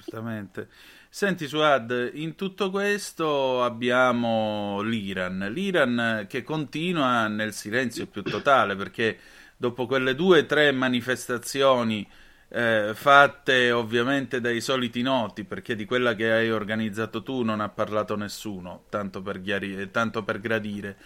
Certamente. 0.01 0.68
Senti 1.09 1.47
Suad, 1.47 2.11
in 2.14 2.34
tutto 2.34 2.70
questo 2.70 3.62
abbiamo 3.62 4.80
l'Iran, 4.82 5.49
l'Iran 5.53 6.26
che 6.28 6.42
continua 6.42 7.28
nel 7.28 7.53
silenzio 7.53 8.07
più 8.07 8.22
totale 8.22 8.74
perché 8.74 9.18
dopo 9.57 9.86
quelle 9.86 10.16
due 10.16 10.40
o 10.40 10.47
tre 10.47 10.72
manifestazioni 10.72 12.05
eh, 12.49 12.92
fatte 12.95 13.72
ovviamente 13.72 14.40
dai 14.40 14.61
soliti 14.61 15.03
noti, 15.03 15.45
perché 15.45 15.74
di 15.74 15.84
quella 15.84 16.14
che 16.14 16.30
hai 16.30 16.51
organizzato 16.51 17.22
tu 17.22 17.42
non 17.42 17.61
ha 17.61 17.68
parlato 17.68 18.16
nessuno, 18.16 18.84
tanto 18.88 19.22
per, 19.22 19.40
chiarire, 19.40 19.90
tanto 19.90 20.22
per 20.22 20.40
gradire. 20.40 20.97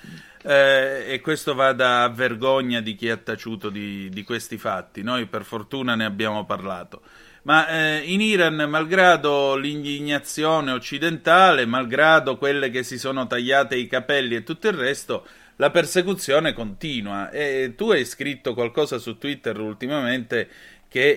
Eh, 0.42 1.06
e 1.08 1.20
questo 1.20 1.54
va 1.54 1.72
da 1.72 2.06
vergogna 2.08 2.80
di 2.80 2.94
chi 2.94 3.08
ha 3.08 3.16
taciuto 3.16 3.70
di, 3.70 4.10
di, 4.10 4.22
questi 4.24 4.58
fatti. 4.58 5.02
Noi 5.02 5.26
per 5.26 5.44
fortuna 5.44 5.94
ne 5.94 6.04
abbiamo 6.04 6.44
parlato. 6.44 7.00
Ma 7.48 7.66
eh, 7.66 8.02
in 8.04 8.20
Iran, 8.20 8.56
malgrado 8.68 9.56
l'indignazione 9.56 10.70
occidentale, 10.70 11.64
malgrado 11.64 12.36
quelle 12.36 12.68
che 12.68 12.82
si 12.82 12.98
sono 12.98 13.26
tagliate 13.26 13.74
i 13.74 13.86
capelli 13.86 14.34
e 14.34 14.42
tutto 14.42 14.68
il 14.68 14.74
resto, 14.74 15.26
la 15.56 15.70
persecuzione 15.70 16.52
continua. 16.52 17.30
E 17.30 17.72
tu 17.74 17.90
hai 17.90 18.04
scritto 18.04 18.52
qualcosa 18.52 18.98
su 18.98 19.16
Twitter 19.16 19.58
ultimamente 19.60 20.46
che 20.88 21.10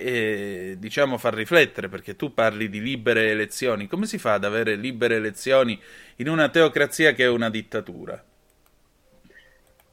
eh, 0.70 0.76
diciamo 0.78 1.18
fa 1.18 1.28
riflettere 1.28 1.90
perché 1.90 2.16
tu 2.16 2.32
parli 2.32 2.70
di 2.70 2.80
libere 2.80 3.28
elezioni. 3.28 3.86
Come 3.86 4.06
si 4.06 4.16
fa 4.16 4.32
ad 4.32 4.44
avere 4.44 4.74
libere 4.76 5.16
elezioni 5.16 5.78
in 6.16 6.30
una 6.30 6.48
teocrazia 6.48 7.12
che 7.12 7.24
è 7.24 7.28
una 7.28 7.50
dittatura? 7.50 8.24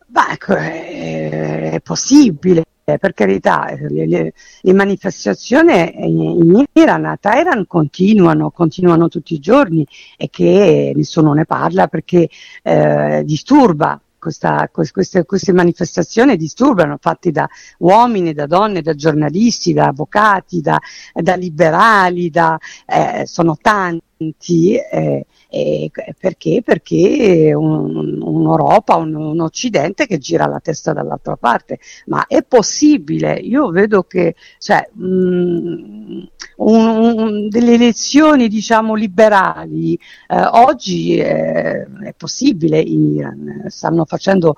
Beh, 0.06 0.32
ecco, 0.32 0.56
è, 0.56 1.72
è 1.74 1.80
possibile, 1.82 2.64
per 2.98 3.14
carità, 3.14 3.68
le, 3.78 4.08
le, 4.08 4.34
le, 4.62 4.74
manifestazioni 4.74 5.94
in 6.06 6.64
Iran, 6.74 7.06
a 7.06 7.18
Teheran 7.18 7.68
continuano, 7.68 8.50
continuano 8.52 9.08
tutti 9.08 9.34
i 9.34 9.40
giorni 9.40 9.86
e 10.18 10.30
che 10.30 10.92
nessuno 10.96 11.34
ne 11.34 11.46
parla 11.46 11.88
perché 11.88 12.30
eh, 12.64 13.22
disturba 13.26 14.00
questa, 14.20 14.70
queste, 14.72 15.26
queste, 15.26 15.54
manifestazioni 15.54 16.36
disturbano, 16.36 16.98
fatte 17.00 17.32
da 17.32 17.48
uomini, 17.80 18.34
da 18.34 18.46
donne, 18.46 18.82
da 18.82 18.94
giornalisti, 18.94 19.74
da 19.74 19.88
avvocati, 19.88 20.62
da, 20.62 20.80
da 21.14 21.36
liberali, 21.36 22.30
da, 22.30 22.58
eh, 22.86 23.26
sono 23.26 23.58
tanti. 23.60 24.08
Eh, 24.22 25.26
eh, 25.50 25.92
perché? 26.20 26.62
Perché 26.62 27.54
un, 27.54 28.22
un'Europa, 28.22 28.96
un, 28.96 29.16
un, 29.16 29.40
Occidente 29.40 30.08
che 30.08 30.18
gira 30.18 30.46
la 30.46 30.60
testa 30.60 30.92
dall'altra 30.92 31.38
parte. 31.38 31.80
Ma 32.08 32.28
è 32.28 32.44
possibile, 32.44 33.36
io 33.36 33.70
vedo 33.70 34.04
che 34.04 34.36
cioè, 34.58 34.90
mh, 34.92 35.06
mm, 35.06 36.24
un, 36.58 37.48
delle 37.48 37.74
elezioni 37.76 38.50
diciamo 38.50 38.94
liberali 38.94 39.98
eh, 40.28 40.42
oggi 40.52 41.18
è, 41.18 41.88
è 42.04 42.14
possibile 42.18 42.80
in 42.82 43.16
Iran, 43.16 43.64
stanno 43.68 44.04
facendo 44.04 44.58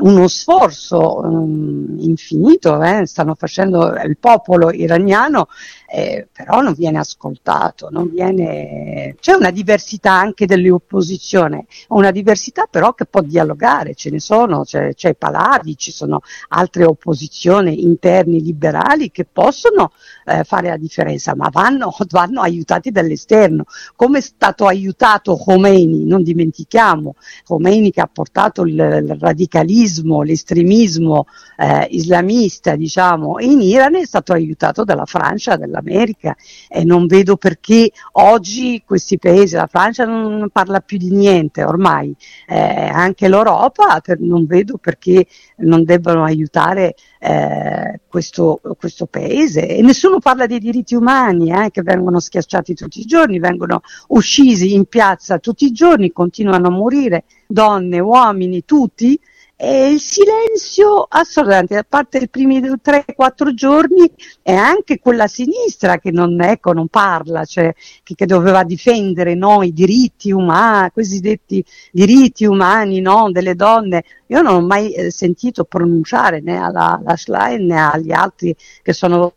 uno 0.00 0.28
sforzo 0.28 1.18
um, 1.18 1.96
infinito, 1.98 2.80
eh? 2.80 3.06
stanno 3.06 3.34
facendo 3.34 3.92
il 4.04 4.16
popolo 4.18 4.70
iraniano, 4.70 5.48
eh, 5.90 6.28
però 6.32 6.60
non 6.60 6.74
viene 6.74 6.98
ascoltato, 6.98 7.88
non 7.90 8.08
viene... 8.08 9.16
c'è 9.18 9.32
una 9.32 9.50
diversità 9.50 10.12
anche 10.12 10.46
dell'opposizione, 10.46 11.66
una 11.88 12.12
diversità 12.12 12.66
però 12.70 12.94
che 12.94 13.06
può 13.06 13.20
dialogare, 13.20 13.94
ce 13.94 14.10
ne 14.10 14.20
sono, 14.20 14.62
c'è, 14.62 14.94
c'è 14.94 15.14
Pallavi, 15.14 15.76
ci 15.76 15.90
sono 15.90 16.20
altre 16.48 16.84
opposizioni 16.84 17.82
interni 17.82 18.42
liberali 18.42 19.10
che 19.10 19.24
possono 19.24 19.90
eh, 20.26 20.44
fare 20.44 20.68
la 20.68 20.76
differenza, 20.76 21.34
ma 21.34 21.48
vanno, 21.50 21.92
vanno 22.10 22.42
aiutati 22.42 22.92
dall'esterno, 22.92 23.64
come 23.96 24.18
è 24.18 24.22
stato 24.22 24.66
aiutato 24.66 25.36
Khomeini, 25.36 26.04
non 26.04 26.22
dimentichiamo, 26.22 27.16
Khomeini 27.44 27.90
che 27.90 28.00
ha 28.00 28.10
portato 28.12 28.62
il, 28.62 28.74
il 28.74 29.16
radicalismo 29.18 29.62
radicalismo, 29.64 30.22
l'estremismo 30.22 31.26
eh, 31.56 31.86
islamista, 31.90 32.76
diciamo, 32.76 33.40
in 33.40 33.60
Iran 33.60 33.96
è 33.96 34.04
stato 34.04 34.32
aiutato 34.32 34.84
dalla 34.84 35.06
Francia, 35.06 35.56
dall'America 35.56 36.36
e 36.68 36.84
non 36.84 37.06
vedo 37.06 37.36
perché 37.36 37.90
oggi 38.12 38.82
questi 38.84 39.18
paesi, 39.18 39.56
la 39.56 39.66
Francia 39.66 40.04
non 40.04 40.48
parla 40.52 40.80
più 40.80 40.98
di 40.98 41.10
niente 41.10 41.64
ormai, 41.64 42.14
eh, 42.46 42.58
anche 42.58 43.28
l'Europa, 43.28 44.00
per, 44.00 44.20
non 44.20 44.46
vedo 44.46 44.76
perché 44.78 45.26
non 45.58 45.84
debbano 45.84 46.24
aiutare 46.24 46.94
eh, 47.18 48.00
questo, 48.06 48.60
questo, 48.78 49.06
paese. 49.06 49.66
E 49.66 49.82
nessuno 49.82 50.18
parla 50.18 50.46
dei 50.46 50.58
diritti 50.58 50.94
umani 50.94 51.50
eh, 51.50 51.70
che 51.70 51.82
vengono 51.82 52.20
schiacciati 52.20 52.74
tutti 52.74 53.00
i 53.00 53.04
giorni, 53.04 53.38
vengono 53.38 53.80
uccisi 54.08 54.74
in 54.74 54.84
piazza 54.86 55.38
tutti 55.38 55.64
i 55.64 55.72
giorni, 55.72 56.12
continuano 56.12 56.68
a 56.68 56.70
morire 56.70 57.24
donne, 57.46 58.00
uomini, 58.00 58.64
tutti 58.64 59.18
e 59.56 59.92
il 59.92 60.00
silenzio 60.00 61.06
assordante, 61.08 61.76
a 61.76 61.86
parte 61.88 62.18
i 62.18 62.28
primi 62.28 62.60
3-4 62.60 63.54
giorni, 63.54 64.10
è 64.42 64.52
anche 64.52 64.98
quella 64.98 65.28
sinistra 65.28 65.98
che 65.98 66.10
non, 66.10 66.40
ecco, 66.42 66.72
non 66.72 66.88
parla, 66.88 67.44
cioè 67.44 67.72
che, 68.02 68.14
che 68.14 68.26
doveva 68.26 68.64
difendere 68.64 69.34
no, 69.34 69.62
i 69.62 69.72
diritti 69.72 70.32
umani, 70.32 70.90
cosiddetti 70.92 71.64
diritti 71.92 72.44
umani 72.44 73.00
no, 73.00 73.30
delle 73.30 73.54
donne. 73.54 74.02
Io 74.26 74.42
non 74.42 74.54
ho 74.56 74.66
mai 74.66 74.92
eh, 74.92 75.10
sentito 75.10 75.64
pronunciare 75.64 76.40
né 76.40 76.56
alla, 76.56 77.00
Schlein 77.14 77.66
né 77.66 77.80
agli 77.80 78.10
altri 78.10 78.54
che 78.82 78.92
sono 78.92 79.34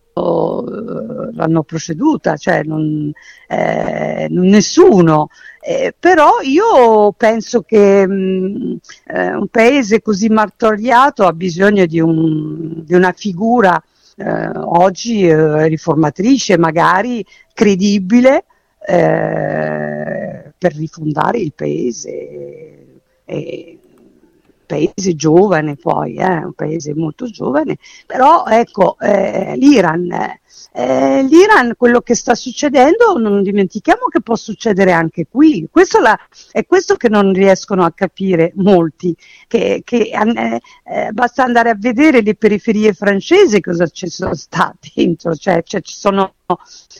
l'hanno 1.33 1.63
proceduta, 1.63 2.35
cioè 2.37 2.63
non, 2.63 3.11
eh, 3.47 4.27
nessuno. 4.29 5.29
Eh, 5.61 5.93
però 5.97 6.39
io 6.41 7.11
penso 7.13 7.61
che 7.61 8.07
mh, 8.07 8.13
mm, 8.13 8.75
eh, 9.07 9.33
un 9.35 9.47
paese 9.47 10.01
così 10.01 10.29
martoriato 10.29 11.25
ha 11.25 11.33
bisogno 11.33 11.85
di, 11.85 11.99
un, 11.99 12.83
di 12.85 12.93
una 12.93 13.11
figura 13.11 13.81
eh, 14.15 14.49
oggi 14.53 15.27
eh, 15.27 15.67
riformatrice, 15.67 16.57
magari 16.57 17.25
credibile 17.53 18.45
eh, 18.85 20.53
per 20.57 20.75
rifondare 20.75 21.39
il 21.39 21.53
paese. 21.53 22.11
E, 23.25 23.79
paese 24.67 25.15
giovane 25.15 25.75
poi, 25.75 26.15
eh, 26.15 26.45
un 26.45 26.53
paese 26.53 26.93
molto 26.93 27.25
giovane, 27.27 27.77
però 28.05 28.45
ecco, 28.45 28.97
eh, 28.99 29.55
l'Iran, 29.57 30.11
eh, 30.73 31.23
l'Iran, 31.23 31.73
quello 31.75 32.01
che 32.01 32.13
sta 32.13 32.35
succedendo, 32.35 33.17
non 33.17 33.41
dimentichiamo 33.41 34.05
che 34.11 34.21
può 34.21 34.35
succedere 34.35 34.91
anche 34.91 35.25
qui, 35.27 35.67
questo 35.71 35.99
la, 35.99 36.15
è 36.51 36.65
questo 36.65 36.95
che 36.95 37.09
non 37.09 37.33
riescono 37.33 37.83
a 37.83 37.91
capire 37.91 38.51
molti, 38.55 39.15
che, 39.47 39.81
che 39.83 40.11
eh, 40.11 40.61
eh, 40.83 41.11
basta 41.11 41.43
andare 41.43 41.71
a 41.71 41.75
vedere 41.75 42.21
le 42.21 42.35
periferie 42.35 42.93
francesi 42.93 43.59
cosa 43.61 43.87
ci 43.87 44.07
sono 44.09 44.35
stati 44.35 44.91
dentro, 44.93 45.35
cioè, 45.35 45.63
cioè 45.63 45.81
ci 45.81 45.95
sono 45.95 46.33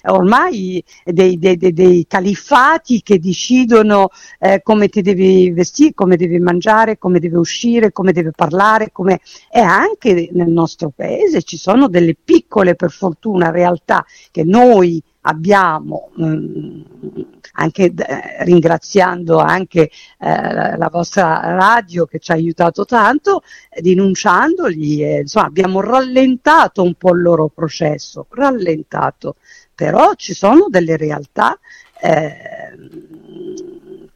ormai 0.07 0.83
dei, 1.05 1.39
dei, 1.39 1.55
dei, 1.55 1.71
dei, 1.71 2.05
califfati 2.05 3.01
che 3.01 3.17
decidono 3.17 4.09
eh, 4.39 4.61
come 4.61 4.89
ti 4.89 5.01
devi 5.01 5.51
vestire, 5.51 5.93
come 5.93 6.17
devi 6.17 6.37
mangiare, 6.39 6.97
come 6.97 7.19
devi 7.19 7.35
uscire, 7.35 7.93
come 7.93 8.11
devi 8.11 8.31
parlare, 8.35 8.91
come... 8.91 9.21
e 9.49 9.59
anche 9.61 10.29
nel 10.33 10.49
nostro 10.49 10.91
paese 10.93 11.43
ci 11.43 11.57
sono 11.57 11.87
delle 11.87 12.15
piccole, 12.21 12.75
per 12.75 12.91
fortuna, 12.91 13.49
realtà 13.49 14.05
che 14.31 14.43
noi 14.43 15.01
abbiamo, 15.27 16.09
mh, 16.15 16.25
mm, 16.25 16.81
anche 17.53 17.93
eh, 17.93 18.43
ringraziando 18.43 19.37
anche 19.39 19.89
eh, 20.19 20.77
la 20.77 20.89
vostra 20.91 21.39
radio 21.55 22.05
che 22.05 22.19
ci 22.19 22.31
ha 22.31 22.35
aiutato 22.35 22.85
tanto, 22.85 23.41
denunciandoli, 23.79 25.03
eh, 25.03 25.19
insomma 25.21 25.47
abbiamo 25.47 25.81
rallentato 25.81 26.83
un 26.83 26.93
po' 26.95 27.13
il 27.13 27.21
loro 27.21 27.49
processo, 27.49 28.27
rallentato, 28.29 29.35
però 29.75 30.13
ci 30.15 30.33
sono 30.33 30.67
delle 30.69 30.97
realtà 30.97 31.57
ehm, 32.01 32.89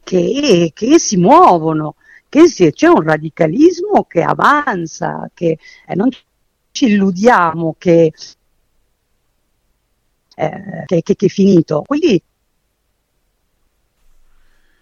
che, 0.02 0.70
che 0.74 0.98
si 0.98 1.16
muovono, 1.16 1.96
che 2.28 2.48
si, 2.48 2.70
c'è 2.72 2.88
un 2.88 3.02
radicalismo 3.02 4.04
che 4.04 4.22
avanza, 4.22 5.30
che 5.34 5.58
eh, 5.86 5.94
non 5.94 6.08
ci 6.70 6.86
illudiamo 6.86 7.76
che 7.78 8.12
eh, 10.34 10.84
che, 10.86 11.02
che, 11.02 11.14
che, 11.14 11.26
è 11.26 11.28
finito. 11.28 11.82
Quelli 11.82 12.22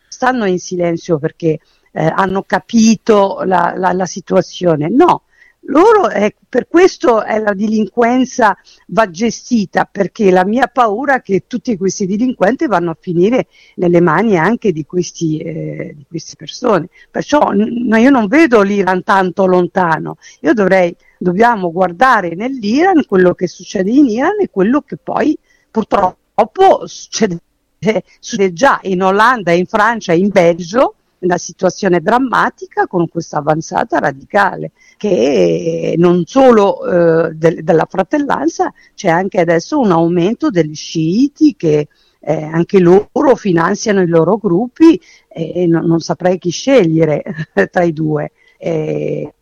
stanno 0.08 0.44
in 0.44 0.58
silenzio 0.58 1.18
perché 1.18 1.58
eh, 1.92 2.04
hanno 2.04 2.42
capito 2.42 3.42
la, 3.44 3.74
la, 3.76 3.92
la, 3.92 4.06
situazione. 4.06 4.88
No, 4.88 5.22
loro 5.70 6.08
è, 6.08 6.34
per 6.48 6.66
questo 6.68 7.22
è 7.22 7.38
la 7.38 7.54
delinquenza 7.54 8.56
va 8.88 9.08
gestita 9.08 9.88
perché 9.90 10.30
la 10.30 10.44
mia 10.44 10.66
paura 10.66 11.16
è 11.16 11.22
che 11.22 11.44
tutti 11.46 11.76
questi 11.76 12.06
delinquenti 12.06 12.66
vanno 12.66 12.90
a 12.90 12.96
finire 13.00 13.46
nelle 13.76 14.00
mani 14.00 14.36
anche 14.36 14.72
di, 14.72 14.84
questi, 14.84 15.38
eh, 15.38 15.94
di 15.96 16.04
queste 16.08 16.34
persone. 16.36 16.88
Perciò 17.10 17.52
n- 17.52 17.96
io 17.98 18.10
non 18.10 18.26
vedo 18.26 18.62
l'Iran 18.62 19.04
tanto 19.04 19.46
lontano, 19.46 20.16
io 20.40 20.52
dovrei, 20.54 20.94
dobbiamo 21.18 21.70
guardare 21.70 22.34
nell'Iran 22.34 23.04
quello 23.06 23.34
che 23.34 23.46
succede 23.46 23.90
in 23.90 24.06
Iran 24.06 24.40
e 24.40 24.50
quello 24.50 24.82
che 24.82 24.96
poi 24.96 25.38
purtroppo 25.70 26.86
succede, 26.86 27.38
succede 28.18 28.52
già 28.52 28.80
in 28.82 29.02
Olanda, 29.02 29.52
in 29.52 29.66
Francia, 29.66 30.12
in 30.12 30.30
Belgio, 30.30 30.96
una 31.20 31.38
situazione 31.38 32.00
drammatica 32.00 32.86
con 32.86 33.08
questa 33.08 33.38
avanzata 33.38 33.98
radicale 33.98 34.72
che 34.96 35.94
non 35.96 36.24
solo 36.26 36.84
eh, 37.28 37.34
de- 37.34 37.62
della 37.62 37.86
fratellanza, 37.88 38.72
c'è 38.94 39.08
anche 39.08 39.40
adesso 39.40 39.78
un 39.78 39.90
aumento 39.90 40.50
degli 40.50 40.74
sciiti 40.74 41.56
che 41.56 41.88
eh, 42.20 42.42
anche 42.42 42.78
loro 42.78 43.34
finanziano 43.34 44.02
i 44.02 44.06
loro 44.06 44.36
gruppi 44.36 45.00
e 45.28 45.66
non, 45.66 45.86
non 45.86 46.00
saprei 46.00 46.38
chi 46.38 46.50
scegliere 46.50 47.22
tra 47.70 47.82
i 47.82 47.92
due. 47.92 48.32
Eh, 48.58 49.32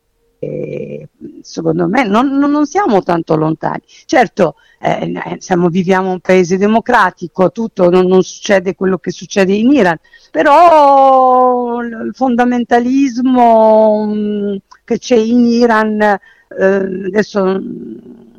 secondo 1.43 1.89
me 1.89 2.07
non, 2.07 2.39
non, 2.39 2.67
siamo 2.67 3.03
tanto 3.03 3.37
lontani. 3.37 3.83
Certo, 4.05 4.57
eh, 4.79 5.13
eh, 5.13 5.37
siamo, 5.41 5.69
viviamo 5.69 6.11
un 6.13 6.21
paese 6.21 6.57
democratico, 6.57 7.51
tutto 7.51 7.91
non, 7.91 8.07
non, 8.07 8.23
succede 8.23 8.75
quello 8.75 8.99
che 8.99 9.11
succede 9.11 9.55
in 9.55 9.73
Iran, 9.73 9.99
però 10.31 11.81
il 11.81 12.11
fondamentalismo 12.13 14.07
mm, 14.07 14.57
che 14.85 14.99
c'è 14.99 15.17
in 15.17 15.45
Iran 15.47 16.01
eh, 16.01 17.07
adesso 17.07 17.63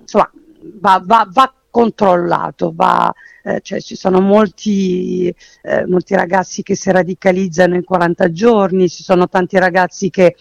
insomma, 0.02 0.32
va, 0.80 1.02
va, 1.04 1.28
va 1.30 1.54
controllato, 1.70 2.72
va, 2.76 3.14
eh, 3.44 3.60
cioè 3.62 3.80
ci 3.80 3.96
sono 3.96 4.20
molti, 4.20 5.34
eh, 5.62 5.86
molti 5.86 6.16
ragazzi 6.16 6.64
che 6.64 6.76
si 6.76 6.92
radicalizzano 6.92 7.76
in 7.76 7.84
40 7.84 8.32
giorni, 8.32 8.90
ci 8.90 9.04
sono 9.04 9.28
tanti 9.30 9.58
ragazzi 9.58 10.10
che 10.10 10.36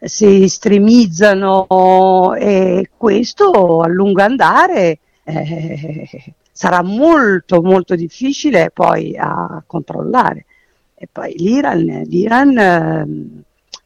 si 0.00 0.44
estremizzano 0.44 2.34
e 2.34 2.90
questo 2.96 3.80
a 3.80 3.88
lungo 3.88 4.22
andare 4.22 5.00
eh, 5.24 6.34
sarà 6.50 6.82
molto 6.82 7.62
molto 7.62 7.94
difficile 7.94 8.70
poi 8.72 9.16
a 9.16 9.62
controllare. 9.66 10.46
E 10.94 11.08
poi 11.10 11.34
l'Iran, 11.36 12.02
l'Iran 12.06 12.58
eh, 12.58 13.04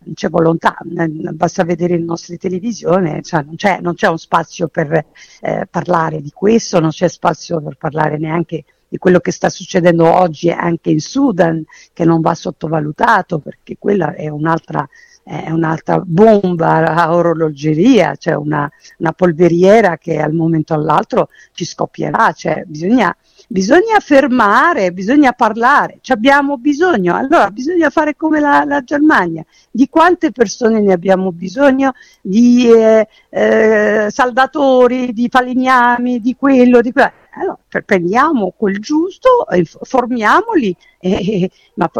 non 0.05 0.15
c'è 0.15 0.31
volontà, 0.31 0.77
basta 0.81 1.65
vedere 1.65 1.99
le 1.99 2.05
nostre 2.05 2.39
televisioni, 2.39 3.23
cioè 3.23 3.43
non, 3.43 3.57
c'è, 3.57 3.81
non, 3.81 3.95
c'è, 3.95 4.09
un 4.09 4.19
spazio 4.19 4.69
per 4.69 5.05
eh, 5.41 5.67
parlare 5.71 6.23
di 6.23 6.31
questo, 6.31 6.81
non 6.81 6.91
c'è 6.91 7.09
spazio 7.09 7.61
per 7.61 7.77
parlare 7.77 8.17
neanche 8.17 8.65
di 8.89 8.99
quello 8.99 9.21
che 9.21 9.33
sta 9.33 9.51
succedendo 9.51 10.11
oggi 10.11 10.51
anche 10.51 10.91
in 10.91 11.01
Sudan, 11.01 11.63
che 11.93 12.05
non 12.05 12.21
va 12.21 12.35
sottovalutato 12.35 13.39
perché 13.39 13.77
quella 13.79 14.15
è 14.15 14.29
un'altra 14.29 14.89
è 15.25 15.51
un'altra 15.51 16.01
bomba 16.05 16.95
a 16.95 17.15
orologeria, 17.15 18.17
cioè 18.17 18.35
una, 18.35 18.71
una 18.99 19.13
polveriera 19.13 19.97
che 19.97 20.21
al 20.21 20.33
momento 20.33 20.75
all'altro 20.75 21.29
ci 21.53 21.65
scoppierà, 21.65 22.33
cioè 22.33 22.65
bisogna, 22.67 23.15
bisogna 23.49 24.01
fermare, 24.01 24.93
bisogna 24.93 25.33
parlare, 25.33 25.99
ci 26.01 26.13
abbiamo 26.13 26.59
bisogno, 26.59 27.15
allora 27.15 27.51
bisogna 27.51 27.89
fare 27.91 28.17
come 28.17 28.41
la, 28.41 28.65
la, 28.65 28.83
Germania, 28.83 29.45
di 29.71 29.89
quante 29.89 30.33
persone 30.33 30.81
ne 30.81 30.93
abbiamo 30.93 31.31
bisogno, 31.31 31.93
di 32.21 32.69
eh, 32.71 33.07
eh, 33.31 34.07
saldatori, 34.11 35.13
di 35.13 35.29
falegnami, 35.31 36.21
di 36.21 36.35
quello, 36.37 36.81
di 36.81 36.93
quello 36.93 37.13
allora, 37.35 37.59
prendiamo 37.85 38.53
quel 38.55 38.79
giusto, 38.79 39.47
formiamoli, 39.83 40.77
eh, 41.01 41.51
ma 41.77 41.91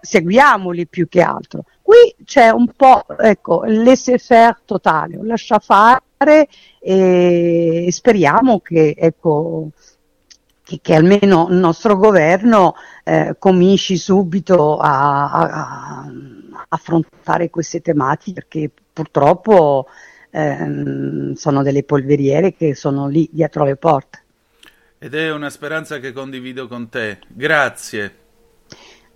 seguiamoli 0.00 0.86
più 0.86 1.08
che 1.08 1.22
altro. 1.22 1.64
Qui 1.82 2.14
c'è 2.24 2.50
un 2.50 2.68
po', 2.76 3.04
ecco, 3.18 3.64
laissez-faire 3.66 4.60
totale, 4.64 5.18
lascia 5.22 5.58
fare 5.58 6.48
e 6.78 7.88
speriamo 7.90 8.60
che, 8.60 8.94
ecco, 8.96 9.70
che, 10.62 10.78
che 10.80 10.94
almeno 10.94 11.48
il 11.50 11.56
nostro 11.56 11.96
governo 11.96 12.74
eh, 13.02 13.34
cominci 13.38 13.96
subito 13.96 14.78
a, 14.78 15.30
a, 15.30 15.42
a, 15.42 16.12
affrontare 16.68 17.50
queste 17.50 17.80
tematiche 17.80 18.40
perché 18.40 18.70
purtroppo 18.92 19.86
eh, 20.30 21.32
sono 21.34 21.62
delle 21.62 21.82
polveriere 21.82 22.54
che 22.54 22.74
sono 22.74 23.08
lì 23.08 23.28
dietro 23.32 23.64
le 23.64 23.76
porte. 23.76 24.20
Ed 24.98 25.14
è 25.14 25.32
una 25.32 25.50
speranza 25.50 25.98
che 25.98 26.12
condivido 26.12 26.68
con 26.68 26.88
te. 26.88 27.18
Grazie. 27.26 28.14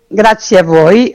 Grazie 0.08 0.58
a 0.58 0.62
voi. 0.64 1.14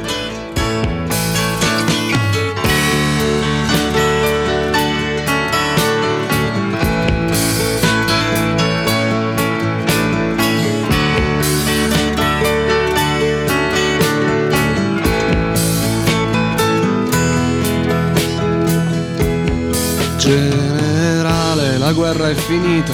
Generale, 20.21 21.79
la 21.79 21.93
guerra 21.93 22.29
è 22.29 22.35
finita. 22.35 22.93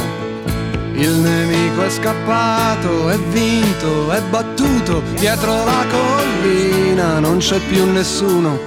Il 0.93 1.11
nemico 1.11 1.83
è 1.83 1.89
scappato, 1.89 3.09
è 3.09 3.19
vinto, 3.19 4.09
è 4.11 4.21
battuto. 4.21 5.01
Dietro 5.19 5.65
la 5.65 5.83
collina, 5.91 7.19
non 7.19 7.39
c'è 7.39 7.59
più 7.67 7.83
nessuno, 7.91 8.57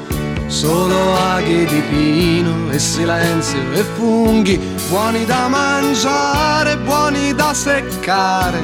solo 0.48 1.16
aghi 1.16 1.64
di 1.64 1.80
pino 1.88 2.70
e 2.70 2.78
silenzio 2.78 3.72
e 3.72 3.82
funghi, 3.96 4.60
buoni 4.90 5.24
da 5.24 5.48
mangiare, 5.48 6.76
buoni 6.76 7.32
da 7.34 7.54
seccare, 7.54 8.62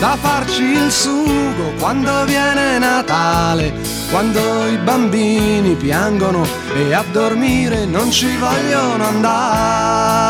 da 0.00 0.16
farci 0.16 0.62
il 0.62 0.90
sugo 0.90 1.74
quando 1.78 2.24
viene 2.24 2.78
Natale, 2.78 3.72
quando 4.10 4.66
i 4.66 4.78
bambini 4.78 5.74
piangono 5.74 6.46
e 6.74 6.94
a 6.94 7.04
dormire 7.12 7.84
non 7.84 8.10
ci 8.10 8.34
vogliono 8.38 9.04
andare. 9.04 10.29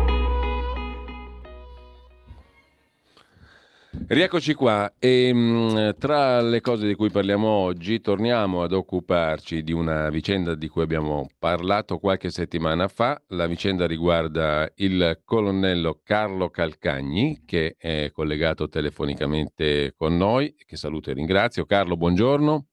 Rieccoci 3.93 4.53
qua 4.53 4.93
e 4.99 5.33
mh, 5.33 5.97
tra 5.97 6.39
le 6.39 6.61
cose 6.61 6.87
di 6.87 6.95
cui 6.95 7.11
parliamo 7.11 7.47
oggi 7.49 7.99
torniamo 7.99 8.63
ad 8.63 8.71
occuparci 8.71 9.63
di 9.63 9.73
una 9.73 10.09
vicenda 10.09 10.55
di 10.55 10.69
cui 10.69 10.81
abbiamo 10.81 11.27
parlato 11.37 11.97
qualche 11.99 12.29
settimana 12.29 12.87
fa. 12.87 13.21
La 13.27 13.47
vicenda 13.47 13.85
riguarda 13.85 14.69
il 14.75 15.19
colonnello 15.25 15.99
Carlo 16.03 16.49
Calcagni 16.49 17.43
che 17.45 17.75
è 17.77 18.11
collegato 18.13 18.69
telefonicamente 18.69 19.93
con 19.97 20.15
noi, 20.15 20.55
che 20.65 20.77
saluto 20.77 21.09
e 21.09 21.13
ringrazio. 21.13 21.65
Carlo, 21.65 21.97
buongiorno. 21.97 22.70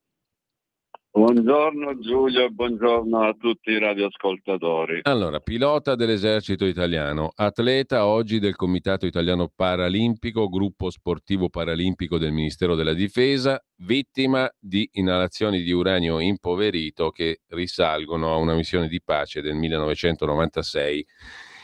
Buongiorno 1.11 1.97
Giulio, 1.97 2.51
buongiorno 2.51 3.21
a 3.21 3.33
tutti 3.33 3.71
i 3.71 3.79
radioascoltatori. 3.79 4.99
Allora, 5.03 5.39
pilota 5.39 5.95
dell'esercito 5.95 6.65
italiano, 6.65 7.31
atleta 7.33 8.05
oggi 8.05 8.37
del 8.37 8.55
Comitato 8.55 9.07
Italiano 9.07 9.51
Paralimpico, 9.53 10.47
gruppo 10.47 10.91
sportivo 10.91 11.49
paralimpico 11.49 12.19
del 12.19 12.31
Ministero 12.31 12.75
della 12.75 12.93
Difesa, 12.93 13.59
vittima 13.77 14.47
di 14.59 14.87
inalazioni 14.93 15.63
di 15.63 15.71
uranio 15.71 16.19
impoverito 16.19 17.09
che 17.09 17.39
risalgono 17.47 18.31
a 18.31 18.37
una 18.37 18.53
missione 18.53 18.87
di 18.87 19.01
pace 19.03 19.41
del 19.41 19.55
1996 19.55 21.05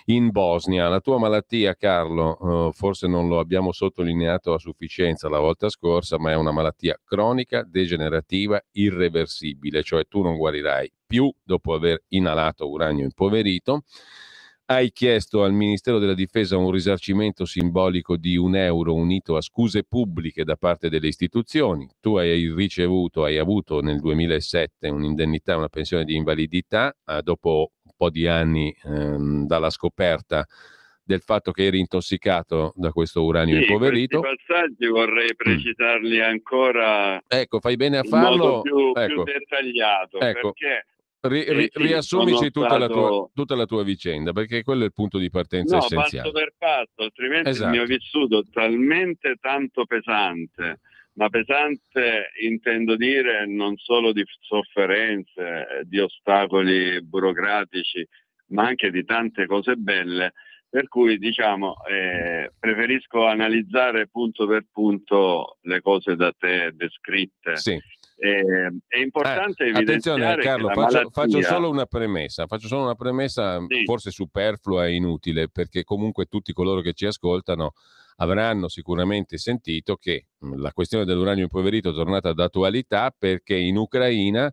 in 0.05 0.29
Bosnia. 0.29 0.87
La 0.87 0.99
tua 0.99 1.17
malattia, 1.17 1.75
Carlo, 1.75 2.69
eh, 2.69 2.71
forse 2.73 3.07
non 3.07 3.27
lo 3.27 3.39
abbiamo 3.39 3.71
sottolineato 3.71 4.53
a 4.53 4.59
sufficienza 4.59 5.29
la 5.29 5.39
volta 5.39 5.69
scorsa, 5.69 6.19
ma 6.19 6.31
è 6.31 6.35
una 6.35 6.51
malattia 6.51 6.99
cronica, 7.03 7.63
degenerativa, 7.63 8.61
irreversibile, 8.71 9.83
cioè 9.83 10.05
tu 10.07 10.21
non 10.21 10.37
guarirai 10.37 10.91
più 11.05 11.31
dopo 11.43 11.73
aver 11.73 12.03
inalato 12.09 12.69
uranio 12.69 13.03
impoverito. 13.03 13.83
hai 14.67 14.91
chiesto 14.91 15.43
al 15.43 15.53
Ministero 15.53 15.99
della 15.99 16.15
Difesa 16.15 16.57
un 16.57 16.71
risarcimento 16.71 17.45
simbolico 17.45 18.17
di 18.17 18.35
un 18.35 18.55
euro 18.55 18.95
unito 18.95 19.37
a 19.37 19.41
scuse 19.41 19.83
pubbliche 19.83 20.43
da 20.43 20.55
parte 20.55 20.89
delle 20.89 21.07
istituzioni. 21.07 21.87
Tu 21.99 22.15
hai 22.15 22.51
ricevuto, 22.51 23.23
hai 23.23 23.37
avuto 23.37 23.81
nel 23.81 23.99
2007 23.99 24.89
un'indennità, 24.89 25.55
una 25.55 25.67
pensione 25.69 26.03
di 26.03 26.15
invalidità, 26.15 26.95
eh, 27.05 27.21
dopo 27.21 27.73
po' 27.95 28.09
di 28.09 28.27
anni 28.27 28.75
ehm, 28.83 29.45
dalla 29.45 29.69
scoperta 29.69 30.45
del 31.03 31.21
fatto 31.21 31.51
che 31.51 31.65
eri 31.65 31.79
intossicato 31.79 32.73
da 32.75 32.91
questo 32.91 33.23
uranio 33.23 33.57
Sì, 33.57 33.61
impoverito. 33.65 34.19
Questi 34.19 34.43
passaggi 34.47 34.87
vorrei 34.87 35.35
precisarli 35.35 36.19
ancora 36.19 37.21
Ecco, 37.27 37.59
fai 37.59 37.75
bene 37.75 37.97
a 37.97 38.03
farlo. 38.03 38.61
più, 38.61 38.91
più 38.91 39.01
Ecco. 39.01 39.23
dettagliato 39.23 40.19
Ecco. 40.19 40.53
perché 40.53 40.85
Ri- 41.25 41.43
ri- 41.51 41.69
sì, 41.73 41.81
riassumici 41.81 42.51
tutta, 42.51 42.77
la 42.77 42.85
tua, 42.87 42.99
stato- 43.07 43.31
tutta 43.33 43.55
la 43.55 43.65
tua 43.65 43.83
vicenda, 43.83 44.31
perché 44.31 44.61
quello 44.61 44.83
è 44.83 44.85
il 44.85 44.93
punto 44.93 45.17
di 45.17 45.31
partenza 45.31 45.77
No, 45.77 45.83
essenziale. 45.83 46.29
passo 46.29 46.31
per 46.31 46.53
passo, 46.55 46.93
altrimenti 46.97 47.49
Esatto. 47.49 47.73
il 47.73 47.77
mio 47.79 47.85
vissuto 47.87 48.39
è 48.39 48.43
talmente 48.51 49.35
tanto 49.41 49.85
pesante, 49.85 50.81
ma 51.15 51.29
pesante 51.29 52.31
intendo 52.41 52.95
dire 52.95 53.45
non 53.47 53.77
solo 53.77 54.11
di 54.11 54.23
sofferenze, 54.41 55.81
di 55.83 55.99
ostacoli 55.99 57.01
burocratici, 57.01 58.05
ma 58.47 58.67
anche 58.67 58.91
di 58.91 59.03
tante 59.03 59.45
cose 59.45 59.75
belle, 59.75 60.33
per 60.69 60.87
cui 60.87 61.17
diciamo 61.17 61.75
eh, 61.89 62.51
preferisco 62.59 63.25
analizzare 63.25 64.07
punto 64.07 64.45
per 64.45 64.65
punto 64.71 65.57
le 65.61 65.81
cose 65.81 66.15
da 66.15 66.33
te 66.37 66.71
descritte. 66.73 67.55
Sì. 67.57 67.79
Eh, 68.17 68.67
è 68.87 68.97
importante 68.97 69.65
Eh, 69.65 69.69
evidenziare 69.69 70.21
attenzione 70.23 70.43
Carlo, 70.43 70.67
faccio, 70.67 70.79
malattia- 70.79 71.09
faccio 71.09 71.41
solo 71.41 71.69
una 71.69 71.85
premessa, 71.85 72.45
faccio 72.47 72.67
solo 72.67 72.83
una 72.83 72.95
premessa 72.95 73.59
Sì. 73.67 73.83
forse 73.83 74.11
superflua 74.11 74.87
e 74.87 74.95
inutile, 74.95 75.49
perché 75.49 75.83
comunque 75.83 76.25
tutti 76.25 76.53
coloro 76.53 76.81
che 76.81 76.93
ci 76.93 77.05
ascoltano 77.05 77.73
avranno 78.17 78.67
sicuramente 78.67 79.37
sentito 79.37 79.95
che 79.95 80.27
mh, 80.37 80.59
la 80.61 80.71
questione 80.71 81.05
dell'uranio 81.05 81.43
impoverito 81.43 81.89
è 81.89 81.93
tornata 81.93 82.33
d'attualità 82.33 83.13
perché 83.17 83.55
in 83.55 83.77
Ucraina 83.77 84.51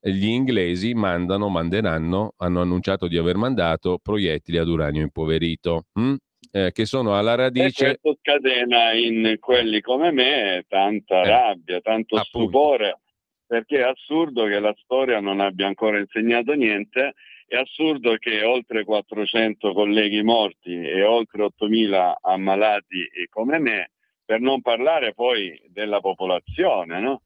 gli 0.00 0.26
inglesi 0.26 0.92
mandano, 0.94 1.48
manderanno, 1.48 2.34
hanno 2.36 2.60
annunciato 2.60 3.06
di 3.08 3.16
aver 3.16 3.36
mandato 3.36 3.98
proiettili 4.02 4.58
ad 4.58 4.68
uranio 4.68 5.02
impoverito, 5.02 5.86
mh? 5.94 6.14
Eh, 6.50 6.70
che 6.72 6.84
sono 6.84 7.16
alla 7.16 7.32
E 7.32 7.36
radice... 7.36 7.98
questo 7.98 8.18
scatena 8.20 8.92
in 8.92 9.36
quelli 9.40 9.80
come 9.80 10.12
me 10.12 10.64
tanta 10.68 11.22
Eh, 11.22 11.28
rabbia, 11.28 11.80
tanto 11.80 12.16
appunto. 12.16 12.48
stupore, 12.48 13.00
perché 13.46 13.78
è 13.78 13.82
assurdo 13.82 14.44
che 14.44 14.60
la 14.60 14.74
storia 14.76 15.20
non 15.20 15.40
abbia 15.40 15.66
ancora 15.66 15.98
insegnato 15.98 16.52
niente, 16.52 17.14
è 17.46 17.56
assurdo 17.56 18.16
che 18.16 18.42
oltre 18.42 18.84
400 18.84 19.72
colleghi 19.72 20.22
morti 20.22 20.72
e 20.72 21.02
oltre 21.02 21.44
8.000 21.44 22.14
ammalati 22.22 23.08
come 23.28 23.58
me, 23.58 23.90
per 24.24 24.40
non 24.40 24.60
parlare 24.62 25.12
poi 25.12 25.60
della 25.68 26.00
popolazione, 26.00 27.00
no? 27.00 27.22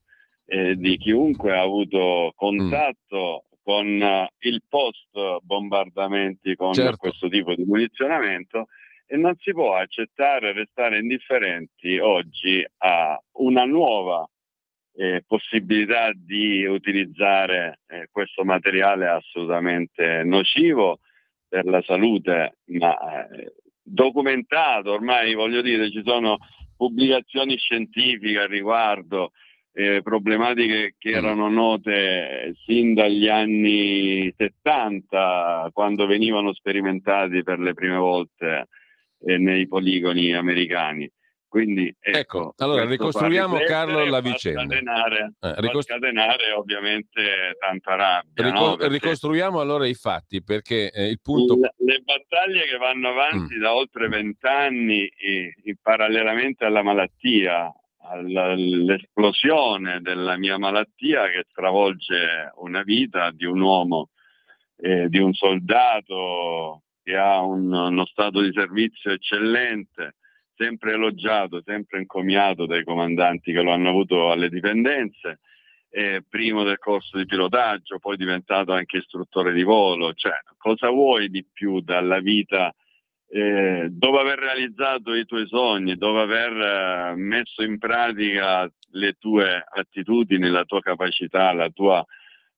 Eh, 0.46 0.76
di 0.76 0.96
chiunque 0.96 1.52
ha 1.52 1.60
avuto 1.60 2.32
contatto 2.34 3.44
con 3.62 3.86
eh, 3.86 4.32
il 4.40 4.62
post 4.66 5.40
bombardamenti 5.42 6.56
con 6.56 6.72
Certo. 6.72 6.96
questo 6.96 7.28
tipo 7.28 7.54
di 7.54 7.64
munizionamento 7.64 8.68
e 9.06 9.16
non 9.18 9.34
si 9.38 9.52
può 9.52 9.74
accettare 9.74 10.52
restare 10.52 10.98
indifferenti 10.98 11.98
oggi 11.98 12.64
a 12.78 13.22
una 13.32 13.64
nuova 13.64 14.26
eh, 15.00 15.22
possibilità 15.24 16.10
di 16.12 16.64
utilizzare 16.66 17.78
eh, 17.86 18.08
questo 18.10 18.44
materiale 18.44 19.06
assolutamente 19.06 20.24
nocivo 20.24 20.98
per 21.48 21.64
la 21.66 21.80
salute, 21.82 22.58
ma 22.66 23.28
eh, 23.28 23.54
documentato, 23.80 24.90
ormai 24.90 25.34
voglio 25.34 25.62
dire 25.62 25.88
ci 25.92 26.02
sono 26.04 26.38
pubblicazioni 26.76 27.56
scientifiche 27.56 28.40
al 28.40 28.48
riguardo, 28.48 29.30
eh, 29.72 30.00
problematiche 30.02 30.96
che 30.98 31.10
erano 31.10 31.48
note 31.48 32.54
sin 32.66 32.94
dagli 32.94 33.28
anni 33.28 34.34
70 34.36 35.70
quando 35.72 36.06
venivano 36.06 36.52
sperimentati 36.52 37.44
per 37.44 37.60
le 37.60 37.72
prime 37.72 37.98
volte 37.98 38.66
eh, 39.20 39.38
nei 39.38 39.68
poligoni 39.68 40.34
americani. 40.34 41.08
Quindi 41.48 41.86
ecco, 41.98 42.18
Ecco, 42.18 42.54
allora 42.58 42.84
ricostruiamo 42.84 43.56
Carlo 43.60 44.04
la 44.04 44.20
vicenda. 44.20 44.60
Scatenare, 44.64 45.32
Eh, 45.40 45.48
fa 45.54 45.54
ricost- 45.60 45.88
scatenare 45.88 46.52
ovviamente 46.52 47.56
tanta 47.58 47.94
rabbia. 47.94 48.44
rico- 48.44 48.58
no? 48.58 48.76
Perché 48.76 48.92
ricostruiamo 48.92 49.58
allora 49.58 49.86
i 49.86 49.94
fatti 49.94 50.42
perché 50.42 50.90
eh, 50.90 51.06
il 51.08 51.20
punto... 51.22 51.54
il- 51.54 51.70
le 51.78 52.00
battaglie 52.00 52.66
che 52.66 52.76
vanno 52.76 53.08
avanti 53.08 53.54
Mm. 53.56 53.60
da 53.60 53.74
oltre 53.74 54.08
vent'anni 54.08 55.10
parallelamente 55.80 56.66
alla 56.66 56.82
malattia, 56.82 57.72
all'esplosione 58.02 60.00
della 60.00 60.36
mia 60.36 60.58
malattia 60.58 61.28
che 61.28 61.44
stravolge 61.48 62.52
una 62.56 62.82
vita 62.82 63.30
di 63.30 63.44
un 63.46 63.60
uomo, 63.60 64.10
eh, 64.76 65.08
di 65.08 65.18
un 65.18 65.32
soldato 65.32 66.82
che 67.02 67.16
ha 67.16 67.40
un- 67.40 67.72
uno 67.72 68.04
stato 68.06 68.40
di 68.42 68.52
servizio 68.52 69.12
eccellente, 69.12 70.16
sempre 70.59 70.93
elogiato, 70.94 71.62
sempre 71.64 72.01
encomiato 72.01 72.66
dai 72.66 72.82
comandanti 72.82 73.52
che 73.52 73.62
lo 73.62 73.70
hanno 73.70 73.90
avuto 73.90 74.32
alle 74.32 74.48
dipendenze, 74.48 75.39
eh, 75.90 76.22
primo 76.28 76.64
del 76.64 76.78
corso 76.78 77.16
di 77.16 77.24
pilotaggio, 77.24 77.98
poi 77.98 78.16
diventato 78.16 78.72
anche 78.72 78.98
istruttore 78.98 79.52
di 79.52 79.62
volo, 79.62 80.12
cioè 80.14 80.32
cosa 80.56 80.90
vuoi 80.90 81.30
di 81.30 81.47
più 81.51 81.80
dalla 81.80 82.18
vita 82.18 82.74
eh, 83.30 83.86
dopo 83.90 84.18
aver 84.18 84.39
realizzato 84.39 85.14
i 85.14 85.24
tuoi 85.24 85.47
sogni, 85.47 85.97
dopo 85.97 86.18
aver 86.18 86.52
eh, 86.52 87.14
messo 87.14 87.62
in 87.62 87.78
pratica 87.78 88.70
le 88.93 89.12
tue 89.18 89.64
attitudini, 89.68 90.48
la 90.48 90.64
tua 90.64 90.80
capacità, 90.80 91.52
la 91.52 91.68
tua 91.68 92.05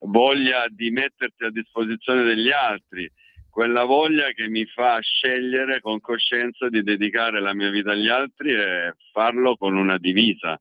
voglia 0.04 0.66
di 0.68 0.90
metterti 0.90 1.44
a 1.44 1.50
disposizione 1.50 2.22
degli 2.22 2.50
altri, 2.50 3.10
quella 3.50 3.84
voglia 3.84 4.30
che 4.30 4.48
mi 4.48 4.64
fa 4.64 4.98
scegliere 5.00 5.80
con 5.80 6.00
coscienza 6.00 6.68
di 6.68 6.82
dedicare 6.82 7.40
la 7.40 7.52
mia 7.52 7.70
vita 7.70 7.90
agli 7.90 8.08
altri 8.08 8.52
e 8.52 8.94
farlo 9.12 9.56
con 9.56 9.76
una 9.76 9.98
divisa 9.98 10.58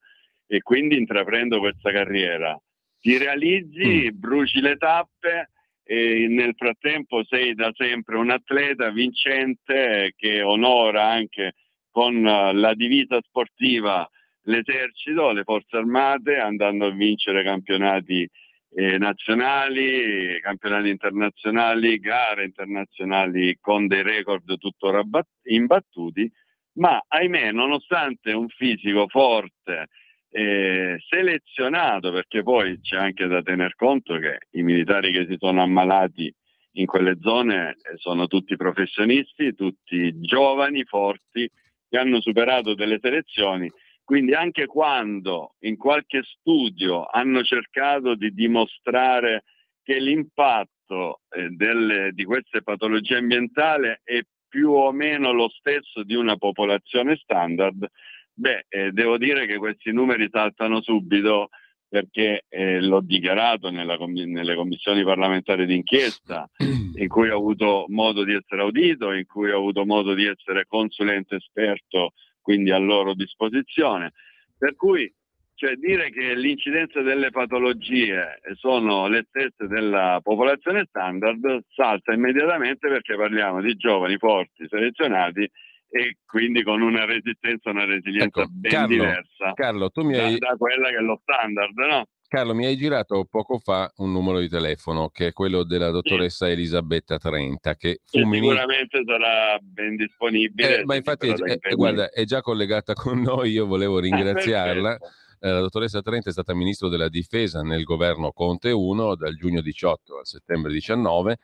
e 0.47 0.61
quindi 0.61 0.97
intraprendo 0.97 1.59
questa 1.59 1.91
carriera. 1.91 2.59
Ti 2.99 3.17
realizzi, 3.17 4.11
bruci 4.11 4.59
le 4.59 4.75
tappe 4.75 5.51
e 5.83 6.27
nel 6.27 6.53
frattempo 6.57 7.23
sei 7.23 7.53
da 7.53 7.71
sempre 7.73 8.17
un 8.17 8.29
atleta 8.29 8.89
vincente 8.89 10.13
che 10.17 10.41
onora 10.41 11.07
anche 11.07 11.53
con 11.89 12.25
eh, 12.25 12.53
la 12.53 12.73
divisa 12.73 13.19
sportiva 13.21 14.07
l'esercito, 14.43 15.31
le 15.31 15.43
forze 15.43 15.77
armate, 15.77 16.37
andando 16.37 16.85
a 16.85 16.91
vincere 16.91 17.43
campionati 17.43 18.29
eh, 18.71 18.97
nazionali, 18.97 20.39
campionati 20.41 20.89
internazionali, 20.89 21.99
gare 21.99 22.43
internazionali 22.43 23.57
con 23.59 23.87
dei 23.87 24.03
record 24.03 24.57
tuttora 24.57 25.03
bat- 25.03 25.27
imbattuti, 25.43 26.31
ma 26.73 27.03
ahimè, 27.07 27.51
nonostante 27.51 28.31
un 28.31 28.47
fisico 28.47 29.07
forte, 29.07 29.87
eh, 30.31 30.97
selezionato, 31.07 32.11
perché 32.11 32.43
poi 32.43 32.79
c'è 32.81 32.97
anche 32.97 33.27
da 33.27 33.41
tener 33.41 33.75
conto 33.75 34.17
che 34.17 34.39
i 34.51 34.61
militari 34.61 35.11
che 35.11 35.25
si 35.27 35.35
sono 35.39 35.61
ammalati 35.61 36.33
in 36.73 36.85
quelle 36.85 37.17
zone 37.19 37.71
eh, 37.71 37.97
sono 37.97 38.27
tutti 38.27 38.55
professionisti, 38.55 39.55
tutti 39.55 40.19
giovani, 40.19 40.83
forti, 40.83 41.49
che 41.89 41.97
hanno 41.97 42.21
superato 42.21 42.75
delle 42.75 42.99
selezioni. 43.01 43.69
Quindi 44.09 44.33
anche 44.33 44.65
quando 44.65 45.53
in 45.65 45.77
qualche 45.77 46.23
studio 46.23 47.05
hanno 47.05 47.43
cercato 47.43 48.15
di 48.15 48.33
dimostrare 48.33 49.43
che 49.83 49.99
l'impatto 49.99 51.19
eh, 51.29 51.49
delle- 51.49 52.09
di 52.13 52.23
queste 52.23 52.63
patologie 52.63 53.17
ambientali 53.17 53.95
è 54.03 54.19
più 54.47 54.71
o 54.71 54.91
meno 54.91 55.31
lo 55.31 55.47
stesso 55.49 56.01
di 56.01 56.15
una 56.15 56.37
popolazione 56.37 57.17
standard, 57.17 57.85
beh, 58.33 58.65
eh, 58.67 58.91
devo 58.93 59.19
dire 59.19 59.45
che 59.45 59.57
questi 59.57 59.91
numeri 59.91 60.27
saltano 60.31 60.81
subito 60.81 61.49
perché 61.87 62.45
eh, 62.49 62.81
l'ho 62.81 63.01
dichiarato 63.01 63.69
nella 63.69 63.95
nelle 63.99 64.55
commissioni 64.55 65.03
parlamentari 65.03 65.67
d'inchiesta 65.67 66.49
in 66.95 67.07
cui 67.07 67.29
ho 67.29 67.37
avuto 67.37 67.85
modo 67.89 68.23
di 68.23 68.33
essere 68.33 68.63
audito, 68.63 69.11
in 69.11 69.27
cui 69.27 69.51
ho 69.51 69.57
avuto 69.57 69.85
modo 69.85 70.15
di 70.15 70.25
essere 70.25 70.65
consulente 70.67 71.35
esperto, 71.35 72.13
quindi 72.49 72.71
a 72.71 72.79
loro 72.79 73.13
disposizione. 73.13 74.11
Per 74.57 74.75
cui 74.75 75.13
cioè, 75.53 75.75
dire 75.75 76.09
che 76.09 76.33
l'incidenza 76.33 77.01
delle 77.01 77.29
patologie 77.29 78.39
sono 78.55 79.07
le 79.07 79.27
stesse 79.29 79.67
della 79.67 80.19
popolazione 80.23 80.85
standard 80.87 81.65
salta 81.75 82.11
immediatamente 82.11 82.87
perché 82.87 83.15
parliamo 83.15 83.61
di 83.61 83.75
giovani 83.75 84.17
forti, 84.17 84.65
selezionati 84.67 85.47
e 85.91 86.17
quindi 86.25 86.63
con 86.63 86.81
una 86.81 87.05
resistenza, 87.05 87.69
una 87.69 87.85
resilienza 87.85 88.41
Ecco, 88.41 88.51
ben 88.51 88.71
Carlo, 88.71 88.87
diversa 88.87 89.53
Carlo, 89.53 89.89
tu 89.91 90.03
mi 90.03 90.13
da, 90.13 90.25
hai... 90.25 90.37
da 90.39 90.55
quella 90.57 90.89
che 90.89 90.95
è 90.95 91.01
lo 91.01 91.19
standard, 91.21 91.77
no? 91.77 92.05
Carlo, 92.29 92.53
mi 92.53 92.67
hai 92.67 92.77
girato 92.77 93.25
poco 93.25 93.57
fa 93.57 93.91
un 93.97 94.11
numero 94.11 94.37
di 94.37 94.47
telefono 94.47 95.09
che 95.09 95.27
è 95.29 95.33
quello 95.33 95.63
della 95.63 95.89
dottoressa 95.89 96.45
sì. 96.45 96.51
Elisabetta 96.51 97.17
Trenta, 97.17 97.73
che 97.73 98.01
fu 98.05 98.19
sicuramente 98.19 99.01
sarà 99.03 99.57
ben 99.59 99.95
disponibile. 99.95 100.81
Eh, 100.81 100.85
ma 100.85 100.93
infatti, 100.93 101.27
è, 101.27 101.57
è, 101.57 101.73
guarda, 101.73 102.11
è 102.11 102.25
già 102.25 102.41
collegata 102.41 102.93
con 102.93 103.19
noi, 103.19 103.49
io 103.49 103.65
volevo 103.65 103.97
ringraziarla. 103.99 104.95
Eh, 105.39 105.49
la 105.49 105.59
dottoressa 105.59 106.03
Trenta 106.03 106.29
è 106.29 106.31
stata 106.31 106.53
ministro 106.53 106.87
della 106.87 107.09
difesa 107.09 107.63
nel 107.63 107.81
governo 107.81 108.31
Conte 108.31 108.69
1 108.69 109.15
dal 109.15 109.35
giugno 109.35 109.61
18 109.61 110.19
al 110.19 110.25
settembre 110.27 110.71
19 110.71 111.37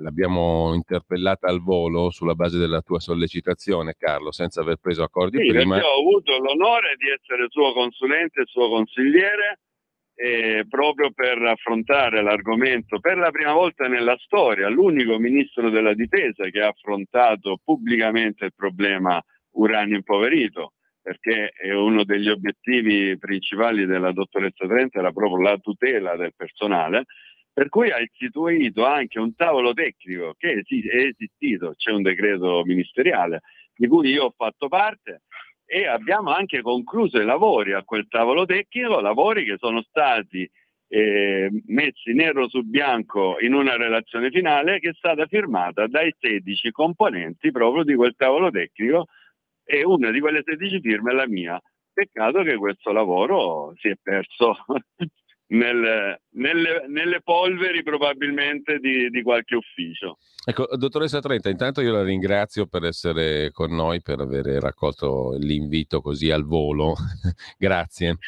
l'abbiamo 0.00 0.74
interpellata 0.74 1.48
al 1.48 1.62
volo 1.62 2.10
sulla 2.10 2.34
base 2.34 2.58
della 2.58 2.82
tua 2.82 3.00
sollecitazione, 3.00 3.94
Carlo, 3.98 4.30
senza 4.30 4.60
aver 4.60 4.76
preso 4.76 5.02
accordi 5.02 5.38
sì, 5.38 5.48
prima. 5.48 5.78
Ho 5.78 6.00
avuto 6.00 6.36
l'onore 6.36 6.96
di 6.96 7.08
essere 7.08 7.46
suo 7.48 7.72
consulente 7.72 8.42
e 8.42 8.46
suo 8.46 8.68
consigliere 8.68 9.60
eh, 10.20 10.64
proprio 10.68 11.12
per 11.12 11.40
affrontare 11.40 12.22
l'argomento 12.22 12.98
per 12.98 13.16
la 13.16 13.30
prima 13.30 13.52
volta 13.52 13.86
nella 13.86 14.16
storia, 14.18 14.68
l'unico 14.68 15.16
ministro 15.16 15.70
della 15.70 15.94
difesa 15.94 16.48
che 16.50 16.60
ha 16.60 16.68
affrontato 16.68 17.60
pubblicamente 17.62 18.46
il 18.46 18.52
problema 18.52 19.22
uranio 19.52 19.94
impoverito, 19.94 20.72
perché 21.00 21.52
uno 21.72 22.02
degli 22.02 22.28
obiettivi 22.28 23.16
principali 23.16 23.86
della 23.86 24.10
dottoressa 24.10 24.66
Trenta 24.66 24.98
era 24.98 25.12
proprio 25.12 25.40
la 25.40 25.56
tutela 25.58 26.16
del 26.16 26.34
personale, 26.34 27.04
per 27.52 27.68
cui 27.68 27.92
ha 27.92 28.00
istituito 28.00 28.84
anche 28.84 29.20
un 29.20 29.36
tavolo 29.36 29.72
tecnico 29.72 30.34
che 30.36 30.52
è 30.52 30.96
esistito, 30.96 31.74
c'è 31.76 31.92
un 31.92 32.02
decreto 32.02 32.62
ministeriale 32.64 33.42
di 33.72 33.86
cui 33.86 34.10
io 34.10 34.24
ho 34.24 34.34
fatto 34.36 34.66
parte 34.66 35.22
e 35.70 35.86
abbiamo 35.86 36.32
anche 36.32 36.62
concluso 36.62 37.20
i 37.20 37.26
lavori 37.26 37.74
a 37.74 37.84
quel 37.84 38.08
tavolo 38.08 38.46
tecnico, 38.46 39.00
lavori 39.00 39.44
che 39.44 39.56
sono 39.58 39.82
stati 39.82 40.50
eh, 40.88 41.50
messi 41.66 42.14
nero 42.14 42.48
su 42.48 42.62
bianco 42.62 43.36
in 43.40 43.52
una 43.52 43.76
relazione 43.76 44.30
finale 44.30 44.78
che 44.78 44.90
è 44.90 44.94
stata 44.94 45.26
firmata 45.26 45.86
dai 45.86 46.14
16 46.18 46.70
componenti 46.70 47.50
proprio 47.50 47.84
di 47.84 47.94
quel 47.94 48.14
tavolo 48.16 48.50
tecnico 48.50 49.08
e 49.62 49.84
una 49.84 50.10
di 50.10 50.20
quelle 50.20 50.42
16 50.42 50.80
firme 50.80 51.12
è 51.12 51.14
la 51.14 51.28
mia. 51.28 51.60
Peccato 51.92 52.42
che 52.42 52.56
questo 52.56 52.90
lavoro 52.90 53.74
si 53.76 53.88
è 53.88 53.96
perso 54.02 54.56
nel, 55.48 56.20
nelle, 56.30 56.86
nelle, 56.88 57.20
polveri 57.22 57.82
probabilmente 57.82 58.78
di, 58.78 59.08
di, 59.08 59.22
qualche 59.22 59.54
ufficio. 59.56 60.18
Ecco, 60.44 60.68
dottoressa 60.76 61.20
Trenta, 61.20 61.48
intanto 61.48 61.80
io 61.80 61.92
la 61.92 62.02
ringrazio 62.02 62.66
per 62.66 62.84
essere 62.84 63.50
con 63.52 63.74
noi, 63.74 64.02
per 64.02 64.20
aver 64.20 64.46
raccolto 64.60 65.36
l'invito 65.38 66.00
così 66.00 66.30
al 66.30 66.44
volo. 66.44 66.94
Grazie. 67.56 68.18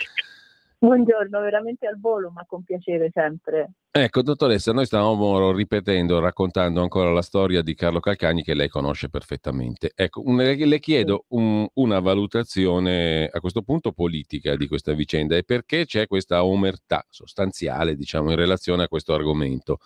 Buongiorno, 0.79 1.41
veramente 1.41 1.87
al 1.87 2.01
volo, 2.01 2.31
ma 2.31 2.45
con 2.47 2.63
piacere 2.63 3.11
sempre. 3.13 3.73
Ecco, 3.93 4.23
dottoressa, 4.23 4.73
noi 4.73 4.87
stavamo 4.87 5.51
ripetendo, 5.51 6.21
raccontando 6.21 6.81
ancora 6.81 7.11
la 7.11 7.23
storia 7.23 7.61
di 7.61 7.75
Carlo 7.75 7.99
Calcagni 7.99 8.45
che 8.45 8.55
lei 8.55 8.69
conosce 8.69 9.09
perfettamente. 9.09 9.91
Ecco, 9.97 10.23
un, 10.25 10.37
le 10.37 10.79
chiedo 10.79 11.25
un, 11.31 11.67
una 11.75 11.99
valutazione 11.99 13.27
a 13.27 13.41
questo 13.41 13.63
punto 13.63 13.91
politica 13.91 14.55
di 14.55 14.69
questa 14.69 14.93
vicenda 14.93 15.37
e 15.37 15.43
perché 15.43 15.87
c'è 15.87 16.07
questa 16.07 16.45
omertà 16.45 17.05
sostanziale, 17.11 17.97
diciamo, 17.97 18.31
in 18.31 18.37
relazione 18.37 18.85
a 18.85 18.89
questo 18.89 19.13
argomento. 19.13 19.79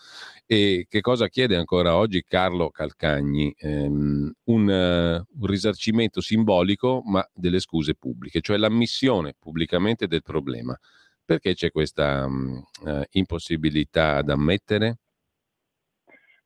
E 0.44 0.84
che 0.86 1.00
cosa 1.00 1.28
chiede 1.28 1.56
ancora 1.56 1.96
oggi 1.96 2.24
Carlo 2.28 2.68
Calcagni? 2.68 3.54
Um, 3.62 4.30
un, 4.44 4.68
uh, 4.68 5.40
un 5.40 5.46
risarcimento 5.46 6.20
simbolico, 6.20 7.00
ma 7.06 7.26
delle 7.32 7.58
scuse 7.58 7.94
pubbliche, 7.94 8.42
cioè 8.42 8.58
l'ammissione 8.58 9.34
pubblicamente 9.38 10.06
del 10.06 10.22
problema. 10.22 10.78
Perché 11.24 11.54
c'è 11.54 11.70
questa 11.70 12.26
uh, 12.26 13.02
impossibilità 13.12 14.16
ad 14.16 14.28
ammettere? 14.28 14.98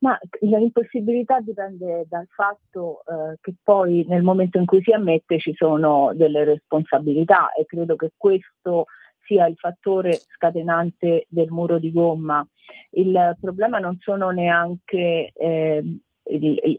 Ma 0.00 0.16
l'impossibilità 0.40 1.40
dipende 1.40 2.06
dal 2.08 2.26
fatto 2.28 3.00
eh, 3.00 3.36
che 3.40 3.54
poi 3.60 4.04
nel 4.06 4.22
momento 4.22 4.58
in 4.58 4.64
cui 4.64 4.80
si 4.80 4.92
ammette 4.92 5.40
ci 5.40 5.52
sono 5.54 6.12
delle 6.14 6.44
responsabilità 6.44 7.50
e 7.50 7.64
credo 7.64 7.96
che 7.96 8.12
questo 8.16 8.84
sia 9.24 9.46
il 9.48 9.56
fattore 9.56 10.12
scatenante 10.12 11.26
del 11.28 11.50
muro 11.50 11.80
di 11.80 11.90
gomma. 11.90 12.46
Il 12.90 13.36
problema 13.40 13.78
non 13.78 13.98
sono 14.00 14.30
neanche 14.30 15.32
eh, 15.34 15.82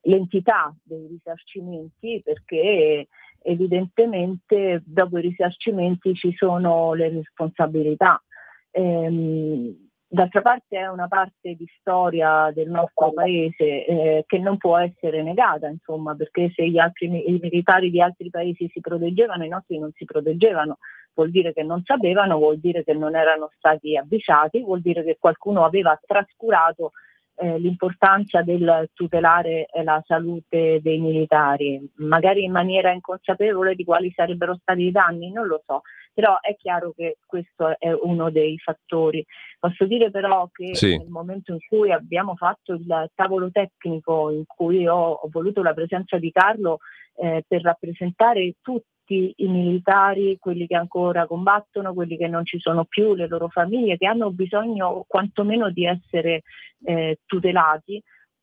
l'entità 0.04 0.74
dei 0.82 1.08
risarcimenti 1.08 2.22
perché 2.24 3.08
evidentemente 3.42 4.82
dopo 4.86 5.18
i 5.18 5.22
risarcimenti 5.22 6.14
ci 6.14 6.34
sono 6.36 6.94
le 6.94 7.10
responsabilità. 7.10 8.22
Ehm, 8.72 9.90
d'altra 10.08 10.42
parte 10.42 10.78
è 10.78 10.88
una 10.88 11.08
parte 11.08 11.54
di 11.54 11.66
storia 11.80 12.52
del 12.54 12.70
nostro 12.70 13.12
paese 13.12 13.86
eh, 13.86 14.24
che 14.26 14.40
non 14.40 14.58
può 14.58 14.78
essere 14.78 15.22
negata, 15.22 15.68
insomma, 15.68 16.16
perché 16.16 16.52
se 16.56 16.64
altri, 16.80 17.06
i 17.06 17.40
militari 17.40 17.92
di 17.92 18.02
altri 18.02 18.30
paesi 18.30 18.68
si 18.72 18.80
proteggevano, 18.80 19.46
i 19.46 19.50
nostri 19.50 19.78
non 19.78 19.92
si 19.94 20.06
proteggevano, 20.06 20.78
vuol 21.14 21.30
dire 21.30 21.54
che 21.54 21.64
non 21.64 21.84
sapevano, 21.84 22.38
vuol 22.38 22.60
dire 22.60 22.84
che 22.84 22.94
non 22.94 23.16
erano 23.16 23.50
stati 23.56 23.96
avvisati, 23.96 24.62
vuol 24.62 24.82
dire 24.82 25.04
che 25.04 25.18
qualcuno 25.20 25.64
aveva 25.64 26.00
trascurato 26.04 26.92
eh, 27.42 27.58
l'importanza 27.58 28.42
del 28.42 28.90
tutelare 28.94 29.66
eh, 29.68 29.84
la 29.84 30.04
salute 30.06 30.80
dei 30.82 31.00
militari, 31.00 31.82
magari 31.96 32.44
in 32.44 32.52
maniera 32.52 32.92
inconsapevole 32.92 33.76
di 33.76 33.86
quali 33.86 34.12
sarebbero 34.14 34.58
stati 34.62 34.82
i 34.84 34.92
danni, 34.92 35.32
non 35.32 35.48
lo 35.48 35.64
so, 35.66 35.82
però 36.14 36.38
è 36.42 36.56
chiaro 36.58 36.92
che 36.96 37.18
questo 37.26 37.80
è 37.80 37.92
uno 37.94 38.30
dei 38.30 38.58
fattori. 38.58 39.26
Posso 39.58 39.86
dire 39.86 40.12
però 40.12 40.50
che 40.52 40.76
sì. 40.76 40.98
nel 40.98 41.08
momento 41.08 41.54
in 41.54 41.60
cui 41.68 41.92
abbiamo 41.92 42.36
fatto 42.36 42.74
il 42.74 43.10
tavolo 43.16 43.50
tecnico 43.52 44.30
in 44.32 44.44
cui 44.46 44.86
ho, 44.86 45.12
ho 45.12 45.30
voluto 45.32 45.64
la 45.64 45.74
presenza 45.74 46.18
di 46.18 46.32
Carlo 46.32 46.80
eh, 47.16 47.44
per 47.48 47.62
rappresentare 47.62 48.56
tutti 48.62 48.99
tutti 49.10 49.34
i 49.38 49.48
militari, 49.48 50.38
quelli 50.38 50.68
che 50.68 50.76
ancora 50.76 51.26
combattono, 51.26 51.94
quelli 51.94 52.16
che 52.16 52.28
non 52.28 52.46
ci 52.46 52.60
sono 52.60 52.86
più, 52.86 53.16
le 53.16 53.28
loro 53.28 53.48
famiglie, 53.50 53.98
che 53.98 54.06
hanno 54.06 54.32
bisogno 54.32 55.04
quantomeno 55.08 55.72
di 55.72 55.86
essere 55.86 56.44
eh, 56.84 57.20
tutelati. 57.26 58.02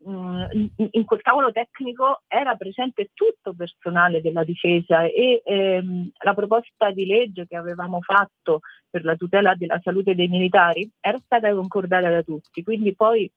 Mm, 0.08 0.42
in 0.90 1.04
quel 1.04 1.22
tavolo 1.22 1.52
tecnico 1.52 2.22
era 2.28 2.54
presente 2.54 3.10
tutto 3.14 3.50
il 3.50 3.56
personale 3.56 4.20
della 4.20 4.44
difesa 4.44 5.04
e 5.04 5.40
ehm, 5.42 6.10
la 6.22 6.34
proposta 6.34 6.90
di 6.90 7.06
legge 7.06 7.46
che 7.46 7.56
avevamo 7.56 8.00
fatto 8.02 8.60
per 8.90 9.04
la 9.04 9.16
tutela 9.16 9.54
della 9.54 9.80
salute 9.82 10.14
dei 10.14 10.28
militari 10.28 10.88
era 11.00 11.18
stata 11.24 11.50
concordata 11.54 12.10
da 12.10 12.22
tutti, 12.22 12.62
quindi 12.62 12.94
poi 12.94 13.30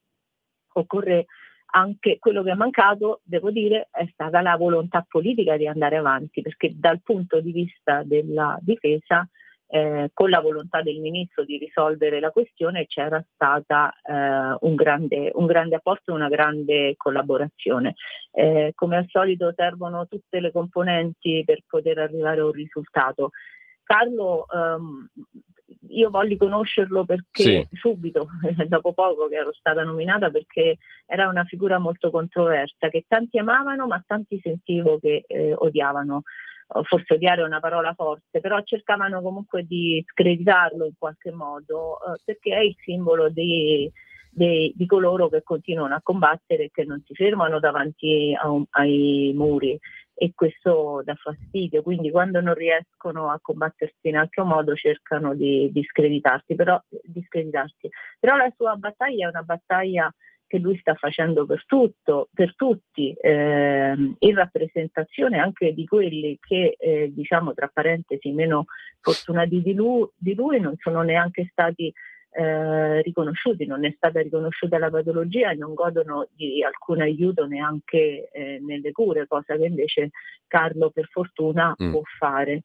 occorre 0.74 1.28
anche 1.72 2.18
quello 2.20 2.44
che 2.44 2.52
è 2.52 2.56
mancato, 2.56 3.22
devo 3.24 3.52
dire, 3.52 3.90
è 3.92 4.08
stata 4.12 4.42
la 4.42 4.56
volontà 4.56 5.06
politica 5.08 5.58
di 5.58 5.68
andare 5.68 5.98
avanti, 5.98 6.42
perché 6.42 6.74
dal 6.76 7.02
punto 7.02 7.40
di 7.40 7.52
vista 7.52 8.04
della 8.04 8.58
difesa, 8.62 9.28
eh, 9.72 10.10
con 10.14 10.32
la 10.32 10.40
volontà 10.40 10.82
del 10.82 11.00
ministro 11.00 11.44
di 11.46 11.58
risolvere 11.58 12.20
la 12.20 12.32
questione, 12.32 12.88
c'era 12.88 13.24
stata 13.34 13.94
eh, 14.02 14.58
un, 14.62 14.76
grande, 14.76 15.32
un, 15.36 15.46
grande, 15.46 15.76
apporto 15.76 16.12
e 16.12 16.16
una 16.16 16.30
grande 16.30 16.96
collaborazione. 16.98 17.96
Eh, 18.32 18.72
come 18.74 18.98
al 18.98 19.06
solito 19.08 19.54
servono 19.56 20.08
tutte 20.08 20.40
le 20.40 20.52
componenti 20.52 21.44
per 21.46 21.62
poter 21.68 22.00
arrivare 22.00 22.42
a 22.42 22.46
un 22.46 22.52
risultato. 22.52 23.30
Carlo 23.84 24.46
ehm, 24.48 25.08
io 25.90 26.10
voglio 26.10 26.38
conoscerlo 26.38 27.06
perché 27.06 27.44
sì. 27.44 27.68
subito, 27.74 28.28
dopo 28.68 28.94
poco 28.94 29.28
che 29.28 29.36
ero 29.36 29.54
stata 29.54 29.84
nominata, 29.84 30.30
perché 30.30 30.78
era 31.06 31.28
una 31.28 31.44
figura 31.46 31.80
molto 31.80 32.12
controversa, 32.12 32.90
che 32.90 33.06
tanti 33.08 33.38
amavano 33.38 33.88
ma 33.88 34.04
tanti 34.06 34.40
sentivo 34.42 35.00
che 35.00 35.24
eh, 35.28 35.54
odiavano. 35.56 36.24
Forse 36.84 37.16
odiare 37.16 37.42
è 37.42 37.46
una 37.46 37.60
parola 37.60 37.94
forte, 37.96 38.40
però 38.40 38.62
cercavano 38.62 39.24
comunque 39.24 39.64
di 39.64 40.04
screditarlo 40.06 40.86
in 40.86 40.94
qualche 41.00 41.32
modo, 41.32 41.98
eh, 41.98 42.20
perché 42.24 42.54
è 42.54 42.60
il 42.60 42.76
simbolo 42.84 43.30
di, 43.30 43.92
di, 44.30 44.72
di, 44.76 44.86
coloro 44.86 45.30
che 45.30 45.42
continuano 45.42 45.96
a 45.96 46.02
combattere 46.04 46.66
e 46.66 46.70
che 46.72 46.84
non 46.84 47.02
si 47.08 47.16
fermano 47.16 47.60
davanti 47.60 48.36
un, 48.44 48.64
ai 48.70 49.32
muri 49.36 49.80
e 50.22 50.34
questo 50.36 51.02
dà 51.06 51.16
fastidio, 51.16 51.82
quindi 51.82 52.12
quando 52.12 52.42
non 52.42 52.54
riescono 52.54 53.30
a 53.30 53.40
combattersi 53.42 54.10
in 54.10 54.18
altro 54.18 54.44
modo 54.44 54.76
cercano 54.76 55.34
di, 55.34 55.70
di, 55.72 55.82
screditarsi, 55.82 56.56
però, 56.56 56.78
di 56.90 57.24
screditarsi. 57.26 57.90
Però 58.20 58.36
la 58.36 58.52
sua 58.58 58.76
battaglia 58.76 59.28
è 59.28 59.30
una 59.30 59.44
battaglia 59.44 60.14
che 60.46 60.58
lui 60.58 60.78
sta 60.80 60.94
facendo 60.96 61.46
per 61.46 61.64
tutto, 61.66 62.28
per 62.34 62.54
tutti, 62.58 63.14
eh, 63.14 63.96
in 64.20 64.36
rappresentazione 64.36 65.40
anche 65.40 65.74
di 65.74 65.86
quelli 65.86 66.38
che, 66.42 66.76
eh, 66.78 67.14
diciamo 67.14 67.54
tra 67.54 67.70
parentesi, 67.72 68.32
meno 68.32 68.66
fortunati 69.00 69.62
di 69.62 69.74
lui, 69.74 70.06
di 70.18 70.36
lui 70.36 70.60
non 70.60 70.76
sono 70.80 71.02
neanche 71.02 71.48
stati 71.50 71.94
eh, 72.32 73.02
riconosciuti, 73.02 73.66
non 73.66 73.86
è 73.86 73.94
stata 73.96 74.22
riconosciuta 74.22 74.78
la 74.78 74.90
patologia 74.90 75.52
e 75.52 75.56
non 75.56 75.74
godono 75.74 76.28
di 76.36 76.64
alcun 76.64 77.02
aiuto 77.02 77.48
neanche 77.48 78.30
eh, 78.32 78.60
nelle 78.62 78.92
cure, 78.92 79.28
cosa 79.28 79.56
che 79.56 79.66
invece 79.66 80.12
Carlo 80.48 80.92
per 80.92 81.08
fortuna 81.08 81.76
mm. 81.82 81.92
può 81.92 82.02
fare. 82.18 82.64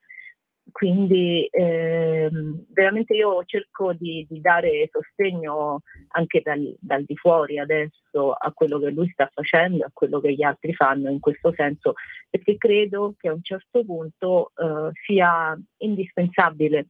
quindi 0.70 1.46
ehm, 1.50 2.66
veramente 2.72 3.14
io 3.14 3.44
cerco 3.44 3.92
di, 3.92 4.26
di, 4.28 4.40
dare 4.40 4.88
sostegno 4.90 5.80
anche 6.08 6.40
dal, 6.42 6.74
dal, 6.80 7.04
di 7.04 7.16
fuori 7.16 7.58
adesso 7.58 8.32
a 8.32 8.50
quello 8.52 8.78
che 8.78 8.90
lui 8.90 9.08
sta 9.10 9.30
facendo, 9.32 9.84
a 9.84 9.90
quello 9.92 10.20
che 10.20 10.32
gli 10.32 10.42
altri 10.42 10.74
fanno 10.74 11.10
in 11.10 11.20
questo 11.20 11.52
senso, 11.54 11.94
perché 12.30 12.56
credo 12.56 13.14
che 13.18 13.28
a 13.28 13.34
un 13.34 13.42
certo 13.42 13.84
punto 13.84 14.52
eh, 14.56 14.90
sia 15.04 15.58
indispensabile 15.78 16.88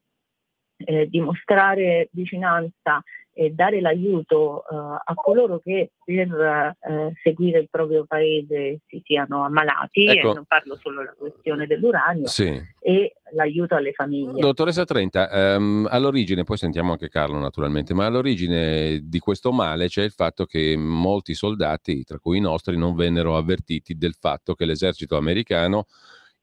eh, 0.76 1.08
dimostrare 1.08 2.08
vicinanza 2.12 3.02
e 3.36 3.50
dare 3.50 3.80
l'aiuto 3.80 4.62
uh, 4.68 4.76
a 4.76 5.14
coloro 5.14 5.58
che 5.58 5.90
per 6.04 6.28
uh, 6.28 7.12
seguire 7.20 7.58
il 7.58 7.68
proprio 7.68 8.04
paese 8.06 8.78
si 8.86 9.02
siano 9.04 9.44
ammalati, 9.44 10.06
ecco. 10.06 10.30
e 10.30 10.34
non 10.34 10.44
parlo 10.46 10.78
solo 10.80 11.00
della 11.00 11.14
questione 11.18 11.66
dell'uranio, 11.66 12.28
sì. 12.28 12.62
e 12.78 13.16
l'aiuto 13.32 13.74
alle 13.74 13.90
famiglie. 13.90 14.40
Dottoressa 14.40 14.84
Trenta, 14.84 15.56
um, 15.56 15.88
all'origine, 15.90 16.44
poi 16.44 16.56
sentiamo 16.56 16.92
anche 16.92 17.08
Carlo 17.08 17.38
naturalmente, 17.40 17.92
ma 17.92 18.06
all'origine 18.06 19.00
di 19.02 19.18
questo 19.18 19.50
male 19.50 19.88
c'è 19.88 20.04
il 20.04 20.12
fatto 20.12 20.44
che 20.46 20.76
molti 20.76 21.34
soldati, 21.34 22.04
tra 22.04 22.20
cui 22.20 22.38
i 22.38 22.40
nostri, 22.40 22.76
non 22.76 22.94
vennero 22.94 23.36
avvertiti 23.36 23.96
del 23.96 24.14
fatto 24.14 24.54
che 24.54 24.64
l'esercito 24.64 25.16
americano 25.16 25.86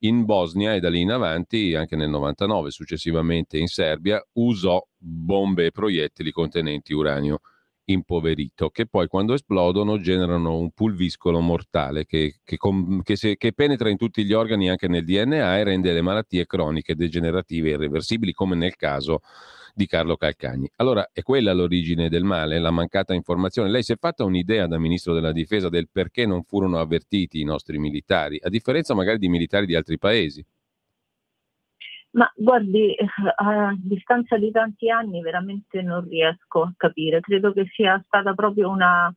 in 0.03 0.25
Bosnia 0.25 0.73
e 0.73 0.79
da 0.79 0.89
lì 0.89 1.01
in 1.01 1.11
avanti, 1.11 1.75
anche 1.75 1.95
nel 1.95 2.09
99, 2.09 2.71
successivamente 2.71 3.57
in 3.57 3.67
Serbia, 3.67 4.23
usò 4.33 4.81
bombe 4.97 5.65
e 5.65 5.71
proiettili 5.71 6.31
contenenti 6.31 6.93
uranio 6.93 7.39
impoverito, 7.85 8.69
che 8.69 8.87
poi 8.87 9.07
quando 9.07 9.33
esplodono 9.33 9.99
generano 9.99 10.57
un 10.57 10.71
pulviscolo 10.71 11.39
mortale 11.39 12.05
che, 12.05 12.39
che, 12.43 12.57
che, 13.03 13.15
se, 13.15 13.35
che, 13.37 13.53
penetra 13.53 13.89
in 13.89 13.97
tutti 13.97 14.23
gli 14.23 14.33
organi, 14.33 14.69
anche 14.69 14.87
nel 14.87 15.03
DNA, 15.03 15.57
e 15.57 15.63
rende 15.63 15.91
le 15.91 16.01
malattie 16.01 16.45
croniche 16.45 16.95
degenerative 16.95 17.69
e 17.69 17.73
irreversibili, 17.73 18.33
come 18.33 18.55
nel 18.55 18.75
caso 18.75 19.19
di 19.73 19.85
Carlo 19.85 20.15
Calcagni. 20.17 20.69
Allora 20.77 21.09
è 21.11 21.21
quella 21.21 21.53
l'origine 21.53 22.09
del 22.09 22.23
male, 22.23 22.59
la 22.59 22.71
mancata 22.71 23.13
informazione. 23.13 23.69
Lei 23.69 23.83
si 23.83 23.93
è 23.93 23.97
fatta 23.97 24.23
un'idea 24.23 24.67
da 24.67 24.77
ministro 24.77 25.13
della 25.13 25.31
difesa 25.31 25.69
del 25.69 25.89
perché 25.91 26.25
non 26.25 26.43
furono 26.43 26.79
avvertiti 26.79 27.39
i 27.39 27.45
nostri 27.45 27.77
militari, 27.79 28.39
a 28.41 28.49
differenza 28.49 28.93
magari 28.93 29.17
di 29.17 29.29
militari 29.29 29.65
di 29.65 29.75
altri 29.75 29.97
paesi? 29.97 30.45
Ma 32.11 32.29
guardi, 32.35 32.93
a 33.35 33.73
distanza 33.77 34.37
di 34.37 34.51
tanti 34.51 34.89
anni 34.89 35.21
veramente 35.21 35.81
non 35.81 36.05
riesco 36.07 36.63
a 36.63 36.73
capire, 36.75 37.21
credo 37.21 37.53
che 37.53 37.67
sia 37.71 38.03
stata 38.05 38.33
proprio 38.33 38.69
una 38.69 39.13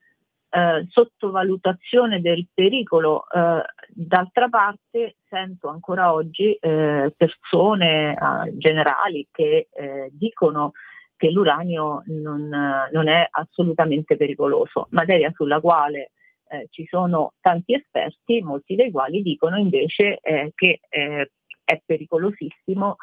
eh, 0.50 0.86
sottovalutazione 0.88 2.20
del 2.20 2.46
pericolo. 2.54 3.24
Eh, 3.28 3.62
d'altra 3.88 4.48
parte 4.48 5.16
sento 5.28 5.68
ancora 5.68 6.12
oggi 6.12 6.54
eh, 6.54 7.12
persone 7.16 8.12
eh, 8.12 8.56
generali 8.56 9.26
che 9.30 9.68
eh, 9.72 10.08
dicono 10.12 10.72
che 11.16 11.30
l'uranio 11.30 12.02
non, 12.06 12.48
non, 12.48 13.08
è 13.08 13.26
assolutamente 13.30 14.16
pericoloso, 14.16 14.88
materia 14.90 15.30
sulla 15.34 15.60
quale 15.60 16.10
eh, 16.48 16.66
ci 16.70 16.86
sono 16.86 17.34
tanti 17.40 17.74
esperti, 17.74 18.42
molti 18.42 18.74
dei 18.74 18.90
quali 18.90 19.22
dicono 19.22 19.56
invece 19.56 20.18
che 20.54 20.80
è 20.90 21.82
pericolosissimo 21.84 22.96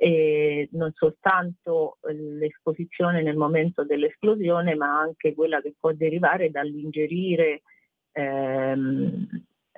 eh, 0.00 0.68
non 0.72 0.92
soltanto 0.94 1.98
l'esposizione 2.38 3.20
nel 3.20 3.36
momento 3.36 3.84
dell'esplosione, 3.84 4.76
ma 4.76 4.98
anche 4.98 5.34
quella 5.34 5.60
che 5.60 5.74
può 5.78 5.92
derivare 5.92 6.50
dall'ingerire 6.50 7.62
ehm, 8.12 9.26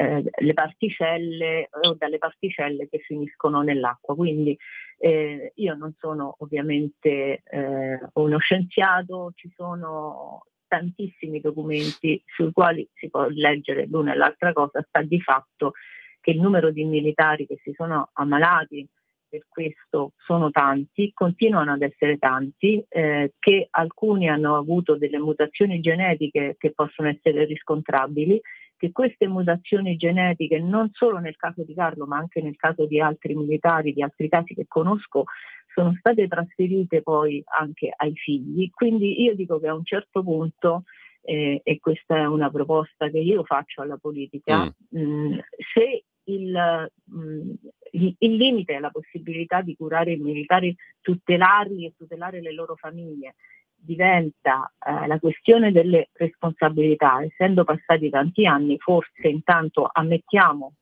eh, 0.01 0.22
le 0.35 0.55
particelle 0.55 1.68
o 1.82 1.94
dalle 1.94 2.16
particelle 2.16 2.89
che 2.89 3.01
finiscono 3.01 3.60
nell'acqua. 3.60 4.14
Quindi 4.14 4.56
eh, 4.97 5.52
io 5.55 5.74
non 5.74 5.94
sono 5.98 6.36
ovviamente 6.39 7.43
eh, 7.44 8.01
uno 8.14 8.39
scienziato, 8.39 9.32
ci 9.35 9.52
sono 9.55 10.47
tantissimi 10.66 11.40
documenti 11.40 12.22
sui 12.24 12.51
quali 12.51 12.89
si 12.94 13.10
può 13.10 13.27
leggere 13.28 13.86
l'una 13.86 14.14
e 14.14 14.16
l'altra 14.16 14.55
cosa, 14.55 14.82
sta 14.89 15.02
di 15.02 15.20
fatto 15.20 15.72
che 16.18 16.31
il 16.31 16.40
numero 16.40 16.70
di 16.70 16.85
militari 16.85 17.47
che 17.47 17.60
si 17.62 17.72
sono 17.74 18.09
ammalati 18.14 18.89
per 19.28 19.44
questo 19.48 20.12
sono 20.24 20.51
tanti, 20.51 21.12
continuano 21.12 21.72
ad 21.72 21.82
essere 21.82 22.16
tanti, 22.16 22.82
eh, 22.89 23.35
che 23.39 23.68
alcuni 23.70 24.28
hanno 24.28 24.56
avuto 24.56 24.97
delle 24.97 25.18
mutazioni 25.18 25.81
genetiche 25.81 26.56
che 26.59 26.72
possono 26.72 27.09
essere 27.09 27.44
riscontrabili, 27.44 28.40
che 28.81 28.93
queste 28.93 29.28
mutazioni 29.28 29.97
genetiche 29.97 30.59
non 30.59 30.89
solo 30.93 31.19
nel 31.19 31.36
caso 31.36 31.65
di 31.65 31.74
Carlo 31.74 32.07
ma 32.07 32.16
anche 32.16 32.40
nel 32.40 32.57
caso 32.57 32.86
di 32.86 32.98
altri 32.98 33.35
militari, 33.35 33.93
di 33.93 34.02
altri 34.02 34.27
casi 34.31 34.55
che 34.55 34.65
conosco, 34.66 35.24
sono 35.74 35.94
state 35.98 36.27
trasferite 36.27 37.02
poi 37.02 37.44
anche 37.59 37.93
ai 37.94 38.15
figli. 38.15 38.70
Quindi 38.70 39.20
io 39.20 39.35
dico 39.35 39.61
che 39.61 39.69
a 39.69 39.74
un 39.74 39.85
certo 39.85 40.23
punto 40.23 40.85
eh, 41.20 41.61
e 41.62 41.78
questa 41.78 42.16
è 42.16 42.24
una 42.24 42.48
proposta 42.51 43.11
che 43.11 43.19
io 43.19 43.44
faccio 43.44 43.82
alla 43.82 43.98
politica, 43.98 44.65
mm. 44.65 44.98
mh, 44.98 45.40
se 45.74 46.05
il, 46.24 46.90
mh, 47.05 47.52
il, 47.93 48.35
limite 48.35 48.77
è 48.77 48.78
la 48.78 48.90
possibilità 48.90 49.61
di 49.61 49.77
curare 49.77 50.12
i 50.12 50.16
militari, 50.16 50.74
tutelarli 51.02 51.85
e 51.85 51.93
tutelare 51.98 52.40
le 52.40 52.55
loro 52.55 52.77
famiglie, 52.77 53.35
diventa 53.81 54.73
eh, 54.78 55.07
la 55.07 55.19
questione 55.19 55.73
delle 55.73 56.11
responsabilità, 56.12 57.23
essendo 57.23 57.65
passati 57.65 58.11
tanti 58.11 58.47
anni, 58.47 58.78
forse 58.78 59.28
intanto 59.28 59.89
ammettiamo 59.90 60.74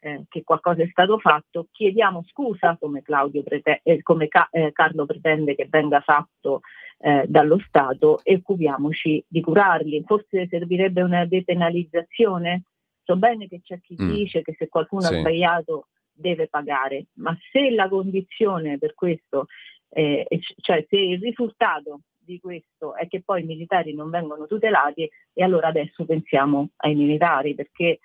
eh, 0.00 0.24
che 0.28 0.44
qualcosa 0.44 0.82
è 0.82 0.88
stato 0.90 1.18
fatto, 1.18 1.66
chiediamo 1.70 2.24
scusa 2.28 2.76
come, 2.78 3.02
prete- 3.02 3.80
eh, 3.82 4.02
come 4.02 4.28
Ca- 4.28 4.48
eh, 4.50 4.72
Carlo 4.72 5.06
pretende 5.06 5.54
che 5.54 5.66
venga 5.68 6.00
fatto 6.00 6.60
eh, 6.98 7.24
dallo 7.26 7.58
Stato 7.66 8.20
e 8.22 8.36
occupiamoci 8.36 9.24
di 9.26 9.40
curarli. 9.40 10.02
Forse 10.06 10.46
servirebbe 10.48 11.02
una 11.02 11.24
depenalizzazione 11.24 12.62
So 13.08 13.16
bene 13.16 13.48
che 13.48 13.62
c'è 13.62 13.80
chi 13.80 13.96
mm. 13.98 14.10
dice 14.10 14.42
che 14.42 14.54
se 14.58 14.68
qualcuno 14.68 15.00
sì. 15.00 15.14
ha 15.14 15.18
sbagliato 15.20 15.88
deve 16.12 16.46
pagare, 16.46 17.06
ma 17.14 17.34
se 17.50 17.70
la 17.70 17.88
condizione 17.88 18.76
per 18.76 18.92
questo, 18.92 19.46
eh, 19.88 20.26
cioè 20.60 20.84
se 20.86 20.96
il 20.96 21.18
risultato 21.18 22.00
di 22.28 22.40
questo 22.40 22.94
è 22.94 23.08
che 23.08 23.22
poi 23.22 23.42
i 23.42 23.46
militari 23.46 23.94
non 23.94 24.10
vengono 24.10 24.46
tutelati, 24.46 25.08
e 25.32 25.42
allora 25.42 25.68
adesso 25.68 26.04
pensiamo 26.04 26.70
ai 26.76 26.94
militari, 26.94 27.54
perché 27.54 28.00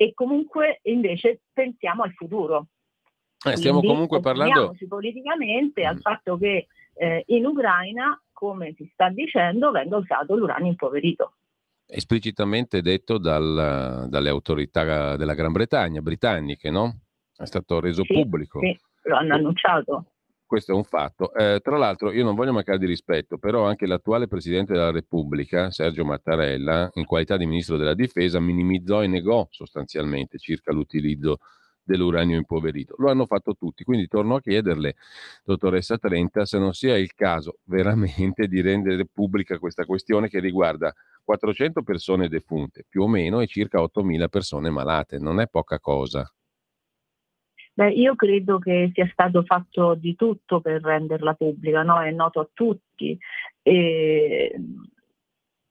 e 0.00 0.14
comunque 0.14 0.78
invece 0.84 1.40
pensiamo 1.52 2.04
al 2.04 2.12
futuro. 2.12 2.68
Eh, 3.44 3.56
stiamo 3.56 3.80
comunque 3.80 4.20
parlando 4.20 4.74
politicamente 4.88 5.82
mm. 5.82 5.86
al 5.86 5.98
fatto 6.00 6.36
che 6.38 6.66
eh, 6.94 7.22
in 7.26 7.46
Ucraina, 7.46 8.20
come 8.32 8.74
si 8.76 8.88
sta 8.92 9.08
dicendo, 9.08 9.70
venga 9.70 9.96
usato 9.96 10.36
l'uranio 10.36 10.68
impoverito 10.68 11.32
esplicitamente 11.90 12.82
detto 12.82 13.16
dal, 13.16 14.08
dalle 14.10 14.28
autorità 14.28 15.16
della 15.16 15.34
Gran 15.34 15.52
Bretagna, 15.52 16.02
britanniche, 16.02 16.70
no? 16.70 17.00
È 17.34 17.46
stato 17.46 17.80
reso 17.80 18.04
sì, 18.04 18.12
pubblico. 18.12 18.60
Sì, 18.60 18.78
lo 19.04 19.16
hanno 19.16 19.34
annunciato. 19.34 20.04
Questo 20.48 20.72
è 20.72 20.74
un 20.74 20.84
fatto. 20.84 21.34
Eh, 21.34 21.60
tra 21.62 21.76
l'altro, 21.76 22.10
io 22.10 22.24
non 22.24 22.34
voglio 22.34 22.54
mancare 22.54 22.78
di 22.78 22.86
rispetto, 22.86 23.36
però 23.36 23.66
anche 23.66 23.86
l'attuale 23.86 24.28
Presidente 24.28 24.72
della 24.72 24.90
Repubblica, 24.90 25.70
Sergio 25.70 26.06
Mattarella, 26.06 26.88
in 26.94 27.04
qualità 27.04 27.36
di 27.36 27.44
Ministro 27.44 27.76
della 27.76 27.92
Difesa, 27.92 28.40
minimizzò 28.40 29.02
e 29.02 29.08
negò 29.08 29.46
sostanzialmente 29.50 30.38
circa 30.38 30.72
l'utilizzo 30.72 31.40
dell'uranio 31.82 32.38
impoverito. 32.38 32.94
Lo 32.96 33.10
hanno 33.10 33.26
fatto 33.26 33.56
tutti, 33.56 33.84
quindi 33.84 34.08
torno 34.08 34.36
a 34.36 34.40
chiederle, 34.40 34.94
dottoressa 35.44 35.98
Trenta, 35.98 36.46
se 36.46 36.58
non 36.58 36.72
sia 36.72 36.96
il 36.96 37.12
caso 37.12 37.58
veramente 37.64 38.46
di 38.48 38.62
rendere 38.62 39.04
pubblica 39.04 39.58
questa 39.58 39.84
questione 39.84 40.30
che 40.30 40.40
riguarda 40.40 40.94
400 41.24 41.82
persone 41.82 42.26
defunte, 42.26 42.86
più 42.88 43.02
o 43.02 43.06
meno, 43.06 43.40
e 43.40 43.46
circa 43.46 43.82
8.000 43.82 44.28
persone 44.28 44.70
malate. 44.70 45.18
Non 45.18 45.40
è 45.40 45.46
poca 45.46 45.78
cosa. 45.78 46.26
Beh, 47.78 47.90
io 47.92 48.16
credo 48.16 48.58
che 48.58 48.90
sia 48.92 49.08
stato 49.12 49.44
fatto 49.44 49.94
di 49.94 50.16
tutto 50.16 50.60
per 50.60 50.82
renderla 50.82 51.34
pubblica, 51.34 51.84
no? 51.84 52.00
è 52.00 52.10
noto 52.10 52.40
a 52.40 52.48
tutti. 52.52 53.16
E 53.62 54.52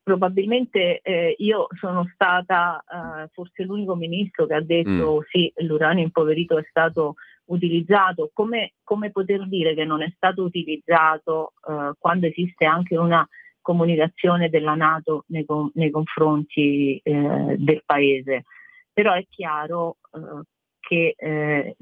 probabilmente 0.04 1.02
eh, 1.02 1.36
io 1.40 1.68
sono 1.78 2.10
stata 2.14 2.80
eh, 2.80 3.28
forse 3.34 3.64
l'unico 3.64 3.96
ministro 3.96 4.46
che 4.46 4.54
ha 4.54 4.62
detto 4.62 5.18
mm. 5.18 5.28
sì, 5.30 5.52
l'uranio 5.66 6.06
impoverito 6.06 6.58
è 6.58 6.66
stato 6.70 7.16
utilizzato, 7.48 8.30
come, 8.32 8.76
come, 8.86 9.12
poter 9.12 9.46
dire 9.46 9.74
che 9.74 9.84
non 9.84 10.02
è 10.02 10.10
stato 10.16 10.44
utilizzato 10.44 11.56
eh, 11.68 11.92
quando 12.00 12.28
esiste 12.28 12.64
anche 12.64 12.96
una 12.96 13.28
comunicazione 13.60 14.48
della 14.48 14.76
Nato 14.76 15.26
nei, 15.28 15.46
nei 15.74 15.90
confronti 15.90 17.02
eh, 17.04 17.56
del 17.58 17.82
Paese. 17.86 18.46
Però 18.94 19.12
è 19.12 19.26
chiaro 19.30 19.98
eh, 20.14 20.46
che 20.88 21.16
eh, 21.18 21.76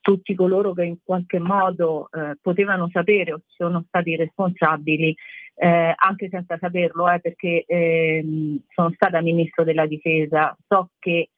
tutti 0.00 0.34
coloro 0.34 0.72
che 0.72 0.84
in 0.84 0.96
qualche 1.04 1.38
modo 1.38 2.08
potevano 2.40 2.88
sapere 2.90 3.34
o 3.34 3.42
sono 3.46 3.84
stati 3.86 4.16
responsabili 4.16 5.14
eh, 5.58 5.92
anche 5.96 6.28
senza 6.30 6.56
saperlo, 6.58 7.10
eh, 7.10 7.20
perché 7.20 7.64
ehm, 7.66 8.60
sono 8.68 8.90
stata 8.94 9.20
ministro 9.20 9.64
della 9.64 9.86
difesa, 9.86 10.56
so 10.66 10.90
che 10.98 11.30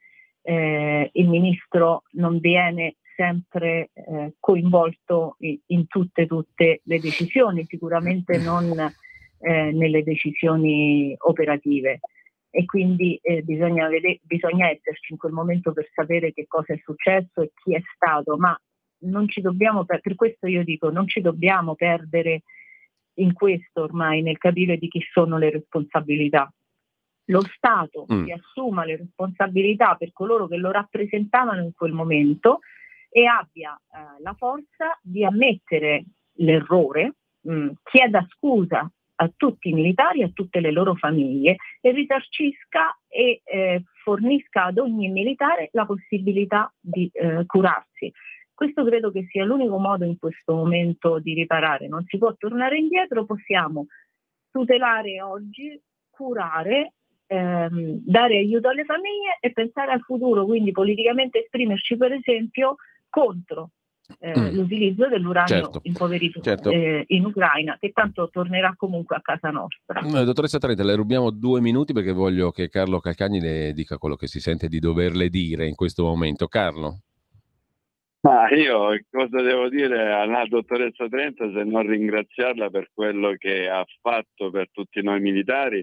eh, 0.42 1.10
il 1.12 1.28
ministro 1.28 2.02
non 2.12 2.38
viene 2.38 2.96
sempre 3.16 3.90
eh, 3.92 4.34
coinvolto 4.38 5.36
in, 5.38 5.86
tutte, 5.86 6.26
tutte 6.26 6.80
le 6.84 7.00
decisioni, 7.00 7.64
sicuramente 7.66 8.38
non 8.38 8.70
eh, 9.38 9.72
nelle 9.72 10.02
decisioni 10.02 11.14
operative. 11.18 12.00
E 12.50 12.64
quindi 12.64 13.18
eh, 13.22 13.42
bisogna, 13.42 13.86
vedere, 13.88 14.18
bisogna 14.22 14.68
esserci 14.68 15.12
in 15.12 15.18
quel 15.18 15.32
momento 15.32 15.72
per 15.72 15.88
sapere 15.94 16.32
che 16.32 16.46
cosa 16.48 16.72
è 16.72 16.80
successo 16.82 17.42
e 17.42 17.52
chi 17.54 17.74
è 17.74 17.82
stato, 17.94 18.36
ma 18.36 18.58
non 19.02 19.28
ci 19.28 19.40
dobbiamo, 19.40 19.84
per, 19.84 20.00
per 20.00 20.16
questo 20.16 20.48
io 20.48 20.64
dico, 20.64 20.90
non 20.90 21.06
ci 21.06 21.20
dobbiamo 21.20 21.74
perdere 21.76 22.42
in 23.14 23.32
questo 23.32 23.82
ormai, 23.82 24.22
nel 24.22 24.38
capire 24.38 24.78
di 24.78 24.88
chi 24.88 25.00
sono 25.12 25.38
le 25.38 25.50
responsabilità. 25.50 26.52
Lo 27.26 27.42
Stato 27.42 28.06
mm. 28.12 28.24
si 28.24 28.32
assuma 28.32 28.84
le 28.84 28.96
responsabilità 28.96 29.94
per 29.94 30.12
coloro 30.12 30.48
che 30.48 30.56
lo 30.56 30.72
rappresentavano 30.72 31.62
in 31.62 31.72
quel 31.72 31.92
momento 31.92 32.60
e 33.08 33.26
abbia 33.26 33.74
eh, 33.74 34.22
la 34.22 34.34
forza 34.34 34.98
di 35.00 35.24
ammettere 35.24 36.04
l'errore, 36.34 37.14
mh, 37.42 37.52
mm, 37.52 37.68
chieda 37.84 38.26
scusa 38.30 38.90
a 39.22 39.30
tutti 39.36 39.68
i 39.68 39.72
militari, 39.72 40.22
a 40.22 40.30
tutte 40.32 40.60
le 40.60 40.70
loro 40.70 40.94
famiglie 40.94 41.56
e 41.80 41.92
risarcisca 41.92 42.98
e 43.06 43.42
eh, 43.44 43.82
fornisca 44.02 44.64
ad 44.64 44.78
ogni 44.78 45.08
militare 45.08 45.68
la 45.72 45.84
possibilità 45.84 46.72
di 46.80 47.10
eh, 47.12 47.44
curarsi. 47.46 48.10
Questo 48.54 48.84
credo 48.84 49.10
che 49.10 49.26
sia 49.30 49.44
l'unico 49.44 49.78
modo 49.78 50.04
in 50.04 50.18
questo 50.18 50.54
momento 50.54 51.18
di 51.18 51.34
riparare. 51.34 51.86
Non 51.86 52.04
si 52.06 52.18
può 52.18 52.34
tornare 52.36 52.78
indietro, 52.78 53.24
possiamo 53.26 53.86
tutelare 54.50 55.20
oggi, 55.20 55.78
curare, 56.08 56.94
ehm, 57.26 58.00
dare 58.02 58.36
aiuto 58.38 58.68
alle 58.68 58.84
famiglie 58.84 59.36
e 59.40 59.52
pensare 59.52 59.92
al 59.92 60.00
futuro, 60.00 60.44
quindi 60.44 60.72
politicamente 60.72 61.42
esprimerci 61.42 61.96
per 61.96 62.12
esempio 62.12 62.76
contro 63.08 63.70
eh, 64.18 64.38
mm. 64.38 64.54
l'utilizzo 64.54 65.08
dell'uranio 65.08 65.46
certo, 65.46 65.80
impoverito 65.84 66.40
certo. 66.40 66.70
Eh, 66.70 67.04
in 67.08 67.24
Ucraina, 67.24 67.76
che 67.78 67.90
tanto 67.92 68.28
tornerà 68.30 68.74
comunque 68.76 69.16
a 69.16 69.20
casa 69.20 69.50
nostra. 69.50 70.00
Eh, 70.00 70.24
dottoressa 70.24 70.58
Trenta, 70.58 70.82
le 70.82 70.94
rubiamo 70.94 71.30
due 71.30 71.60
minuti 71.60 71.92
perché 71.92 72.12
voglio 72.12 72.50
che 72.50 72.68
Carlo 72.68 73.00
Calcagni 73.00 73.40
le 73.40 73.72
dica 73.72 73.98
quello 73.98 74.16
che 74.16 74.26
si 74.26 74.40
sente 74.40 74.68
di 74.68 74.78
doverle 74.78 75.28
dire 75.28 75.66
in 75.66 75.74
questo 75.74 76.04
momento. 76.04 76.48
Carlo. 76.48 77.00
Ma 78.22 78.50
io 78.50 78.98
cosa 79.10 79.40
devo 79.40 79.70
dire 79.70 80.12
alla 80.12 80.44
dottoressa 80.46 81.08
Trenta 81.08 81.50
se 81.50 81.64
non 81.64 81.86
ringraziarla 81.86 82.68
per 82.68 82.90
quello 82.92 83.34
che 83.38 83.66
ha 83.66 83.82
fatto 84.02 84.50
per 84.50 84.68
tutti 84.70 85.02
noi 85.02 85.20
militari 85.20 85.82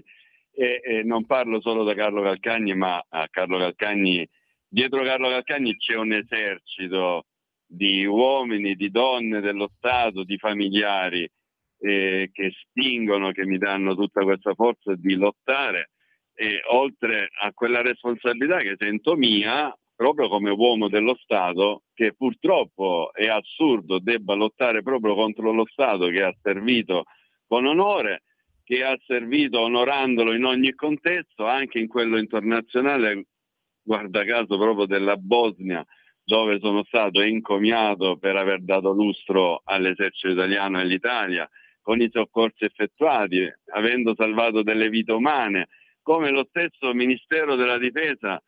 e, 0.52 0.80
e 0.84 1.02
non 1.02 1.26
parlo 1.26 1.60
solo 1.60 1.82
da 1.82 1.94
Carlo 1.94 2.22
Calcagni, 2.22 2.74
ma 2.74 3.04
a 3.08 3.26
Carlo 3.28 3.58
Calcagni, 3.58 4.28
dietro 4.68 5.02
Carlo 5.02 5.28
Calcagni 5.28 5.76
c'è 5.76 5.96
un 5.96 6.12
esercito 6.12 7.26
di 7.68 8.06
uomini, 8.06 8.74
di 8.74 8.90
donne 8.90 9.40
dello 9.40 9.70
Stato, 9.76 10.24
di 10.24 10.38
familiari 10.38 11.28
eh, 11.80 12.30
che 12.32 12.50
spingono, 12.50 13.30
che 13.30 13.44
mi 13.44 13.58
danno 13.58 13.94
tutta 13.94 14.22
questa 14.22 14.54
forza 14.54 14.94
di 14.94 15.14
lottare 15.14 15.90
e 16.34 16.62
oltre 16.70 17.28
a 17.42 17.52
quella 17.52 17.82
responsabilità 17.82 18.58
che 18.58 18.76
sento 18.78 19.16
mia, 19.16 19.76
proprio 19.94 20.28
come 20.28 20.50
uomo 20.50 20.88
dello 20.88 21.16
Stato, 21.20 21.82
che 21.92 22.14
purtroppo 22.14 23.10
è 23.12 23.26
assurdo 23.26 23.98
debba 23.98 24.34
lottare 24.34 24.82
proprio 24.82 25.14
contro 25.14 25.52
lo 25.52 25.66
Stato 25.66 26.06
che 26.06 26.22
ha 26.22 26.32
servito 26.40 27.04
con 27.46 27.66
onore, 27.66 28.22
che 28.62 28.84
ha 28.84 28.96
servito 29.04 29.60
onorandolo 29.60 30.32
in 30.32 30.44
ogni 30.44 30.74
contesto, 30.74 31.44
anche 31.46 31.80
in 31.80 31.88
quello 31.88 32.18
internazionale, 32.18 33.26
guarda 33.82 34.24
caso 34.24 34.56
proprio 34.58 34.86
della 34.86 35.16
Bosnia, 35.16 35.84
dove 36.28 36.58
sono 36.60 36.84
stato 36.84 37.22
incomiato 37.22 38.18
per 38.18 38.36
aver 38.36 38.60
dato 38.60 38.92
lustro 38.92 39.62
all'esercito 39.64 40.34
italiano 40.34 40.76
e 40.76 40.82
all'Italia, 40.82 41.48
con 41.80 42.02
i 42.02 42.10
soccorsi 42.12 42.64
effettuati, 42.64 43.50
avendo 43.72 44.14
salvato 44.14 44.62
delle 44.62 44.90
vite 44.90 45.12
umane, 45.12 45.68
come 46.02 46.28
lo 46.30 46.46
stesso 46.50 46.92
Ministero 46.92 47.54
della 47.54 47.78
Difesa 47.78 48.42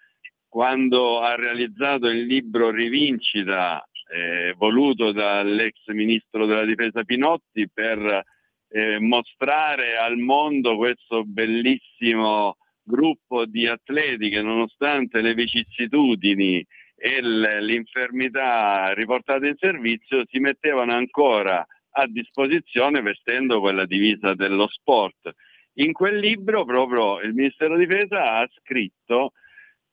quando 0.47 1.21
ha 1.21 1.37
realizzato 1.37 2.09
il 2.09 2.27
libro 2.27 2.69
Rivincita, 2.71 3.83
eh, 4.13 4.53
voluto 4.59 5.13
dall'ex 5.13 5.87
ministro 5.87 6.45
della 6.45 6.67
difesa 6.67 7.03
Pinotti 7.05 7.67
per 7.73 8.25
eh, 8.69 8.99
mostrare 8.99 9.97
al 9.97 10.19
mondo 10.19 10.77
questo 10.77 11.25
bellissimo 11.25 12.57
gruppo 12.83 13.47
di 13.47 13.67
atleti 13.67 14.29
che 14.29 14.43
nonostante 14.43 15.23
le 15.23 15.33
vicissitudini 15.33 16.67
e 17.03 17.23
l'infermità 17.23 18.93
riportate 18.93 19.49
in 19.49 19.57
servizio 19.57 20.23
si 20.29 20.39
mettevano 20.39 20.93
ancora 20.93 21.67
a 21.93 22.07
disposizione 22.07 23.01
vestendo 23.01 23.59
quella 23.61 23.87
divisa 23.87 24.35
dello 24.35 24.69
sport. 24.69 25.31
In 25.75 25.93
quel 25.93 26.19
libro 26.19 26.67
proprio 26.67 27.21
il 27.21 27.33
Ministero 27.33 27.77
della 27.77 27.87
Difesa 27.87 28.33
ha 28.35 28.49
scritto 28.61 29.33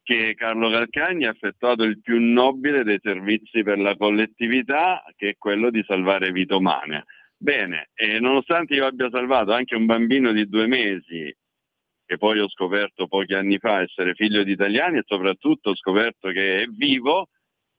che 0.03 0.33
Carlo 0.35 0.69
Calcagni 0.69 1.25
ha 1.25 1.31
effettuato 1.31 1.83
il 1.83 2.01
più 2.01 2.19
nobile 2.19 2.83
dei 2.83 2.99
servizi 3.01 3.63
per 3.63 3.79
la 3.79 3.95
collettività, 3.95 5.01
che 5.15 5.29
è 5.29 5.35
quello 5.37 5.69
di 5.69 5.83
salvare 5.87 6.31
vite 6.31 6.55
umane. 6.55 7.05
Bene, 7.37 7.89
nonostante 8.19 8.73
io 8.73 8.85
abbia 8.85 9.09
salvato 9.09 9.53
anche 9.53 9.75
un 9.75 9.85
bambino 9.85 10.33
di 10.33 10.47
due 10.49 10.67
mesi, 10.67 11.33
che 12.07 12.17
poi 12.17 12.39
ho 12.39 12.47
scoperto 12.47 13.05
pochi 13.07 13.33
anni 13.33 13.57
fa 13.59 13.81
essere 13.81 14.13
figlio 14.13 14.43
di 14.43 14.53
italiani 14.53 14.99
e 14.99 15.03
soprattutto 15.05 15.71
ho 15.71 15.75
scoperto 15.75 16.29
che 16.29 16.61
è 16.61 16.65
vivo, 16.67 17.27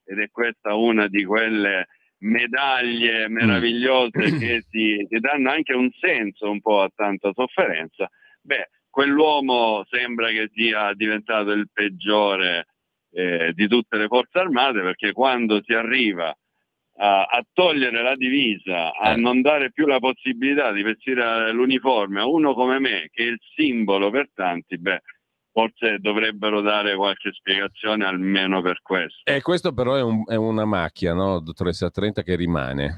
ed 0.05 0.21
è 0.21 0.29
questa 0.31 0.75
una 0.75 1.09
di 1.09 1.25
quelle 1.25 1.87
medaglie 2.19 3.27
meravigliose 3.29 4.33
mm. 4.33 4.37
che, 4.39 4.65
ti, 4.71 5.07
che 5.09 5.19
danno 5.19 5.51
anche 5.51 5.73
un 5.73 5.91
senso 5.99 6.51
un 6.51 6.61
po' 6.61 6.83
a 6.83 6.91
tanta 6.95 7.33
sofferenza, 7.33 8.09
beh, 8.43 8.69
quell'uomo 8.91 9.85
sembra 9.89 10.29
che 10.29 10.51
sia 10.53 10.93
diventato 10.93 11.53
il 11.53 11.71
peggiore 11.73 12.67
eh, 13.13 13.53
di 13.55 13.67
tutte 13.67 13.97
le 13.97 14.09
forze 14.09 14.39
armate 14.39 14.83
perché 14.83 15.13
quando 15.13 15.63
si 15.63 15.73
arriva 15.73 16.37
a, 17.01 17.25
a 17.25 17.45
togliere 17.53 18.03
la 18.03 18.16
divisa, 18.16 18.93
a 18.93 19.12
eh. 19.12 19.16
non 19.16 19.41
dare 19.41 19.70
più 19.70 19.87
la 19.87 19.99
possibilità 19.99 20.73
di 20.73 20.83
vestire 20.83 21.53
l'uniforme 21.53 22.20
a 22.20 22.27
uno 22.27 22.55
come 22.55 22.79
me, 22.79 23.09
che 23.12 23.23
è 23.23 23.27
il 23.27 23.39
simbolo 23.55 24.11
per 24.11 24.31
tanti, 24.35 24.79
beh, 24.79 25.03
forse 25.53 25.99
dovrebbero 25.99 26.61
dare 26.61 26.97
qualche 26.97 27.33
spiegazione 27.33 28.05
almeno 28.05 28.61
per 28.62 28.81
questo. 28.83 29.20
E 29.25 29.43
questo 29.43 29.73
però 29.73 29.95
è, 29.95 30.03
un, 30.03 30.25
è 30.27 30.35
una 30.35 30.65
macchia, 30.65 31.15
no, 31.15 31.41
dottoressa 31.41 31.91
Trenta, 31.91 32.23
che 32.23 32.35
rimane. 32.35 32.95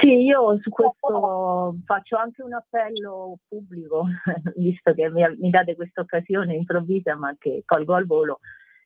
Sì, 0.00 0.22
io 0.22 0.58
su 0.60 0.68
questo 0.68 1.76
faccio 1.84 2.16
anche 2.16 2.42
un 2.42 2.52
appello 2.52 3.38
pubblico, 3.48 4.04
visto 4.56 4.92
che 4.92 5.10
mi, 5.10 5.22
mi 5.40 5.50
date 5.50 5.76
questa 5.76 6.02
occasione 6.02 6.54
improvvisa, 6.54 7.16
ma 7.16 7.34
che 7.38 7.62
colgo 7.64 7.94
al 7.94 8.06
volo, 8.06 8.40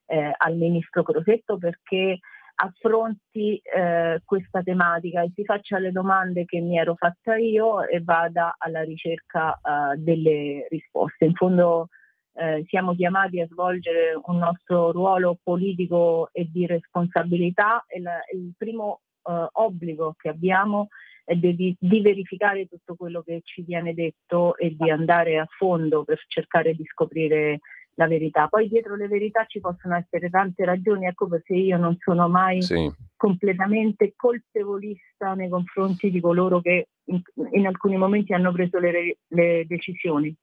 eh, 0.07 0.33
al 0.37 0.55
Ministro 0.57 1.03
Crosetto 1.03 1.59
perché 1.59 2.21
affronti 2.55 3.61
eh, 3.63 4.21
questa 4.25 4.63
tematica 4.63 5.23
e 5.23 5.33
si 5.35 5.45
faccia 5.45 5.79
le 5.79 5.93
domande 5.93 6.45
che 6.45 6.61
mi 6.61 6.79
ero 6.79 6.95
fatta 6.95 7.37
io 7.37 7.87
e 7.87 8.01
vada 8.01 8.55
alla 8.59 8.83
ricerca 8.83 9.55
eh, 9.55 9.97
delle 9.99 10.67
risposte. 10.69 11.25
In 11.25 11.35
fondo 11.35 11.89
eh, 12.35 12.65
siamo 12.69 12.95
chiamati 12.95 13.41
a 13.41 13.47
svolgere 13.47 14.19
un 14.25 14.39
nostro 14.39 14.91
ruolo 14.91 15.39
politico 15.43 16.31
e 16.33 16.49
di 16.51 16.67
responsabilità 16.67 17.85
e 17.87 18.01
la, 18.01 18.19
il 18.33 18.53
primo 18.57 19.01
eh, 19.25 19.47
obbligo 19.53 20.15
che 20.17 20.29
abbiamo 20.29 20.89
è 21.25 21.35
di, 21.37 21.77
di, 21.79 22.01
verificare 22.01 22.67
tutto 22.67 22.97
quello 22.97 23.23
che 23.23 23.43
ci 23.45 23.63
viene 23.63 23.95
detto 23.95 24.57
e 24.57 24.75
di 24.77 24.91
andare 24.91 25.39
a 25.39 25.47
fondo 25.57 26.03
per 26.05 26.21
cercare 26.27 26.75
di 26.75 26.85
scoprire 26.85 27.61
la 27.95 28.07
verità. 28.07 28.49
Poi 28.49 28.69
dietro 28.69 28.97
le 28.97 29.09
verità 29.09 29.45
ci 29.47 29.61
possono 29.61 29.97
essere 29.97 30.31
tante 30.31 30.65
ragioni, 30.65 31.07
ecco 31.07 31.27
perché 31.29 31.55
io 31.55 31.77
non 31.77 31.97
sono 31.99 32.29
mai 32.29 32.63
sì. 32.63 32.91
completamente 33.17 34.15
colpevolista 34.17 35.35
nei 35.35 35.49
confronti 35.49 36.11
di 36.11 36.21
coloro 36.21 36.61
che 36.61 36.89
in, 37.05 37.21
in 37.53 37.67
alcuni 37.67 37.97
momenti 37.97 38.33
hanno 38.33 38.53
preso 38.53 38.79
le, 38.79 39.19
le 39.29 39.65
decisioni. 39.67 40.35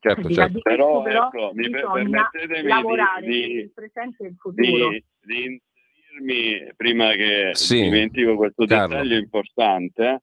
Certo, 0.00 0.30
certo. 0.30 0.60
Però, 0.60 1.02
però 1.02 1.26
ecco, 1.26 1.50
mi 1.52 1.68
permettetemi 1.68 2.68
lavorare 2.68 3.26
di, 3.26 3.30
di, 3.30 3.52
il 3.52 3.72
presente 3.72 4.24
e 4.24 4.28
il 4.28 4.36
futuro. 4.38 4.88
Di, 4.88 5.04
di 5.20 5.60
inserirmi, 6.10 6.72
prima 6.74 7.12
che 7.12 7.50
sì. 7.52 7.82
dimentico 7.82 8.36
questo 8.36 8.64
Carlo. 8.64 8.94
dettaglio 8.94 9.18
importante, 9.18 10.22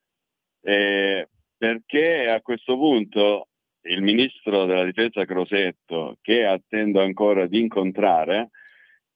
eh, 0.62 1.28
perché 1.56 2.28
a 2.28 2.42
questo 2.42 2.76
punto 2.76 3.48
il 3.84 4.02
ministro 4.02 4.66
della 4.66 4.84
difesa 4.84 5.26
Crosetto, 5.26 6.18
che 6.22 6.46
attendo 6.46 7.02
ancora 7.02 7.48
di 7.48 7.60
incontrare, 7.60 8.50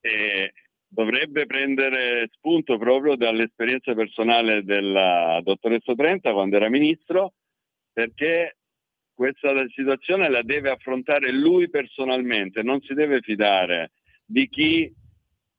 eh, 0.02 0.54
dovrebbe 0.88 1.46
prendere 1.46 2.30
spunto 2.32 2.78
proprio 2.78 3.16
dall'esperienza 3.16 3.94
personale 3.94 4.64
della 4.64 5.40
dottoressa 5.44 5.94
Trenta 5.96 6.34
quando 6.34 6.56
era 6.56 6.70
ministro, 6.70 7.34
perché 7.94 8.58
questa 9.14 9.54
situazione 9.70 10.30
la 10.30 10.42
deve 10.42 10.70
affrontare 10.70 11.32
lui 11.32 11.70
personalmente, 11.70 12.64
non 12.64 12.82
si 12.82 12.94
deve 12.94 13.22
fidare 13.22 13.92
di 14.26 14.50
chi 14.50 14.92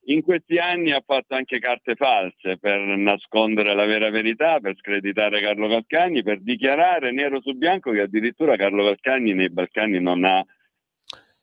in 0.06 0.22
questi 0.22 0.58
anni 0.58 0.90
ha 0.90 1.02
fatto 1.04 1.34
anche 1.34 1.58
carte 1.60 1.94
false 1.94 2.58
per 2.58 2.80
nascondere 2.80 3.74
la 3.74 3.84
vera 3.84 4.10
verità, 4.10 4.58
per 4.58 4.76
screditare 4.76 5.40
Carlo 5.40 5.68
Calcagni, 5.68 6.22
per 6.22 6.40
dichiarare 6.40 7.12
nero 7.12 7.40
su 7.40 7.52
bianco 7.52 7.92
che 7.92 8.00
addirittura 8.00 8.56
Carlo 8.56 8.84
Calcagni 8.84 9.32
nei 9.34 9.50
Balcani 9.50 10.00
non 10.00 10.24
ha 10.24 10.44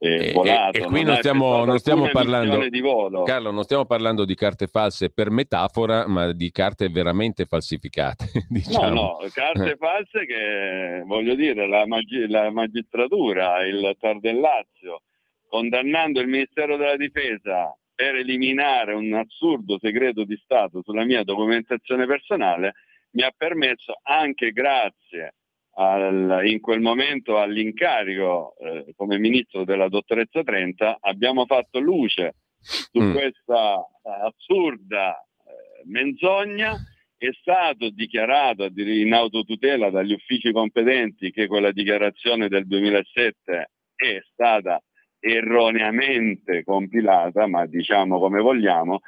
eh, 0.02 0.32
volato. 0.34 0.78
E, 0.78 0.82
qui 0.84 1.04
non, 1.04 1.14
ha 1.14 1.18
stiamo, 1.18 1.64
non 1.64 1.78
stiamo 1.78 2.10
parlando, 2.10 2.48
missione 2.48 2.70
di 2.70 2.82
volo. 2.82 3.24
Carlo, 3.24 3.52
non 3.52 3.64
stiamo 3.64 3.86
parlando 3.86 4.26
di 4.26 4.36
carte 4.36 4.68
false 4.68 5.10
per 5.10 5.30
metafora, 5.30 6.08
ma 6.08 6.32
di 6.34 6.52
carte 6.52 6.90
veramente 6.90 7.46
falsificate. 7.46 8.30
Diciamo. 8.50 8.90
No, 8.90 8.94
no, 8.94 9.18
carte 9.32 9.76
false 9.80 10.26
che 10.26 11.04
voglio 11.06 11.36
dire, 11.36 11.66
la, 11.66 11.86
magi- 11.88 12.28
la 12.28 12.50
magistratura, 12.52 13.66
il 13.66 13.96
TAR 13.98 14.20
del 14.20 14.40
Lazio, 14.40 15.04
condannando 15.48 16.20
il 16.20 16.28
Ministero 16.28 16.76
della 16.76 16.98
Difesa 16.98 17.74
per 18.00 18.16
eliminare 18.16 18.94
un 18.94 19.14
assurdo 19.14 19.78
segreto 19.78 20.24
di 20.24 20.40
Stato 20.42 20.82
sulla 20.86 21.04
mia 21.04 21.26
documentazione 21.26 22.06
personale, 22.06 22.76
mi 23.12 23.24
ha 23.24 23.34
permesso 23.36 24.00
anche 24.04 24.52
grazie 24.52 25.34
al, 25.72 26.44
in 26.46 26.62
quel 26.62 26.80
momento 26.80 27.40
all'incarico 27.40 28.56
eh, 28.58 28.94
come 28.96 29.20
ministro 29.20 29.66
della 29.66 29.90
dottoressa 29.90 30.44
Trenta, 30.44 30.96
abbiamo 31.02 31.46
fatto 31.46 31.80
luce 31.80 32.36
su 32.62 33.02
Mm. 33.02 33.12
questa 33.12 33.86
assurda 34.24 35.18
eh, 35.20 35.84
menzogna. 35.88 36.76
È 37.18 37.28
stato 37.42 37.90
dichiarato 37.90 38.70
in 38.78 39.12
autotutela 39.12 39.90
dagli 39.90 40.14
uffici 40.14 40.54
competenti 40.54 41.32
che 41.32 41.48
quella 41.48 41.74
dichiarazione 41.74 42.48
del 42.48 42.66
2007 42.66 43.72
è 43.94 44.20
stata 44.32 44.82
erroneamente 45.20 46.64
compilata, 46.64 47.48
ma 47.48 47.66
diciamo 47.66 48.20
come 48.20 48.40
vogliamo. 48.42 49.00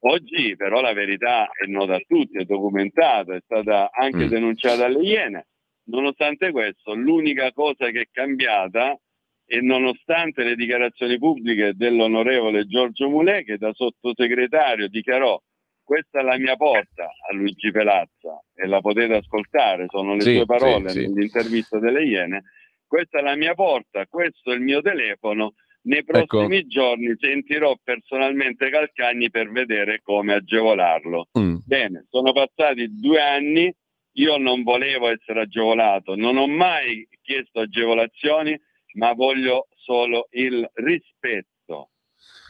Oggi 0.00 0.54
però 0.56 0.80
la 0.80 0.92
verità 0.92 1.48
è 1.50 1.66
nota 1.66 1.94
a 1.96 2.00
tutti, 2.06 2.38
è 2.38 2.44
documentata, 2.44 3.34
è 3.34 3.40
stata 3.44 3.90
anche 3.92 4.26
Mm. 4.26 4.28
denunciata 4.28 4.84
alle 4.84 5.02
Iene. 5.02 5.46
Nonostante 5.88 6.50
questo, 6.52 6.94
l'unica 6.94 7.50
cosa 7.52 7.90
che 7.90 8.02
è 8.02 8.08
cambiata 8.10 8.96
e 9.50 9.60
nonostante 9.62 10.44
le 10.44 10.54
dichiarazioni 10.54 11.18
pubbliche 11.18 11.72
dell'onorevole 11.74 12.66
Giorgio 12.66 13.08
Mulè, 13.08 13.42
che 13.44 13.56
da 13.56 13.72
sottosegretario 13.72 14.88
dichiarò 14.88 15.40
questa 15.82 16.20
è 16.20 16.22
la 16.22 16.36
mia 16.36 16.54
porta 16.54 17.04
a 17.04 17.34
Luigi 17.34 17.70
Pelazza 17.70 18.38
e 18.54 18.66
la 18.66 18.80
potete 18.80 19.14
ascoltare, 19.14 19.86
sono 19.88 20.14
le 20.14 20.20
Sì, 20.20 20.34
sue 20.34 20.44
parole 20.44 20.90
sì, 20.90 21.00
sì. 21.00 21.06
nell'intervista 21.06 21.78
delle 21.78 22.04
Iene, 22.04 22.44
questa 22.88 23.20
è 23.20 23.22
la 23.22 23.36
mia 23.36 23.54
porta, 23.54 24.06
questo 24.06 24.50
è 24.50 24.54
il 24.54 24.62
mio 24.62 24.80
telefono, 24.80 25.54
nei 25.82 25.98
Ecco. 25.98 26.26
prossimi 26.26 26.66
giorni 26.66 27.14
sentirò 27.18 27.76
personalmente 27.82 28.68
Calcagni 28.70 29.30
per 29.30 29.50
vedere 29.50 30.00
come 30.02 30.34
agevolarlo. 30.34 31.28
Mm. 31.38 31.56
Bene, 31.64 32.06
sono 32.10 32.32
passati 32.32 32.98
due 32.98 33.20
anni, 33.20 33.72
io 34.12 34.36
non 34.36 34.62
volevo 34.62 35.08
essere 35.08 35.42
agevolato, 35.42 36.16
non 36.16 36.36
ho 36.36 36.48
mai 36.48 37.06
chiesto 37.22 37.60
agevolazioni, 37.60 38.58
ma 38.94 39.12
voglio 39.12 39.68
solo 39.76 40.26
il 40.32 40.68
rispetto. 40.74 41.57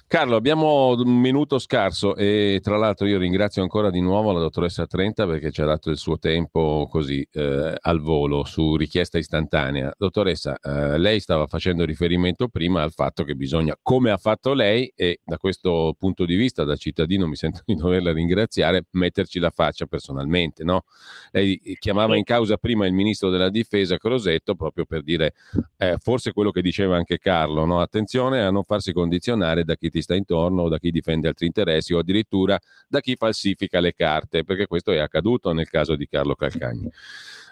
Carlo, 0.08 0.36
abbiamo 0.36 0.94
un 0.96 1.20
minuto 1.20 1.58
scarso 1.58 2.16
e 2.16 2.60
tra 2.62 2.78
l'altro 2.78 3.06
io 3.06 3.18
ringrazio 3.18 3.60
ancora 3.60 3.90
di 3.90 4.00
nuovo 4.00 4.32
la 4.32 4.40
dottoressa 4.40 4.86
Trenta 4.86 5.26
perché 5.26 5.50
ci 5.50 5.60
ha 5.60 5.66
dato 5.66 5.90
il 5.90 5.98
suo 5.98 6.18
tempo 6.18 6.88
così 6.90 7.28
eh, 7.30 7.76
al 7.78 8.00
volo 8.00 8.42
su 8.44 8.74
richiesta 8.76 9.18
istantanea. 9.18 9.92
Dottoressa, 9.98 10.56
eh, 10.62 10.96
lei 10.96 11.20
stava 11.20 11.46
facendo 11.46 11.84
riferimento 11.84 12.48
prima 12.48 12.82
al 12.82 12.92
fatto 12.92 13.22
che 13.22 13.34
bisogna, 13.34 13.76
come 13.82 14.10
ha 14.10 14.16
fatto 14.16 14.54
lei, 14.54 14.90
e 14.96 15.20
da 15.22 15.36
questo 15.36 15.94
punto 15.98 16.24
di 16.24 16.36
vista 16.36 16.64
da 16.64 16.74
cittadino 16.76 17.26
mi 17.26 17.36
sento 17.36 17.60
di 17.66 17.74
doverla 17.74 18.10
ringraziare, 18.10 18.86
metterci 18.92 19.38
la 19.38 19.50
faccia 19.50 19.84
personalmente. 19.84 20.64
No? 20.64 20.84
Lei 21.32 21.60
chiamava 21.78 22.16
in 22.16 22.24
causa 22.24 22.56
prima 22.56 22.86
il 22.86 22.94
ministro 22.94 23.28
della 23.28 23.50
difesa 23.50 23.98
Crosetto 23.98 24.54
proprio 24.54 24.86
per 24.86 25.02
dire 25.02 25.34
eh, 25.76 25.98
forse 25.98 26.32
quello 26.32 26.50
che 26.50 26.62
diceva 26.62 26.96
anche 26.96 27.18
Carlo, 27.18 27.66
no? 27.66 27.80
attenzione 27.80 28.42
a 28.42 28.50
non 28.50 28.62
farsi 28.62 28.94
condizionare 28.94 29.64
da 29.64 29.74
chi 29.74 29.90
ti 29.90 29.96
sta 30.02 30.14
intorno 30.14 30.62
o 30.62 30.68
da 30.68 30.78
chi 30.78 30.90
difende 30.90 31.28
altri 31.28 31.46
interessi 31.46 31.92
o 31.94 31.98
addirittura 31.98 32.58
da 32.88 33.00
chi 33.00 33.16
falsifica 33.16 33.80
le 33.80 33.92
carte, 33.94 34.44
perché 34.44 34.66
questo 34.66 34.92
è 34.92 34.98
accaduto 34.98 35.52
nel 35.52 35.68
caso 35.68 35.94
di 35.96 36.06
Carlo 36.06 36.34
Calcagni. 36.34 36.88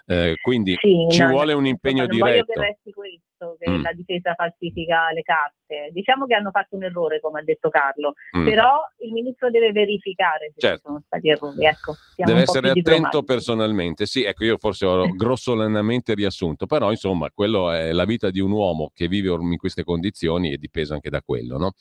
Eh, 0.09 0.37
quindi 0.41 0.73
Sì, 0.79 1.05
ci 1.09 1.19
no, 1.21 1.27
vuole 1.31 1.51
un 1.51 1.65
impegno 1.65 2.05
non 2.05 2.17
voglio 2.17 2.31
diretto. 2.31 2.53
che 2.53 2.59
resti 2.65 2.93
questo, 2.93 3.57
che 3.59 3.69
Mm. 3.69 3.81
la 3.81 3.91
difesa 3.91 4.33
falsifica 4.35 5.11
le 5.11 5.21
carte. 5.21 5.89
Diciamo 5.91 6.25
che 6.25 6.33
hanno 6.33 6.49
fatto 6.49 6.77
un 6.77 6.85
errore, 6.85 7.19
come 7.19 7.41
ha 7.41 7.43
detto 7.43 7.67
Carlo, 7.67 8.13
Mm. 8.37 8.45
però 8.45 8.79
il 8.99 9.11
ministro 9.11 9.49
deve 9.51 9.73
verificare 9.73 10.53
se 10.53 10.61
Certo. 10.61 10.77
ci 10.77 10.83
sono 10.85 11.03
stati 11.05 11.27
errori. 11.29 11.65
Ecco, 11.65 11.97
Deve 12.15 12.39
essere 12.39 12.69
attento 12.69 13.23
personalmente. 13.23 14.05
Sì, 14.05 14.23
ecco, 14.23 14.45
io 14.45 14.57
forse 14.57 14.85
ho 14.85 15.07
grossolanamente 15.13 16.13
riassunto, 16.13 16.67
però 16.67 16.89
insomma, 16.91 17.29
quello 17.33 17.69
è 17.71 17.91
la 17.91 18.05
vita 18.05 18.29
di 18.29 18.39
un 18.39 18.51
uomo 18.51 18.91
che 18.95 19.09
vive 19.09 19.33
in 19.33 19.57
queste 19.57 19.83
condizioni 19.83 20.53
e 20.53 20.57
dipesa 20.57 20.93
anche 20.93 21.09
da 21.09 21.21
quello, 21.21 21.57
no? 21.57 21.73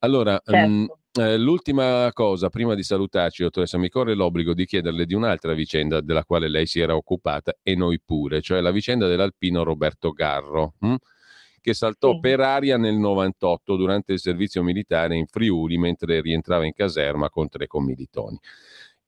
Allora, 0.00 0.40
Certo. 0.44 0.68
mm, 0.70 0.84
eh, 1.20 1.38
l'ultima 1.38 2.10
cosa, 2.12 2.50
prima 2.50 2.74
di 2.74 2.82
salutarci, 2.82 3.42
dottoressa, 3.42 3.78
mi 3.78 3.88
corre 3.88 4.14
l'obbligo 4.14 4.52
di 4.54 4.66
chiederle 4.66 5.06
di 5.06 5.14
un'altra 5.14 5.54
vicenda 5.54 6.00
della 6.00 6.24
quale 6.24 6.48
lei 6.48 6.66
si 6.66 6.80
era 6.80 6.94
occupata 6.94 7.54
e 7.62 7.74
noi 7.74 8.00
pure, 8.04 8.42
cioè 8.42 8.60
la 8.60 8.70
vicenda 8.70 9.06
dell'alpino 9.08 9.62
Roberto 9.64 10.10
Garro, 10.12 10.74
hm? 10.80 10.94
che 11.60 11.74
saltò 11.74 12.12
Sì. 12.12 12.20
per 12.20 12.40
aria 12.40 12.76
nel 12.76 12.94
98 12.94 13.76
durante 13.76 14.12
il 14.12 14.20
servizio 14.20 14.62
militare 14.62 15.16
in 15.16 15.26
Friuli 15.26 15.78
mentre 15.78 16.20
rientrava 16.20 16.64
in 16.66 16.72
caserma 16.74 17.28
con 17.30 17.48
tre 17.48 17.66
commilitoni. 17.66 18.38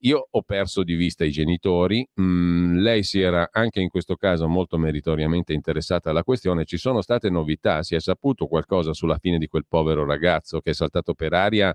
Io 0.02 0.28
ho 0.30 0.42
perso 0.42 0.84
di 0.84 0.94
vista 0.94 1.24
i 1.24 1.32
genitori, 1.32 2.06
mm, 2.20 2.78
lei 2.78 3.02
si 3.02 3.20
era 3.20 3.48
anche 3.50 3.80
in 3.80 3.88
questo 3.88 4.14
caso 4.14 4.46
molto 4.46 4.78
meritoriamente 4.78 5.52
interessata 5.52 6.10
alla 6.10 6.22
questione, 6.22 6.64
ci 6.64 6.76
sono 6.76 7.02
state 7.02 7.30
novità, 7.30 7.82
si 7.82 7.96
è 7.96 8.00
saputo 8.00 8.46
qualcosa 8.46 8.92
sulla 8.92 9.18
fine 9.18 9.38
di 9.38 9.48
quel 9.48 9.64
povero 9.68 10.04
ragazzo 10.04 10.60
che 10.60 10.70
è 10.70 10.74
saltato 10.74 11.14
per 11.14 11.32
aria 11.32 11.74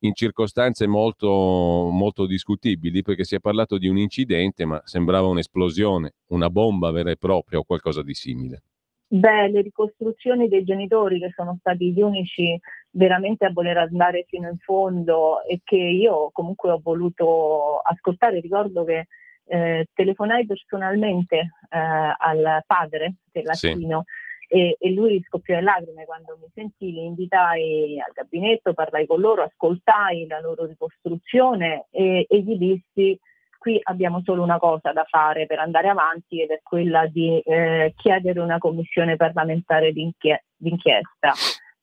in 0.00 0.14
circostanze 0.14 0.86
molto, 0.86 1.28
molto 1.28 2.24
discutibili 2.24 3.02
perché 3.02 3.24
si 3.24 3.34
è 3.34 3.40
parlato 3.40 3.76
di 3.76 3.88
un 3.88 3.98
incidente 3.98 4.64
ma 4.64 4.80
sembrava 4.84 5.26
un'esplosione, 5.26 6.14
una 6.28 6.48
bomba 6.48 6.90
vera 6.90 7.10
e 7.10 7.16
propria 7.18 7.58
o 7.58 7.64
qualcosa 7.64 8.02
di 8.02 8.14
simile. 8.14 8.62
Beh, 9.10 9.48
le 9.48 9.62
ricostruzioni 9.62 10.48
dei 10.48 10.64
genitori 10.64 11.18
che 11.18 11.32
sono 11.34 11.56
stati 11.60 11.92
gli 11.92 12.02
unici 12.02 12.58
veramente 12.90 13.46
a 13.46 13.50
voler 13.50 13.78
andare 13.78 14.26
fino 14.28 14.48
in 14.48 14.58
fondo 14.58 15.42
e 15.44 15.60
che 15.64 15.76
io 15.76 16.30
comunque 16.30 16.70
ho 16.70 16.80
voluto 16.82 17.78
ascoltare. 17.78 18.40
Ricordo 18.40 18.84
che 18.84 19.06
eh, 19.46 19.86
telefonai 19.94 20.44
personalmente 20.44 21.36
eh, 21.36 22.14
al 22.18 22.62
padre 22.66 23.14
dell'assino 23.32 24.04
e, 24.46 24.76
e 24.78 24.92
lui 24.92 25.22
scoppiò 25.26 25.56
in 25.56 25.64
lacrime 25.64 26.04
quando 26.04 26.38
mi 26.40 26.48
sentì, 26.54 26.92
li 26.92 27.04
invitai 27.04 27.98
al 28.00 28.12
gabinetto, 28.12 28.74
parlai 28.74 29.06
con 29.06 29.20
loro, 29.20 29.42
ascoltai 29.42 30.26
la 30.26 30.40
loro 30.40 30.66
ricostruzione 30.66 31.86
e, 31.90 32.26
e 32.28 32.40
gli 32.40 32.56
dissi 32.56 33.18
qui 33.58 33.78
abbiamo 33.82 34.22
solo 34.24 34.42
una 34.42 34.58
cosa 34.58 34.92
da 34.92 35.04
fare 35.04 35.46
per 35.46 35.58
andare 35.58 35.88
avanti 35.88 36.40
ed 36.40 36.50
è 36.50 36.60
quella 36.62 37.06
di 37.06 37.38
eh, 37.40 37.92
chiedere 37.96 38.40
una 38.40 38.58
commissione 38.58 39.16
parlamentare 39.16 39.92
d'inchie- 39.92 40.44
d'inchiesta 40.56 41.32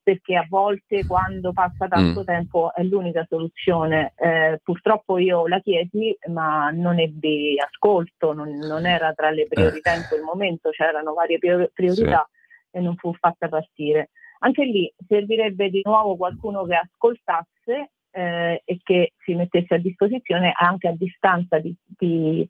perché 0.02 0.36
a 0.36 0.46
volte 0.48 1.04
quando 1.08 1.52
passa 1.52 1.88
tanto 1.88 2.22
Mm. 2.22 2.26
tempo 2.26 2.72
è 2.76 2.84
l'unica 2.84 3.26
soluzione. 3.28 4.14
Eh, 4.18 4.60
purtroppo 4.64 5.18
io 5.18 5.48
la 5.48 5.60
chiesi 5.60 6.16
ma 6.28 6.70
non 6.70 7.00
ebbi 7.00 7.60
ascolto, 7.60 8.32
non, 8.32 8.50
non 8.56 8.86
era 8.86 9.14
tra 9.14 9.32
le 9.32 9.48
priorità 9.48 9.96
in 9.96 10.04
quel 10.08 10.22
momento, 10.22 10.70
c'erano 10.70 11.14
varie 11.14 11.40
prior- 11.40 11.72
priorità 11.74 12.30
e 12.70 12.80
non 12.82 12.96
fu 12.98 13.14
fatta 13.16 13.48
partire. 13.50 14.12
Anche 14.40 14.64
lì 14.66 14.94
servirebbe 15.08 15.70
di 15.72 15.82
nuovo 15.84 16.16
qualcuno 16.18 16.66
che 16.66 16.76
ascoltasse 16.76 17.94
eh, 18.16 18.62
e 18.64 18.80
che 18.82 19.12
si 19.24 19.36
mettesse 19.36 19.76
a 19.76 19.80
disposizione 19.80 20.54
anche 20.56 20.88
a 20.88 20.96
distanza 20.96 21.60
di, 21.60 21.76
di 21.86 22.48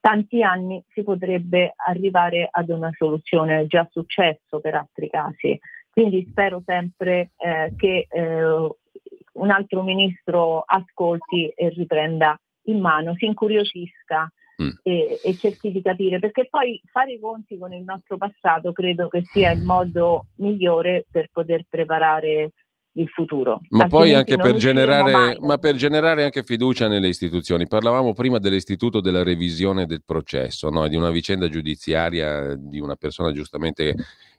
tanti 0.00 0.42
anni 0.42 0.82
si 0.88 1.04
potrebbe 1.04 1.74
arrivare 1.76 2.48
ad 2.50 2.70
una 2.70 2.90
soluzione, 2.96 3.60
è 3.60 3.66
già 3.66 3.86
successo 3.90 4.60
per 4.60 4.74
altri 4.74 5.08
casi. 5.08 5.58
Quindi 5.88 6.26
spero 6.28 6.62
sempre 6.66 7.30
eh, 7.36 7.72
che 7.76 8.06
eh, 8.08 8.44
un 8.44 9.50
altro 9.50 9.82
ministro 9.82 10.62
ascolti 10.66 11.48
e 11.48 11.68
riprenda 11.68 12.38
in 12.64 12.80
mano, 12.80 13.14
si 13.14 13.26
incuriosisca 13.26 14.28
Mm. 14.62 14.70
e, 14.82 15.20
e 15.22 15.36
cerchi 15.36 15.70
di 15.70 15.82
capire, 15.82 16.18
perché 16.18 16.46
poi 16.48 16.80
fare 16.90 17.12
i 17.12 17.20
conti 17.20 17.58
con 17.58 17.74
il 17.74 17.84
nostro 17.84 18.16
passato 18.16 18.72
credo 18.72 19.08
che 19.08 19.22
sia 19.26 19.50
il 19.50 19.62
modo 19.62 20.28
migliore 20.36 21.04
per 21.10 21.28
poter 21.30 21.64
preparare 21.68 22.52
il 22.96 23.08
futuro. 23.08 23.60
Ma 23.70 23.86
poi 23.86 24.14
anche 24.14 24.36
per 24.36 24.56
generare, 24.56 25.36
ma 25.40 25.58
per 25.58 25.76
generare 25.76 26.24
anche 26.24 26.42
fiducia 26.42 26.88
nelle 26.88 27.08
istituzioni. 27.08 27.66
Parlavamo 27.66 28.12
prima 28.12 28.38
dell'istituto 28.38 29.00
della 29.00 29.22
revisione 29.22 29.86
del 29.86 30.02
processo, 30.04 30.70
no? 30.70 30.88
di 30.88 30.96
una 30.96 31.10
vicenda 31.10 31.48
giudiziaria 31.48 32.54
di 32.56 32.80
una 32.80 32.96
persona 32.96 33.32
giustamente 33.32 33.94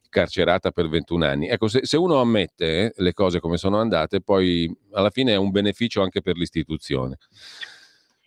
carcerata 0.09 0.71
per 0.71 0.87
21 0.89 1.25
anni. 1.25 1.47
Ecco, 1.47 1.67
se, 1.67 1.81
se 1.83 1.97
uno 1.97 2.19
ammette 2.19 2.93
le 2.95 3.13
cose 3.13 3.39
come 3.39 3.57
sono 3.57 3.79
andate, 3.79 4.21
poi 4.21 4.73
alla 4.91 5.09
fine 5.09 5.33
è 5.33 5.37
un 5.37 5.51
beneficio 5.51 6.01
anche 6.01 6.21
per 6.21 6.35
l'istituzione. 6.37 7.17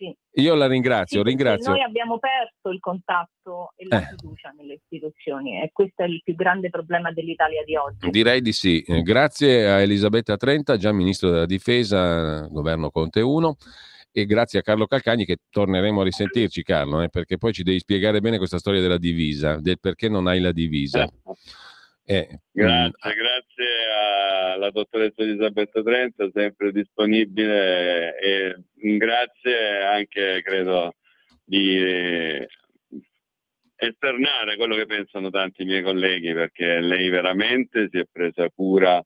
Sì. 0.01 0.41
Io 0.41 0.55
la 0.55 0.65
ringrazio, 0.65 1.19
Sì, 1.21 1.27
ringrazio. 1.27 1.69
Noi 1.69 1.83
abbiamo 1.83 2.17
perso 2.17 2.69
il 2.69 2.79
contatto 2.79 3.73
e 3.75 3.85
la 3.87 4.01
Eh. 4.01 4.15
fiducia 4.15 4.49
nelle 4.57 4.73
istituzioni 4.73 5.61
e 5.61 5.69
questo 5.71 6.01
è 6.01 6.07
il 6.07 6.21
più 6.23 6.33
grande 6.33 6.71
problema 6.71 7.11
dell'Italia 7.11 7.63
di 7.63 7.75
oggi. 7.75 8.09
Direi 8.09 8.41
di 8.41 8.51
sì. 8.51 8.81
Eh, 8.81 9.03
Grazie 9.03 9.69
a 9.69 9.79
Elisabetta 9.79 10.37
Trenta, 10.37 10.77
già 10.77 10.91
ministro 10.91 11.29
della 11.29 11.45
difesa, 11.45 12.47
governo 12.47 12.89
Conte 12.89 13.21
1, 13.21 13.55
e 14.11 14.25
grazie 14.25 14.57
a 14.59 14.61
Carlo 14.63 14.87
Calcagni 14.87 15.23
che 15.25 15.37
torneremo 15.51 16.01
a 16.01 16.03
risentirci, 16.03 16.63
Carlo, 16.63 17.01
eh, 17.01 17.09
perché 17.09 17.37
poi 17.37 17.53
ci 17.53 17.61
devi 17.61 17.77
spiegare 17.77 18.21
bene 18.21 18.37
questa 18.39 18.57
storia 18.57 18.81
della 18.81 18.97
divisa, 18.97 19.59
del 19.61 19.79
perché 19.79 20.09
non 20.09 20.25
hai 20.25 20.39
la 20.39 20.51
divisa. 20.51 21.03
Eh, 21.03 21.11
mm, 22.11 22.37
Grazie, 22.51 23.13
grazie 23.15 24.53
alla 24.53 24.71
dottoressa 24.71 25.21
Elisabetta 25.21 25.81
Trenta, 25.81 26.29
sempre 26.33 26.71
disponibile 26.71 28.17
e 28.19 28.55
grazie 28.97 29.83
anche, 29.83 30.41
credo, 30.43 30.93
di 31.43 31.77
eh, 31.77 32.47
esternare 33.75 34.57
quello 34.57 34.75
che 34.75 34.85
pensano 34.85 35.29
tanti 35.29 35.65
miei 35.65 35.81
colleghi, 35.81 36.33
perché 36.33 36.79
lei 36.79 37.09
veramente 37.09 37.87
si 37.91 37.97
è 37.97 38.05
presa 38.11 38.49
cura 38.49 39.03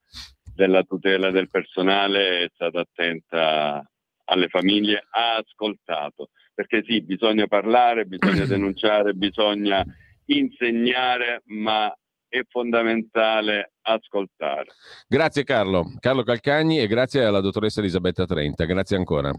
della 0.54 0.84
tutela 0.84 1.32
del 1.32 1.50
personale, 1.50 2.44
è 2.44 2.50
stata 2.54 2.82
attenta 2.82 3.90
alle 4.26 4.48
famiglie, 4.48 5.06
ha 5.10 5.36
ascoltato, 5.36 6.30
perché 6.54 6.84
sì, 6.86 7.02
bisogna 7.02 7.48
parlare, 7.48 8.06
bisogna 8.06 8.46
denunciare, 8.48 9.14
bisogna 9.14 9.84
insegnare, 10.26 11.42
ma 11.46 11.94
è 12.40 12.44
fondamentale 12.50 13.74
ascoltare. 13.82 14.68
Grazie 15.08 15.44
Carlo, 15.44 15.94
Carlo 16.00 16.24
Calcagni 16.24 16.80
e 16.80 16.88
grazie 16.88 17.24
alla 17.24 17.42
dottoressa 17.42 17.80
Elisabetta 17.80 18.26
Trenta. 18.26 18.66
Grazie 18.66 18.98
ancora. 18.98 19.32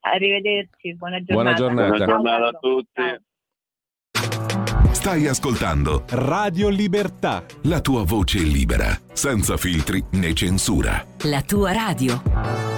Arrivederci, 0.00 0.94
buona 0.96 1.22
giornata. 1.22 1.34
Buona 1.34 1.54
giornata. 1.54 2.04
Buona 2.04 2.06
giornata 2.06 2.46
a 2.46 2.58
tutti. 2.58 3.26
Stai 4.92 5.26
ascoltando 5.26 6.04
Radio 6.10 6.68
Libertà. 6.68 7.44
la 7.64 7.80
tua 7.80 8.04
voce 8.04 8.38
libera, 8.38 8.90
senza 9.12 9.56
filtri 9.56 10.02
né 10.12 10.32
censura. 10.34 11.04
La 11.24 11.42
tua 11.42 11.72
radio. 11.72 12.77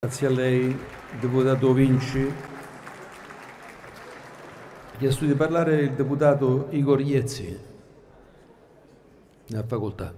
Grazie 0.00 0.28
a 0.28 0.30
lei, 0.30 0.78
deputato 1.18 1.72
Vinci. 1.72 2.32
Chiesto 4.96 5.24
di 5.24 5.34
parlare 5.34 5.80
il 5.80 5.94
deputato 5.94 6.68
Igor 6.70 7.00
Iezzi. 7.00 7.58
Ne 9.48 9.64
facoltà. 9.66 10.14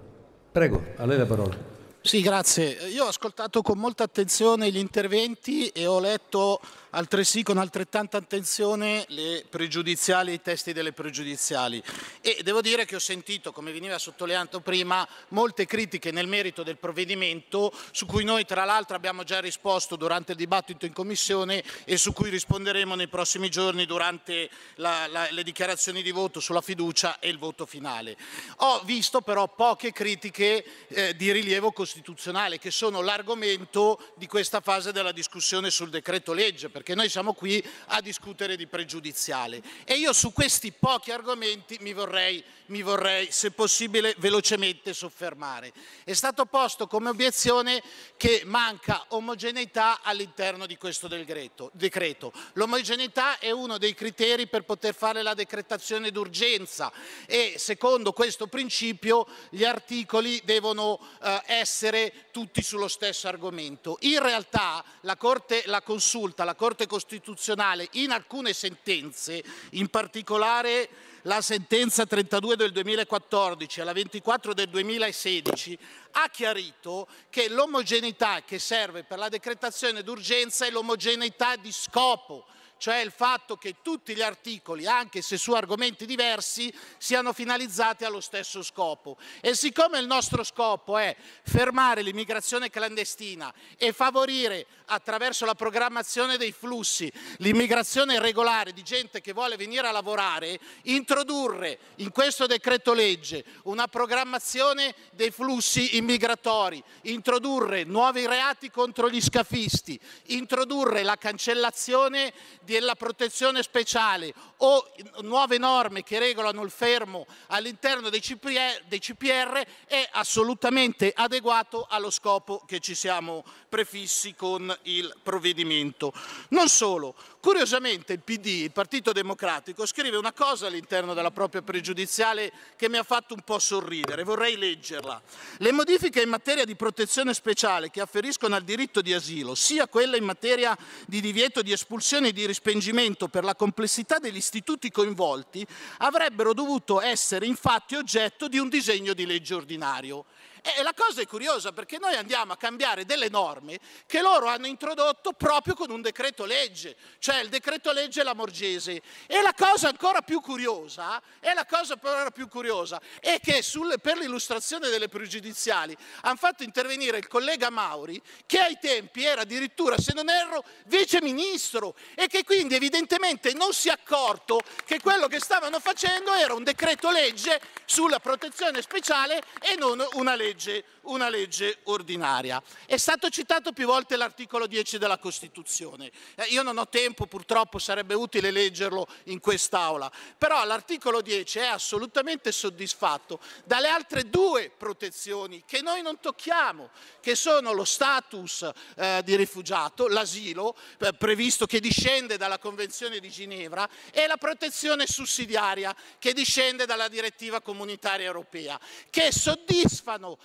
Prego, 0.51 0.83
a 0.97 1.05
lei 1.07 1.17
la 1.17 1.25
parola. 1.25 1.57
Sì, 1.99 2.21
grazie. 2.21 2.73
Io 2.89 3.05
ho 3.05 3.07
ascoltato 3.07 3.63
con 3.63 3.79
molta 3.79 4.03
attenzione 4.03 4.69
gli 4.69 4.77
interventi 4.77 5.69
e 5.69 5.87
ho 5.87 5.99
letto 5.99 6.59
altresì 6.91 7.43
con 7.43 7.57
altrettanta 7.57 8.17
attenzione 8.17 9.05
le 9.09 9.45
pregiudiziali, 9.49 10.33
i 10.33 10.41
testi 10.41 10.73
delle 10.73 10.91
pregiudiziali 10.93 11.81
e 12.21 12.39
devo 12.43 12.61
dire 12.61 12.85
che 12.85 12.95
ho 12.95 12.99
sentito, 12.99 13.51
come 13.51 13.71
veniva 13.71 13.97
sottolineato 13.97 14.59
prima, 14.61 15.07
molte 15.29 15.65
critiche 15.65 16.11
nel 16.11 16.27
merito 16.27 16.63
del 16.63 16.77
provvedimento 16.77 17.71
su 17.91 18.05
cui 18.05 18.23
noi 18.23 18.45
tra 18.45 18.65
l'altro 18.65 18.95
abbiamo 18.95 19.23
già 19.23 19.39
risposto 19.39 19.95
durante 19.95 20.31
il 20.33 20.37
dibattito 20.37 20.85
in 20.85 20.93
commissione 20.93 21.63
e 21.85 21.97
su 21.97 22.13
cui 22.13 22.29
risponderemo 22.29 22.95
nei 22.95 23.07
prossimi 23.07 23.49
giorni 23.49 23.85
durante 23.85 24.49
la- 24.75 25.07
la- 25.07 25.27
le 25.31 25.43
dichiarazioni 25.43 26.01
di 26.01 26.11
voto 26.11 26.39
sulla 26.39 26.61
fiducia 26.61 27.19
e 27.19 27.29
il 27.29 27.37
voto 27.37 27.65
finale. 27.65 28.17
Ho 28.57 28.81
visto 28.83 29.21
però 29.21 29.47
poche 29.47 29.91
critiche 29.91 30.63
eh, 30.87 31.15
di 31.15 31.31
rilievo 31.31 31.71
costituzionale 31.71 32.57
che 32.59 32.71
sono 32.71 33.01
l'argomento 33.01 34.11
di 34.15 34.27
questa 34.27 34.59
fase 34.61 34.91
della 34.91 35.11
discussione 35.11 35.69
sul 35.69 35.89
decreto 35.89 36.33
legge 36.33 36.69
perché 36.81 36.95
noi 36.95 37.09
siamo 37.09 37.33
qui 37.33 37.63
a 37.89 38.01
discutere 38.01 38.57
di 38.57 38.65
pregiudiziale 38.65 39.61
e 39.83 39.99
io 39.99 40.13
su 40.13 40.33
questi 40.33 40.71
pochi 40.71 41.11
argomenti 41.11 41.77
mi 41.81 41.93
vorrei, 41.93 42.43
mi 42.67 42.81
vorrei 42.81 43.31
se 43.31 43.51
possibile 43.51 44.15
velocemente 44.17 44.91
soffermare. 44.91 45.71
È 46.03 46.13
stato 46.13 46.45
posto 46.45 46.87
come 46.87 47.09
obiezione 47.09 47.83
che 48.17 48.41
manca 48.45 49.05
omogeneità 49.09 49.99
all'interno 50.01 50.65
di 50.65 50.75
questo 50.75 51.07
decreto. 51.07 52.31
L'omogeneità 52.53 53.37
è 53.37 53.51
uno 53.51 53.77
dei 53.77 53.93
criteri 53.93 54.47
per 54.47 54.63
poter 54.63 54.95
fare 54.95 55.21
la 55.21 55.35
decretazione 55.35 56.09
d'urgenza 56.09 56.91
e 57.27 57.55
secondo 57.59 58.11
questo 58.11 58.47
principio 58.47 59.27
gli 59.51 59.63
articoli 59.63 60.41
devono 60.43 60.99
eh, 61.21 61.43
essere 61.45 62.29
tutti 62.31 62.63
sullo 62.63 62.87
stesso 62.87 63.27
argomento. 63.27 63.97
In 64.01 64.19
realtà 64.19 64.83
la, 65.01 65.15
Corte, 65.15 65.61
la 65.67 65.83
Consulta, 65.83 66.43
la 66.43 66.55
Corte 66.55 66.69
Costituzionale 66.87 67.87
in 67.93 68.11
alcune 68.11 68.53
sentenze, 68.53 69.43
in 69.71 69.87
particolare 69.89 70.89
la 71.23 71.41
sentenza 71.41 72.05
32 72.05 72.55
del 72.55 72.71
2014 72.71 73.79
e 73.79 73.83
la 73.83 73.93
24 73.93 74.53
del 74.53 74.69
2016, 74.69 75.77
ha 76.11 76.29
chiarito 76.29 77.07
che 77.29 77.49
l'omogeneità 77.49 78.41
che 78.43 78.59
serve 78.59 79.03
per 79.03 79.19
la 79.19 79.29
decretazione 79.29 80.03
d'urgenza 80.03 80.65
è 80.65 80.71
l'omogeneità 80.71 81.55
di 81.55 81.71
scopo, 81.71 82.45
cioè 82.81 82.97
il 82.97 83.11
fatto 83.11 83.57
che 83.57 83.75
tutti 83.83 84.15
gli 84.15 84.23
articoli, 84.23 84.87
anche 84.87 85.21
se 85.21 85.37
su 85.37 85.51
argomenti 85.51 86.07
diversi, 86.07 86.73
siano 86.97 87.31
finalizzati 87.31 88.05
allo 88.05 88.19
stesso 88.19 88.63
scopo. 88.63 89.17
E 89.39 89.53
siccome 89.53 89.99
il 89.99 90.07
nostro 90.07 90.43
scopo 90.43 90.97
è 90.97 91.15
fermare 91.43 92.01
l'immigrazione 92.01 92.71
clandestina 92.71 93.53
e 93.77 93.93
favorire 93.93 94.65
attraverso 94.85 95.45
la 95.45 95.53
programmazione 95.53 96.37
dei 96.37 96.51
flussi 96.51 97.11
l'immigrazione 97.37 98.19
regolare 98.19 98.73
di 98.73 98.81
gente 98.81 99.21
che 99.21 99.31
vuole 99.31 99.57
venire 99.57 99.87
a 99.87 99.91
lavorare, 99.91 100.59
introdurre 100.83 101.77
in 101.97 102.11
questo 102.11 102.47
decreto 102.47 102.93
legge 102.93 103.43
una 103.63 103.87
programmazione 103.87 104.95
dei 105.11 105.29
flussi 105.29 105.97
immigratori, 105.97 106.83
introdurre 107.03 107.83
nuovi 107.83 108.25
reati 108.25 108.71
contro 108.71 109.07
gli 109.07 109.21
scafisti, 109.21 109.99
introdurre 110.27 111.03
la 111.03 111.15
cancellazione 111.15 112.33
della 112.71 112.95
protezione 112.95 113.63
speciale 113.63 114.33
o 114.57 114.89
nuove 115.23 115.57
norme 115.57 116.03
che 116.03 116.19
regolano 116.19 116.63
il 116.63 116.71
fermo 116.71 117.27
all'interno 117.47 118.09
dei 118.09 118.21
CPR, 118.21 118.83
dei 118.85 118.99
CPR 118.99 119.61
è 119.85 120.07
assolutamente 120.13 121.11
adeguato 121.13 121.85
allo 121.89 122.09
scopo 122.09 122.63
che 122.65 122.79
ci 122.79 122.95
siamo 122.95 123.43
prefissi 123.67 124.35
con 124.35 124.73
il 124.83 125.13
provvedimento. 125.21 126.13
Non 126.49 126.69
solo, 126.69 127.15
curiosamente 127.41 128.13
il 128.13 128.19
PD, 128.19 128.45
il 128.45 128.71
Partito 128.71 129.11
Democratico, 129.11 129.85
scrive 129.85 130.15
una 130.15 130.31
cosa 130.31 130.67
all'interno 130.67 131.13
della 131.13 131.31
propria 131.31 131.61
pregiudiziale 131.61 132.51
che 132.77 132.87
mi 132.87 132.97
ha 132.97 133.03
fatto 133.03 133.33
un 133.33 133.41
po' 133.41 133.59
sorridere, 133.59 134.23
vorrei 134.23 134.55
leggerla. 134.55 135.21
Le 135.57 135.71
modifiche 135.71 136.21
in 136.21 136.29
materia 136.29 136.63
di 136.63 136.75
protezione 136.75 137.33
speciale 137.33 137.89
che 137.89 137.99
afferiscono 137.99 138.55
al 138.55 138.63
diritto 138.63 139.01
di 139.01 139.13
asilo, 139.13 139.55
sia 139.55 139.87
quelle 139.87 140.17
in 140.17 140.23
materia 140.23 140.77
di 141.07 141.19
divieto 141.19 141.61
di 141.61 141.71
espulsione 141.71 142.29
e 142.29 142.33
di 142.33 142.45
rispengimento 142.45 143.27
per 143.27 143.43
la 143.43 143.55
complessità 143.55 144.19
degli 144.19 144.37
istituti 144.37 144.91
coinvolti, 144.91 145.65
avrebbero 145.97 146.53
dovuto 146.53 147.01
essere 147.01 147.47
infatti 147.47 147.95
oggetto 147.95 148.47
di 148.47 148.59
un 148.59 148.69
disegno 148.69 149.13
di 149.13 149.25
legge 149.25 149.55
ordinario. 149.55 150.25
E 150.63 150.83
la 150.83 150.93
cosa 150.93 151.21
è 151.21 151.25
curiosa 151.25 151.71
perché 151.71 151.97
noi 151.97 152.13
andiamo 152.13 152.53
a 152.53 152.57
cambiare 152.57 153.03
delle 153.03 153.29
norme 153.29 153.79
che 154.05 154.21
loro 154.21 154.45
hanno 154.45 154.67
introdotto 154.67 155.33
proprio 155.33 155.73
con 155.73 155.89
un 155.89 156.01
decreto 156.01 156.45
legge, 156.45 156.95
cioè 157.17 157.39
il 157.39 157.49
decreto 157.49 157.91
legge 157.91 158.21
Lamorgese. 158.21 159.01
E 159.25 159.41
la 159.41 159.55
cosa 159.55 159.87
ancora 159.87 160.21
più 160.21 160.39
curiosa, 160.39 161.19
è 161.39 161.51
la 161.55 161.65
cosa 161.65 161.93
ancora 161.93 162.29
più 162.29 162.47
curiosa, 162.47 163.01
è 163.19 163.39
che 163.41 163.63
sul, 163.63 163.99
per 163.99 164.17
l'illustrazione 164.17 164.89
delle 164.89 165.07
pregiudiziali 165.07 165.97
hanno 166.21 166.35
fatto 166.35 166.61
intervenire 166.61 167.17
il 167.17 167.27
collega 167.27 167.71
Mauri, 167.71 168.21
che 168.45 168.59
ai 168.59 168.77
tempi 168.79 169.25
era 169.25 169.41
addirittura, 169.41 169.97
se 169.97 170.13
non 170.13 170.29
erro, 170.29 170.63
vice 170.85 171.23
ministro 171.23 171.95
e 172.13 172.27
che 172.27 172.43
quindi 172.43 172.75
evidentemente 172.75 173.53
non 173.53 173.73
si 173.73 173.87
è 173.87 173.93
accorto 173.93 174.59
che 174.85 174.99
quello 174.99 175.25
che 175.25 175.39
stavano 175.39 175.79
facendo 175.79 176.31
era 176.33 176.53
un 176.53 176.63
decreto 176.63 177.09
legge 177.09 177.59
sulla 177.85 178.19
protezione 178.19 178.83
speciale 178.83 179.41
e 179.59 179.75
non 179.75 180.05
una 180.13 180.35
legge 180.35 180.49
legge, 180.51 180.83
una 181.03 181.29
legge 181.29 181.79
ordinaria. 181.83 182.61
È 182.85 182.97
stato 182.97 183.29
citato 183.29 183.71
più 183.71 183.85
volte 183.85 184.15
l'articolo 184.15 184.67
10 184.67 184.97
della 184.97 185.17
Costituzione. 185.17 186.11
Eh, 186.35 186.45
io 186.45 186.61
non 186.61 186.77
ho 186.77 186.87
tempo, 186.87 187.25
purtroppo 187.25 187.79
sarebbe 187.79 188.13
utile 188.13 188.51
leggerlo 188.51 189.07
in 189.25 189.39
quest'Aula, 189.39 190.11
però 190.37 190.63
l'articolo 190.65 191.21
10 191.21 191.59
è 191.59 191.67
assolutamente 191.67 192.51
soddisfatto 192.51 193.39
dalle 193.63 193.87
altre 193.87 194.29
due 194.29 194.71
protezioni 194.75 195.63
che 195.65 195.81
noi 195.81 196.01
non 196.01 196.19
tocchiamo, 196.19 196.89
che 197.19 197.35
sono 197.35 197.71
lo 197.71 197.85
status 197.85 198.69
eh, 198.95 199.21
di 199.23 199.35
rifugiato, 199.35 200.07
l'asilo, 200.07 200.75
eh, 200.99 201.13
previsto 201.13 201.65
che 201.65 201.79
discende 201.79 202.37
dalla 202.37 202.59
Convenzione 202.59 203.19
di 203.19 203.29
Ginevra, 203.29 203.87
e 204.11 204.27
la 204.27 204.37
protezione 204.37 205.07
sussidiaria 205.07 205.95
che 206.19 206.33
discende 206.33 206.85
dalla 206.85 207.07
direttiva 207.07 207.61
comunitaria 207.61 208.25
europea, 208.25 208.79
che 209.09 209.31
soddisfano 209.31 210.37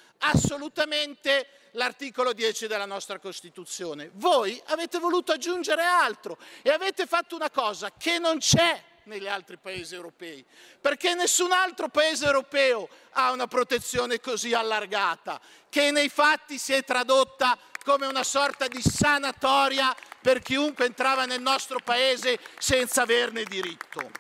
assolutamente 0.47 1.48
l'articolo 1.73 2.32
10 2.32 2.68
della 2.68 2.86
nostra 2.86 3.18
Costituzione. 3.18 4.10
Voi 4.14 4.60
avete 4.66 4.98
voluto 5.01 5.32
aggiungere 5.32 5.82
altro 5.82 6.39
e 6.62 6.70
avete 6.70 7.06
fatto 7.06 7.35
una 7.35 7.51
cosa 7.51 7.93
che 7.98 8.18
non 8.20 8.39
c'è 8.39 8.81
negli 9.05 9.27
altri 9.27 9.56
paesi 9.56 9.94
europei, 9.94 10.44
perché 10.81 11.14
nessun 11.14 11.52
altro 11.52 11.89
paese 11.89 12.24
europeo 12.24 12.89
ha 13.10 13.32
una 13.32 13.47
protezione 13.47 14.20
così 14.20 14.55
allargata, 14.55 15.40
che 15.68 15.90
nei 15.90 16.09
fatti 16.09 16.59
si 16.59 16.73
è 16.73 16.85
tradotta 16.85 17.59
come 17.85 18.06
una 18.06 18.24
sorta 18.24 18.66
di 18.66 18.81
sanatoria 18.81 19.94
per 20.20 20.40
chiunque 20.40 20.86
entrava 20.86 21.24
nel 21.24 21.40
nostro 21.40 21.78
paese 21.81 22.39
senza 22.59 23.02
averne 23.02 23.44
diritto. 23.44 24.10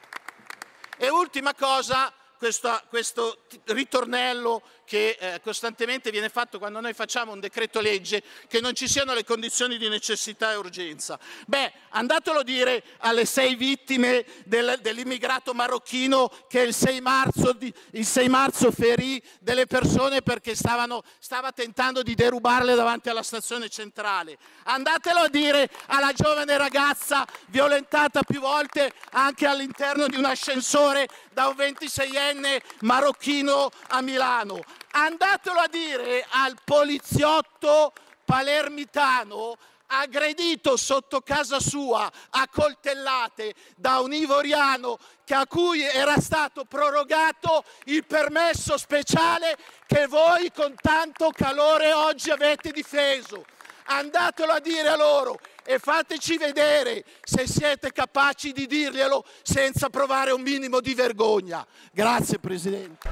E 0.98 1.08
ultima 1.08 1.52
cosa, 1.54 2.12
questo, 2.38 2.80
questo 2.88 3.44
ritornello 3.64 4.62
che 4.86 5.18
eh, 5.18 5.40
costantemente 5.42 6.10
viene 6.10 6.28
fatto 6.30 6.58
quando 6.58 6.80
noi 6.80 6.94
facciamo 6.94 7.32
un 7.32 7.40
decreto 7.40 7.80
legge, 7.80 8.22
che 8.48 8.60
non 8.60 8.74
ci 8.74 8.88
siano 8.88 9.12
le 9.12 9.24
condizioni 9.24 9.76
di 9.76 9.88
necessità 9.88 10.52
e 10.52 10.56
urgenza. 10.56 11.18
Beh, 11.46 11.72
andatelo 11.90 12.38
a 12.38 12.42
dire 12.42 12.82
alle 12.98 13.26
sei 13.26 13.56
vittime 13.56 14.24
del, 14.44 14.78
dell'immigrato 14.80 15.52
marocchino 15.52 16.30
che 16.48 16.60
il 16.60 16.72
6 16.72 17.00
marzo, 17.00 17.52
di, 17.52 17.72
il 17.92 18.06
6 18.06 18.28
marzo 18.28 18.70
ferì 18.70 19.20
delle 19.40 19.66
persone 19.66 20.22
perché 20.22 20.54
stavano, 20.54 21.02
stava 21.18 21.50
tentando 21.50 22.02
di 22.02 22.14
derubarle 22.14 22.74
davanti 22.74 23.08
alla 23.08 23.24
stazione 23.24 23.68
centrale. 23.68 24.38
Andatelo 24.64 25.20
a 25.20 25.28
dire 25.28 25.68
alla 25.86 26.12
giovane 26.12 26.56
ragazza 26.56 27.26
violentata 27.48 28.22
più 28.22 28.40
volte 28.40 28.92
anche 29.10 29.46
all'interno 29.46 30.06
di 30.06 30.16
un 30.16 30.24
ascensore 30.24 31.08
da 31.32 31.48
un 31.48 31.56
26enne 31.56 32.60
marocchino 32.80 33.70
a 33.88 34.00
Milano 34.00 34.62
andatelo 34.96 35.60
a 35.60 35.68
dire 35.68 36.24
al 36.30 36.56
poliziotto 36.64 37.92
palermitano 38.24 39.56
aggredito 39.88 40.76
sotto 40.76 41.20
casa 41.20 41.60
sua 41.60 42.10
a 42.30 42.48
coltellate 42.48 43.54
da 43.76 44.00
un 44.00 44.12
ivoriano 44.12 44.98
a 45.28 45.46
cui 45.46 45.82
era 45.82 46.18
stato 46.18 46.64
prorogato 46.64 47.64
il 47.84 48.04
permesso 48.06 48.78
speciale 48.78 49.56
che 49.86 50.06
voi 50.06 50.50
con 50.52 50.74
tanto 50.80 51.30
calore 51.30 51.92
oggi 51.92 52.30
avete 52.30 52.70
difeso. 52.70 53.44
Andatelo 53.88 54.52
a 54.52 54.60
dire 54.60 54.88
a 54.88 54.96
loro 54.96 55.38
e 55.62 55.78
fateci 55.78 56.38
vedere 56.38 57.04
se 57.22 57.46
siete 57.46 57.92
capaci 57.92 58.52
di 58.52 58.66
dirglielo 58.66 59.24
senza 59.42 59.90
provare 59.90 60.32
un 60.32 60.42
minimo 60.42 60.80
di 60.80 60.94
vergogna. 60.94 61.64
Grazie 61.92 62.38
Presidente. 62.38 63.08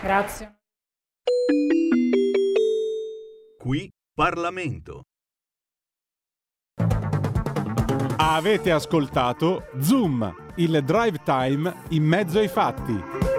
Grazie. 0.00 0.55
Qui 3.58 3.90
Parlamento. 4.14 5.02
Avete 8.16 8.70
ascoltato 8.70 9.68
Zoom, 9.80 10.52
il 10.56 10.82
drive 10.84 11.18
time 11.24 11.82
in 11.90 12.04
mezzo 12.04 12.38
ai 12.38 12.48
fatti. 12.48 13.35